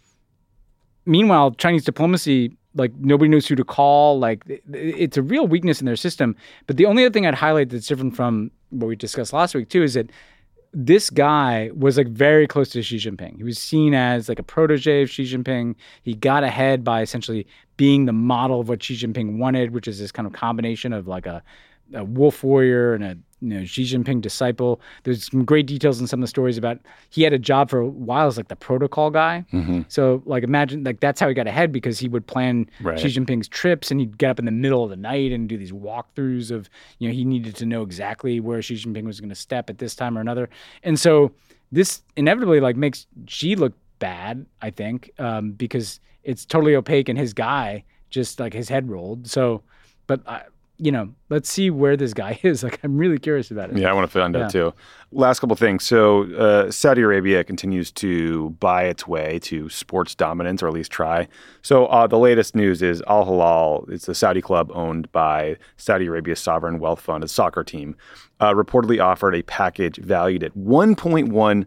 meanwhile, 1.06 1.52
Chinese 1.52 1.84
diplomacy, 1.84 2.58
like 2.76 2.94
nobody 2.96 3.30
knows 3.30 3.48
who 3.48 3.56
to 3.56 3.64
call. 3.64 4.20
Like, 4.20 4.44
it's 4.74 5.18
a 5.18 5.22
real 5.22 5.48
weakness 5.48 5.80
in 5.80 5.86
their 5.86 5.96
system. 5.96 6.36
But 6.68 6.78
the 6.78 6.86
only 6.86 7.06
other 7.06 7.14
thing 7.14 7.26
I'd 7.26 7.36
highlight 7.36 7.70
that's 7.70 7.88
different 7.88 8.16
from 8.16 8.52
what 8.70 8.88
we 8.88 8.96
discussed 8.96 9.34
last 9.34 9.56
week 9.56 9.70
too 9.70 9.84
is 9.84 9.96
that 9.96 10.12
this 10.72 11.10
guy 11.10 11.72
was 11.76 11.98
like 11.98 12.08
very 12.08 12.46
close 12.46 12.70
to 12.70 12.84
Xi 12.84 12.98
Jinping. 12.98 13.38
He 13.38 13.44
was 13.44 13.58
seen 13.58 13.96
as 13.96 14.30
like 14.30 14.38
a 14.38 14.44
protege 14.44 15.02
of 15.02 15.10
Xi 15.10 15.24
Jinping. 15.24 15.76
He 16.04 16.14
got 16.14 16.44
ahead 16.44 16.84
by 16.84 17.02
essentially 17.02 17.48
being 17.78 18.06
the 18.06 18.14
model 18.14 18.60
of 18.60 18.70
what 18.70 18.84
Xi 18.84 18.96
Jinping 18.96 19.40
wanted, 19.40 19.72
which 19.72 19.88
is 19.88 20.00
this 20.00 20.12
kind 20.12 20.28
of 20.28 20.34
combination 20.34 20.94
of 20.94 21.08
like 21.08 21.26
a, 21.26 21.42
a 21.94 22.04
wolf 22.04 22.44
warrior 22.44 22.94
and 22.94 23.04
a 23.04 23.18
you 23.42 23.50
know 23.50 23.66
Xi 23.66 23.84
Jinping 23.84 24.22
disciple. 24.22 24.82
There's 25.04 25.30
some 25.32 25.46
great 25.46 25.66
details 25.66 26.00
in 26.02 26.08
some 26.08 26.20
of 26.20 26.24
the 26.24 26.28
stories 26.28 26.58
about 26.58 26.80
he 27.10 27.24
had 27.24 27.34
a 27.34 27.40
job 27.40 27.70
for 27.70 27.80
a 27.80 27.88
while 27.88 28.28
as 28.28 28.38
like 28.38 28.48
the 28.50 28.56
protocol 28.56 29.10
guy. 29.10 29.46
So 29.88 30.22
like 30.26 30.44
imagine 30.44 30.84
like 30.84 31.00
that's 31.00 31.20
how 31.20 31.28
he 31.28 31.34
got 31.34 31.48
ahead 31.48 31.72
because 31.72 32.00
he 32.00 32.08
would 32.08 32.26
plan 32.28 32.70
Right. 32.82 33.00
Xi 33.00 33.08
Jinping's 33.08 33.48
trips 33.48 33.92
and 33.92 34.00
he'd 34.00 34.18
get 34.18 34.32
up 34.32 34.40
in 34.40 34.46
the 34.46 34.52
middle 34.52 34.84
of 34.84 34.90
the 34.90 34.98
night 34.98 35.32
and 35.32 35.48
do 35.48 35.58
these 35.58 35.72
walkthroughs 35.72 36.52
of 36.52 36.70
you 37.00 37.08
know 37.08 37.14
he 37.14 37.24
needed 37.26 37.56
to 37.58 37.66
know 37.66 37.82
exactly 37.82 38.40
where 38.40 38.62
Xi 38.62 38.76
Jinping 38.76 39.06
was 39.06 39.20
going 39.20 39.30
to 39.30 39.36
step 39.36 39.70
at 39.70 39.78
this 39.78 39.96
time 39.96 40.18
or 40.18 40.22
another. 40.22 40.50
And 40.84 41.00
so 41.00 41.32
this 41.72 42.02
inevitably 42.16 42.60
like 42.60 42.76
makes 42.76 43.06
Xi 43.28 43.56
look 43.56 43.74
bad, 44.00 44.46
I 44.62 44.70
think, 44.70 45.12
um, 45.20 45.52
because 45.52 46.00
it's 46.24 46.46
totally 46.46 46.76
opaque 46.76 47.10
and 47.10 47.18
his 47.18 47.34
guy 47.34 47.84
just 48.10 48.40
like 48.40 48.54
his 48.54 48.68
head 48.70 48.90
rolled. 48.90 49.28
So, 49.28 49.62
but 50.08 50.28
I, 50.28 50.42
you 50.80 50.92
know, 50.92 51.14
let's 51.30 51.50
see 51.50 51.70
where 51.70 51.98
this 51.98 52.14
guy 52.14 52.40
is. 52.44 52.64
Like 52.64 52.80
I'm 52.84 52.98
really 52.98 53.20
curious 53.20 53.52
about 53.52 53.70
it. 53.70 53.78
Yeah, 53.78 53.90
I 53.90 53.94
want 53.94 54.10
to 54.10 54.20
find 54.20 54.36
out 54.36 54.50
too. 54.50 54.74
Last 55.12 55.40
couple 55.40 55.56
things. 55.56 55.84
So, 55.84 56.32
uh, 56.36 56.72
Saudi 56.72 57.02
Arabia 57.02 57.44
continues 57.44 57.92
to 57.94 58.52
buy 58.52 58.84
its 58.84 59.08
way 59.08 59.40
to 59.40 59.68
sports 59.70 60.16
dominance, 60.16 60.64
or 60.64 60.68
at 60.68 60.74
least 60.74 60.92
try. 60.92 61.28
So, 61.62 61.88
uh, 61.88 62.08
the 62.08 62.18
latest 62.18 62.56
news 62.56 62.82
is 62.82 63.04
Al 63.08 63.26
Hilal. 63.26 63.86
It's 63.90 64.08
a 64.08 64.16
Saudi 64.16 64.42
club 64.42 64.72
owned 64.74 65.12
by 65.12 65.58
Saudi 65.78 66.06
Arabia's 66.06 66.40
sovereign 66.40 66.80
wealth 66.80 67.02
fund, 67.02 67.24
a 67.24 67.28
soccer 67.28 67.64
team, 67.64 67.96
uh, 68.40 68.54
reportedly 68.54 69.04
offered 69.04 69.36
a 69.36 69.42
package 69.44 69.98
valued 69.98 70.44
at 70.44 70.56
1.1 70.56 71.66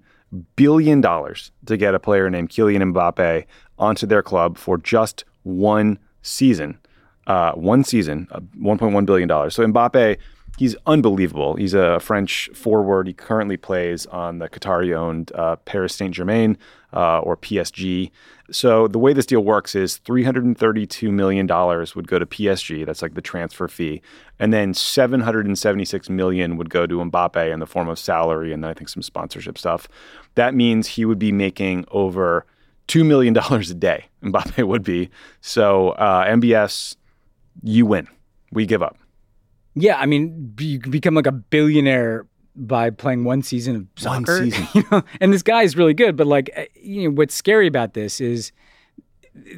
billion 0.57 1.01
dollars 1.01 1.53
to 1.67 1.77
get 1.77 1.95
a 1.95 2.01
player 2.01 2.31
named 2.31 2.49
Kylian 2.49 2.93
Mbappe 2.95 3.45
onto 3.79 4.07
their 4.07 4.23
club 4.23 4.57
for 4.57 4.79
just 4.79 5.25
one 5.43 5.99
season 6.23 6.79
uh, 7.27 7.53
one 7.53 7.85
season, 7.85 8.29
uh, 8.31 8.41
$1.1 8.61 9.07
billion. 9.07 9.29
So 9.51 9.67
Mbappe, 9.67 10.17
he's 10.59 10.77
unbelievable. 10.87 11.55
He's 11.57 11.75
a 11.75 12.01
French 12.01 12.51
forward. 12.55 13.07
He 13.07 13.13
currently 13.13 13.57
plays 13.57 14.07
on 14.07 14.39
the 14.39 14.49
Qatari 14.49 14.95
owned 14.97 15.33
uh, 15.35 15.57
Paris 15.57 15.95
Saint 15.95 16.15
Germain 16.15 16.59
uh, 16.93 17.21
or 17.21 17.37
PSG. 17.37 18.11
So 18.51 18.87
the 18.87 18.99
way 18.99 19.13
this 19.13 19.25
deal 19.25 19.43
works 19.43 19.75
is 19.75 19.99
$332 20.05 21.11
million 21.11 21.47
would 21.47 22.09
go 22.09 22.19
to 22.19 22.27
PSG. 22.27 22.85
That's 22.85 23.01
like 23.01 23.15
the 23.15 23.23
transfer 23.23 23.67
fee. 23.67 24.03
And 24.39 24.53
then 24.53 24.75
776 24.75 26.11
million 26.11 26.57
would 26.57 26.69
go 26.69 26.87
to 26.87 26.99
Mbappe 26.99 27.53
in 27.53 27.61
the 27.61 27.67
form 27.67 27.89
of 27.89 27.99
salary 27.99 28.53
and 28.53 28.63
then 28.63 28.71
I 28.71 28.75
think 28.75 28.89
some 28.89 29.03
sponsorship 29.03 29.57
stuff. 29.57 29.89
That 30.35 30.55
means 30.55 30.87
he 30.87 31.05
would 31.05 31.19
be 31.19 31.33
making 31.33 31.87
over 31.91 32.45
two 32.89 33.05
million 33.05 33.33
dollars 33.33 33.71
a 33.71 33.75
day. 33.75 34.07
Mbappe 34.23 34.67
would 34.67 34.83
be 34.83 35.11
so. 35.41 35.91
Uh, 35.91 36.27
MBS, 36.27 36.97
you 37.63 37.87
win. 37.87 38.09
We 38.53 38.67
give 38.67 38.83
up. 38.83 38.97
Yeah, 39.75 39.99
I 39.99 40.07
mean, 40.07 40.55
you 40.59 40.79
can 40.79 40.91
become 40.91 41.15
like 41.15 41.27
a 41.27 41.33
billionaire 41.33 42.27
by 42.55 42.91
playing 42.91 43.25
one 43.25 43.43
season 43.43 43.77
of 43.77 43.87
soccer. 43.97 44.41
One 44.41 44.51
season. 44.51 44.69
you 44.75 44.85
know? 44.91 45.03
And 45.21 45.33
this 45.33 45.43
guy 45.43 45.63
is 45.63 45.77
really 45.77 45.95
good, 45.95 46.17
but 46.17 46.27
like, 46.27 46.51
eh, 46.55 46.67
you 46.75 47.05
know, 47.05 47.15
what's 47.15 47.35
scary 47.35 47.67
about 47.67 47.95
this 47.95 48.21
is 48.21 48.53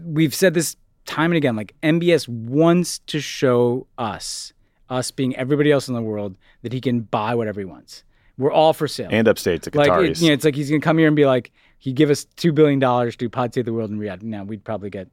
we've 0.04 0.34
said 0.34 0.54
this 0.54 0.76
time 1.06 1.32
and 1.32 1.36
again. 1.36 1.56
Like, 1.56 1.74
MBS 1.82 2.28
wants 2.28 3.00
to 3.00 3.20
show 3.20 3.86
us, 3.98 4.52
us 4.88 5.10
being 5.10 5.34
everybody 5.36 5.72
else 5.72 5.88
in 5.88 5.94
the 5.94 6.02
world, 6.02 6.36
that 6.62 6.72
he 6.72 6.80
can 6.80 7.00
buy 7.00 7.34
whatever 7.34 7.60
he 7.60 7.64
wants. 7.64 8.04
We're 8.36 8.52
all 8.52 8.72
for 8.72 8.88
sale. 8.88 9.08
And 9.10 9.28
upstate 9.28 9.62
to 9.62 9.70
like, 9.76 9.90
Qataris. 9.90 10.10
it, 10.10 10.20
you 10.20 10.28
know, 10.28 10.34
it's 10.34 10.44
like 10.44 10.54
he's 10.56 10.68
gonna 10.68 10.80
come 10.80 10.98
here 10.98 11.06
and 11.06 11.16
be 11.16 11.26
like, 11.26 11.52
he 11.78 11.92
give 11.92 12.10
us 12.10 12.24
two 12.36 12.52
billion 12.52 12.78
dollars 12.78 13.14
to 13.14 13.26
do 13.26 13.28
Pod 13.28 13.54
Save 13.54 13.64
the 13.64 13.72
World 13.72 13.90
in 13.90 13.98
Riyadh. 13.98 14.22
Now 14.22 14.42
we'd 14.44 14.64
probably 14.64 14.90
get, 14.90 15.08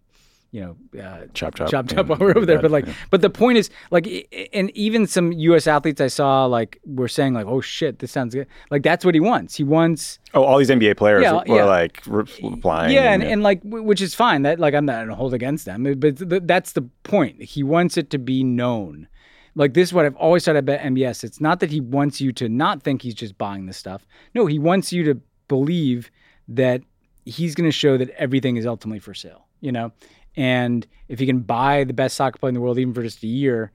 you 0.53 0.59
know, 0.61 1.01
uh, 1.01 1.21
Chop, 1.33 1.55
chop. 1.55 1.69
chopped 1.69 1.93
Yeah, 1.93 2.01
up 2.01 2.07
while 2.07 2.19
we're 2.19 2.35
over 2.35 2.45
there. 2.45 2.61
But 2.61 2.71
like, 2.71 2.85
yeah. 2.85 2.93
but 3.09 3.21
the 3.21 3.29
point 3.29 3.57
is, 3.57 3.69
like, 3.89 4.05
and 4.53 4.69
even 4.71 5.07
some 5.07 5.31
U.S. 5.31 5.65
athletes 5.65 6.01
I 6.01 6.07
saw, 6.07 6.45
like, 6.45 6.77
were 6.85 7.07
saying, 7.07 7.33
like, 7.33 7.45
"Oh 7.45 7.61
shit, 7.61 7.99
this 7.99 8.11
sounds 8.11 8.35
good." 8.35 8.47
Like, 8.69 8.83
that's 8.83 9.05
what 9.05 9.13
he 9.15 9.21
wants. 9.21 9.55
He 9.55 9.63
wants, 9.63 10.19
oh, 10.33 10.43
all 10.43 10.57
these 10.57 10.69
NBA 10.69 10.97
players 10.97 11.23
Yeah, 11.23 11.35
were 11.47 11.55
yeah. 11.55 11.63
like 11.63 12.01
replying. 12.05 12.93
yeah, 12.93 13.13
and, 13.13 13.23
and 13.23 13.43
like, 13.43 13.63
w- 13.63 13.83
which 13.85 14.01
is 14.01 14.13
fine. 14.13 14.41
That 14.41 14.59
like, 14.59 14.73
I'm 14.73 14.85
not 14.85 14.99
gonna 15.03 15.15
hold 15.15 15.33
against 15.33 15.63
them, 15.65 15.83
but 15.97 16.17
th- 16.17 16.43
that's 16.45 16.73
the 16.73 16.81
point. 17.03 17.41
He 17.41 17.63
wants 17.63 17.95
it 17.97 18.09
to 18.09 18.17
be 18.17 18.43
known. 18.43 19.07
Like 19.55 19.73
this 19.73 19.89
is 19.89 19.93
what 19.93 20.05
I've 20.05 20.15
always 20.15 20.43
said 20.43 20.55
about 20.57 20.79
MBS. 20.79 21.23
It's 21.23 21.41
not 21.41 21.59
that 21.61 21.69
he 21.71 21.79
wants 21.81 22.19
you 22.21 22.31
to 22.33 22.47
not 22.49 22.83
think 22.83 23.01
he's 23.01 23.13
just 23.15 23.37
buying 23.37 23.65
this 23.67 23.77
stuff. 23.77 24.05
No, 24.35 24.45
he 24.45 24.59
wants 24.59 24.93
you 24.93 25.03
to 25.05 25.19
believe 25.49 26.09
that 26.47 26.81
he's 27.25 27.53
going 27.53 27.67
to 27.67 27.71
show 27.71 27.97
that 27.97 28.09
everything 28.11 28.55
is 28.57 28.65
ultimately 28.65 28.99
for 28.99 29.13
sale. 29.13 29.47
You 29.59 29.71
know, 29.73 29.91
and 30.35 30.85
if 31.07 31.19
he 31.19 31.25
can 31.25 31.39
buy 31.39 31.83
the 31.83 31.93
best 31.93 32.15
soccer 32.15 32.37
player 32.39 32.49
in 32.49 32.53
the 32.55 32.61
world, 32.61 32.77
even 32.79 32.93
for 32.93 33.03
just 33.03 33.21
a 33.23 33.27
year, 33.27 33.71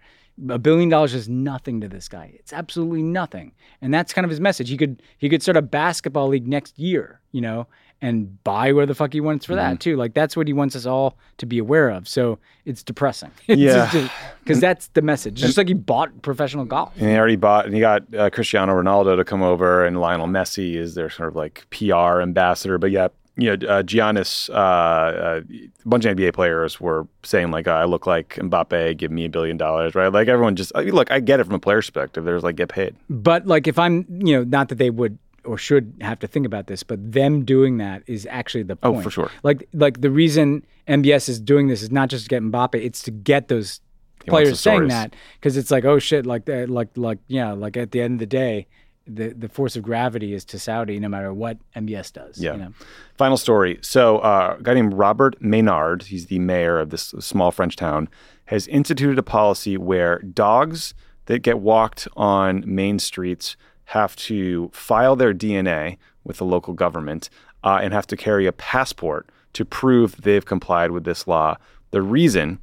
a 0.50 0.58
billion 0.58 0.88
dollars 0.88 1.14
is 1.14 1.28
nothing 1.28 1.80
to 1.80 1.88
this 1.88 2.08
guy. 2.08 2.32
It's 2.34 2.52
absolutely 2.52 3.02
nothing, 3.02 3.52
and 3.80 3.92
that's 3.92 4.12
kind 4.12 4.24
of 4.24 4.30
his 4.30 4.40
message. 4.40 4.68
He 4.68 4.76
could 4.76 5.02
he 5.18 5.28
could 5.28 5.42
start 5.42 5.56
a 5.56 5.62
basketball 5.62 6.28
league 6.28 6.46
next 6.46 6.78
year, 6.78 7.20
you 7.32 7.40
know, 7.40 7.66
and 8.02 8.42
buy 8.44 8.72
where 8.72 8.84
the 8.84 8.94
fuck 8.94 9.14
he 9.14 9.20
wants 9.22 9.46
for 9.46 9.54
Mm-hmm. 9.54 9.70
that 9.72 9.80
too. 9.80 9.96
Like 9.96 10.12
that's 10.12 10.36
what 10.36 10.46
he 10.46 10.52
wants 10.52 10.76
us 10.76 10.84
all 10.84 11.16
to 11.38 11.46
be 11.46 11.56
aware 11.58 11.88
of. 11.88 12.06
So 12.06 12.38
it's 12.66 12.82
depressing. 12.82 13.30
It's 13.48 13.58
Yeah. 13.58 14.08
because 14.44 14.60
that's 14.60 14.88
the 14.88 15.00
message. 15.00 15.36
Just 15.40 15.56
like 15.56 15.68
he 15.68 15.74
bought 15.74 16.20
professional 16.20 16.66
golf. 16.66 16.92
And 16.98 17.08
he 17.08 17.16
already 17.16 17.36
bought, 17.36 17.64
and 17.64 17.74
he 17.74 17.80
got 17.80 18.02
uh, 18.14 18.28
Cristiano 18.28 18.74
Ronaldo 18.80 19.16
to 19.16 19.24
come 19.24 19.42
over, 19.42 19.86
and 19.86 19.98
Lionel 20.00 20.26
Messi 20.28 20.74
is 20.76 20.94
their 20.94 21.08
sort 21.08 21.30
of 21.30 21.36
like 21.36 21.66
PR 21.70 22.20
ambassador. 22.20 22.76
But 22.76 22.90
yeah, 22.90 23.08
you 23.36 23.54
know, 23.54 23.68
uh, 23.68 23.82
Giannis, 23.82 24.48
uh, 24.48 24.52
uh, 24.52 25.40
a 25.48 25.88
bunch 25.88 26.04
of 26.06 26.16
NBA 26.16 26.32
players 26.32 26.80
were 26.80 27.06
saying 27.22 27.50
like, 27.50 27.68
"I 27.68 27.84
look 27.84 28.06
like 28.06 28.36
Mbappe, 28.36 28.96
give 28.96 29.10
me 29.10 29.26
a 29.26 29.28
billion 29.28 29.56
dollars," 29.56 29.94
right? 29.94 30.08
Like 30.08 30.28
everyone 30.28 30.56
just 30.56 30.72
I 30.74 30.84
mean, 30.84 30.94
look. 30.94 31.10
I 31.10 31.20
get 31.20 31.40
it 31.40 31.44
from 31.44 31.54
a 31.54 31.58
player 31.58 31.78
perspective. 31.78 32.24
There's 32.24 32.42
like 32.42 32.56
get 32.56 32.70
paid. 32.70 32.96
But 33.10 33.46
like 33.46 33.66
if 33.66 33.78
I'm, 33.78 34.06
you 34.08 34.36
know, 34.36 34.44
not 34.44 34.68
that 34.70 34.76
they 34.76 34.90
would 34.90 35.18
or 35.44 35.58
should 35.58 35.94
have 36.00 36.18
to 36.20 36.26
think 36.26 36.46
about 36.46 36.66
this, 36.66 36.82
but 36.82 37.12
them 37.12 37.44
doing 37.44 37.76
that 37.78 38.02
is 38.06 38.26
actually 38.30 38.64
the 38.64 38.78
Oh, 38.82 39.00
for 39.00 39.10
sure. 39.10 39.30
Like 39.42 39.68
like 39.74 40.00
the 40.00 40.10
reason 40.10 40.64
MBS 40.88 41.28
is 41.28 41.38
doing 41.38 41.68
this 41.68 41.82
is 41.82 41.90
not 41.90 42.08
just 42.08 42.24
to 42.24 42.28
get 42.28 42.42
Mbappe, 42.42 42.74
it's 42.74 43.02
to 43.02 43.10
get 43.10 43.48
those 43.48 43.80
players 44.26 44.60
saying 44.60 44.88
that 44.88 45.14
because 45.38 45.56
it's 45.56 45.70
like 45.70 45.84
oh 45.84 45.98
shit, 45.98 46.26
like 46.26 46.46
that, 46.46 46.70
like 46.70 46.88
like 46.96 47.18
yeah, 47.28 47.52
like 47.52 47.76
at 47.76 47.92
the 47.92 48.00
end 48.00 48.14
of 48.14 48.18
the 48.20 48.26
day, 48.26 48.66
the 49.06 49.28
the 49.28 49.48
force 49.48 49.76
of 49.76 49.82
gravity 49.82 50.34
is 50.34 50.44
to 50.46 50.58
Saudi 50.58 50.98
no 50.98 51.08
matter 51.08 51.32
what 51.32 51.58
MBS 51.74 52.12
does. 52.12 52.38
Yeah. 52.38 52.52
You 52.52 52.58
know? 52.58 52.72
Final 53.16 53.36
story. 53.36 53.78
So, 53.82 54.18
uh, 54.18 54.56
a 54.58 54.62
guy 54.62 54.74
named 54.74 54.94
Robert 54.94 55.40
Ménard, 55.40 56.04
he's 56.04 56.26
the 56.26 56.38
mayor 56.38 56.78
of 56.78 56.90
this 56.90 57.14
small 57.20 57.50
French 57.50 57.76
town, 57.76 58.08
has 58.46 58.66
instituted 58.68 59.18
a 59.18 59.22
policy 59.22 59.76
where 59.76 60.18
dogs 60.20 60.94
that 61.26 61.40
get 61.40 61.58
walked 61.60 62.08
on 62.16 62.62
main 62.66 62.98
streets 62.98 63.56
have 63.86 64.16
to 64.16 64.70
file 64.72 65.14
their 65.16 65.32
DNA 65.32 65.98
with 66.24 66.38
the 66.38 66.44
local 66.44 66.74
government 66.74 67.30
uh, 67.62 67.78
and 67.82 67.92
have 67.92 68.06
to 68.08 68.16
carry 68.16 68.46
a 68.46 68.52
passport 68.52 69.30
to 69.52 69.64
prove 69.64 70.22
they've 70.22 70.44
complied 70.44 70.90
with 70.90 71.04
this 71.04 71.26
law. 71.26 71.56
The 71.90 72.02
reason 72.02 72.58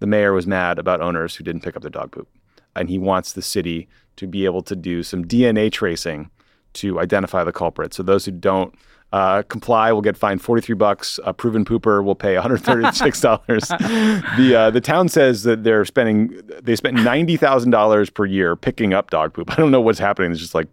the 0.00 0.06
mayor 0.06 0.32
was 0.32 0.46
mad 0.46 0.78
about 0.78 1.00
owners 1.00 1.36
who 1.36 1.44
didn't 1.44 1.62
pick 1.62 1.76
up 1.76 1.82
their 1.82 1.90
dog 1.90 2.12
poop. 2.12 2.28
And 2.76 2.90
he 2.90 2.98
wants 2.98 3.32
the 3.32 3.42
city 3.42 3.88
to 4.16 4.26
be 4.26 4.44
able 4.44 4.62
to 4.62 4.76
do 4.76 5.02
some 5.02 5.24
DNA 5.24 5.70
tracing 5.70 6.30
to 6.74 7.00
identify 7.00 7.44
the 7.44 7.52
culprit. 7.52 7.94
So 7.94 8.02
those 8.02 8.24
who 8.24 8.32
don't 8.32 8.74
uh, 9.12 9.42
comply 9.42 9.92
will 9.92 10.02
get 10.02 10.16
fined 10.16 10.42
43 10.42 10.74
bucks. 10.74 11.20
A 11.24 11.32
proven 11.32 11.64
pooper 11.64 12.02
will 12.02 12.16
pay 12.16 12.34
$136. 12.34 13.78
the 14.36 14.56
uh, 14.56 14.70
the 14.70 14.80
town 14.80 15.08
says 15.08 15.44
that 15.44 15.62
they're 15.62 15.84
spending 15.84 16.40
they 16.60 16.74
spent 16.74 16.96
$90,000 16.96 18.14
per 18.14 18.26
year 18.26 18.56
picking 18.56 18.92
up 18.92 19.10
dog 19.10 19.32
poop. 19.32 19.52
I 19.52 19.56
don't 19.56 19.70
know 19.70 19.80
what's 19.80 20.00
happening. 20.00 20.32
It's 20.32 20.40
just 20.40 20.54
like 20.54 20.66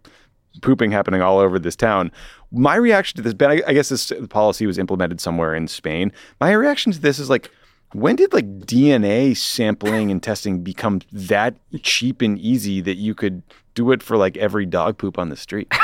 pooping 0.60 0.90
happening 0.90 1.22
all 1.22 1.38
over 1.38 1.58
this 1.58 1.76
town. 1.76 2.10
My 2.50 2.74
reaction 2.74 3.16
to 3.16 3.22
this, 3.22 3.32
Ben, 3.32 3.50
I, 3.50 3.62
I 3.66 3.72
guess 3.72 3.88
this 3.88 4.12
policy 4.28 4.66
was 4.66 4.76
implemented 4.76 5.20
somewhere 5.20 5.54
in 5.54 5.68
Spain. 5.68 6.12
My 6.40 6.52
reaction 6.52 6.92
to 6.92 6.98
this 6.98 7.18
is 7.18 7.30
like, 7.30 7.50
when 7.92 8.16
did 8.16 8.32
like 8.32 8.60
DNA 8.60 9.36
sampling 9.36 10.10
and 10.10 10.22
testing 10.22 10.62
become 10.62 11.00
that 11.12 11.56
cheap 11.82 12.22
and 12.22 12.38
easy 12.38 12.80
that 12.80 12.96
you 12.96 13.14
could 13.14 13.42
do 13.74 13.92
it 13.92 14.02
for 14.02 14.16
like 14.16 14.36
every 14.36 14.66
dog 14.66 14.98
poop 14.98 15.18
on 15.18 15.28
the 15.28 15.36
street? 15.36 15.72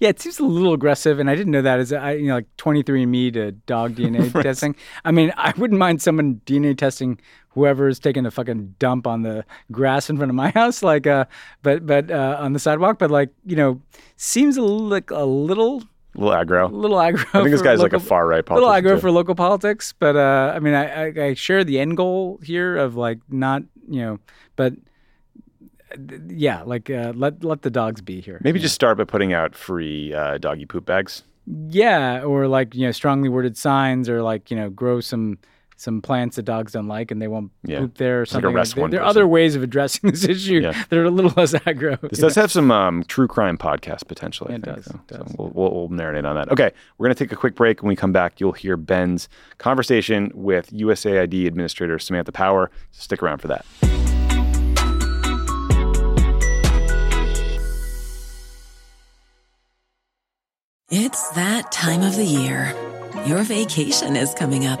Yeah, 0.00 0.08
it 0.08 0.20
seems 0.20 0.38
a 0.38 0.44
little 0.44 0.74
aggressive, 0.74 1.18
and 1.18 1.30
I 1.30 1.34
didn't 1.34 1.52
know 1.52 1.62
that. 1.62 1.80
Is 1.80 1.92
I, 1.92 2.12
you 2.12 2.28
know, 2.28 2.36
like 2.36 2.56
23andMe 2.56 3.32
to 3.34 3.52
dog 3.52 3.94
DNA 3.94 4.30
testing. 4.42 4.76
I 5.04 5.10
mean, 5.10 5.32
I 5.36 5.52
wouldn't 5.56 5.78
mind 5.78 6.02
someone 6.02 6.40
DNA 6.46 6.76
testing 6.76 7.20
whoever's 7.50 7.98
taking 7.98 8.26
a 8.26 8.30
fucking 8.30 8.74
dump 8.78 9.06
on 9.06 9.22
the 9.22 9.44
grass 9.72 10.10
in 10.10 10.16
front 10.16 10.30
of 10.30 10.36
my 10.36 10.50
house, 10.54 10.82
like, 10.82 11.06
uh, 11.06 11.24
but 11.62 11.86
but 11.86 12.10
uh, 12.10 12.36
on 12.38 12.52
the 12.52 12.58
sidewalk. 12.58 12.98
But 12.98 13.10
like, 13.10 13.30
you 13.44 13.56
know, 13.56 13.80
seems 14.16 14.56
a 14.56 14.62
little, 14.62 14.80
like 14.80 15.10
a 15.10 15.24
little, 15.24 15.82
little 16.18 16.34
aggro. 16.34 16.70
little 16.72 16.96
aggro. 16.98 17.24
I 17.32 17.42
think 17.42 17.50
this 17.50 17.62
guy's 17.62 17.80
like 17.80 17.92
a 17.92 18.00
far 18.00 18.26
right 18.26 18.48
little 18.48 18.68
politician. 18.68 18.84
aggro 18.84 18.96
too. 18.96 19.00
for 19.00 19.10
local 19.10 19.34
politics, 19.34 19.94
but 19.98 20.16
uh, 20.16 20.52
I 20.54 20.58
mean, 20.58 20.74
I, 20.74 21.06
I, 21.06 21.24
I 21.26 21.34
share 21.34 21.64
the 21.64 21.78
end 21.78 21.96
goal 21.96 22.40
here 22.42 22.76
of 22.76 22.96
like 22.96 23.18
not, 23.28 23.62
you 23.88 24.00
know, 24.00 24.18
but 24.56 24.74
uh, 25.92 26.16
yeah, 26.28 26.62
like 26.62 26.90
uh, 26.90 27.12
let 27.14 27.44
let 27.44 27.62
the 27.62 27.70
dogs 27.70 28.00
be 28.00 28.20
here. 28.20 28.40
Maybe 28.42 28.58
just 28.58 28.74
start 28.74 28.98
by 28.98 29.04
putting 29.04 29.32
out 29.32 29.54
free 29.54 30.12
uh, 30.12 30.38
doggy 30.38 30.66
poop 30.66 30.84
bags. 30.84 31.22
Yeah, 31.46 32.22
or 32.22 32.46
like 32.46 32.74
you 32.74 32.84
know, 32.86 32.92
strongly 32.92 33.28
worded 33.28 33.56
signs, 33.56 34.08
or 34.08 34.22
like 34.22 34.50
you 34.50 34.56
know, 34.56 34.68
grow 34.68 35.00
some 35.00 35.38
some 35.80 36.02
plants 36.02 36.34
that 36.36 36.42
dogs 36.42 36.72
don't 36.72 36.88
like, 36.88 37.10
and 37.12 37.22
they 37.22 37.28
won't 37.28 37.52
Yeah. 37.62 37.78
poop 37.78 37.96
there 37.98 38.18
or 38.18 38.22
It's 38.24 38.34
like 38.34 38.42
something. 38.42 38.56
arrest 38.56 38.74
there, 38.74 38.82
one 38.82 38.90
there 38.90 39.00
are 39.00 39.06
other 39.06 39.28
ways 39.28 39.54
of 39.54 39.62
addressing 39.62 40.10
this 40.10 40.24
issue 40.28 40.60
Yeah. 40.60 40.72
that 40.88 40.98
are 40.98 41.04
a 41.04 41.10
little 41.10 41.32
less 41.36 41.52
aggro. 41.54 42.00
This 42.10 42.18
does 42.18 42.36
know? 42.36 42.42
have 42.42 42.50
some 42.50 42.70
um, 42.72 43.04
true 43.04 43.28
crime 43.28 43.56
podcast 43.56 44.08
potential. 44.08 44.48
I 44.50 44.54
it 44.56 44.64
think, 44.64 44.76
does, 44.76 44.84
so. 44.86 45.00
it 45.08 45.14
So 45.14 45.34
we'll, 45.38 45.50
we'll, 45.54 45.70
we'll 45.74 45.88
marinate 45.88 46.26
on 46.28 46.34
that. 46.34 46.50
Okay, 46.50 46.72
we're 46.98 47.06
going 47.06 47.14
to 47.14 47.24
take 47.24 47.30
a 47.32 47.36
quick 47.36 47.54
break. 47.54 47.80
When 47.82 47.88
we 47.88 47.96
come 47.96 48.12
back, 48.12 48.40
you'll 48.40 48.52
hear 48.52 48.76
Ben's 48.76 49.28
conversation 49.58 50.32
with 50.34 50.70
USAID 50.72 51.46
Administrator 51.46 51.98
Samantha 52.00 52.32
Power. 52.32 52.70
So 52.90 53.02
stick 53.02 53.22
around 53.22 53.38
for 53.38 53.46
that. 53.48 53.64
It's 60.90 61.28
that 61.30 61.70
time 61.70 62.02
of 62.02 62.16
the 62.16 62.24
year. 62.24 62.74
Your 63.26 63.42
vacation 63.42 64.16
is 64.16 64.32
coming 64.34 64.66
up. 64.66 64.80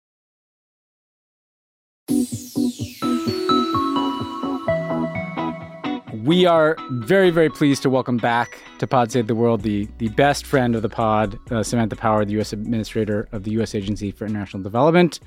We 6.23 6.45
are 6.45 6.77
very, 6.91 7.29
very 7.29 7.49
pleased 7.49 7.81
to 7.83 7.89
welcome 7.89 8.17
back 8.17 8.59
to 8.79 8.87
Pod 8.87 9.11
Save 9.11 9.27
the 9.27 9.35
World 9.35 9.63
the, 9.63 9.87
the 9.97 10.09
best 10.09 10.45
friend 10.45 10.75
of 10.75 10.81
the 10.81 10.89
pod, 10.89 11.37
uh, 11.51 11.63
Samantha 11.63 11.95
Power, 11.95 12.23
the 12.23 12.33
U.S. 12.33 12.53
Administrator 12.53 13.27
of 13.31 13.43
the 13.43 13.51
U.S. 13.51 13.75
Agency 13.75 14.11
for 14.11 14.25
International 14.25 14.63
Development, 14.63 15.19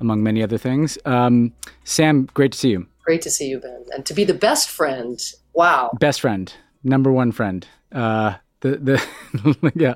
among 0.00 0.22
many 0.22 0.42
other 0.42 0.56
things. 0.56 0.96
Um, 1.04 1.52
Sam, 1.84 2.28
great 2.32 2.52
to 2.52 2.58
see 2.58 2.70
you. 2.70 2.86
Great 3.04 3.22
to 3.22 3.30
see 3.30 3.48
you, 3.48 3.58
Ben. 3.58 3.84
And 3.92 4.06
to 4.06 4.14
be 4.14 4.24
the 4.24 4.34
best 4.34 4.70
friend, 4.70 5.20
wow. 5.52 5.90
Best 6.00 6.20
friend, 6.20 6.52
number 6.84 7.12
one 7.12 7.32
friend. 7.32 7.66
Uh, 7.92 8.34
the 8.60 8.76
the 8.76 9.72
yeah, 9.74 9.94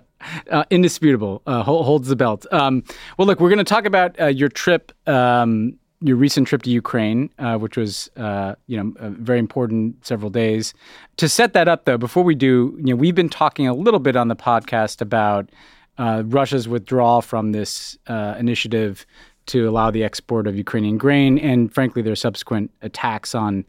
uh, 0.50 0.64
indisputable. 0.70 1.42
Uh, 1.46 1.62
holds 1.62 2.08
the 2.08 2.16
belt. 2.16 2.44
Um, 2.52 2.84
well, 3.16 3.26
look, 3.26 3.40
we're 3.40 3.48
going 3.48 3.58
to 3.58 3.64
talk 3.64 3.84
about 3.84 4.20
uh, 4.20 4.26
your 4.26 4.48
trip 4.48 4.92
um, 5.08 5.78
your 6.00 6.16
recent 6.16 6.48
trip 6.48 6.62
to 6.62 6.70
Ukraine, 6.70 7.30
uh, 7.38 7.58
which 7.58 7.76
was 7.76 8.10
uh, 8.16 8.54
you 8.66 8.76
know 8.76 8.92
very 8.96 9.38
important 9.38 10.04
several 10.04 10.30
days. 10.30 10.74
To 11.18 11.28
set 11.28 11.52
that 11.52 11.68
up, 11.68 11.84
though, 11.84 11.98
before 11.98 12.24
we 12.24 12.34
do, 12.34 12.74
you 12.78 12.94
know, 12.94 12.96
we've 12.96 13.14
been 13.14 13.28
talking 13.28 13.68
a 13.68 13.74
little 13.74 14.00
bit 14.00 14.16
on 14.16 14.28
the 14.28 14.36
podcast 14.36 15.00
about 15.00 15.50
uh, 15.98 16.22
Russia's 16.26 16.66
withdrawal 16.68 17.20
from 17.20 17.52
this 17.52 17.98
uh, 18.06 18.34
initiative 18.38 19.04
to 19.46 19.68
allow 19.68 19.90
the 19.90 20.04
export 20.04 20.46
of 20.46 20.56
Ukrainian 20.56 20.96
grain, 20.96 21.38
and 21.38 21.72
frankly, 21.72 22.02
their 22.02 22.16
subsequent 22.16 22.70
attacks 22.82 23.34
on 23.34 23.64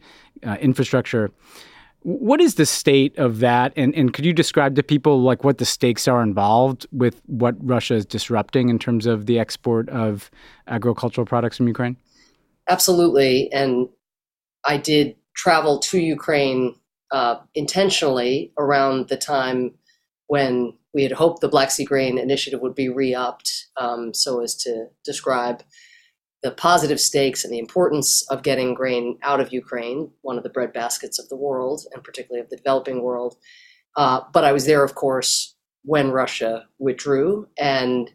uh, 0.46 0.56
infrastructure. 0.60 1.30
What 2.04 2.40
is 2.40 2.56
the 2.56 2.66
state 2.66 3.16
of 3.18 3.40
that, 3.40 3.72
and 3.76 3.94
and 3.94 4.12
could 4.14 4.24
you 4.24 4.32
describe 4.32 4.74
to 4.76 4.82
people 4.82 5.20
like 5.20 5.44
what 5.44 5.58
the 5.58 5.66
stakes 5.66 6.08
are 6.08 6.22
involved 6.22 6.86
with 6.92 7.20
what 7.26 7.54
Russia 7.60 7.94
is 7.94 8.06
disrupting 8.06 8.70
in 8.70 8.78
terms 8.78 9.04
of 9.06 9.26
the 9.26 9.38
export 9.38 9.88
of 9.90 10.30
agricultural 10.66 11.26
products 11.26 11.58
from 11.58 11.68
Ukraine? 11.68 11.96
Absolutely. 12.68 13.52
And 13.52 13.88
I 14.64 14.76
did 14.76 15.16
travel 15.34 15.78
to 15.80 15.98
Ukraine 15.98 16.76
uh, 17.10 17.36
intentionally 17.54 18.52
around 18.58 19.08
the 19.08 19.16
time 19.16 19.74
when 20.28 20.74
we 20.94 21.02
had 21.02 21.12
hoped 21.12 21.40
the 21.40 21.48
Black 21.48 21.70
Sea 21.70 21.84
Grain 21.84 22.18
Initiative 22.18 22.60
would 22.60 22.74
be 22.74 22.88
re 22.88 23.14
upped 23.14 23.66
um, 23.76 24.14
so 24.14 24.42
as 24.42 24.54
to 24.56 24.86
describe 25.04 25.62
the 26.42 26.50
positive 26.50 27.00
stakes 27.00 27.44
and 27.44 27.52
the 27.52 27.58
importance 27.58 28.26
of 28.28 28.42
getting 28.42 28.74
grain 28.74 29.18
out 29.22 29.40
of 29.40 29.52
Ukraine, 29.52 30.10
one 30.22 30.36
of 30.36 30.42
the 30.42 30.50
breadbaskets 30.50 31.18
of 31.18 31.28
the 31.28 31.36
world, 31.36 31.82
and 31.92 32.02
particularly 32.02 32.42
of 32.42 32.50
the 32.50 32.56
developing 32.56 33.02
world. 33.02 33.36
Uh, 33.96 34.22
but 34.32 34.44
I 34.44 34.52
was 34.52 34.66
there, 34.66 34.82
of 34.82 34.94
course, 34.94 35.54
when 35.84 36.10
Russia 36.10 36.66
withdrew, 36.78 37.46
and 37.58 38.10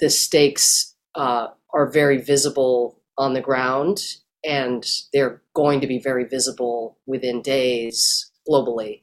the 0.00 0.10
stakes 0.10 0.94
uh, 1.14 1.48
are 1.72 1.90
very 1.90 2.18
visible 2.18 3.00
on 3.18 3.34
the 3.34 3.40
ground, 3.40 4.00
and 4.44 4.84
they're 5.12 5.42
going 5.54 5.80
to 5.80 5.86
be 5.86 5.98
very 5.98 6.24
visible 6.24 6.98
within 7.06 7.42
days 7.42 8.30
globally. 8.48 9.00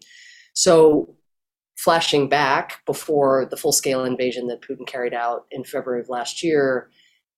So, 0.53 1.15
flashing 1.77 2.29
back 2.29 2.85
before 2.85 3.47
the 3.49 3.57
full 3.57 3.71
scale 3.71 4.05
invasion 4.05 4.47
that 4.47 4.61
Putin 4.61 4.85
carried 4.85 5.13
out 5.13 5.45
in 5.49 5.63
February 5.63 6.01
of 6.01 6.09
last 6.09 6.43
year, 6.43 6.91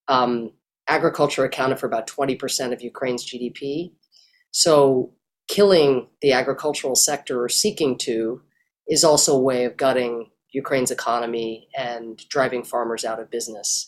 um, 0.10 0.52
agriculture 0.90 1.46
accounted 1.46 1.80
for 1.80 1.88
about 1.88 2.08
20% 2.08 2.74
of 2.74 2.82
Ukraine's 2.82 3.26
GDP. 3.26 3.94
So, 4.52 5.14
killing 5.48 6.08
the 6.22 6.34
agricultural 6.34 6.96
sector 6.96 7.42
or 7.42 7.50
seeking 7.50 7.98
to 8.00 8.42
is 8.88 9.04
also 9.04 9.36
a 9.36 9.42
way 9.42 9.66
of 9.66 9.78
gutting 9.78 10.30
Ukraine's 10.52 10.92
economy 10.92 11.68
and 11.78 12.22
driving 12.30 12.64
farmers 12.64 13.04
out 13.04 13.20
of 13.20 13.32
business. 13.32 13.88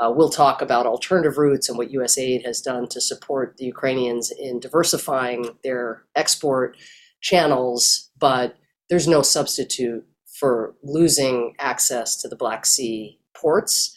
Uh, 0.00 0.10
we'll 0.10 0.30
talk 0.30 0.60
about 0.60 0.86
alternative 0.86 1.38
routes 1.38 1.68
and 1.68 1.78
what 1.78 1.92
USAID 1.92 2.44
has 2.44 2.60
done 2.60 2.88
to 2.88 3.00
support 3.00 3.56
the 3.56 3.64
Ukrainians 3.64 4.32
in 4.32 4.58
diversifying 4.58 5.56
their 5.62 6.04
export 6.16 6.76
channels, 7.20 8.10
but 8.18 8.56
there's 8.90 9.06
no 9.06 9.22
substitute 9.22 10.04
for 10.38 10.74
losing 10.82 11.54
access 11.58 12.16
to 12.16 12.28
the 12.28 12.36
Black 12.36 12.66
Sea 12.66 13.18
ports 13.36 13.96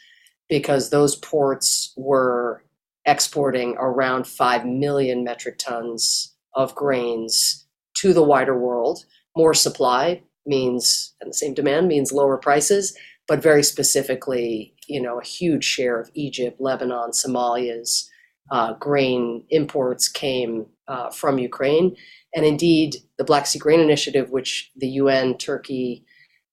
because 0.49 0.89
those 0.89 1.15
ports 1.15 1.93
were 1.97 2.63
exporting 3.05 3.75
around 3.79 4.27
5 4.27 4.65
million 4.65 5.23
metric 5.23 5.57
tons 5.57 6.35
of 6.53 6.75
grains 6.75 7.65
to 7.95 8.13
the 8.13 8.23
wider 8.23 8.57
world. 8.57 9.05
More 9.35 9.53
supply 9.53 10.21
means, 10.45 11.13
and 11.21 11.29
the 11.29 11.33
same 11.33 11.53
demand 11.53 11.87
means 11.87 12.11
lower 12.11 12.37
prices, 12.37 12.97
but 13.27 13.41
very 13.41 13.63
specifically, 13.63 14.73
you 14.87 15.01
know, 15.01 15.19
a 15.19 15.23
huge 15.23 15.63
share 15.63 15.99
of 15.99 16.09
Egypt, 16.13 16.61
Lebanon, 16.61 17.11
Somalia's 17.11 18.09
uh, 18.51 18.73
grain 18.73 19.43
imports 19.49 20.07
came 20.07 20.65
uh, 20.87 21.09
from 21.09 21.37
Ukraine. 21.37 21.95
And 22.33 22.45
indeed, 22.45 22.97
the 23.17 23.23
Black 23.23 23.45
Sea 23.45 23.59
Grain 23.59 23.79
Initiative, 23.79 24.31
which 24.31 24.71
the 24.75 24.87
UN, 24.87 25.37
Turkey, 25.37 26.05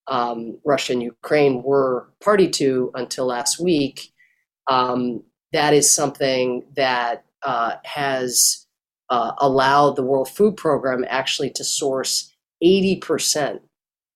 um, 0.08 0.58
Russia, 0.64 0.94
and 0.94 1.02
Ukraine 1.02 1.62
were 1.62 2.08
party 2.20 2.48
to 2.50 2.90
until 2.94 3.26
last 3.26 3.60
week, 3.60 4.12
um, 4.68 5.22
that 5.52 5.72
is 5.72 5.94
something 5.94 6.64
that 6.74 7.24
uh, 7.44 7.76
has 7.84 8.66
uh, 9.10 9.32
allowed 9.38 9.94
the 9.96 10.02
World 10.02 10.28
Food 10.28 10.56
Program 10.56 11.04
actually 11.08 11.50
to 11.50 11.64
source 11.64 12.32
80% 12.62 13.60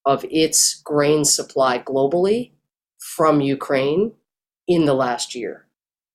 of 0.09 0.24
its 0.30 0.80
grain 0.84 1.22
supply 1.22 1.78
globally 1.78 2.52
from 2.98 3.42
Ukraine 3.42 4.12
in 4.66 4.86
the 4.86 4.94
last 4.94 5.34
year. 5.34 5.66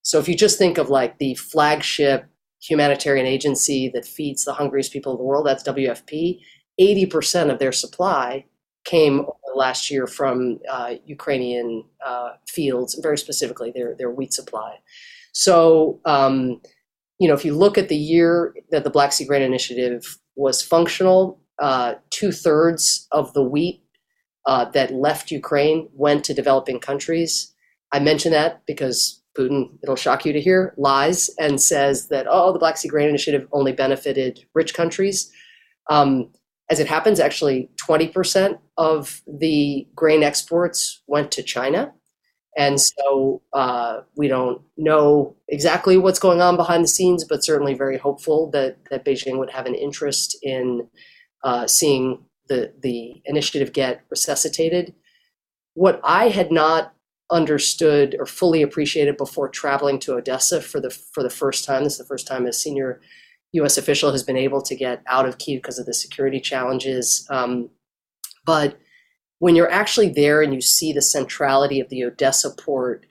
So 0.02 0.18
if 0.20 0.28
you 0.28 0.36
just 0.36 0.58
think 0.58 0.80
of 0.80 0.90
like 0.90 1.20
the 1.20 1.36
flagship 1.36 2.26
humanitarian 2.60 3.28
agency 3.28 3.90
that 3.94 4.04
feeds 4.04 4.44
the 4.44 4.54
hungriest 4.54 4.92
people 4.92 5.12
in 5.12 5.20
the 5.20 5.24
world, 5.24 5.46
that's 5.46 5.64
WFP, 5.64 6.40
80% 6.82 7.52
of 7.52 7.60
their 7.60 7.72
supply 7.72 8.46
came 8.84 9.28
last 9.56 9.92
year 9.92 10.08
from 10.08 10.60
uh, 10.68 10.96
Ukrainian 11.06 11.86
uh, 12.04 12.32
fields, 12.48 13.00
very 13.02 13.20
specifically 13.20 13.72
their, 13.76 13.96
their 13.96 14.10
wheat 14.10 14.34
supply. 14.34 14.80
So, 15.34 16.02
um, 16.06 16.62
you 17.20 17.28
know, 17.28 17.36
if 17.36 17.46
you 17.46 17.56
look 17.56 17.78
at 17.78 17.90
the 17.90 17.96
year 17.96 18.56
that 18.72 18.84
the 18.84 18.90
Black 18.90 19.14
Sea 19.14 19.26
Grain 19.26 19.44
Initiative 19.44 20.18
was 20.36 20.64
functional, 20.64 21.40
uh, 21.60 21.96
two 22.10 22.32
thirds 22.32 23.08
of 23.12 23.32
the 23.34 23.44
wheat 23.44 23.83
uh, 24.46 24.66
that 24.72 24.94
left 24.94 25.32
Ukraine 25.32 25.90
went 25.94 26.24
to 26.26 26.34
developing 26.34 26.80
countries. 26.80 27.54
I 27.92 28.00
mention 28.00 28.32
that 28.32 28.66
because 28.66 29.22
Putin, 29.38 29.78
it'll 29.82 29.96
shock 29.96 30.26
you 30.26 30.34
to 30.34 30.42
hear, 30.42 30.74
lies 30.78 31.30
and 31.40 31.62
says 31.62 32.08
that, 32.10 32.28
oh, 32.30 32.54
the 32.54 32.60
Black 32.60 32.78
Sea 32.78 32.88
Grain 32.88 33.10
Initiative 33.10 33.48
only 33.52 33.72
benefited 33.72 34.46
rich 34.54 34.74
countries. 34.74 35.32
Um, 35.90 36.30
as 36.70 36.80
it 36.80 36.88
happens, 36.88 37.20
actually, 37.20 37.70
20% 37.88 38.60
of 38.78 39.22
the 39.28 39.88
grain 39.96 40.24
exports 40.24 41.02
went 41.08 41.32
to 41.32 41.44
China. 41.44 41.94
And 42.56 42.80
so 42.80 43.42
uh, 43.52 44.02
we 44.16 44.28
don't 44.28 44.62
know 44.78 45.36
exactly 45.48 45.98
what's 45.98 46.20
going 46.20 46.42
on 46.42 46.56
behind 46.56 46.84
the 46.84 46.88
scenes, 46.88 47.24
but 47.24 47.44
certainly 47.44 47.74
very 47.74 47.98
hopeful 47.98 48.50
that, 48.52 48.78
that 48.92 49.04
Beijing 49.04 49.40
would 49.40 49.50
have 49.50 49.66
an 49.66 49.76
interest 49.76 50.38
in 50.44 50.88
uh, 51.44 51.68
seeing 51.68 52.24
the 52.48 52.74
the 52.82 53.22
initiative 53.26 53.74
get 53.74 54.04
resuscitated. 54.10 54.94
What 55.74 56.00
I 56.04 56.30
had 56.30 56.52
not 56.52 56.94
understood 57.32 58.16
or 58.20 58.26
fully 58.26 58.62
appreciated 58.62 59.18
before 59.18 59.50
traveling 59.50 60.00
to 60.00 60.14
Odessa 60.14 60.62
for 60.62 60.80
the 60.80 60.90
for 60.90 61.24
the 61.24 61.30
first 61.30 61.66
time. 61.66 61.84
This 61.84 61.94
is 61.94 62.00
the 62.00 62.06
first 62.06 62.28
time 62.28 62.46
a 62.46 62.54
senior 62.54 63.02
U.S. 63.54 63.78
official 63.78 64.12
has 64.12 64.24
been 64.24 64.38
able 64.38 64.62
to 64.62 64.76
get 64.76 65.02
out 65.08 65.28
of 65.28 65.38
Kiev 65.38 65.62
because 65.62 65.80
of 65.80 65.86
the 65.86 65.94
security 65.94 66.40
challenges. 66.40 67.26
Um, 67.30 67.70
but 68.46 68.78
when 69.40 69.56
you're 69.56 69.70
actually 69.70 70.10
there 70.10 70.42
and 70.42 70.54
you 70.54 70.62
see 70.62 70.94
the 70.94 71.02
centrality 71.02 71.80
of 71.80 71.90
the 71.90 72.04
Odessa 72.04 72.52
port 72.52 73.06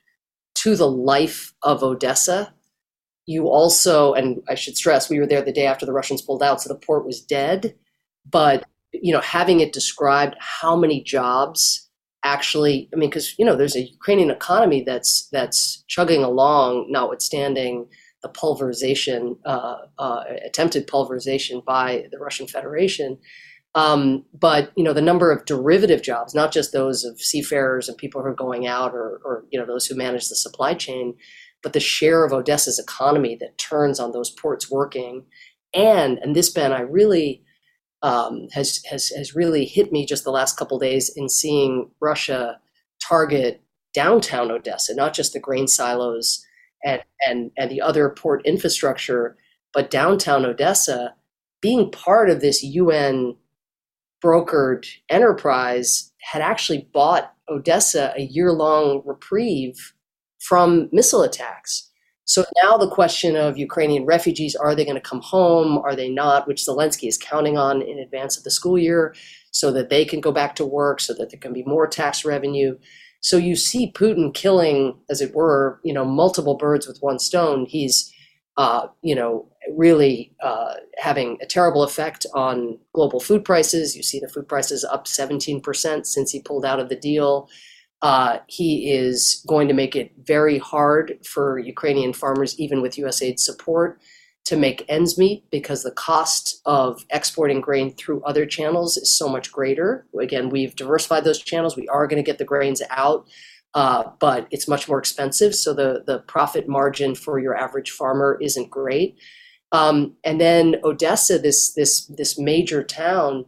to 0.56 0.76
the 0.76 0.88
life 0.88 1.52
of 1.62 1.82
Odessa, 1.82 2.54
you 3.26 3.48
also, 3.48 4.14
and 4.14 4.42
I 4.48 4.54
should 4.54 4.76
stress, 4.76 5.08
we 5.08 5.18
were 5.18 5.26
there 5.26 5.42
the 5.42 5.52
day 5.52 5.66
after 5.66 5.86
the 5.86 5.92
Russians 5.92 6.22
pulled 6.22 6.42
out, 6.42 6.60
so 6.60 6.68
the 6.68 6.78
port 6.78 7.06
was 7.06 7.20
dead. 7.20 7.74
But 8.28 8.64
you 8.92 9.12
know, 9.12 9.20
having 9.20 9.60
it 9.60 9.72
described 9.72 10.36
how 10.38 10.76
many 10.76 11.02
jobs 11.02 11.88
actually 12.24 12.88
i 12.92 12.96
mean 12.96 13.10
because 13.10 13.36
you 13.36 13.44
know 13.44 13.56
there's 13.56 13.74
a 13.74 13.82
ukrainian 13.82 14.30
economy 14.30 14.80
that's 14.86 15.28
that's 15.32 15.82
chugging 15.88 16.22
along 16.22 16.86
notwithstanding 16.88 17.84
the 18.22 18.28
pulverization 18.28 19.36
uh, 19.44 19.76
uh, 19.98 20.22
attempted 20.44 20.86
pulverization 20.86 21.62
by 21.66 22.06
the 22.10 22.18
russian 22.18 22.46
federation. 22.46 23.18
Um, 23.74 24.26
but 24.38 24.70
you 24.76 24.84
know 24.84 24.92
the 24.92 25.00
number 25.00 25.32
of 25.32 25.46
derivative 25.46 26.02
jobs 26.02 26.34
not 26.34 26.52
just 26.52 26.72
those 26.72 27.04
of 27.04 27.20
seafarers 27.20 27.88
and 27.88 27.96
people 27.96 28.20
who 28.20 28.28
are 28.28 28.34
going 28.34 28.66
out 28.66 28.92
or, 28.92 29.20
or 29.24 29.44
you 29.50 29.58
know 29.58 29.64
those 29.64 29.86
who 29.86 29.96
manage 29.96 30.28
the 30.28 30.36
supply 30.36 30.74
chain 30.74 31.14
but 31.62 31.72
the 31.72 31.80
share 31.80 32.24
of 32.24 32.32
odessa's 32.32 32.78
economy 32.78 33.34
that 33.40 33.56
turns 33.56 33.98
on 33.98 34.12
those 34.12 34.30
ports 34.30 34.70
working. 34.70 35.24
And 35.72 36.18
and 36.18 36.36
this 36.36 36.50
ben 36.50 36.72
i 36.72 36.80
really 36.80 37.42
um, 38.02 38.48
has 38.52 38.82
has 38.90 39.08
has 39.10 39.34
really 39.34 39.64
hit 39.64 39.92
me 39.92 40.04
just 40.04 40.24
the 40.24 40.30
last 40.30 40.56
couple 40.56 40.78
days 40.78 41.10
in 41.16 41.28
seeing 41.28 41.90
Russia 42.00 42.58
target 43.06 43.62
downtown 43.94 44.50
Odessa, 44.50 44.94
not 44.94 45.14
just 45.14 45.32
the 45.32 45.40
grain 45.40 45.68
silos 45.68 46.44
and 46.84 47.02
and 47.26 47.50
and 47.56 47.70
the 47.70 47.80
other 47.80 48.10
port 48.10 48.44
infrastructure, 48.44 49.36
but 49.72 49.90
downtown 49.90 50.44
Odessa 50.44 51.14
being 51.60 51.90
part 51.90 52.28
of 52.28 52.40
this 52.40 52.62
UN 52.62 53.36
brokered 54.22 54.86
enterprise 55.08 56.12
had 56.20 56.42
actually 56.42 56.88
bought 56.92 57.34
Odessa 57.48 58.12
a 58.16 58.22
year 58.22 58.52
long 58.52 59.02
reprieve 59.04 59.94
from 60.40 60.88
missile 60.92 61.22
attacks. 61.22 61.90
So 62.24 62.44
now 62.62 62.76
the 62.76 62.88
question 62.88 63.36
of 63.36 63.58
Ukrainian 63.58 64.04
refugees 64.04 64.54
are 64.54 64.74
they 64.74 64.84
going 64.84 64.96
to 64.96 65.00
come 65.00 65.20
home? 65.20 65.78
Are 65.78 65.96
they 65.96 66.08
not? 66.08 66.46
Which 66.46 66.62
Zelensky 66.62 67.08
is 67.08 67.18
counting 67.18 67.58
on 67.58 67.82
in 67.82 67.98
advance 67.98 68.36
of 68.36 68.44
the 68.44 68.50
school 68.50 68.78
year 68.78 69.14
so 69.50 69.72
that 69.72 69.90
they 69.90 70.04
can 70.04 70.20
go 70.20 70.32
back 70.32 70.54
to 70.56 70.64
work, 70.66 71.00
so 71.00 71.12
that 71.14 71.30
there 71.30 71.40
can 71.40 71.52
be 71.52 71.64
more 71.64 71.86
tax 71.86 72.24
revenue. 72.24 72.78
So 73.20 73.36
you 73.36 73.54
see 73.54 73.92
Putin 73.92 74.32
killing, 74.34 74.98
as 75.10 75.20
it 75.20 75.34
were, 75.34 75.80
you 75.84 75.92
know, 75.92 76.04
multiple 76.04 76.56
birds 76.56 76.86
with 76.86 76.98
one 77.00 77.18
stone. 77.18 77.66
He's, 77.66 78.12
uh, 78.56 78.86
you 79.02 79.14
know, 79.14 79.48
really 79.76 80.34
uh, 80.42 80.74
having 80.98 81.38
a 81.40 81.46
terrible 81.46 81.82
effect 81.82 82.26
on 82.34 82.78
global 82.94 83.20
food 83.20 83.44
prices. 83.44 83.96
You 83.96 84.02
see 84.02 84.20
the 84.20 84.28
food 84.28 84.48
prices 84.48 84.84
up 84.84 85.06
17% 85.06 86.06
since 86.06 86.30
he 86.30 86.40
pulled 86.40 86.64
out 86.64 86.80
of 86.80 86.88
the 86.88 86.96
deal. 86.96 87.48
Uh, 88.02 88.38
he 88.48 88.90
is 88.90 89.44
going 89.46 89.68
to 89.68 89.74
make 89.74 89.94
it 89.94 90.12
very 90.24 90.58
hard 90.58 91.18
for 91.24 91.58
Ukrainian 91.58 92.12
farmers, 92.12 92.58
even 92.58 92.82
with 92.82 92.96
USAID 92.96 93.38
support, 93.38 94.00
to 94.44 94.56
make 94.56 94.84
ends 94.88 95.16
meet 95.16 95.48
because 95.50 95.84
the 95.84 95.92
cost 95.92 96.60
of 96.66 97.04
exporting 97.10 97.60
grain 97.60 97.94
through 97.94 98.22
other 98.24 98.44
channels 98.44 98.96
is 98.96 99.16
so 99.16 99.28
much 99.28 99.52
greater. 99.52 100.04
Again, 100.20 100.50
we've 100.50 100.74
diversified 100.74 101.22
those 101.22 101.40
channels. 101.40 101.76
We 101.76 101.88
are 101.88 102.08
going 102.08 102.22
to 102.22 102.28
get 102.28 102.38
the 102.38 102.44
grains 102.44 102.82
out, 102.90 103.28
uh, 103.74 104.02
but 104.18 104.48
it's 104.50 104.66
much 104.66 104.88
more 104.88 104.98
expensive. 104.98 105.54
So 105.54 105.72
the, 105.72 106.02
the 106.04 106.18
profit 106.20 106.68
margin 106.68 107.14
for 107.14 107.38
your 107.38 107.56
average 107.56 107.92
farmer 107.92 108.36
isn't 108.42 108.68
great. 108.68 109.16
Um, 109.70 110.16
and 110.22 110.40
then 110.40 110.76
Odessa, 110.84 111.38
this 111.38 111.72
this 111.72 112.04
this 112.06 112.38
major 112.38 112.84
town, 112.84 113.46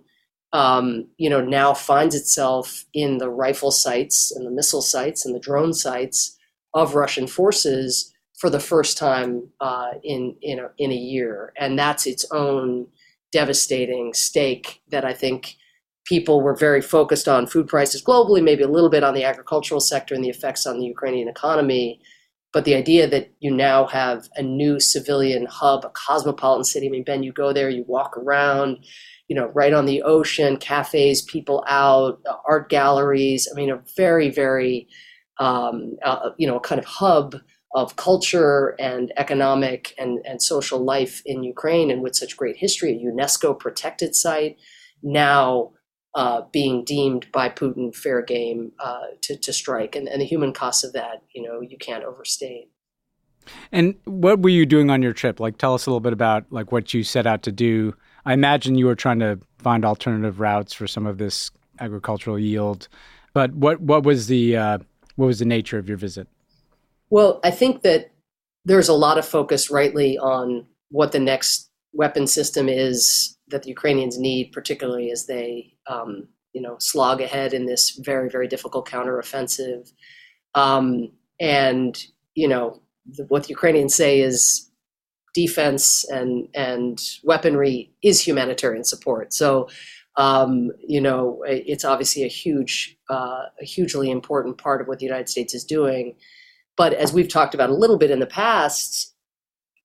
um, 0.55 1.09
you 1.19 1.29
know, 1.29 1.41
now 1.41 1.75
finds 1.75 2.15
itself 2.15 2.85
in 2.95 3.19
the 3.19 3.29
rifle 3.29 3.73
sights 3.73 4.31
and 4.31 4.47
the 4.47 4.53
missile 4.53 4.81
sights 4.81 5.27
and 5.27 5.35
the 5.35 5.41
drone 5.41 5.75
sights 5.75 6.39
of 6.73 6.95
Russian 6.95 7.27
forces 7.27 8.15
for 8.39 8.49
the 8.49 8.61
first 8.61 8.97
time 8.97 9.49
uh, 9.61 9.91
in 10.05 10.37
in 10.41 10.61
a, 10.61 10.71
in 10.79 10.93
a 10.93 10.97
year, 10.97 11.53
and 11.59 11.79
that's 11.79 12.07
its 12.07 12.25
own 12.31 12.87
devastating 13.33 14.15
stake 14.15 14.81
that 14.91 15.05
I 15.05 15.13
think 15.13 15.57
people 16.05 16.41
were 16.41 16.55
very 16.55 16.81
focused 16.81 17.27
on 17.27 17.49
food 17.49 17.67
prices 17.67 18.03
globally, 18.03 18.43
maybe 18.43 18.63
a 18.63 18.69
little 18.69 18.91
bit 18.91 19.03
on 19.03 19.15
the 19.15 19.25
agricultural 19.25 19.81
sector 19.81 20.15
and 20.15 20.23
the 20.23 20.29
effects 20.29 20.67
on 20.67 20.79
the 20.79 20.87
Ukrainian 20.87 21.29
economy. 21.29 22.01
But 22.53 22.65
the 22.65 22.77
idea 22.77 23.09
that 23.09 23.33
you 23.41 23.51
now 23.51 23.87
have 23.87 24.29
a 24.37 24.43
new 24.43 24.79
civilian 24.79 25.47
hub, 25.47 25.85
a 25.85 25.91
cosmopolitan 25.91 26.63
city. 26.63 26.87
I 26.87 26.91
mean, 26.91 27.03
Ben, 27.03 27.25
you 27.25 27.33
go 27.33 27.53
there, 27.53 27.69
you 27.69 27.85
walk 27.89 28.17
around, 28.17 28.85
you 29.29 29.37
know, 29.37 29.47
right 29.55 29.73
on 29.73 29.87
the 29.87 30.03
ocean, 30.03 30.57
cafes, 30.57 31.23
people 31.23 31.65
out, 31.69 32.21
uh, 32.29 32.37
art 32.47 32.69
galleries. 32.69 33.49
I 33.51 33.55
mean, 33.55 33.71
a 33.71 33.81
very, 33.97 34.31
very, 34.31 34.89
um, 35.39 35.97
uh, 36.05 36.31
you 36.37 36.47
know, 36.47 36.61
kind 36.61 36.79
of 36.79 36.85
hub 36.85 37.37
of 37.75 37.97
culture 37.97 38.77
and 38.79 39.13
economic 39.17 39.95
and, 39.99 40.21
and 40.25 40.41
social 40.41 40.79
life 40.79 41.23
in 41.27 41.43
Ukraine 41.43 41.91
and 41.91 42.03
with 42.03 42.15
such 42.15 42.37
great 42.37 42.57
history, 42.57 42.93
a 42.93 43.05
UNESCO 43.05 43.59
protected 43.59 44.15
site, 44.15 44.59
now 45.03 45.73
uh, 46.15 46.43
being 46.53 46.85
deemed 46.85 47.27
by 47.33 47.49
Putin 47.49 47.93
fair 47.95 48.23
game 48.23 48.71
uh, 48.79 49.07
to, 49.23 49.37
to 49.37 49.53
strike. 49.53 49.97
And, 49.97 50.07
and 50.07 50.21
the 50.21 50.27
human 50.27 50.53
cost 50.53 50.85
of 50.85 50.93
that, 50.93 51.23
you 51.35 51.43
know, 51.43 51.61
you 51.61 51.77
can't 51.77 52.05
overstate. 52.05 52.71
And 53.73 53.97
what 54.05 54.41
were 54.41 54.51
you 54.51 54.67
doing 54.67 54.89
on 54.91 55.03
your 55.03 55.13
trip? 55.13 55.41
Like, 55.41 55.59
tell 55.59 55.75
us 55.75 55.87
a 55.87 55.91
little 55.91 56.01
bit 56.01 56.13
about 56.13 56.45
like 56.51 56.71
what 56.71 56.95
you 56.95 57.03
set 57.03 57.27
out 57.27 57.43
to 57.43 57.53
do 57.53 57.95
I 58.27 58.33
imagine 58.33 58.77
you 58.77 58.87
were 58.87 58.95
trying 58.95 59.19
to 59.21 59.39
find 59.59 59.85
alternative 59.85 60.41
routes 60.41 60.73
for 60.73 60.87
some 60.87 61.07
of 61.07 61.19
this 61.19 61.51
agricultural 61.81 62.39
yield. 62.39 62.89
But 63.33 63.53
what 63.55 63.81
what 63.81 64.05
was 64.05 64.27
the 64.29 64.57
uh, 64.57 64.79
what 65.17 65.27
was 65.27 65.39
the 65.41 65.45
nature 65.45 65.79
of 65.79 65.89
your 65.89 65.99
visit? 65.99 66.29
Well, 67.11 67.41
I 67.45 67.51
think 67.51 67.83
that 67.83 68.13
there's 68.65 68.89
a 68.89 68.95
lot 68.95 69.19
of 69.19 69.27
focus, 69.27 69.71
rightly, 69.71 70.19
on 70.19 70.67
what 70.91 71.13
the 71.13 71.19
next 71.19 71.71
weapon 71.93 72.27
system 72.27 72.69
is 72.69 73.37
that 73.49 73.63
the 73.63 73.69
Ukrainians 73.69 74.19
need, 74.19 74.53
particularly 74.53 75.11
as 75.11 75.27
they 75.27 75.75
um, 75.87 76.29
you 76.53 76.63
know 76.63 76.77
slog 76.79 77.21
ahead 77.21 77.53
in 77.53 77.67
this 77.67 77.91
very 78.03 78.31
very 78.31 78.49
difficult 78.49 78.89
counteroffensive. 78.89 79.93
Um, 80.55 81.13
and 81.41 82.03
you 82.35 82.49
know 82.49 82.81
what 83.29 83.43
the 83.45 83.51
Ukrainians 83.51 83.95
say 83.95 84.21
is 84.21 84.71
defense 85.35 86.05
and 86.11 86.49
and 86.55 87.01
weaponry 87.25 87.91
is 88.03 88.21
humanitarian 88.21 88.85
support. 88.85 89.35
So, 89.35 89.69
um, 90.17 90.71
you 90.87 91.01
know, 91.01 91.43
it's 91.47 91.85
obviously 91.85 92.23
a 92.23 92.29
huge, 92.29 92.97
uh, 93.11 93.47
a 93.61 93.65
hugely 93.65 94.11
important 94.11 94.59
part 94.59 94.81
of 94.81 94.87
what 94.87 95.01
the 95.01 95.05
United 95.05 95.29
States 95.29 95.55
is 95.55 95.65
doing. 95.65 96.15
But 96.77 96.95
as 96.95 97.13
we've 97.13 97.29
talked 97.29 97.55
about 97.55 97.71
a 97.71 97.75
little 97.75 97.99
bit 97.99 98.11
in 98.11 98.21
the 98.21 98.27
past, 98.27 99.15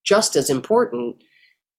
just 0.06 0.36
as 0.36 0.50
important 0.50 1.18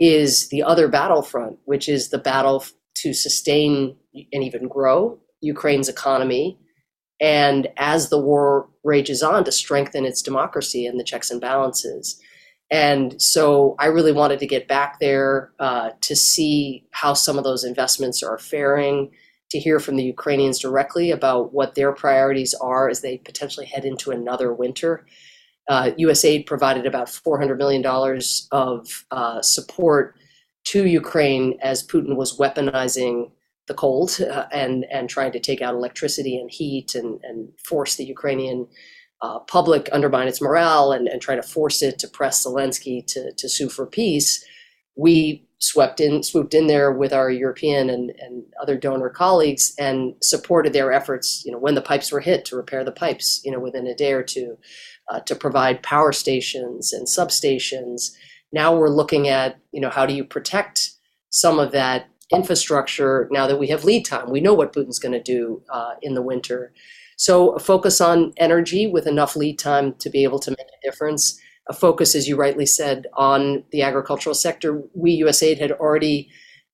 is 0.00 0.48
the 0.48 0.62
other 0.62 0.88
battlefront, 0.88 1.58
which 1.64 1.88
is 1.88 2.08
the 2.08 2.18
battle 2.18 2.64
to 2.96 3.12
sustain 3.12 3.96
and 4.32 4.42
even 4.42 4.66
grow 4.66 5.18
Ukraine's 5.40 5.88
economy. 5.88 6.58
And 7.20 7.68
as 7.76 8.08
the 8.08 8.18
war 8.18 8.68
rages 8.82 9.22
on, 9.22 9.44
to 9.44 9.52
strengthen 9.52 10.04
its 10.04 10.22
democracy 10.22 10.86
and 10.86 10.98
the 10.98 11.04
checks 11.04 11.30
and 11.30 11.40
balances. 11.40 12.20
And 12.70 13.20
so 13.20 13.74
I 13.78 13.86
really 13.86 14.12
wanted 14.12 14.38
to 14.40 14.46
get 14.46 14.68
back 14.68 15.00
there 15.00 15.52
uh, 15.58 15.90
to 16.02 16.14
see 16.14 16.86
how 16.92 17.14
some 17.14 17.36
of 17.36 17.44
those 17.44 17.64
investments 17.64 18.22
are 18.22 18.38
faring, 18.38 19.10
to 19.50 19.58
hear 19.58 19.80
from 19.80 19.96
the 19.96 20.04
Ukrainians 20.04 20.60
directly 20.60 21.10
about 21.10 21.52
what 21.52 21.74
their 21.74 21.92
priorities 21.92 22.54
are 22.54 22.88
as 22.88 23.00
they 23.00 23.18
potentially 23.18 23.66
head 23.66 23.84
into 23.84 24.12
another 24.12 24.52
winter. 24.52 25.04
Uh, 25.68 25.90
USAID 25.98 26.46
provided 26.46 26.86
about 26.86 27.08
$400 27.08 27.58
million 27.58 27.84
of 28.52 29.04
uh, 29.10 29.42
support 29.42 30.16
to 30.64 30.86
Ukraine 30.86 31.58
as 31.62 31.86
Putin 31.86 32.16
was 32.16 32.38
weaponizing 32.38 33.30
the 33.66 33.74
cold 33.74 34.16
uh, 34.20 34.46
and, 34.52 34.84
and 34.90 35.08
trying 35.08 35.32
to 35.32 35.40
take 35.40 35.62
out 35.62 35.74
electricity 35.74 36.36
and 36.36 36.50
heat 36.50 36.94
and, 36.94 37.20
and 37.22 37.48
force 37.64 37.96
the 37.96 38.04
Ukrainian 38.04 38.66
uh, 39.22 39.38
public 39.40 39.88
undermine 39.92 40.28
its 40.28 40.40
morale 40.40 40.92
and, 40.92 41.08
and 41.08 41.20
try 41.20 41.36
to 41.36 41.42
force 41.42 41.82
it 41.82 41.98
to 41.98 42.08
press 42.08 42.46
Zelensky 42.46 43.06
to, 43.06 43.32
to 43.32 43.48
sue 43.48 43.68
for 43.68 43.86
peace, 43.86 44.44
we 44.96 45.46
swept 45.58 46.00
in, 46.00 46.22
swooped 46.22 46.54
in 46.54 46.66
there 46.66 46.90
with 46.90 47.12
our 47.12 47.30
European 47.30 47.90
and, 47.90 48.12
and 48.18 48.44
other 48.62 48.78
donor 48.78 49.10
colleagues 49.10 49.74
and 49.78 50.14
supported 50.22 50.72
their 50.72 50.90
efforts, 50.90 51.44
you 51.44 51.52
know, 51.52 51.58
when 51.58 51.74
the 51.74 51.82
pipes 51.82 52.10
were 52.10 52.20
hit 52.20 52.46
to 52.46 52.56
repair 52.56 52.82
the 52.82 52.92
pipes, 52.92 53.42
you 53.44 53.52
know, 53.52 53.60
within 53.60 53.86
a 53.86 53.94
day 53.94 54.12
or 54.12 54.22
two, 54.22 54.56
uh, 55.10 55.20
to 55.20 55.34
provide 55.34 55.82
power 55.82 56.12
stations 56.12 56.94
and 56.94 57.06
substations. 57.06 58.12
Now 58.52 58.74
we're 58.74 58.88
looking 58.88 59.28
at, 59.28 59.58
you 59.70 59.80
know, 59.82 59.90
how 59.90 60.06
do 60.06 60.14
you 60.14 60.24
protect 60.24 60.92
some 61.28 61.58
of 61.58 61.72
that 61.72 62.08
infrastructure 62.32 63.28
now 63.30 63.46
that 63.46 63.58
we 63.58 63.68
have 63.68 63.84
lead 63.84 64.06
time? 64.06 64.30
We 64.30 64.40
know 64.40 64.54
what 64.54 64.72
Putin's 64.72 64.98
going 64.98 65.12
to 65.12 65.22
do 65.22 65.62
uh, 65.68 65.94
in 66.00 66.14
the 66.14 66.22
winter. 66.22 66.72
So 67.20 67.58
focus 67.58 68.00
on 68.00 68.32
energy 68.38 68.86
with 68.86 69.06
enough 69.06 69.36
lead 69.36 69.58
time 69.58 69.92
to 69.98 70.08
be 70.08 70.24
able 70.24 70.38
to 70.38 70.52
make 70.52 70.60
a 70.60 70.82
difference. 70.82 71.38
A 71.68 71.74
focus, 71.74 72.14
as 72.14 72.26
you 72.26 72.34
rightly 72.34 72.64
said, 72.64 73.08
on 73.12 73.62
the 73.72 73.82
agricultural 73.82 74.34
sector. 74.34 74.82
We, 74.94 75.20
USAID, 75.20 75.58
had 75.60 75.72
already 75.72 76.30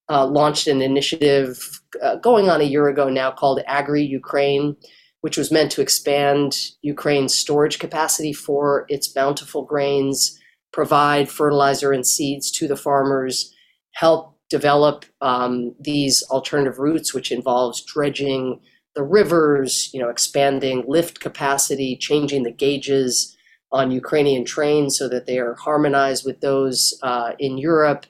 uh, 0.09 0.25
launched 0.25 0.69
an 0.69 0.83
initiative 0.83 1.81
uh, 2.01 2.15
going 2.19 2.49
on 2.49 2.61
a 2.61 2.65
year 2.65 2.87
ago 2.87 3.09
now 3.09 3.33
called 3.33 3.61
Agri 3.67 4.05
Ukraine, 4.05 4.77
which 5.23 5.37
was 5.37 5.51
meant 5.51 5.73
to 5.73 5.83
expand 5.83 6.57
Ukraine's 6.81 7.35
storage 7.35 7.81
capacity 7.81 8.33
for 8.33 8.87
its 8.89 9.09
bountiful 9.09 9.65
grains, 9.65 10.39
provide 10.73 11.29
fertilizer 11.29 11.91
and 11.91 12.07
seeds 12.07 12.53
to 12.53 12.69
the 12.69 12.77
farmers, 12.77 13.53
help 13.95 14.39
develop 14.49 15.07
um, 15.21 15.75
these 15.81 16.23
alternative 16.31 16.79
routes, 16.79 17.13
which 17.13 17.33
involves 17.33 17.83
dredging, 17.85 18.61
the 18.97 19.05
rivers, 19.05 19.91
you 19.93 20.01
know, 20.01 20.09
expanding 20.09 20.83
lift 20.89 21.21
capacity, 21.21 21.97
changing 21.97 22.43
the 22.43 22.51
gauges 22.51 23.37
on 23.71 23.91
Ukrainian 23.91 24.45
trains 24.45 24.97
so 24.97 25.09
that 25.09 25.27
they 25.27 25.39
are 25.39 25.55
harmonized 25.55 26.25
with 26.25 26.41
those 26.41 26.99
uh, 27.03 27.33
in 27.39 27.59
Europe. 27.59 28.07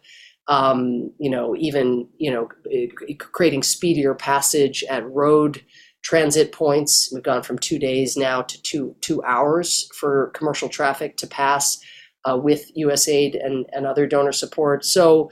Um, 0.49 1.11
you 1.19 1.29
know, 1.29 1.57
even 1.57 2.09
you 2.19 2.31
know, 2.31 2.49
creating 3.19 3.65
speedier 3.65 4.15
passage 4.15 4.85
at 4.89 5.05
road 5.11 5.61
transit 6.03 6.53
points. 6.53 7.11
We've 7.13 7.23
gone 7.23 7.43
from 7.43 7.59
two 7.59 7.81
days 7.81 8.17
now 8.17 8.43
to 8.43 8.63
two 8.63 8.95
two 9.01 9.21
hours 9.25 9.89
for 9.93 10.31
commercial 10.35 10.69
traffic 10.69 11.17
to 11.17 11.27
pass 11.27 11.79
uh, 12.31 12.37
with 12.37 12.71
USAID 12.77 13.45
and, 13.45 13.67
and 13.73 13.87
other 13.87 14.07
donor 14.07 14.31
support. 14.31 14.85
So, 14.85 15.31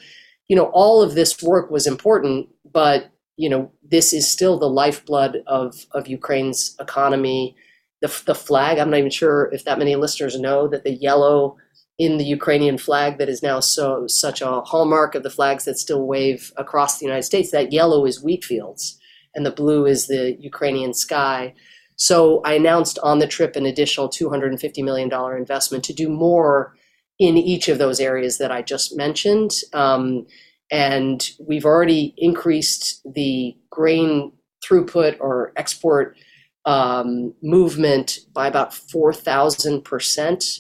you 0.48 0.56
know, 0.56 0.70
all 0.72 1.00
of 1.00 1.14
this 1.14 1.40
work 1.44 1.70
was 1.70 1.86
important, 1.86 2.48
but 2.72 3.10
you 3.36 3.48
know, 3.48 3.72
this 3.82 4.12
is 4.12 4.28
still 4.28 4.58
the 4.58 4.68
lifeblood 4.68 5.42
of 5.46 5.86
of 5.92 6.08
Ukraine's 6.08 6.76
economy. 6.80 7.56
The, 8.00 8.22
the 8.26 8.34
flag, 8.34 8.78
I'm 8.78 8.90
not 8.90 8.98
even 8.98 9.10
sure 9.10 9.50
if 9.52 9.64
that 9.64 9.78
many 9.78 9.96
listeners 9.96 10.38
know 10.38 10.68
that 10.68 10.84
the 10.84 10.92
yellow 10.92 11.56
in 11.98 12.18
the 12.18 12.24
Ukrainian 12.24 12.76
flag 12.76 13.18
that 13.18 13.28
is 13.28 13.42
now 13.42 13.60
so 13.60 14.06
such 14.08 14.42
a 14.42 14.60
hallmark 14.62 15.14
of 15.14 15.22
the 15.22 15.30
flags 15.30 15.64
that 15.64 15.78
still 15.78 16.06
wave 16.06 16.52
across 16.56 16.98
the 16.98 17.06
United 17.06 17.22
States, 17.22 17.50
that 17.52 17.72
yellow 17.72 18.04
is 18.04 18.22
wheat 18.22 18.44
fields 18.44 18.98
and 19.34 19.46
the 19.46 19.50
blue 19.50 19.86
is 19.86 20.06
the 20.06 20.36
Ukrainian 20.40 20.92
sky. 20.94 21.54
So 21.96 22.40
I 22.42 22.54
announced 22.54 22.98
on 23.02 23.20
the 23.20 23.26
trip 23.26 23.54
an 23.56 23.66
additional 23.66 24.08
$250 24.08 24.82
million 24.84 25.12
investment 25.36 25.84
to 25.84 25.92
do 25.92 26.08
more 26.08 26.74
in 27.18 27.36
each 27.36 27.68
of 27.68 27.78
those 27.78 28.00
areas 28.00 28.38
that 28.38 28.50
I 28.50 28.62
just 28.62 28.96
mentioned. 28.96 29.52
Um, 29.72 30.26
and 30.74 31.30
we've 31.38 31.64
already 31.64 32.12
increased 32.18 33.00
the 33.14 33.56
grain 33.70 34.32
throughput 34.68 35.16
or 35.20 35.52
export 35.54 36.16
um, 36.64 37.32
movement 37.44 38.18
by 38.32 38.48
about 38.48 38.72
4,000% 38.72 40.58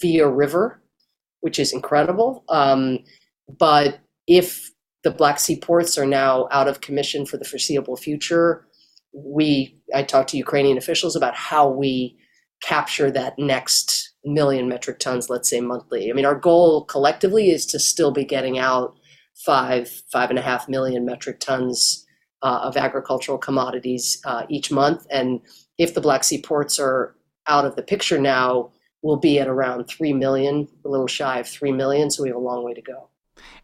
via 0.00 0.28
river, 0.28 0.82
which 1.40 1.60
is 1.60 1.72
incredible. 1.72 2.42
Um, 2.48 2.98
but 3.60 4.00
if 4.26 4.72
the 5.04 5.12
Black 5.12 5.38
Sea 5.38 5.60
ports 5.60 5.96
are 5.96 6.06
now 6.06 6.48
out 6.50 6.66
of 6.66 6.80
commission 6.80 7.24
for 7.24 7.36
the 7.36 7.44
foreseeable 7.44 7.96
future, 7.96 8.66
we 9.12 9.78
I 9.94 10.02
talked 10.02 10.30
to 10.30 10.36
Ukrainian 10.36 10.78
officials 10.78 11.14
about 11.14 11.36
how 11.36 11.68
we 11.68 12.18
capture 12.60 13.08
that 13.12 13.38
next 13.38 14.14
million 14.24 14.68
metric 14.68 14.98
tons, 14.98 15.30
let's 15.30 15.48
say 15.48 15.60
monthly. 15.60 16.10
I 16.10 16.12
mean, 16.12 16.26
our 16.26 16.34
goal 16.34 16.86
collectively 16.86 17.50
is 17.50 17.66
to 17.66 17.78
still 17.78 18.10
be 18.10 18.24
getting 18.24 18.58
out 18.58 18.96
five, 19.34 19.88
five 20.10 20.30
and 20.30 20.38
a 20.38 20.42
half 20.42 20.68
million 20.68 21.04
metric 21.04 21.40
tons 21.40 22.06
uh, 22.42 22.60
of 22.62 22.76
agricultural 22.76 23.38
commodities 23.38 24.20
uh, 24.24 24.44
each 24.48 24.70
month. 24.70 25.06
And 25.10 25.40
if 25.78 25.94
the 25.94 26.00
Black 26.00 26.24
Sea 26.24 26.40
ports 26.40 26.78
are 26.78 27.16
out 27.46 27.64
of 27.64 27.76
the 27.76 27.82
picture 27.82 28.18
now, 28.18 28.70
we'll 29.02 29.16
be 29.16 29.38
at 29.38 29.48
around 29.48 29.84
3 29.84 30.12
million, 30.12 30.68
a 30.84 30.88
little 30.88 31.06
shy 31.06 31.38
of 31.38 31.48
3 31.48 31.72
million. 31.72 32.10
So 32.10 32.22
we 32.22 32.28
have 32.28 32.36
a 32.36 32.40
long 32.40 32.64
way 32.64 32.74
to 32.74 32.82
go. 32.82 33.08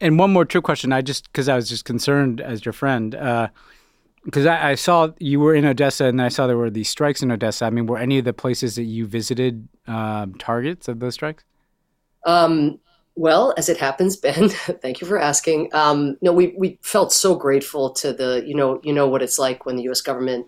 And 0.00 0.18
one 0.18 0.32
more 0.32 0.44
true 0.44 0.62
question. 0.62 0.92
I 0.92 1.02
just, 1.02 1.24
because 1.32 1.48
I 1.48 1.56
was 1.56 1.68
just 1.68 1.84
concerned 1.84 2.40
as 2.40 2.64
your 2.64 2.72
friend, 2.72 3.12
because 4.24 4.46
uh, 4.46 4.50
I, 4.50 4.70
I, 4.70 4.74
saw 4.74 5.10
you 5.18 5.40
were 5.40 5.54
in 5.54 5.64
Odessa 5.64 6.06
and 6.06 6.20
I 6.20 6.28
saw 6.28 6.46
there 6.46 6.56
were 6.56 6.70
these 6.70 6.88
strikes 6.88 7.22
in 7.22 7.30
Odessa. 7.30 7.66
I 7.66 7.70
mean, 7.70 7.86
were 7.86 7.98
any 7.98 8.18
of 8.18 8.24
the 8.24 8.32
places 8.32 8.74
that 8.74 8.84
you 8.84 9.06
visited 9.06 9.68
uh, 9.86 10.26
targets 10.38 10.88
of 10.88 11.00
those 11.00 11.14
strikes? 11.14 11.44
Um, 12.26 12.80
well, 13.16 13.54
as 13.56 13.68
it 13.68 13.76
happens, 13.76 14.16
Ben, 14.16 14.48
thank 14.82 15.00
you 15.00 15.06
for 15.06 15.18
asking. 15.18 15.70
Um, 15.72 16.16
no, 16.22 16.32
we 16.32 16.54
we 16.56 16.78
felt 16.82 17.12
so 17.12 17.34
grateful 17.34 17.90
to 17.94 18.12
the 18.12 18.42
you 18.46 18.54
know 18.54 18.80
you 18.82 18.92
know 18.92 19.08
what 19.08 19.22
it's 19.22 19.38
like 19.38 19.66
when 19.66 19.76
the 19.76 19.82
U.S. 19.84 20.00
government 20.00 20.46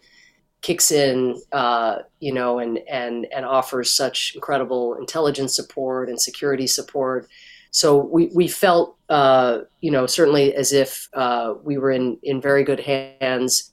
kicks 0.62 0.92
in, 0.92 1.40
uh, 1.50 1.98
you 2.20 2.32
know, 2.32 2.58
and 2.58 2.78
and 2.88 3.26
and 3.34 3.44
offers 3.44 3.90
such 3.90 4.32
incredible 4.34 4.94
intelligence 4.94 5.54
support 5.54 6.08
and 6.08 6.20
security 6.20 6.66
support. 6.66 7.28
So 7.72 7.96
we 7.96 8.30
we 8.34 8.48
felt 8.48 8.96
uh, 9.08 9.60
you 9.80 9.90
know 9.90 10.06
certainly 10.06 10.54
as 10.54 10.72
if 10.72 11.08
uh, 11.14 11.54
we 11.62 11.78
were 11.78 11.90
in 11.90 12.18
in 12.22 12.40
very 12.40 12.64
good 12.64 12.80
hands. 12.80 13.70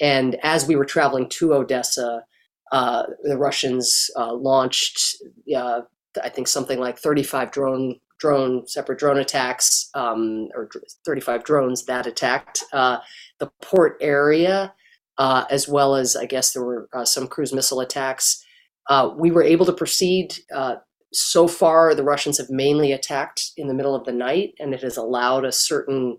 And 0.00 0.36
as 0.42 0.66
we 0.66 0.74
were 0.74 0.84
traveling 0.84 1.28
to 1.30 1.54
Odessa, 1.54 2.24
uh, 2.72 3.04
the 3.22 3.38
Russians 3.38 4.10
uh, 4.16 4.32
launched, 4.32 5.22
uh, 5.56 5.82
I 6.20 6.28
think, 6.28 6.48
something 6.48 6.80
like 6.80 6.98
35 6.98 7.52
drone 7.52 8.00
drone 8.24 8.66
separate 8.66 8.98
drone 8.98 9.18
attacks 9.18 9.90
um, 9.94 10.48
or 10.54 10.70
35 11.04 11.44
drones 11.44 11.84
that 11.84 12.06
attacked 12.06 12.64
uh, 12.72 12.96
the 13.38 13.50
port 13.60 13.98
area 14.00 14.72
uh, 15.18 15.44
as 15.50 15.68
well 15.68 15.94
as 15.94 16.16
i 16.16 16.24
guess 16.24 16.54
there 16.54 16.64
were 16.64 16.88
uh, 16.94 17.04
some 17.04 17.26
cruise 17.26 17.52
missile 17.52 17.80
attacks. 17.80 18.42
Uh, 18.88 19.10
we 19.16 19.30
were 19.30 19.42
able 19.42 19.66
to 19.66 19.72
proceed 19.72 20.38
uh, 20.54 20.76
so 21.12 21.46
far 21.46 21.94
the 21.94 22.02
russians 22.02 22.38
have 22.38 22.48
mainly 22.48 22.92
attacked 22.92 23.50
in 23.58 23.68
the 23.68 23.74
middle 23.74 23.94
of 23.94 24.06
the 24.06 24.12
night 24.12 24.54
and 24.58 24.72
it 24.72 24.82
has 24.82 24.96
allowed 24.96 25.44
a 25.44 25.52
certain 25.52 26.16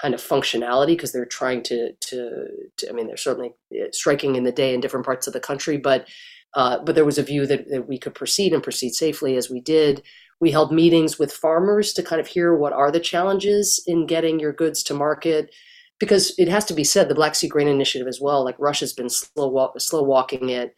kind 0.00 0.14
of 0.14 0.20
functionality 0.20 0.94
because 0.94 1.10
they're 1.12 1.24
trying 1.40 1.60
to, 1.60 1.92
to, 1.98 2.46
to 2.76 2.88
i 2.88 2.92
mean 2.92 3.08
they're 3.08 3.16
certainly 3.16 3.50
uh, 3.72 3.88
striking 3.90 4.36
in 4.36 4.44
the 4.44 4.52
day 4.52 4.74
in 4.74 4.80
different 4.80 5.06
parts 5.06 5.26
of 5.26 5.32
the 5.32 5.40
country 5.40 5.76
but 5.76 6.06
but 6.54 6.94
there 6.94 7.04
was 7.04 7.18
a 7.18 7.22
view 7.22 7.46
that, 7.46 7.68
that 7.68 7.88
we 7.88 7.98
could 7.98 8.14
proceed 8.14 8.52
and 8.52 8.62
proceed 8.62 8.92
safely 8.92 9.36
as 9.36 9.50
we 9.50 9.60
did 9.60 10.02
we 10.40 10.50
held 10.50 10.72
meetings 10.72 11.18
with 11.18 11.32
farmers 11.32 11.92
to 11.94 12.02
kind 12.02 12.20
of 12.20 12.26
hear 12.26 12.54
what 12.54 12.72
are 12.72 12.90
the 12.90 13.00
challenges 13.00 13.82
in 13.86 14.06
getting 14.06 14.38
your 14.38 14.52
goods 14.52 14.82
to 14.84 14.94
market. 14.94 15.54
Because 15.98 16.32
it 16.38 16.46
has 16.46 16.64
to 16.66 16.74
be 16.74 16.84
said, 16.84 17.08
the 17.08 17.14
Black 17.14 17.34
Sea 17.34 17.48
Grain 17.48 17.66
Initiative 17.66 18.06
as 18.06 18.20
well, 18.20 18.44
like 18.44 18.54
Russia's 18.58 18.92
been 18.92 19.08
slow, 19.08 19.48
walk, 19.48 19.80
slow 19.80 20.02
walking 20.02 20.48
it, 20.48 20.76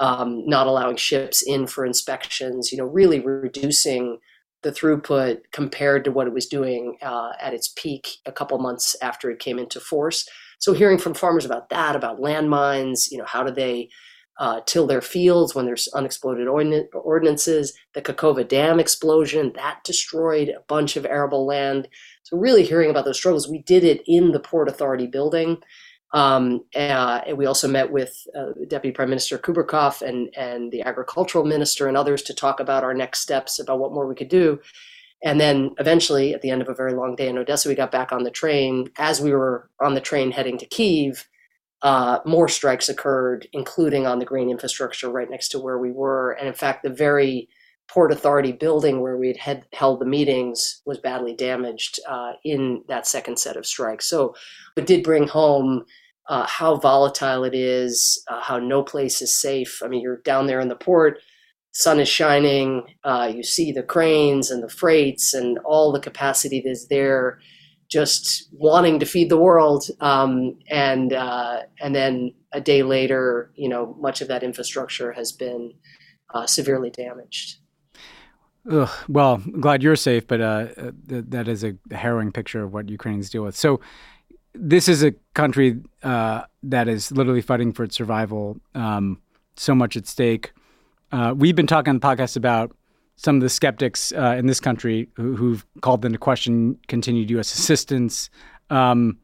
um, 0.00 0.46
not 0.46 0.66
allowing 0.66 0.96
ships 0.96 1.42
in 1.42 1.66
for 1.66 1.84
inspections, 1.84 2.72
you 2.72 2.78
know, 2.78 2.84
really 2.84 3.20
reducing 3.20 4.18
the 4.62 4.72
throughput 4.72 5.40
compared 5.52 6.04
to 6.04 6.12
what 6.12 6.26
it 6.26 6.32
was 6.32 6.46
doing 6.46 6.96
uh, 7.02 7.32
at 7.40 7.52
its 7.52 7.68
peak 7.76 8.16
a 8.24 8.32
couple 8.32 8.58
months 8.58 8.96
after 9.02 9.30
it 9.30 9.40
came 9.40 9.58
into 9.58 9.80
force. 9.80 10.26
So 10.58 10.72
hearing 10.72 10.98
from 10.98 11.14
farmers 11.14 11.44
about 11.44 11.68
that, 11.68 11.96
about 11.96 12.20
landmines, 12.20 13.10
you 13.10 13.18
know, 13.18 13.26
how 13.26 13.42
do 13.42 13.52
they 13.52 13.90
uh, 14.38 14.60
till 14.66 14.86
their 14.86 15.00
fields 15.00 15.54
when 15.54 15.66
there's 15.66 15.88
unexploded 15.88 16.48
ordinances. 16.48 17.74
The 17.94 18.02
Kakhovka 18.02 18.46
Dam 18.48 18.80
explosion 18.80 19.52
that 19.54 19.80
destroyed 19.84 20.48
a 20.48 20.62
bunch 20.68 20.96
of 20.96 21.06
arable 21.06 21.46
land. 21.46 21.88
So 22.22 22.36
really 22.36 22.64
hearing 22.64 22.90
about 22.90 23.04
those 23.04 23.18
struggles, 23.18 23.48
we 23.48 23.62
did 23.62 23.84
it 23.84 24.02
in 24.06 24.32
the 24.32 24.40
Port 24.40 24.68
Authority 24.68 25.06
building. 25.06 25.62
Um, 26.14 26.64
uh, 26.74 27.22
and 27.26 27.38
we 27.38 27.46
also 27.46 27.68
met 27.68 27.90
with 27.90 28.14
uh, 28.36 28.52
Deputy 28.68 28.92
Prime 28.92 29.08
Minister 29.08 29.38
Kubrakov 29.38 30.02
and, 30.02 30.28
and 30.36 30.70
the 30.70 30.82
Agricultural 30.82 31.44
Minister 31.44 31.88
and 31.88 31.96
others 31.96 32.22
to 32.24 32.34
talk 32.34 32.60
about 32.60 32.84
our 32.84 32.92
next 32.92 33.20
steps, 33.20 33.58
about 33.58 33.78
what 33.78 33.92
more 33.92 34.06
we 34.06 34.14
could 34.14 34.28
do. 34.28 34.60
And 35.24 35.40
then 35.40 35.70
eventually, 35.78 36.34
at 36.34 36.42
the 36.42 36.50
end 36.50 36.62
of 36.62 36.68
a 36.68 36.74
very 36.74 36.94
long 36.94 37.14
day 37.14 37.28
in 37.28 37.38
Odessa, 37.38 37.68
we 37.68 37.74
got 37.74 37.92
back 37.92 38.12
on 38.12 38.24
the 38.24 38.30
train. 38.30 38.90
As 38.98 39.20
we 39.20 39.32
were 39.32 39.70
on 39.80 39.94
the 39.94 40.00
train 40.00 40.32
heading 40.32 40.58
to 40.58 40.66
Kiev, 40.66 41.28
uh, 41.82 42.20
more 42.24 42.48
strikes 42.48 42.88
occurred, 42.88 43.48
including 43.52 44.06
on 44.06 44.18
the 44.18 44.24
green 44.24 44.50
infrastructure 44.50 45.10
right 45.10 45.30
next 45.30 45.48
to 45.48 45.58
where 45.58 45.78
we 45.78 45.90
were. 45.90 46.32
And 46.32 46.46
in 46.46 46.54
fact, 46.54 46.82
the 46.82 46.90
very 46.90 47.48
Port 47.88 48.12
Authority 48.12 48.52
building 48.52 49.00
where 49.00 49.16
we 49.18 49.34
had 49.38 49.66
held 49.72 50.00
the 50.00 50.06
meetings 50.06 50.80
was 50.86 50.98
badly 50.98 51.34
damaged 51.34 51.98
uh, 52.08 52.32
in 52.44 52.82
that 52.88 53.06
second 53.06 53.38
set 53.38 53.56
of 53.56 53.66
strikes. 53.66 54.08
So 54.08 54.34
it 54.76 54.86
did 54.86 55.02
bring 55.02 55.26
home 55.26 55.84
uh, 56.28 56.46
how 56.46 56.76
volatile 56.76 57.44
it 57.44 57.54
is, 57.54 58.24
uh, 58.30 58.40
how 58.40 58.58
no 58.58 58.82
place 58.82 59.20
is 59.20 59.38
safe. 59.38 59.82
I 59.82 59.88
mean, 59.88 60.00
you're 60.00 60.18
down 60.18 60.46
there 60.46 60.60
in 60.60 60.68
the 60.68 60.76
port, 60.76 61.18
sun 61.72 61.98
is 62.00 62.08
shining, 62.08 62.84
uh, 63.02 63.30
you 63.34 63.42
see 63.42 63.72
the 63.72 63.82
cranes 63.82 64.50
and 64.50 64.62
the 64.62 64.68
freights 64.68 65.34
and 65.34 65.58
all 65.64 65.90
the 65.90 66.00
capacity 66.00 66.62
that's 66.64 66.86
there 66.86 67.40
just 67.92 68.48
wanting 68.52 68.98
to 69.00 69.06
feed 69.06 69.28
the 69.28 69.36
world, 69.36 69.84
um, 70.00 70.58
and 70.70 71.12
uh, 71.12 71.60
and 71.78 71.94
then 71.94 72.32
a 72.52 72.60
day 72.60 72.82
later, 72.82 73.52
you 73.54 73.68
know, 73.68 73.94
much 74.00 74.22
of 74.22 74.28
that 74.28 74.42
infrastructure 74.42 75.12
has 75.12 75.30
been 75.30 75.74
uh, 76.32 76.46
severely 76.46 76.88
damaged. 76.88 77.58
Ugh, 78.70 78.88
well, 79.08 79.42
glad 79.60 79.82
you're 79.82 79.96
safe, 79.96 80.26
but 80.26 80.40
uh, 80.40 80.66
th- 81.08 81.24
that 81.28 81.48
is 81.48 81.64
a 81.64 81.74
harrowing 81.90 82.32
picture 82.32 82.62
of 82.62 82.72
what 82.72 82.88
Ukrainians 82.88 83.28
deal 83.28 83.42
with. 83.42 83.56
So, 83.56 83.80
this 84.54 84.88
is 84.88 85.02
a 85.02 85.12
country 85.34 85.80
uh, 86.02 86.42
that 86.62 86.88
is 86.88 87.12
literally 87.12 87.42
fighting 87.42 87.72
for 87.72 87.84
its 87.84 87.96
survival. 87.96 88.58
Um, 88.74 89.20
so 89.56 89.74
much 89.74 89.98
at 89.98 90.06
stake. 90.06 90.52
Uh, 91.10 91.34
we've 91.36 91.56
been 91.56 91.66
talking 91.66 91.90
on 91.90 91.98
the 91.98 92.06
podcast 92.06 92.36
about 92.38 92.74
some 93.22 93.36
of 93.36 93.42
the 93.42 93.48
skeptics 93.48 94.12
uh, 94.12 94.34
in 94.36 94.46
this 94.46 94.58
country 94.58 95.08
who, 95.14 95.52
have 95.52 95.66
called 95.80 96.04
into 96.04 96.18
question 96.18 96.78
continued 96.88 97.30
U.S. 97.30 97.54
assistance. 97.58 98.30
Um, 98.70 99.18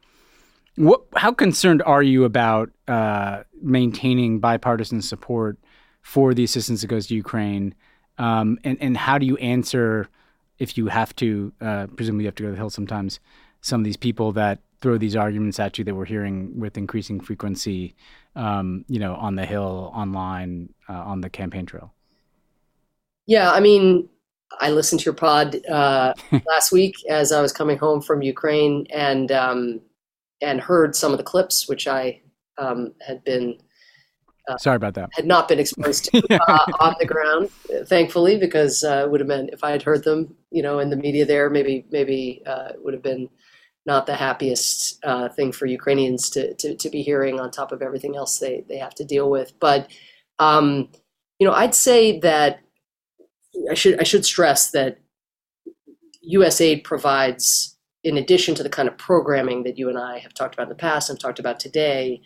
what, 0.77 1.03
how 1.17 1.33
concerned 1.33 1.83
are 1.85 2.03
you 2.03 2.25
about 2.25 2.71
uh, 2.87 3.43
maintaining 3.61 4.39
bipartisan 4.39 5.03
support 5.03 5.59
for 6.03 6.33
the 6.33 6.45
assistance 6.45 6.81
that 6.83 6.87
goes 6.87 7.09
to 7.09 7.15
Ukraine? 7.15 7.75
Um, 8.19 8.59
and, 8.63 8.79
and 8.81 8.97
how 8.97 9.19
do 9.19 9.27
you 9.27 9.37
answer 9.39 10.09
if 10.59 10.79
you 10.79 10.87
have 10.87 11.15
to, 11.17 11.53
uh, 11.61 11.87
presumably 11.97 12.25
you 12.25 12.29
have 12.29 12.35
to 12.37 12.43
go 12.45 12.49
to 12.49 12.53
the 12.53 12.57
Hill 12.57 12.71
sometimes, 12.71 13.19
some 13.61 13.81
of 13.81 13.85
these 13.85 13.97
people 13.97 14.31
that 14.33 14.61
throw 14.81 14.97
these 14.97 15.17
arguments 15.17 15.59
at 15.59 15.77
you 15.77 15.85
that 15.85 15.95
we're 15.95 16.05
hearing 16.05 16.59
with 16.59 16.79
increasing 16.79 17.19
frequency, 17.19 17.97
um, 18.37 18.85
you 18.89 19.01
know, 19.01 19.17
on 19.17 19.35
the 19.35 19.45
Hill, 19.45 19.91
online, 19.93 20.73
uh, 20.89 20.93
on 20.93 21.21
the 21.21 21.31
campaign 21.31 21.67
trail? 21.67 21.93
Yeah, 23.29 23.53
I 23.53 23.61
mean, 23.61 24.09
I 24.59 24.71
listened 24.71 25.01
to 25.01 25.05
your 25.05 25.15
pod 25.15 25.65
uh, 25.67 26.15
last 26.47 26.73
week 26.73 26.97
as 27.09 27.31
I 27.31 27.43
was 27.43 27.53
coming 27.53 27.77
home 27.77 28.01
from 28.01 28.23
Ukraine, 28.23 28.87
and 28.93 29.31
um, 29.31 29.81
and 30.41 30.61
heard 30.61 30.97
some 30.97 31.13
of 31.13 31.19
the 31.19 31.25
clips, 31.25 31.69
which 31.69 31.87
I 31.87 32.23
um, 32.57 32.95
had 33.07 33.23
been. 33.25 33.59
Uh, 34.49 34.57
Sorry 34.57 34.77
about 34.77 34.95
that. 34.95 35.11
Had 35.13 35.27
not 35.27 35.47
been 35.47 35.59
exposed 35.59 36.07
to 36.07 36.23
uh, 36.49 36.73
on 36.81 36.95
the 36.99 37.05
ground, 37.05 37.51
thankfully, 37.87 38.39
because 38.39 38.83
uh, 38.83 39.03
it 39.05 39.11
would 39.11 39.21
have 39.21 39.29
been 39.29 39.51
if 39.53 39.63
I 39.63 39.73
had 39.73 39.83
heard 39.83 40.05
them, 40.05 40.35
you 40.51 40.63
know, 40.63 40.79
in 40.79 40.89
the 40.89 40.97
media 40.97 41.27
there, 41.27 41.51
maybe 41.51 41.85
maybe 41.91 42.43
uh, 42.47 42.71
it 42.73 42.83
would 42.83 42.95
have 42.95 43.03
been 43.03 43.29
not 43.85 44.07
the 44.07 44.15
happiest 44.15 45.05
uh, 45.05 45.29
thing 45.29 45.53
for 45.53 45.67
Ukrainians 45.67 46.31
to, 46.31 46.55
to, 46.55 46.77
to 46.77 46.91
be 46.91 47.03
hearing 47.03 47.41
on 47.41 47.51
top 47.51 47.73
of 47.73 47.83
everything 47.83 48.17
else 48.17 48.39
they 48.39 48.65
they 48.71 48.79
have 48.79 48.95
to 48.95 49.05
deal 49.05 49.29
with. 49.29 49.53
But 49.61 49.91
um, 50.39 50.89
you 51.39 51.47
know, 51.47 51.53
I'd 51.53 51.75
say 51.75 52.19
that 52.21 52.61
I 53.71 53.75
should 53.75 54.01
I 54.01 54.05
should 54.05 54.25
stress 54.25 54.71
that 54.73 54.99
USAID 56.33 56.85
provides 56.85 57.79
in 58.05 58.17
addition 58.17 58.55
to 58.55 58.63
the 58.63 58.71
kind 58.71 58.89
of 58.89 58.97
programming 58.97 59.65
that 59.65 59.79
you 59.79 59.89
and 59.89 59.99
I 59.99 60.19
have 60.19 60.35
talked 60.35 60.55
about 60.55 60.65
in 60.65 60.69
the 60.71 60.75
past 60.75 61.11
and 61.11 61.19
talked 61.19 61.39
about 61.39 61.59
today, 61.59 62.23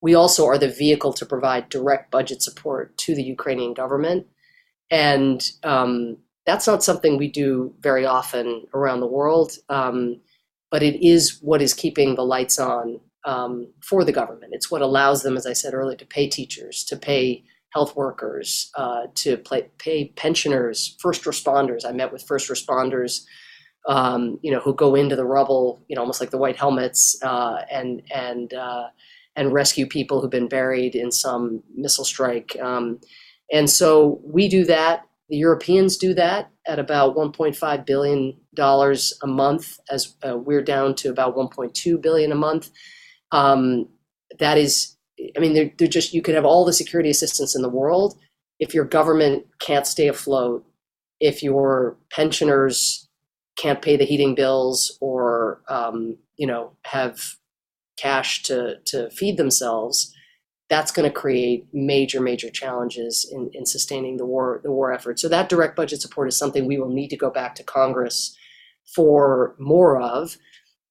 we 0.00 0.14
also 0.14 0.46
are 0.46 0.58
the 0.58 0.68
vehicle 0.68 1.12
to 1.14 1.26
provide 1.26 1.68
direct 1.68 2.10
budget 2.10 2.40
support 2.42 2.96
to 2.98 3.14
the 3.14 3.22
Ukrainian 3.22 3.74
government. 3.74 4.26
And 4.90 5.46
um, 5.64 6.18
that's 6.46 6.66
not 6.66 6.84
something 6.84 7.18
we 7.18 7.28
do 7.28 7.74
very 7.80 8.06
often 8.06 8.66
around 8.74 9.00
the 9.00 9.06
world, 9.06 9.52
um, 9.68 10.20
but 10.70 10.82
it 10.82 11.04
is 11.04 11.38
what 11.42 11.60
is 11.60 11.74
keeping 11.74 12.14
the 12.14 12.24
lights 12.24 12.58
on 12.58 13.00
um, 13.24 13.68
for 13.82 14.04
the 14.04 14.12
government. 14.12 14.54
It's 14.54 14.70
what 14.70 14.82
allows 14.82 15.22
them, 15.22 15.36
as 15.36 15.46
I 15.46 15.52
said 15.52 15.74
earlier, 15.74 15.96
to 15.96 16.06
pay 16.06 16.28
teachers, 16.28 16.84
to 16.84 16.96
pay 16.96 17.44
health 17.72 17.96
workers, 17.96 18.70
uh, 18.76 19.02
to 19.14 19.36
play, 19.36 19.68
pay 19.78 20.08
pensioners, 20.16 20.96
first 21.00 21.24
responders. 21.24 21.84
I 21.86 21.92
met 21.92 22.12
with 22.12 22.22
first 22.22 22.48
responders 22.48 23.20
um, 23.88 24.38
you 24.42 24.52
know, 24.52 24.60
who 24.60 24.74
go 24.74 24.94
into 24.94 25.16
the 25.16 25.24
rubble, 25.24 25.82
you 25.88 25.96
know, 25.96 26.02
almost 26.02 26.20
like 26.20 26.30
the 26.30 26.38
white 26.38 26.56
helmets, 26.56 27.18
uh, 27.22 27.62
and 27.70 28.02
and 28.14 28.52
uh, 28.52 28.88
and 29.34 29.52
rescue 29.52 29.86
people 29.86 30.20
who've 30.20 30.30
been 30.30 30.48
buried 30.48 30.94
in 30.94 31.10
some 31.10 31.62
missile 31.74 32.04
strike. 32.04 32.56
Um, 32.60 33.00
and 33.50 33.68
so 33.70 34.20
we 34.22 34.48
do 34.48 34.64
that. 34.66 35.06
The 35.30 35.36
Europeans 35.36 35.96
do 35.96 36.12
that 36.14 36.50
at 36.66 36.78
about 36.78 37.16
1.5 37.16 37.86
billion 37.86 38.36
dollars 38.54 39.18
a 39.22 39.26
month, 39.26 39.78
as 39.90 40.14
uh, 40.26 40.36
we're 40.36 40.62
down 40.62 40.94
to 40.96 41.08
about 41.08 41.34
1.2 41.34 42.00
billion 42.00 42.30
a 42.30 42.34
month. 42.34 42.70
Um, 43.32 43.88
that 44.38 44.58
is, 44.58 44.96
I 45.36 45.40
mean, 45.40 45.54
they're, 45.54 45.70
they're 45.78 45.88
just 45.88 46.14
you 46.14 46.22
can 46.22 46.34
have 46.34 46.44
all 46.44 46.64
the 46.64 46.72
security 46.72 47.10
assistance 47.10 47.54
in 47.56 47.62
the 47.62 47.68
world 47.68 48.18
if 48.58 48.74
your 48.74 48.84
government 48.84 49.46
can't 49.60 49.86
stay 49.86 50.08
afloat, 50.08 50.64
if 51.20 51.42
your 51.42 51.96
pensioners 52.10 53.08
can't 53.56 53.82
pay 53.82 53.96
the 53.96 54.04
heating 54.04 54.34
bills 54.34 54.96
or 55.00 55.60
um, 55.68 56.16
you 56.36 56.46
know 56.46 56.72
have 56.84 57.20
cash 57.96 58.42
to 58.44 58.76
to 58.86 59.10
feed 59.10 59.36
themselves, 59.36 60.14
that's 60.68 60.92
going 60.92 61.08
to 61.08 61.14
create 61.14 61.66
major 61.72 62.20
major 62.20 62.50
challenges 62.50 63.28
in, 63.32 63.50
in 63.52 63.66
sustaining 63.66 64.16
the 64.16 64.26
war 64.26 64.60
the 64.62 64.72
war 64.72 64.92
effort. 64.92 65.18
So 65.20 65.28
that 65.28 65.48
direct 65.48 65.76
budget 65.76 66.00
support 66.00 66.28
is 66.28 66.36
something 66.36 66.66
we 66.66 66.78
will 66.78 66.90
need 66.90 67.08
to 67.08 67.16
go 67.16 67.30
back 67.30 67.54
to 67.56 67.64
Congress 67.64 68.36
for 68.94 69.54
more 69.58 70.00
of, 70.00 70.36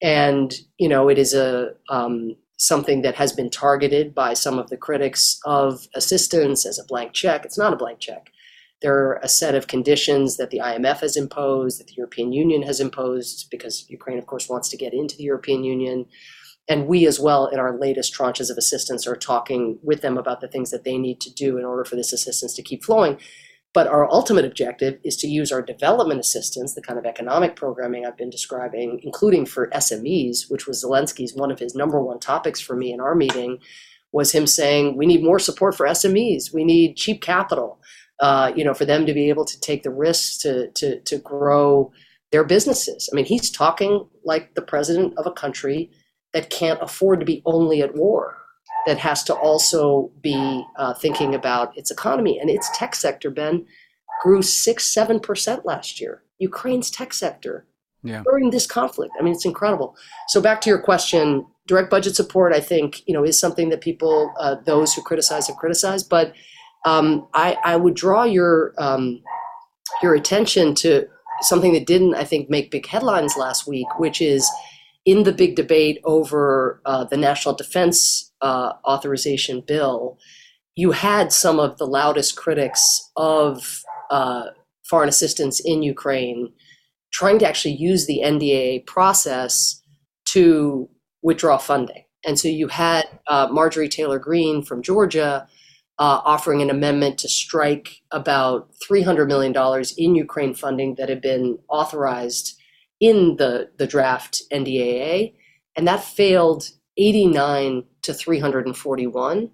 and 0.01 0.53
you 0.77 0.89
know 0.89 1.09
it 1.09 1.17
is 1.17 1.33
a 1.33 1.73
um, 1.89 2.35
something 2.57 3.03
that 3.03 3.15
has 3.15 3.31
been 3.31 3.49
targeted 3.49 4.13
by 4.13 4.33
some 4.33 4.57
of 4.57 4.69
the 4.69 4.77
critics 4.77 5.39
of 5.45 5.87
assistance 5.95 6.65
as 6.65 6.79
a 6.79 6.85
blank 6.85 7.13
check. 7.13 7.45
It's 7.45 7.57
not 7.57 7.73
a 7.73 7.77
blank 7.77 7.99
check. 7.99 8.31
There 8.81 8.95
are 8.95 9.19
a 9.23 9.29
set 9.29 9.55
of 9.55 9.67
conditions 9.67 10.37
that 10.37 10.49
the 10.49 10.59
IMF 10.59 10.99
has 10.99 11.15
imposed, 11.15 11.79
that 11.79 11.87
the 11.87 11.95
European 11.97 12.31
Union 12.33 12.63
has 12.63 12.79
imposed, 12.79 13.47
because 13.49 13.85
Ukraine, 13.89 14.19
of 14.19 14.27
course, 14.27 14.49
wants 14.49 14.69
to 14.69 14.77
get 14.77 14.93
into 14.93 15.15
the 15.17 15.23
European 15.23 15.63
Union. 15.63 16.05
And 16.69 16.87
we, 16.87 17.07
as 17.07 17.19
well, 17.19 17.47
in 17.47 17.59
our 17.59 17.77
latest 17.77 18.13
tranches 18.13 18.51
of 18.51 18.57
assistance, 18.57 19.07
are 19.07 19.15
talking 19.15 19.79
with 19.81 20.01
them 20.01 20.17
about 20.17 20.41
the 20.41 20.47
things 20.47 20.69
that 20.71 20.83
they 20.83 20.97
need 20.97 21.21
to 21.21 21.33
do 21.33 21.57
in 21.57 21.65
order 21.65 21.85
for 21.85 21.95
this 21.95 22.13
assistance 22.13 22.53
to 22.55 22.61
keep 22.61 22.83
flowing. 22.83 23.17
But 23.73 23.87
our 23.87 24.09
ultimate 24.11 24.45
objective 24.45 24.99
is 25.03 25.17
to 25.17 25.27
use 25.27 25.51
our 25.51 25.61
development 25.61 26.19
assistance, 26.19 26.73
the 26.73 26.81
kind 26.81 26.97
of 26.97 27.05
economic 27.05 27.55
programming 27.55 28.05
I've 28.05 28.17
been 28.17 28.29
describing, 28.29 29.01
including 29.03 29.45
for 29.45 29.69
SMEs, 29.69 30.49
which 30.49 30.65
was 30.65 30.83
Zelensky's 30.83 31.35
one 31.35 31.51
of 31.51 31.59
his 31.59 31.75
number 31.75 32.01
one 32.01 32.19
topics 32.19 32.59
for 32.59 32.75
me 32.75 32.91
in 32.91 32.99
our 32.99 33.13
meeting, 33.13 33.59
was 34.11 34.31
him 34.31 34.47
saying 34.47 34.97
we 34.97 35.05
need 35.05 35.23
more 35.23 35.37
support 35.37 35.75
for 35.75 35.85
SMEs. 35.85 36.53
We 36.53 36.63
need 36.63 36.95
cheap 36.95 37.21
capital 37.21 37.79
uh, 38.19 38.51
you 38.55 38.63
know, 38.63 38.73
for 38.73 38.85
them 38.85 39.05
to 39.05 39.13
be 39.13 39.29
able 39.29 39.45
to 39.45 39.59
take 39.59 39.83
the 39.83 39.91
risks 39.91 40.37
to, 40.39 40.71
to, 40.71 40.99
to 41.01 41.17
grow 41.19 41.91
their 42.31 42.43
businesses. 42.43 43.09
I 43.11 43.15
mean, 43.15 43.25
he's 43.25 43.51
talking 43.51 44.07
like 44.23 44.55
the 44.55 44.61
president 44.61 45.13
of 45.17 45.27
a 45.27 45.31
country 45.31 45.91
that 46.33 46.49
can't 46.49 46.81
afford 46.81 47.19
to 47.19 47.25
be 47.25 47.41
only 47.45 47.81
at 47.81 47.95
war, 47.95 48.37
that 48.87 48.97
has 48.97 49.21
to 49.21 49.35
also 49.35 50.09
be 50.21 50.65
uh, 50.77 50.93
thinking 50.93 51.35
about 51.35 51.77
its 51.77 51.91
economy. 51.91 52.39
And 52.39 52.49
its 52.49 52.69
tech 52.73 52.95
sector, 52.95 53.29
Ben, 53.29 53.65
grew 54.23 54.41
six, 54.41 54.91
seven 54.91 55.19
percent 55.19 55.65
last 55.65 55.99
year. 55.99 56.23
Ukraine's 56.39 56.89
tech 56.89 57.13
sector 57.13 57.67
yeah. 58.01 58.23
during 58.23 58.49
this 58.49 58.65
conflict. 58.65 59.13
I 59.19 59.23
mean, 59.23 59.33
it's 59.33 59.45
incredible. 59.45 59.97
So 60.29 60.39
back 60.41 60.61
to 60.61 60.69
your 60.69 60.79
question, 60.79 61.45
direct 61.67 61.89
budget 61.89 62.15
support, 62.15 62.53
I 62.53 62.61
think, 62.61 63.05
you 63.05 63.13
know, 63.13 63.25
is 63.25 63.37
something 63.37 63.67
that 63.69 63.81
people, 63.81 64.31
uh, 64.39 64.55
those 64.65 64.93
who 64.93 65.01
criticize 65.01 65.47
have 65.47 65.57
criticized, 65.57 66.09
but 66.09 66.33
um, 66.85 67.27
I, 67.33 67.57
I, 67.65 67.75
would 67.75 67.95
draw 67.95 68.23
your 68.23 68.73
um, 68.77 69.21
your 70.01 70.15
attention 70.15 70.75
to 70.75 71.07
something 71.41 71.73
that 71.73 71.85
didn't, 71.85 72.15
I 72.15 72.23
think, 72.23 72.49
make 72.49 72.71
big 72.71 72.85
headlines 72.85 73.35
last 73.35 73.67
week, 73.67 73.87
which 73.97 74.21
is 74.21 74.49
in 75.03 75.23
the 75.23 75.33
big 75.33 75.55
debate 75.55 75.99
over 76.05 76.81
uh, 76.85 77.03
the 77.03 77.17
National 77.17 77.55
Defense 77.55 78.26
uh, 78.41 78.73
Authorization 78.85 79.61
Bill. 79.65 80.17
You 80.75 80.91
had 80.91 81.31
some 81.31 81.59
of 81.59 81.77
the 81.77 81.87
loudest 81.87 82.35
critics 82.35 83.11
of 83.15 83.81
uh, 84.11 84.47
foreign 84.87 85.09
assistance 85.09 85.59
in 85.59 85.83
Ukraine 85.83 86.53
trying 87.11 87.39
to 87.39 87.47
actually 87.47 87.75
use 87.75 88.05
the 88.05 88.21
NDAA 88.23 88.85
process 88.85 89.81
to 90.25 90.89
withdraw 91.21 91.57
funding. 91.57 92.03
And 92.25 92.37
so 92.37 92.47
you 92.47 92.67
had 92.67 93.07
uh, 93.27 93.47
Marjorie 93.49 93.89
Taylor 93.89 94.19
Greene 94.19 94.61
from 94.63 94.81
Georgia 94.83 95.47
uh, 95.99 96.21
offering 96.23 96.61
an 96.61 96.69
amendment 96.69 97.17
to 97.19 97.29
strike 97.29 98.01
about 98.11 98.69
$300 98.89 99.27
million 99.27 99.83
in 99.97 100.15
Ukraine 100.15 100.53
funding 100.53 100.95
that 100.95 101.09
had 101.09 101.21
been 101.21 101.57
authorized 101.69 102.59
in 102.99 103.37
the, 103.37 103.69
the 103.77 103.87
draft 103.87 104.41
NDAA. 104.51 105.33
And 105.75 105.87
that 105.87 106.03
failed 106.03 106.69
89 106.97 107.83
to 108.07 108.13
341. 108.13 109.51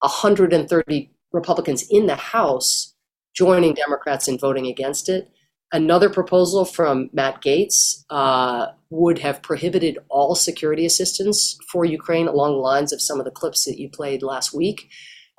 130 0.00 1.10
Republicans 1.32 1.84
in 1.90 2.06
the 2.06 2.16
House 2.16 2.94
joining 3.34 3.74
Democrats 3.74 4.26
in 4.26 4.38
voting 4.38 4.66
against 4.66 5.08
it. 5.08 5.30
Another 5.70 6.08
proposal 6.08 6.64
from 6.64 7.10
Matt 7.12 7.42
Gaetz 7.42 8.04
uh, 8.08 8.68
would 8.90 9.18
have 9.18 9.42
prohibited 9.42 9.98
all 10.08 10.34
security 10.34 10.86
assistance 10.86 11.58
for 11.70 11.84
Ukraine 11.84 12.26
along 12.26 12.52
the 12.52 12.58
lines 12.58 12.92
of 12.92 13.02
some 13.02 13.18
of 13.18 13.26
the 13.26 13.30
clips 13.30 13.66
that 13.66 13.78
you 13.78 13.90
played 13.90 14.22
last 14.22 14.54
week 14.54 14.88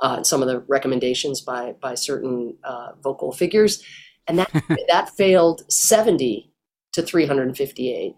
uh, 0.02 0.24
some 0.24 0.42
of 0.42 0.48
the 0.48 0.60
recommendations 0.68 1.42
by 1.42 1.74
by 1.82 1.96
certain 1.96 2.58
uh, 2.64 2.92
vocal 3.04 3.32
figures, 3.32 3.84
and 4.28 4.40
that 4.40 4.52
that 4.90 5.10
failed 5.10 5.62
70 5.72 6.52
to 6.94 7.02
358. 7.02 8.16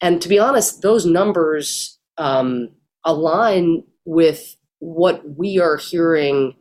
And 0.00 0.22
to 0.22 0.28
be 0.28 0.38
honest, 0.38 0.82
those 0.82 1.06
numbers 1.06 1.98
um, 2.18 2.70
align 3.04 3.84
with 4.04 4.56
what 4.78 5.22
we 5.36 5.58
are 5.58 5.76
hearing 5.76 6.54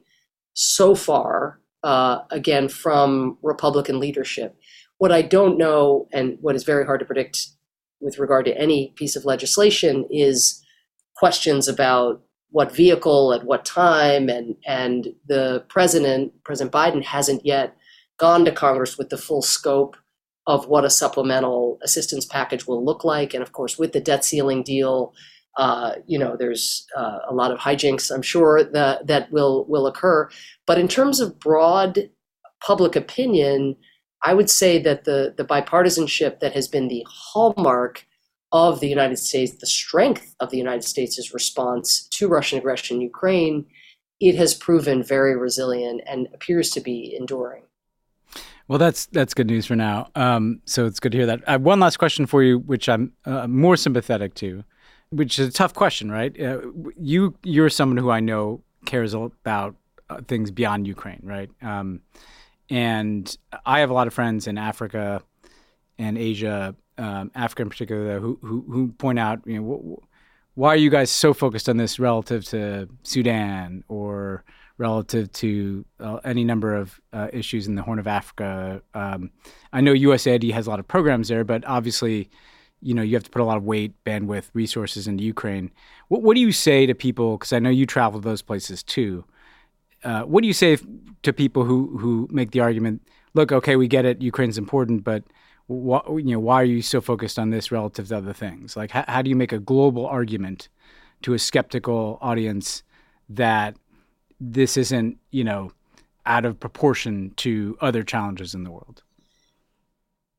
so 0.54 0.96
far. 0.96 1.60
Uh, 1.84 2.24
again, 2.32 2.70
from 2.70 3.38
Republican 3.42 4.00
leadership. 4.00 4.56
What 5.00 5.12
I 5.12 5.22
don't 5.22 5.58
know, 5.58 6.08
and 6.14 6.38
what 6.40 6.56
is 6.56 6.64
very 6.64 6.86
hard 6.86 7.02
to 7.02 7.06
predict 7.06 7.50
with 8.00 8.20
regard 8.20 8.46
to 8.46 8.58
any 8.58 8.94
piece 8.96 9.18
of 9.18 9.26
legislation, 9.26 10.08
is 10.10 10.64
questions 11.16 11.68
about 11.68 12.22
what 12.54 12.72
vehicle 12.72 13.34
at 13.34 13.44
what 13.44 13.66
time 13.66 14.30
and 14.30 14.56
and 14.66 15.08
the 15.28 15.66
president 15.70 16.32
president 16.44 16.72
biden 16.72 17.04
hasn't 17.04 17.44
yet 17.46 17.76
gone 18.18 18.46
to 18.46 18.52
congress 18.52 18.98
with 18.98 19.10
the 19.10 19.18
full 19.18 19.42
scope 19.42 19.98
of 20.46 20.68
what 20.68 20.86
a 20.86 20.90
supplemental 20.90 21.80
assistance 21.82 22.26
package 22.26 22.68
will 22.68 22.86
look 22.86 23.04
like 23.04 23.34
and 23.34 23.42
of 23.42 23.52
course 23.52 23.78
with 23.78 23.92
the 23.92 24.00
debt 24.00 24.24
ceiling 24.24 24.62
deal 24.62 25.14
uh, 25.58 25.94
you 26.08 26.18
know 26.18 26.36
there's 26.38 26.86
uh, 26.98 27.20
a 27.30 27.34
lot 27.34 27.52
of 27.52 27.60
hijinks 27.60 28.12
i'm 28.12 28.22
sure 28.22 28.64
that 28.64 29.06
that 29.08 29.32
will 29.32 29.66
will 29.66 29.88
occur 29.88 30.30
but 30.66 30.80
in 30.80 30.88
terms 30.88 31.20
of 31.20 31.40
broad 31.40 32.10
public 32.66 32.96
opinion 32.96 33.76
i 34.24 34.34
would 34.34 34.50
say 34.50 34.80
that 34.80 35.04
the 35.04 35.34
the 35.38 35.46
bipartisanship 35.46 36.40
that 36.40 36.54
has 36.54 36.68
been 36.68 36.88
the 36.88 37.06
hallmark 37.08 38.06
of 38.54 38.80
the 38.80 38.88
United 38.88 39.18
States, 39.18 39.54
the 39.54 39.66
strength 39.66 40.36
of 40.40 40.52
the 40.52 40.58
United 40.58 40.84
States' 40.84 41.34
response 41.34 42.08
to 42.10 42.28
Russian 42.28 42.60
aggression 42.60 42.98
in 42.98 43.02
Ukraine, 43.02 43.66
it 44.20 44.36
has 44.36 44.54
proven 44.54 45.04
very 45.04 45.36
resilient 45.36 46.02
and 46.08 46.28
appears 46.34 46.70
to 46.70 46.80
be 46.80 47.16
enduring. 47.20 47.64
Well, 48.68 48.80
that's 48.80 49.08
that's 49.08 49.34
good 49.34 49.48
news 49.48 49.66
for 49.66 49.76
now. 49.76 50.10
Um, 50.16 50.62
so 50.66 50.86
it's 50.86 51.00
good 51.00 51.12
to 51.12 51.18
hear 51.18 51.26
that. 51.26 51.62
One 51.62 51.80
last 51.82 51.98
question 51.98 52.26
for 52.26 52.42
you, 52.42 52.60
which 52.60 52.88
I'm 52.88 53.12
uh, 53.26 53.48
more 53.48 53.76
sympathetic 53.76 54.36
to, 54.36 54.64
which 55.16 55.40
is 55.40 55.50
a 55.50 55.52
tough 55.52 55.74
question, 55.74 56.12
right? 56.12 56.40
Uh, 56.40 56.62
you 56.98 57.36
you're 57.44 57.70
someone 57.70 57.98
who 57.98 58.10
I 58.10 58.20
know 58.20 58.62
cares 58.86 59.14
about 59.14 59.76
uh, 60.10 60.22
things 60.28 60.52
beyond 60.52 60.88
Ukraine, 60.88 61.22
right? 61.24 61.50
Um, 61.62 62.02
and 62.70 63.38
I 63.66 63.80
have 63.80 63.90
a 63.90 63.94
lot 63.94 64.08
of 64.08 64.14
friends 64.14 64.48
in 64.48 64.58
Africa 64.58 65.22
and 65.98 66.18
Asia, 66.18 66.76
um, 66.98 67.32
Africa 67.36 67.64
in 67.64 67.70
particular, 67.70 68.20
who, 68.20 68.40
who 68.42 68.66
who 68.68 68.88
point 68.90 69.20
out, 69.20 69.42
you 69.46 69.62
know, 69.62 70.04
why 70.56 70.70
are 70.70 70.78
you 70.78 70.90
guys 70.90 71.10
so 71.10 71.34
focused 71.34 71.68
on 71.68 71.78
this 71.78 72.00
relative 72.00 72.46
to 72.46 72.88
Sudan 73.04 73.84
or 73.88 74.44
relative 74.78 75.32
to 75.32 75.86
uh, 76.00 76.18
any 76.24 76.44
number 76.44 76.76
of 76.76 77.00
uh, 77.12 77.28
issues 77.32 77.68
in 77.68 77.76
the 77.76 77.82
Horn 77.82 78.00
of 78.00 78.08
Africa? 78.08 78.82
Um, 78.94 79.32
I 79.72 79.82
know 79.82 79.94
USAID 79.94 80.52
has 80.54 80.68
a 80.68 80.70
lot 80.70 80.80
of 80.80 80.88
programs 80.88 81.28
there, 81.28 81.44
but 81.44 81.64
obviously, 81.66 82.30
you 82.84 82.94
know, 82.94 83.02
you 83.02 83.16
have 83.16 83.24
to 83.24 83.30
put 83.30 83.42
a 83.42 83.46
lot 83.46 83.58
of 83.58 83.64
weight, 83.64 83.94
bandwidth, 84.04 84.50
resources 84.54 85.08
into 85.08 85.24
Ukraine. 85.24 85.72
What, 86.10 86.22
what 86.22 86.36
do 86.36 86.42
you 86.42 86.52
say 86.52 86.86
to 86.86 86.94
people? 86.94 87.38
Because 87.38 87.54
I 87.54 87.60
know 87.60 87.70
you 87.70 87.86
travel 87.86 88.20
to 88.20 88.28
those 88.28 88.42
places 88.42 88.84
too. 88.84 89.26
Uh, 90.04 90.24
what 90.24 90.42
do 90.42 90.48
you 90.48 90.54
say 90.54 90.78
to 91.24 91.34
people 91.34 91.64
who 91.64 91.98
who 91.98 92.28
make 92.32 92.52
the 92.52 92.60
argument? 92.60 93.02
Look, 93.34 93.52
okay, 93.52 93.76
we 93.76 93.88
get 93.88 94.06
it. 94.06 94.22
Ukraine's 94.22 94.58
important, 94.58 95.04
but 95.04 95.24
you 95.70 96.24
know, 96.26 96.40
why 96.40 96.62
are 96.62 96.66
you 96.66 96.82
so 96.82 97.00
focused 97.00 97.40
on 97.40 97.50
this 97.50 97.72
relative 97.72 98.10
to 98.10 98.18
other 98.18 98.34
things? 98.34 98.76
Like, 98.76 98.92
how, 98.92 99.06
how 99.08 99.22
do 99.22 99.30
you 99.30 99.36
make 99.36 99.54
a 99.54 99.60
global 99.60 100.06
argument 100.06 100.68
to 101.22 101.34
a 101.34 101.40
skeptical 101.40 102.18
audience 102.22 102.84
that 103.30 103.76
this 104.40 104.76
isn't, 104.76 105.18
you 105.32 105.44
know, 105.44 105.72
out 106.26 106.46
of 106.46 106.60
proportion 106.60 107.32
to 107.38 107.78
other 107.82 108.04
challenges 108.04 108.54
in 108.54 108.64
the 108.64 108.72
world? 108.72 109.04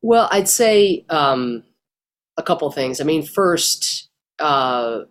Well, 0.01 0.27
I'd 0.31 0.47
say 0.47 1.03
um, 1.09 1.63
a 2.37 2.43
couple 2.43 2.69
things. 2.71 2.99
I 2.99 3.03
mean, 3.03 3.23
first, 3.23 4.09
uh, 4.39 5.01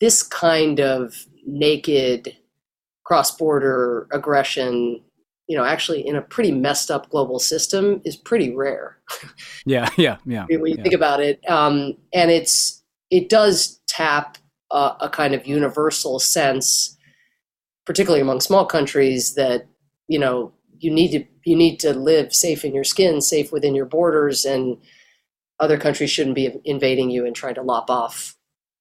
this 0.00 0.22
kind 0.22 0.80
of 0.80 1.26
naked 1.46 2.36
cross 3.04 3.34
border 3.36 4.06
aggression 4.12 5.02
you 5.48 5.56
know, 5.56 5.64
actually 5.64 6.06
in 6.06 6.14
a 6.14 6.22
pretty 6.22 6.52
messed 6.52 6.90
up 6.90 7.08
global 7.08 7.38
system 7.38 8.02
is 8.04 8.16
pretty 8.16 8.54
rare. 8.54 8.98
yeah, 9.66 9.88
yeah, 9.96 10.18
yeah. 10.26 10.44
when 10.48 10.66
you 10.66 10.74
yeah. 10.76 10.82
think 10.82 10.94
about 10.94 11.20
it, 11.20 11.40
um, 11.48 11.96
and 12.12 12.30
it's 12.30 12.82
it 13.10 13.30
does 13.30 13.80
tap 13.88 14.36
a, 14.70 14.92
a 15.00 15.10
kind 15.10 15.34
of 15.34 15.46
universal 15.46 16.18
sense, 16.18 16.96
particularly 17.86 18.20
among 18.20 18.40
small 18.40 18.66
countries, 18.66 19.34
that 19.34 19.66
you 20.06 20.18
know 20.18 20.52
you 20.78 20.90
need 20.90 21.10
to 21.12 21.24
you 21.46 21.56
need 21.56 21.80
to 21.80 21.94
live 21.94 22.34
safe 22.34 22.62
in 22.62 22.74
your 22.74 22.84
skin, 22.84 23.22
safe 23.22 23.50
within 23.50 23.74
your 23.74 23.86
borders, 23.86 24.44
and 24.44 24.76
other 25.60 25.78
countries 25.78 26.10
shouldn't 26.10 26.36
be 26.36 26.60
invading 26.64 27.10
you 27.10 27.26
and 27.26 27.34
trying 27.34 27.54
to 27.54 27.62
lop 27.62 27.90
off 27.90 28.38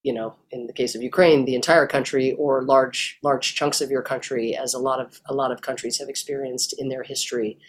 you 0.08 0.14
know, 0.14 0.36
in 0.52 0.68
the 0.68 0.74
case 0.74 0.96
of 0.96 1.02
Ukraine, 1.02 1.44
the 1.44 1.54
entire 1.54 1.86
country 1.86 2.32
or 2.40 2.62
large 2.64 3.20
large 3.24 3.56
chunks 3.56 3.82
of 3.82 3.92
your 3.92 4.02
country, 4.02 4.56
as 4.56 4.74
a 4.74 4.80
lot 4.80 5.02
of 5.02 5.20
a 5.26 5.34
lot 5.34 5.52
of 5.52 5.62
countries 5.62 6.00
have 6.00 6.08
experienced 6.08 6.74
in 6.80 6.88
their 6.88 7.04
history, 7.04 7.60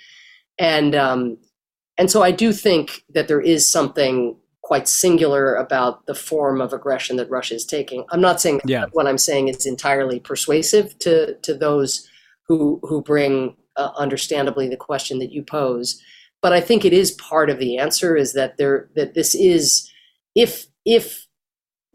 and 0.57 0.95
um, 0.95 1.39
and 1.99 2.09
so 2.09 2.23
I 2.23 2.31
do 2.31 2.53
think 2.53 3.03
that 3.13 3.27
there 3.27 3.41
is 3.41 3.67
something 3.67 4.37
quite 4.63 4.87
singular 4.87 5.57
about 5.57 6.07
the 6.07 6.15
form 6.15 6.61
of 6.61 6.73
aggression 6.73 7.17
that 7.17 7.29
Russia 7.29 7.57
is 7.57 7.67
taking. 7.67 8.05
I'm 8.11 8.21
not 8.21 8.41
saying 8.41 8.61
yeah. 8.67 8.85
what 8.93 9.09
I'm 9.09 9.19
saying 9.19 9.49
is 9.49 9.67
entirely 9.67 10.21
persuasive 10.21 10.97
to 11.01 11.35
to 11.43 11.55
those 11.55 12.09
who 12.47 12.79
who 12.85 13.03
bring 13.03 13.57
uh, 13.77 13.91
understandably 13.97 14.69
the 14.69 14.77
question 14.77 15.19
that 15.19 15.33
you 15.33 15.43
pose, 15.43 16.01
but 16.41 16.53
I 16.53 16.61
think 16.61 16.85
it 16.85 16.93
is 16.93 17.11
part 17.13 17.51
of 17.51 17.59
the 17.59 17.79
answer 17.79 18.17
is 18.17 18.33
that 18.35 18.57
there 18.57 18.89
that 18.95 19.15
this 19.15 19.35
is 19.35 19.91
if 20.35 20.67
if 20.85 21.27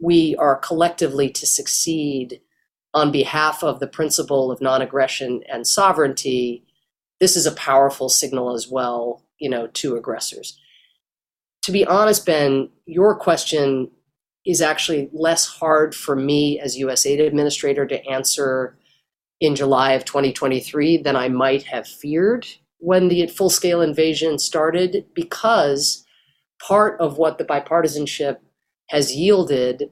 we 0.00 0.36
are 0.36 0.56
collectively 0.56 1.30
to 1.30 1.46
succeed 1.46 2.40
on 2.92 3.10
behalf 3.10 3.62
of 3.62 3.80
the 3.80 3.86
principle 3.86 4.50
of 4.52 4.60
non-aggression 4.60 5.42
and 5.50 5.66
sovereignty, 5.66 6.64
this 7.20 7.36
is 7.36 7.46
a 7.46 7.52
powerful 7.52 8.08
signal 8.08 8.54
as 8.54 8.68
well, 8.68 9.24
you 9.38 9.48
know, 9.48 9.66
to 9.68 9.96
aggressors. 9.96 10.58
To 11.62 11.72
be 11.72 11.84
honest, 11.84 12.26
Ben, 12.26 12.68
your 12.86 13.16
question 13.16 13.90
is 14.46 14.60
actually 14.60 15.08
less 15.12 15.46
hard 15.46 15.94
for 15.94 16.14
me 16.14 16.60
as 16.60 16.76
USAID 16.76 17.26
administrator 17.26 17.86
to 17.86 18.06
answer 18.06 18.76
in 19.40 19.56
July 19.56 19.92
of 19.92 20.04
2023 20.04 20.98
than 20.98 21.16
I 21.16 21.28
might 21.28 21.64
have 21.64 21.88
feared 21.88 22.46
when 22.84 23.08
the 23.08 23.26
full 23.28 23.48
scale 23.48 23.80
invasion 23.80 24.38
started, 24.38 25.06
because 25.14 26.04
part 26.60 27.00
of 27.00 27.16
what 27.16 27.38
the 27.38 27.44
bipartisanship 27.44 28.36
has 28.90 29.14
yielded 29.14 29.84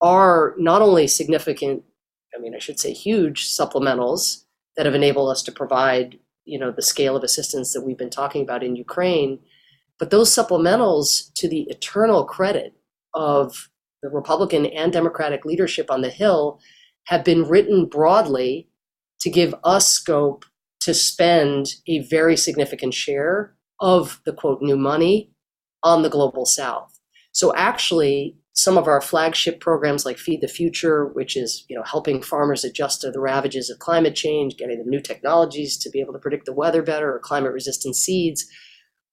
are 0.00 0.54
not 0.56 0.80
only 0.80 1.08
significant, 1.08 1.82
I 2.36 2.40
mean, 2.40 2.54
I 2.54 2.60
should 2.60 2.78
say 2.78 2.92
huge 2.92 3.48
supplementals 3.48 4.44
that 4.76 4.86
have 4.86 4.94
enabled 4.94 5.30
us 5.32 5.42
to 5.42 5.52
provide, 5.52 6.20
you 6.44 6.56
know, 6.56 6.70
the 6.70 6.82
scale 6.82 7.16
of 7.16 7.24
assistance 7.24 7.72
that 7.72 7.82
we've 7.82 7.98
been 7.98 8.10
talking 8.10 8.42
about 8.42 8.62
in 8.62 8.76
Ukraine, 8.76 9.40
but 9.98 10.10
those 10.10 10.30
supplementals 10.32 11.32
to 11.34 11.48
the 11.48 11.62
eternal 11.62 12.24
credit 12.24 12.74
of 13.12 13.68
the 14.04 14.08
Republican 14.08 14.66
and 14.66 14.92
Democratic 14.92 15.44
leadership 15.44 15.90
on 15.90 16.02
the 16.02 16.10
Hill 16.10 16.60
have 17.06 17.24
been 17.24 17.48
written 17.48 17.86
broadly 17.86 18.68
to 19.20 19.30
give 19.30 19.52
us 19.64 19.88
scope 19.88 20.44
to 20.86 20.94
spend 20.94 21.74
a 21.88 21.98
very 22.06 22.36
significant 22.36 22.94
share 22.94 23.52
of 23.80 24.20
the 24.24 24.32
quote 24.32 24.62
new 24.62 24.76
money 24.76 25.32
on 25.82 26.02
the 26.02 26.08
global 26.08 26.46
south. 26.46 27.00
So 27.32 27.52
actually, 27.56 28.36
some 28.52 28.78
of 28.78 28.86
our 28.86 29.00
flagship 29.00 29.58
programs 29.58 30.06
like 30.06 30.16
Feed 30.16 30.42
the 30.42 30.46
Future, 30.46 31.06
which 31.06 31.36
is 31.36 31.64
you 31.68 31.74
know 31.74 31.82
helping 31.82 32.22
farmers 32.22 32.62
adjust 32.62 33.00
to 33.00 33.10
the 33.10 33.18
ravages 33.18 33.68
of 33.68 33.80
climate 33.80 34.14
change, 34.14 34.56
getting 34.56 34.78
them 34.78 34.88
new 34.88 35.00
technologies 35.00 35.76
to 35.78 35.90
be 35.90 36.00
able 36.00 36.12
to 36.12 36.20
predict 36.20 36.46
the 36.46 36.52
weather 36.52 36.82
better, 36.82 37.12
or 37.12 37.18
climate 37.18 37.52
resistant 37.52 37.96
seeds. 37.96 38.46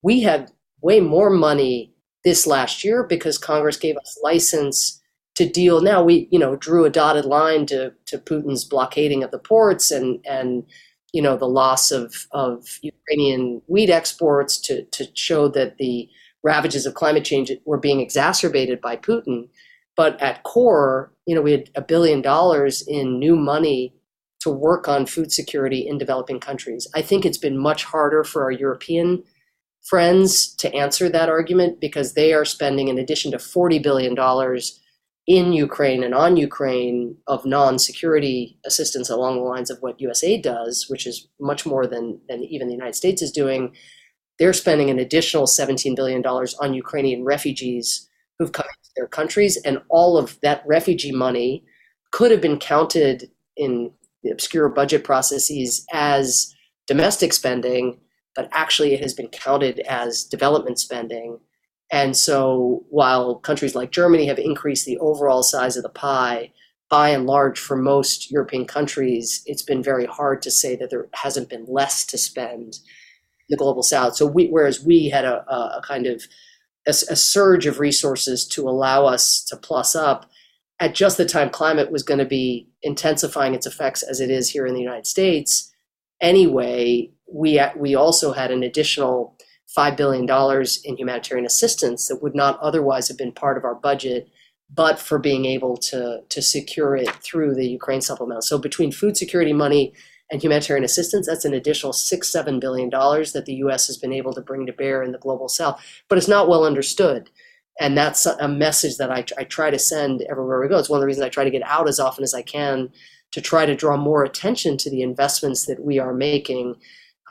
We 0.04 0.22
had 0.22 0.52
way 0.84 1.00
more 1.00 1.32
money 1.32 1.96
this 2.24 2.46
last 2.46 2.84
year 2.84 3.04
because 3.04 3.40
Congress 3.40 3.78
gave 3.78 3.98
us 3.98 4.20
license 4.22 5.02
to 5.38 5.50
deal. 5.50 5.82
Now 5.82 6.04
we 6.04 6.28
you 6.32 6.38
know 6.38 6.56
drew 6.56 6.86
a 6.86 6.92
dotted 6.92 7.26
line 7.26 7.66
to 7.66 7.94
to 8.06 8.20
Putin's 8.20 8.64
blockading 8.64 9.24
of 9.24 9.32
the 9.32 9.40
ports 9.40 9.90
and 9.90 10.24
and 10.24 10.66
you 11.14 11.22
know 11.22 11.38
the 11.38 11.48
loss 11.48 11.92
of 11.92 12.28
of 12.32 12.80
Ukrainian 12.82 13.62
wheat 13.68 13.90
exports 13.90 14.58
to 14.62 14.84
to 14.86 15.08
show 15.14 15.48
that 15.50 15.78
the 15.78 16.10
ravages 16.44 16.86
of 16.86 16.94
climate 16.94 17.24
change 17.24 17.52
were 17.66 17.78
being 17.78 18.02
exacerbated 18.02 18.82
by 18.82 18.98
Putin. 18.98 19.48
But 19.96 20.22
at 20.22 20.44
core, 20.44 21.14
you 21.26 21.36
know, 21.36 21.42
we 21.42 21.52
had 21.52 21.70
a 21.76 21.82
billion 21.82 22.22
dollars 22.22 22.82
in 22.86 23.20
new 23.20 23.36
money 23.36 23.94
to 24.42 24.50
work 24.50 24.90
on 24.90 25.06
food 25.06 25.32
security 25.32 25.88
in 25.88 25.98
developing 25.98 26.40
countries. 26.40 26.88
I 26.94 27.02
think 27.02 27.26
it's 27.26 27.38
been 27.38 27.58
much 27.58 27.86
harder 27.86 28.26
for 28.26 28.44
our 28.44 28.52
European 28.52 29.24
friends 29.84 30.54
to 30.56 30.74
answer 30.74 31.10
that 31.10 31.30
argument 31.30 31.80
because 31.80 32.14
they 32.14 32.34
are 32.34 32.46
spending, 32.46 32.90
in 32.90 32.98
addition 32.98 33.32
to 33.32 33.38
$40 33.38 33.82
billion 33.82 34.16
in 35.26 35.54
Ukraine 35.54 36.04
and 36.04 36.14
on 36.14 36.36
Ukraine, 36.36 37.16
of 37.28 37.46
non 37.46 37.80
security 37.80 38.58
assistance 38.66 39.10
along 39.10 39.38
the 39.38 39.44
lines 39.44 39.70
of 39.70 39.80
what 39.82 40.00
USAID 40.00 40.44
does, 40.44 40.88
which 40.90 41.08
is 41.08 41.28
much 41.40 41.66
more 41.66 41.88
than, 41.88 42.20
than 42.28 42.44
even 42.44 42.68
the 42.68 42.74
United 42.74 42.96
States 42.96 43.22
is 43.22 43.32
doing 43.32 43.74
they're 44.40 44.54
spending 44.54 44.90
an 44.90 45.00
additional 45.00 45.46
$17 45.46 45.96
billion 45.96 46.26
on 46.26 46.74
Ukrainian 46.74 47.24
refugees 47.24 48.10
who've 48.38 48.52
come 48.52 48.66
to 48.66 48.90
their 48.96 49.08
countries. 49.08 49.58
And 49.58 49.80
all 49.90 50.18
of 50.18 50.40
that 50.42 50.64
refugee 50.66 51.12
money 51.12 51.64
could 52.12 52.32
have 52.32 52.42
been 52.42 52.60
counted 52.60 53.30
in 53.56 53.92
the 54.24 54.32
obscure 54.32 54.70
budget 54.70 55.04
processes 55.04 55.86
as 55.94 56.54
domestic 56.88 57.34
spending, 57.34 58.00
but 58.36 58.50
actually 58.52 58.94
it 58.94 59.02
has 59.02 59.14
been 59.14 59.28
counted 59.28 59.80
as 59.82 60.24
development 60.24 60.80
spending. 60.80 61.40
And 61.94 62.18
so 62.18 62.84
while 62.90 63.36
countries 63.36 63.76
like 63.76 63.92
Germany 63.92 64.26
have 64.26 64.40
increased 64.40 64.88
the 64.88 64.98
overall 64.98 65.44
size 65.44 65.78
of 65.78 65.84
the 65.84 65.90
pie, 65.90 66.52
by 66.90 67.10
and 67.10 67.28
large, 67.28 67.60
for 67.60 67.78
most 67.78 68.32
European 68.32 68.66
countries, 68.66 69.44
it's 69.46 69.62
been 69.62 69.84
very 69.84 70.08
hard 70.08 70.42
to 70.42 70.50
say 70.50 70.76
that 70.76 70.90
there 70.90 71.08
hasn't 71.14 71.50
been 71.50 71.66
less 71.68 72.04
to 72.08 72.18
spend 72.18 72.80
the 73.48 73.58
global 73.58 73.84
south. 73.84 74.16
So 74.16 74.26
we, 74.26 74.48
whereas 74.48 74.84
we 74.84 75.10
had 75.10 75.24
a, 75.24 75.48
a 75.48 75.84
kind 75.86 76.08
of 76.08 76.24
a, 76.88 76.90
a, 76.90 77.16
surge 77.16 77.68
of 77.68 77.80
resources 77.80 78.48
to 78.48 78.68
allow 78.68 79.06
us 79.06 79.44
to 79.46 79.56
plus 79.56 79.96
up 79.96 80.28
at 80.80 80.96
just 80.96 81.18
the 81.18 81.26
time 81.26 81.52
climate 81.52 81.92
was 81.92 82.02
going 82.02 82.18
to 82.18 82.26
be 82.26 82.68
intensifying 82.82 83.54
its 83.54 83.68
effects 83.68 84.02
as 84.02 84.20
it 84.20 84.32
is 84.32 84.50
here 84.50 84.66
in 84.66 84.74
the 84.74 84.82
United 84.82 85.06
States. 85.06 85.72
Anyway, 86.22 87.12
we 87.32 87.62
we 87.76 87.94
also 87.94 88.34
had 88.34 88.50
an 88.50 88.64
additional 88.64 89.38
$5 89.76 89.98
billion 89.98 90.28
in 90.86 90.98
humanitarian 90.98 91.46
assistance 91.46 92.08
that 92.08 92.22
would 92.22 92.36
not 92.36 92.60
otherwise 92.60 93.08
have 93.08 93.18
been 93.18 93.32
part 93.32 93.58
of 93.58 93.66
our 93.66 93.76
budget, 93.76 94.30
but 94.74 95.00
for 95.00 95.20
being 95.20 95.46
able 95.46 95.78
to, 95.78 96.22
to 96.30 96.42
secure 96.42 96.96
it 96.96 97.10
through 97.16 97.56
the 97.56 97.68
Ukraine 97.68 98.02
supplemental. 98.02 98.42
So 98.42 98.58
between 98.58 98.92
food 98.92 99.18
security 99.18 99.54
money 99.54 99.94
and 100.32 100.42
humanitarian 100.42 100.84
assistance, 100.84 101.28
that's 101.28 101.46
an 101.46 101.54
additional 101.54 101.94
six, 101.94 102.30
seven 102.30 102.60
billion 102.60 102.90
dollars 102.90 103.34
that 103.34 103.46
the 103.46 103.56
U.S. 103.56 103.88
has 103.88 103.98
been 103.98 104.14
able 104.14 104.34
to 104.34 104.42
bring 104.42 104.66
to 104.66 104.74
bear 104.74 105.04
in 105.04 105.12
the 105.12 105.18
global 105.18 105.50
South. 105.50 105.84
But 106.08 106.18
it's 106.18 106.28
not 106.28 106.48
well 106.48 106.66
understood. 106.66 107.30
And 107.80 107.98
that's 107.98 108.26
a 108.26 108.48
message 108.48 108.98
that 108.98 109.12
I, 109.12 109.26
I 109.38 109.44
try 109.46 109.72
to 109.72 109.80
send 109.80 110.22
everywhere 110.30 110.62
we 110.62 110.68
go. 110.68 110.78
It's 110.78 110.90
one 110.90 110.98
of 110.98 111.02
the 111.02 111.08
reasons 111.08 111.26
I 111.26 111.30
try 111.30 111.44
to 111.44 111.52
get 111.52 111.64
out 111.64 111.88
as 111.88 112.00
often 112.00 112.24
as 112.24 112.34
I 112.34 112.44
can 112.44 112.92
to 113.32 113.42
try 113.42 113.66
to 113.66 113.76
draw 113.76 113.98
more 113.98 114.24
attention 114.24 114.78
to 114.78 114.92
the 114.92 115.02
investments 115.02 115.66
that 115.66 115.84
we 115.84 115.98
are 115.98 116.14
making. 116.14 116.76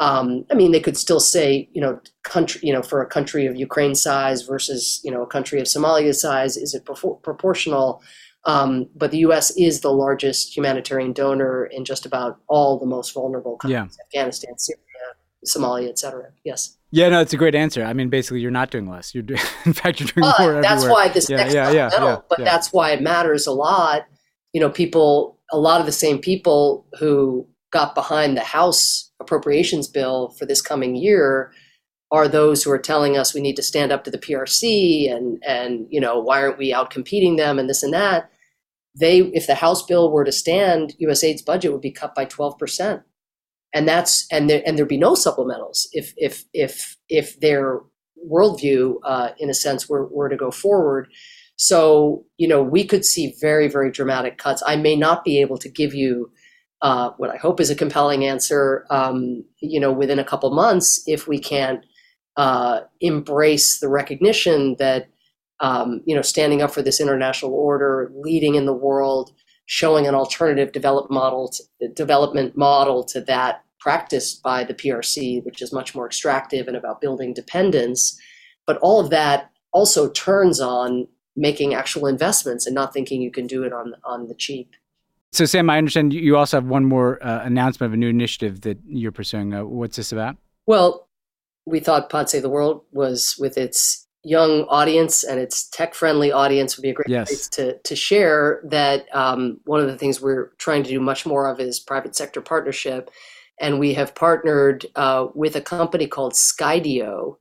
Um, 0.01 0.45
I 0.51 0.55
mean, 0.55 0.73
they 0.73 0.81
could 0.81 0.97
still 0.97 1.21
say, 1.21 1.69
you 1.73 1.81
know, 1.81 2.01
country, 2.25 2.61
you 2.65 2.73
know, 2.73 2.83
for 2.83 3.03
a 3.03 3.07
country 3.07 3.47
of 3.47 3.57
Ukraine 3.57 3.95
size 3.95 4.43
versus, 4.43 5.01
you 5.05 5.11
know, 5.11 5.23
a 5.23 5.27
country 5.27 5.61
of 5.61 5.67
Somalia 5.67 6.15
size, 6.15 6.57
is 6.57 6.75
it 6.75 6.85
pro- 6.85 7.15
proportional? 7.17 8.03
Um, 8.45 8.89
but 8.97 9.11
the 9.11 9.19
U.S. 9.19 9.53
is 9.57 9.81
the 9.81 9.93
largest 9.93 10.57
humanitarian 10.57 11.13
donor 11.13 11.67
in 11.67 11.85
just 11.85 12.07
about 12.07 12.41
all 12.49 12.79
the 12.79 12.87
most 12.87 13.15
vulnerable 13.15 13.57
countries: 13.57 13.97
yeah. 13.99 14.05
Afghanistan, 14.07 14.59
Syria, 14.59 14.81
Somalia, 15.47 15.89
etc. 15.91 16.31
Yes. 16.45 16.77
Yeah, 16.91 17.09
no, 17.09 17.21
it's 17.21 17.33
a 17.33 17.37
great 17.37 17.55
answer. 17.55 17.85
I 17.85 17.93
mean, 17.93 18.11
basically, 18.11 18.41
you're 18.41 18.51
not 18.51 18.71
doing 18.71 18.87
less. 18.87 19.15
You're 19.15 19.23
doing, 19.23 19.41
in 19.65 19.73
fact, 19.73 20.01
you're 20.01 20.09
doing 20.09 20.23
but 20.23 20.41
more. 20.41 20.61
That's 20.61 20.83
everywhere. 20.83 20.93
why 20.93 21.09
this 21.09 21.31
yeah, 21.31 21.37
next 21.37 21.55
yeah, 21.55 21.71
yeah, 21.71 21.91
yeah, 21.93 22.17
but 22.29 22.41
yeah. 22.41 22.45
that's 22.45 22.73
why 22.73 22.91
it 22.91 23.01
matters 23.01 23.47
a 23.47 23.53
lot. 23.53 24.07
You 24.53 24.61
know, 24.61 24.71
people, 24.71 25.39
a 25.53 25.59
lot 25.59 25.81
of 25.81 25.87
the 25.87 25.93
same 25.93 26.19
people 26.19 26.87
who 26.99 27.47
got 27.71 27.95
behind 27.95 28.37
the 28.37 28.43
House 28.43 29.11
appropriations 29.23 29.89
bill 29.89 30.31
for 30.39 30.47
this 30.47 30.61
coming 30.61 30.97
year 30.97 31.53
are 32.11 32.29
those 32.29 32.63
who 32.63 32.71
are 32.71 32.79
telling 32.79 33.17
us 33.17 33.33
we 33.33 33.41
need 33.41 33.57
to 33.57 33.63
stand 33.63 33.91
up 33.91 34.05
to 34.05 34.11
the 34.11 34.19
PRC 34.19 35.11
and 35.11 35.43
and 35.47 35.87
you 35.91 36.01
know 36.01 36.21
why 36.21 36.43
aren't 36.43 36.59
we 36.59 36.73
out 36.73 36.91
competing 36.91 37.37
them 37.37 37.59
and 37.59 37.69
this 37.69 37.83
and 37.83 37.95
that. 37.95 38.31
They, 38.95 39.21
if 39.21 39.47
the 39.47 39.55
House 39.55 39.83
bill 39.87 40.11
were 40.11 40.25
to 40.25 40.33
stand, 40.33 40.93
USAID's 41.01 41.41
budget 41.41 41.73
would 41.73 41.81
be 41.81 41.91
cut 41.91 42.15
by 42.15 42.27
twelve 42.27 42.59
percent 42.59 43.03
and 43.73 43.89
that's 43.89 44.27
and 44.31 44.49
there 44.51 44.63
and 44.67 44.77
there'd 44.77 44.89
be 44.89 44.97
no 44.97 45.13
supplementals 45.13 45.87
if 45.93 46.13
if 46.17 46.45
if 46.53 46.97
if 47.09 47.41
their 47.41 47.81
worldview, 48.31 48.97
uh, 49.05 49.31
in 49.39 49.51
a 49.51 49.55
sense, 49.55 49.89
were 49.89 50.07
were 50.09 50.29
to 50.29 50.37
go 50.37 50.51
forward. 50.51 51.09
So 51.57 52.25
you 52.37 52.49
know, 52.49 52.63
we 52.63 52.85
could 52.85 53.05
see 53.05 53.35
very 53.41 53.69
very 53.69 53.91
dramatic 53.91 54.39
cuts. 54.39 54.63
I 54.67 54.77
may 54.77 54.97
not 54.97 55.25
be 55.25 55.41
able 55.41 55.59
to 55.59 55.69
give 55.69 55.95
you. 55.95 56.31
Uh, 56.83 57.13
what 57.17 57.31
I 57.31 57.37
hope 57.37 57.61
is 57.61 57.71
a 57.71 57.77
compelling 57.77 58.25
answer, 58.25 58.85
um, 58.91 59.45
you 59.61 59.79
know, 59.79 59.93
within 59.93 60.19
a 60.19 60.25
couple 60.25 60.51
months, 60.51 61.03
if 61.07 61.29
we 61.29 61.39
can't 61.39 61.85
uh, 62.37 62.81
embrace 63.01 63.79
the 63.79 63.89
recognition 63.89 64.77
that, 64.81 65.09
um, 65.61 66.03
you 66.07 66.15
know, 66.17 66.23
standing 66.23 66.61
up 66.61 66.73
for 66.73 66.83
this 66.83 67.01
international 67.01 67.55
order, 67.55 68.11
leading 68.17 68.57
in 68.57 68.67
the 68.67 68.73
world, 68.75 69.33
showing 69.67 70.09
an 70.09 70.15
alternative 70.15 70.73
develop 70.73 71.09
model 71.11 71.53
to, 71.81 71.89
development 71.89 72.57
model 72.57 73.05
to 73.05 73.21
that 73.21 73.63
practiced 73.79 74.43
by 74.43 74.65
the 74.65 74.75
PRC, 74.75 75.45
which 75.45 75.63
is 75.63 75.73
much 75.73 75.95
more 75.95 76.07
extractive 76.07 76.67
and 76.67 76.77
about 76.77 77.01
building 77.01 77.33
dependence. 77.33 78.21
But 78.67 78.79
all 78.79 79.01
of 79.01 79.11
that 79.11 79.51
also 79.73 80.11
turns 80.11 80.61
on 80.61 81.07
making 81.37 81.75
actual 81.75 82.07
investments 82.07 82.67
and 82.67 82.75
not 82.75 82.93
thinking 82.93 83.23
you 83.23 83.31
can 83.31 83.47
do 83.47 83.63
it 83.63 83.73
on 83.73 83.95
on 84.05 84.27
the 84.29 84.35
cheap. 84.35 84.75
So, 85.33 85.47
Sam, 85.47 85.71
I 85.71 85.79
understand 85.79 86.13
you 86.13 86.37
also 86.37 86.59
have 86.59 86.67
one 86.67 86.85
more 86.85 87.23
uh, 87.25 87.43
announcement 87.45 87.91
of 87.91 87.95
a 87.95 87.97
new 87.97 88.09
initiative 88.09 88.61
that 88.63 88.79
you're 88.87 89.13
pursuing. 89.13 89.55
Uh, 89.55 89.65
what's 89.65 89.97
this 89.97 90.13
about? 90.13 90.37
Well, 90.67 91.09
we 91.65 91.81
thought 91.81 92.11
Pod 92.11 92.29
Save 92.29 92.43
the 92.43 92.51
World 92.51 92.83
was 92.93 93.37
with 93.39 93.57
its 93.57 94.07
young 94.25 94.65
audience 94.65 95.25
and 95.25 95.41
its 95.41 95.69
tech 95.69 95.95
friendly 95.95 96.31
audience 96.31 96.77
would 96.77 96.83
be 96.83 96.91
a 96.91 96.95
great 96.95 97.09
yes. 97.09 97.29
place 97.29 97.49
to, 97.49 97.79
to 97.79 97.97
share 97.97 98.61
that 98.65 99.07
um, 99.15 99.59
one 99.65 99.81
of 99.81 99.87
the 99.87 99.99
things 99.99 100.21
we're 100.21 100.53
trying 100.59 100.83
to 100.83 100.91
do 100.91 101.01
much 101.01 101.27
more 101.27 101.49
of 101.49 101.59
is 101.59 101.81
private 101.81 102.15
sector 102.15 102.41
partnership. 102.41 103.11
And 103.61 103.81
we 103.81 103.95
have 103.95 104.15
partnered 104.15 104.87
uh, 104.97 105.29
with 105.35 105.57
a 105.57 105.61
company 105.61 106.07
called 106.07 106.35
Skydio, 106.35 107.37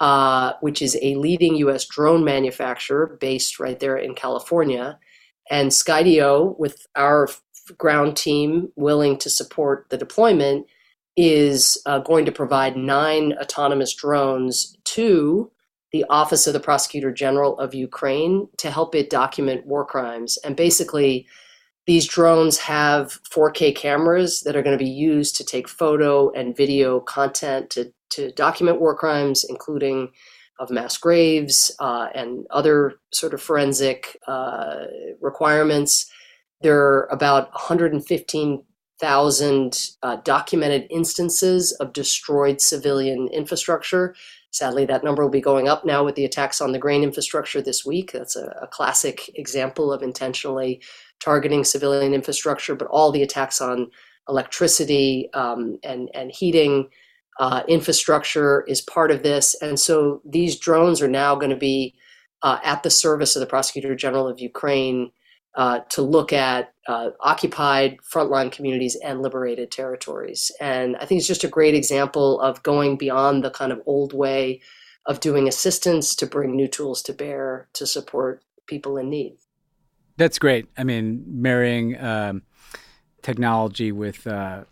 uh, 0.00 0.54
which 0.60 0.82
is 0.82 0.98
a 1.02 1.14
leading 1.16 1.56
US 1.56 1.84
drone 1.84 2.24
manufacturer 2.24 3.18
based 3.20 3.60
right 3.60 3.78
there 3.78 3.96
in 3.96 4.14
California. 4.14 4.98
And 5.50 5.70
Skydio, 5.70 6.58
with 6.58 6.86
our 6.96 7.28
ground 7.78 8.16
team 8.16 8.70
willing 8.76 9.18
to 9.18 9.30
support 9.30 9.86
the 9.90 9.98
deployment, 9.98 10.66
is 11.16 11.80
uh, 11.86 11.98
going 12.00 12.24
to 12.26 12.32
provide 12.32 12.76
nine 12.76 13.32
autonomous 13.40 13.94
drones 13.94 14.76
to 14.84 15.50
the 15.92 16.04
Office 16.10 16.46
of 16.46 16.52
the 16.52 16.60
Prosecutor 16.60 17.12
General 17.12 17.58
of 17.58 17.74
Ukraine 17.74 18.48
to 18.58 18.70
help 18.70 18.94
it 18.94 19.08
document 19.08 19.66
war 19.66 19.84
crimes. 19.84 20.36
And 20.44 20.56
basically, 20.56 21.26
these 21.86 22.06
drones 22.06 22.58
have 22.58 23.20
4K 23.30 23.74
cameras 23.74 24.42
that 24.42 24.56
are 24.56 24.62
going 24.62 24.76
to 24.76 24.84
be 24.84 24.90
used 24.90 25.36
to 25.36 25.44
take 25.44 25.68
photo 25.68 26.30
and 26.32 26.56
video 26.56 27.00
content 27.00 27.70
to, 27.70 27.92
to 28.10 28.32
document 28.32 28.80
war 28.80 28.94
crimes, 28.94 29.44
including 29.48 30.10
of 30.58 30.70
mass 30.70 30.96
graves 30.96 31.70
uh, 31.80 32.08
and 32.14 32.46
other 32.50 32.94
sort 33.12 33.34
of 33.34 33.42
forensic 33.42 34.16
uh, 34.26 34.84
requirements. 35.20 36.10
There 36.62 36.80
are 36.80 37.06
about 37.10 37.52
115,000 37.52 39.80
uh, 40.02 40.16
documented 40.16 40.86
instances 40.90 41.72
of 41.72 41.92
destroyed 41.92 42.60
civilian 42.60 43.28
infrastructure. 43.28 44.14
Sadly, 44.50 44.86
that 44.86 45.04
number 45.04 45.22
will 45.22 45.30
be 45.30 45.42
going 45.42 45.68
up 45.68 45.84
now 45.84 46.02
with 46.02 46.14
the 46.14 46.24
attacks 46.24 46.62
on 46.62 46.72
the 46.72 46.78
grain 46.78 47.02
infrastructure 47.02 47.60
this 47.60 47.84
week. 47.84 48.12
That's 48.12 48.36
a, 48.36 48.56
a 48.62 48.66
classic 48.66 49.30
example 49.34 49.92
of 49.92 50.02
intentionally 50.02 50.80
targeting 51.20 51.64
civilian 51.64 52.14
infrastructure, 52.14 52.74
but 52.74 52.88
all 52.88 53.12
the 53.12 53.22
attacks 53.22 53.60
on 53.60 53.90
electricity 54.28 55.28
um, 55.34 55.78
and, 55.82 56.08
and 56.14 56.32
heating 56.32 56.88
uh, 57.38 57.62
infrastructure 57.68 58.62
is 58.62 58.80
part 58.80 59.10
of 59.10 59.22
this. 59.22 59.54
And 59.60 59.78
so 59.78 60.20
these 60.24 60.58
drones 60.58 61.02
are 61.02 61.08
now 61.08 61.34
going 61.34 61.50
to 61.50 61.56
be 61.56 61.94
uh, 62.42 62.58
at 62.62 62.82
the 62.82 62.90
service 62.90 63.36
of 63.36 63.40
the 63.40 63.46
Prosecutor 63.46 63.94
General 63.94 64.28
of 64.28 64.40
Ukraine 64.40 65.10
uh, 65.54 65.80
to 65.88 66.02
look 66.02 66.32
at 66.32 66.74
uh, 66.86 67.10
occupied 67.20 67.96
frontline 67.98 68.52
communities 68.52 68.96
and 69.02 69.22
liberated 69.22 69.70
territories. 69.70 70.52
And 70.60 70.96
I 70.96 71.06
think 71.06 71.18
it's 71.18 71.26
just 71.26 71.44
a 71.44 71.48
great 71.48 71.74
example 71.74 72.40
of 72.40 72.62
going 72.62 72.96
beyond 72.96 73.42
the 73.42 73.50
kind 73.50 73.72
of 73.72 73.80
old 73.86 74.12
way 74.12 74.60
of 75.06 75.20
doing 75.20 75.48
assistance 75.48 76.14
to 76.16 76.26
bring 76.26 76.54
new 76.54 76.68
tools 76.68 77.00
to 77.02 77.12
bear 77.12 77.68
to 77.74 77.86
support 77.86 78.42
people 78.66 78.98
in 78.98 79.08
need. 79.08 79.38
That's 80.18 80.38
great. 80.38 80.68
I 80.76 80.84
mean, 80.84 81.24
marrying 81.26 81.98
um, 82.00 82.42
technology 83.26 83.90
with 83.90 84.24
uh, 84.28 84.62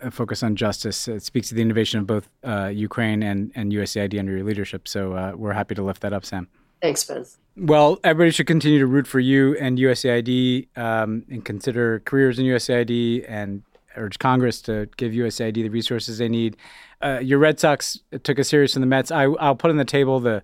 a 0.00 0.10
focus 0.10 0.42
on 0.42 0.56
justice 0.56 1.06
it 1.06 1.22
speaks 1.22 1.50
to 1.50 1.54
the 1.54 1.60
innovation 1.60 2.00
of 2.00 2.06
both 2.06 2.30
uh, 2.42 2.68
Ukraine 2.72 3.22
and, 3.22 3.52
and 3.54 3.72
USAID 3.72 4.18
under 4.18 4.32
your 4.32 4.42
leadership. 4.42 4.88
So 4.88 5.12
uh, 5.12 5.32
we're 5.36 5.52
happy 5.52 5.74
to 5.74 5.82
lift 5.82 6.00
that 6.00 6.14
up, 6.14 6.24
Sam. 6.24 6.48
Thanks, 6.80 7.04
Ben. 7.04 7.26
Well, 7.58 8.00
everybody 8.02 8.30
should 8.30 8.46
continue 8.46 8.78
to 8.78 8.86
root 8.86 9.06
for 9.06 9.20
you 9.20 9.54
and 9.56 9.76
USAID 9.76 10.66
um, 10.78 11.26
and 11.28 11.44
consider 11.44 12.00
careers 12.06 12.38
in 12.38 12.46
USAID 12.46 13.26
and 13.28 13.62
urge 13.98 14.18
Congress 14.18 14.62
to 14.62 14.88
give 14.96 15.12
USAID 15.12 15.56
the 15.56 15.68
resources 15.68 16.16
they 16.16 16.28
need. 16.28 16.56
Uh, 17.02 17.18
your 17.22 17.38
Red 17.38 17.60
Sox 17.60 17.98
took 18.22 18.38
a 18.38 18.44
serious 18.44 18.76
in 18.76 18.80
the 18.80 18.86
Mets. 18.86 19.10
I, 19.10 19.26
will 19.26 19.56
put 19.56 19.70
on 19.70 19.76
the 19.76 19.84
table 19.84 20.20
the 20.20 20.42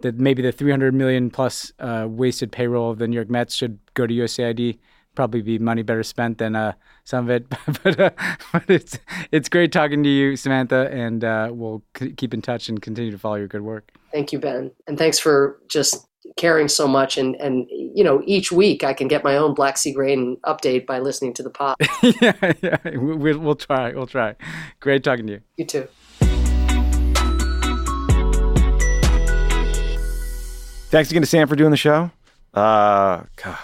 that 0.00 0.18
maybe 0.18 0.42
the 0.42 0.52
300 0.52 0.92
million 0.92 1.30
plus 1.30 1.72
uh, 1.78 2.06
wasted 2.08 2.50
payroll 2.50 2.90
of 2.90 2.98
the 2.98 3.06
New 3.06 3.14
York 3.14 3.30
Mets 3.30 3.54
should 3.54 3.78
go 3.94 4.06
to 4.06 4.12
USAID. 4.12 4.78
Probably 5.16 5.40
be 5.40 5.58
money 5.58 5.82
better 5.82 6.02
spent 6.02 6.38
than 6.38 6.54
uh, 6.54 6.74
some 7.04 7.24
of 7.24 7.30
it, 7.30 7.48
but, 7.82 7.98
uh, 7.98 8.10
but 8.52 8.64
it's 8.68 8.98
it's 9.32 9.48
great 9.48 9.72
talking 9.72 10.02
to 10.04 10.08
you, 10.08 10.36
Samantha, 10.36 10.88
and 10.92 11.24
uh, 11.24 11.48
we'll 11.50 11.82
c- 11.98 12.12
keep 12.12 12.34
in 12.34 12.42
touch 12.42 12.68
and 12.68 12.80
continue 12.80 13.10
to 13.10 13.18
follow 13.18 13.36
your 13.36 13.48
good 13.48 13.62
work. 13.62 13.90
Thank 14.12 14.32
you, 14.32 14.38
Ben, 14.38 14.70
and 14.86 14.96
thanks 14.98 15.18
for 15.18 15.58
just 15.68 16.06
caring 16.36 16.68
so 16.68 16.86
much. 16.86 17.16
And 17.16 17.34
and 17.36 17.66
you 17.70 18.04
know, 18.04 18.22
each 18.26 18.52
week 18.52 18.84
I 18.84 18.92
can 18.92 19.08
get 19.08 19.24
my 19.24 19.36
own 19.36 19.54
Black 19.54 19.78
Sea 19.78 19.92
Grain 19.92 20.36
update 20.44 20.86
by 20.86 20.98
listening 20.98 21.32
to 21.34 21.42
the 21.42 21.50
pod. 21.50 21.76
yeah, 22.20 22.52
yeah, 22.62 22.76
we'll, 22.84 23.38
we'll 23.38 23.56
try. 23.56 23.92
We'll 23.92 24.06
try. 24.06 24.36
Great 24.80 25.02
talking 25.02 25.26
to 25.28 25.32
you. 25.34 25.40
You 25.56 25.64
too. 25.64 25.88
Thanks 30.88 31.10
again 31.10 31.22
to 31.22 31.26
Sam 31.26 31.48
for 31.48 31.56
doing 31.56 31.70
the 31.70 31.76
show. 31.76 32.10
Uh, 32.54 33.24
God, 33.36 33.58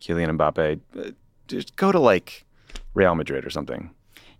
Kylian 0.00 0.36
Mbappe, 0.36 0.80
uh, 0.98 1.10
just 1.48 1.76
go 1.76 1.92
to 1.92 1.98
like 1.98 2.44
Real 2.94 3.14
Madrid 3.14 3.44
or 3.44 3.50
something. 3.50 3.90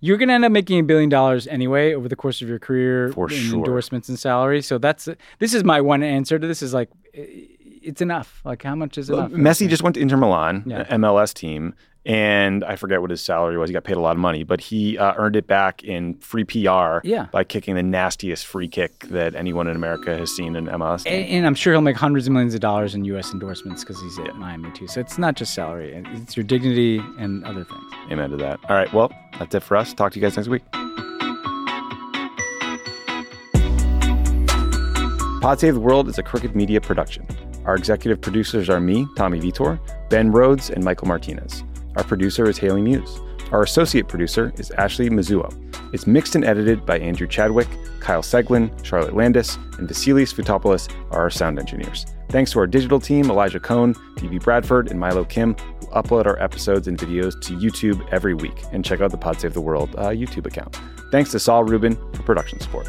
You're 0.02 0.16
going 0.16 0.28
to 0.28 0.34
end 0.34 0.44
up 0.46 0.52
making 0.52 0.78
a 0.80 0.82
billion 0.82 1.10
dollars 1.10 1.46
anyway 1.46 1.92
over 1.92 2.08
the 2.08 2.16
course 2.16 2.40
of 2.40 2.48
your 2.48 2.58
career 2.58 3.12
For 3.12 3.30
in 3.30 3.36
sure. 3.36 3.58
endorsements 3.58 4.08
and 4.08 4.18
salary. 4.18 4.62
So 4.62 4.78
that's 4.78 5.08
this 5.40 5.52
is 5.52 5.62
my 5.62 5.80
one 5.82 6.02
answer 6.02 6.38
to 6.38 6.46
this 6.46 6.62
is 6.62 6.72
like 6.72 6.88
it's 7.12 8.00
enough. 8.02 8.40
Like, 8.44 8.62
how 8.62 8.74
much 8.74 8.98
is 8.98 9.10
Well, 9.10 9.20
enough? 9.26 9.32
Messi 9.32 9.68
just 9.68 9.82
went 9.82 9.94
to 9.94 10.00
Inter 10.00 10.16
Milan, 10.16 10.64
Yeah. 10.66 10.84
MLS 10.96 11.32
team, 11.34 11.74
and 12.06 12.64
I 12.64 12.76
forget 12.76 13.00
what 13.02 13.10
his 13.10 13.20
salary 13.20 13.58
was. 13.58 13.68
He 13.68 13.74
got 13.74 13.84
paid 13.84 13.96
a 13.96 14.00
lot 14.00 14.12
of 14.12 14.18
money, 14.18 14.42
but 14.42 14.60
he 14.60 14.96
uh, 14.96 15.12
earned 15.16 15.36
it 15.36 15.46
back 15.46 15.84
in 15.84 16.14
free 16.18 16.44
PR 16.44 16.98
Yeah. 17.04 17.26
by 17.30 17.44
kicking 17.44 17.74
the 17.74 17.82
nastiest 17.82 18.46
free 18.46 18.68
kick 18.68 19.00
that 19.10 19.34
anyone 19.34 19.66
in 19.66 19.76
America 19.76 20.16
has 20.16 20.34
seen 20.34 20.56
in 20.56 20.66
MLS. 20.66 21.04
And, 21.06 21.26
and 21.26 21.46
I'm 21.46 21.54
sure 21.54 21.72
he'll 21.74 21.82
make 21.82 21.96
hundreds 21.96 22.26
of 22.26 22.32
millions 22.32 22.54
of 22.54 22.60
dollars 22.60 22.94
in 22.94 23.04
U.S. 23.04 23.32
endorsements 23.32 23.84
because 23.84 24.00
he's 24.00 24.18
at 24.20 24.36
Miami 24.36 24.70
too. 24.72 24.88
So 24.88 25.00
it's 25.00 25.18
not 25.18 25.36
just 25.36 25.52
salary; 25.54 25.92
it's 26.14 26.36
your 26.36 26.44
dignity 26.44 26.98
and 27.18 27.44
other 27.44 27.64
things. 27.64 27.84
Amen 28.10 28.30
to 28.30 28.36
that. 28.38 28.58
All 28.68 28.76
right, 28.76 28.92
well, 28.92 29.12
that's 29.38 29.54
it 29.54 29.62
for 29.62 29.76
us. 29.76 29.92
Talk 29.92 30.12
to 30.12 30.18
you 30.18 30.22
guys 30.24 30.36
next 30.36 30.48
week. 30.48 30.62
Pod 35.40 35.58
Save 35.58 35.74
the 35.74 35.80
World 35.80 36.06
is 36.08 36.18
a 36.18 36.22
Crooked 36.22 36.54
Media 36.54 36.80
production. 36.82 37.26
Our 37.64 37.74
executive 37.74 38.20
producers 38.20 38.68
are 38.68 38.78
me, 38.78 39.06
Tommy 39.16 39.40
Vitor, 39.40 39.78
Ben 40.10 40.30
Rhodes, 40.32 40.68
and 40.68 40.84
Michael 40.84 41.08
Martinez. 41.08 41.64
Our 41.96 42.04
producer 42.04 42.48
is 42.48 42.58
Haley 42.58 42.82
Muse. 42.82 43.20
Our 43.52 43.62
associate 43.62 44.06
producer 44.06 44.52
is 44.58 44.70
Ashley 44.72 45.10
Mizuo. 45.10 45.52
It's 45.92 46.06
mixed 46.06 46.36
and 46.36 46.44
edited 46.44 46.86
by 46.86 47.00
Andrew 47.00 47.26
Chadwick, 47.26 47.68
Kyle 47.98 48.22
Seglin, 48.22 48.70
Charlotte 48.84 49.16
Landes, 49.16 49.56
and 49.78 49.88
Vasilis 49.88 50.32
Fotopoulos 50.32 50.88
are 51.10 51.22
our 51.22 51.30
sound 51.30 51.58
engineers. 51.58 52.06
Thanks 52.28 52.52
to 52.52 52.60
our 52.60 52.68
digital 52.68 53.00
team, 53.00 53.28
Elijah 53.28 53.58
Cohn, 53.58 53.94
Phoebe 54.18 54.38
Bradford, 54.38 54.88
and 54.88 55.00
Milo 55.00 55.24
Kim, 55.24 55.54
who 55.54 55.86
upload 55.88 56.26
our 56.26 56.40
episodes 56.40 56.86
and 56.86 56.96
videos 56.96 57.40
to 57.42 57.56
YouTube 57.56 58.06
every 58.12 58.34
week. 58.34 58.62
And 58.70 58.84
check 58.84 59.00
out 59.00 59.10
the 59.10 59.18
Pod 59.18 59.40
Save 59.40 59.54
the 59.54 59.60
World 59.60 59.96
uh, 59.98 60.10
YouTube 60.10 60.46
account. 60.46 60.78
Thanks 61.10 61.32
to 61.32 61.40
Saul 61.40 61.64
Rubin 61.64 61.96
for 62.14 62.22
production 62.22 62.60
support. 62.60 62.88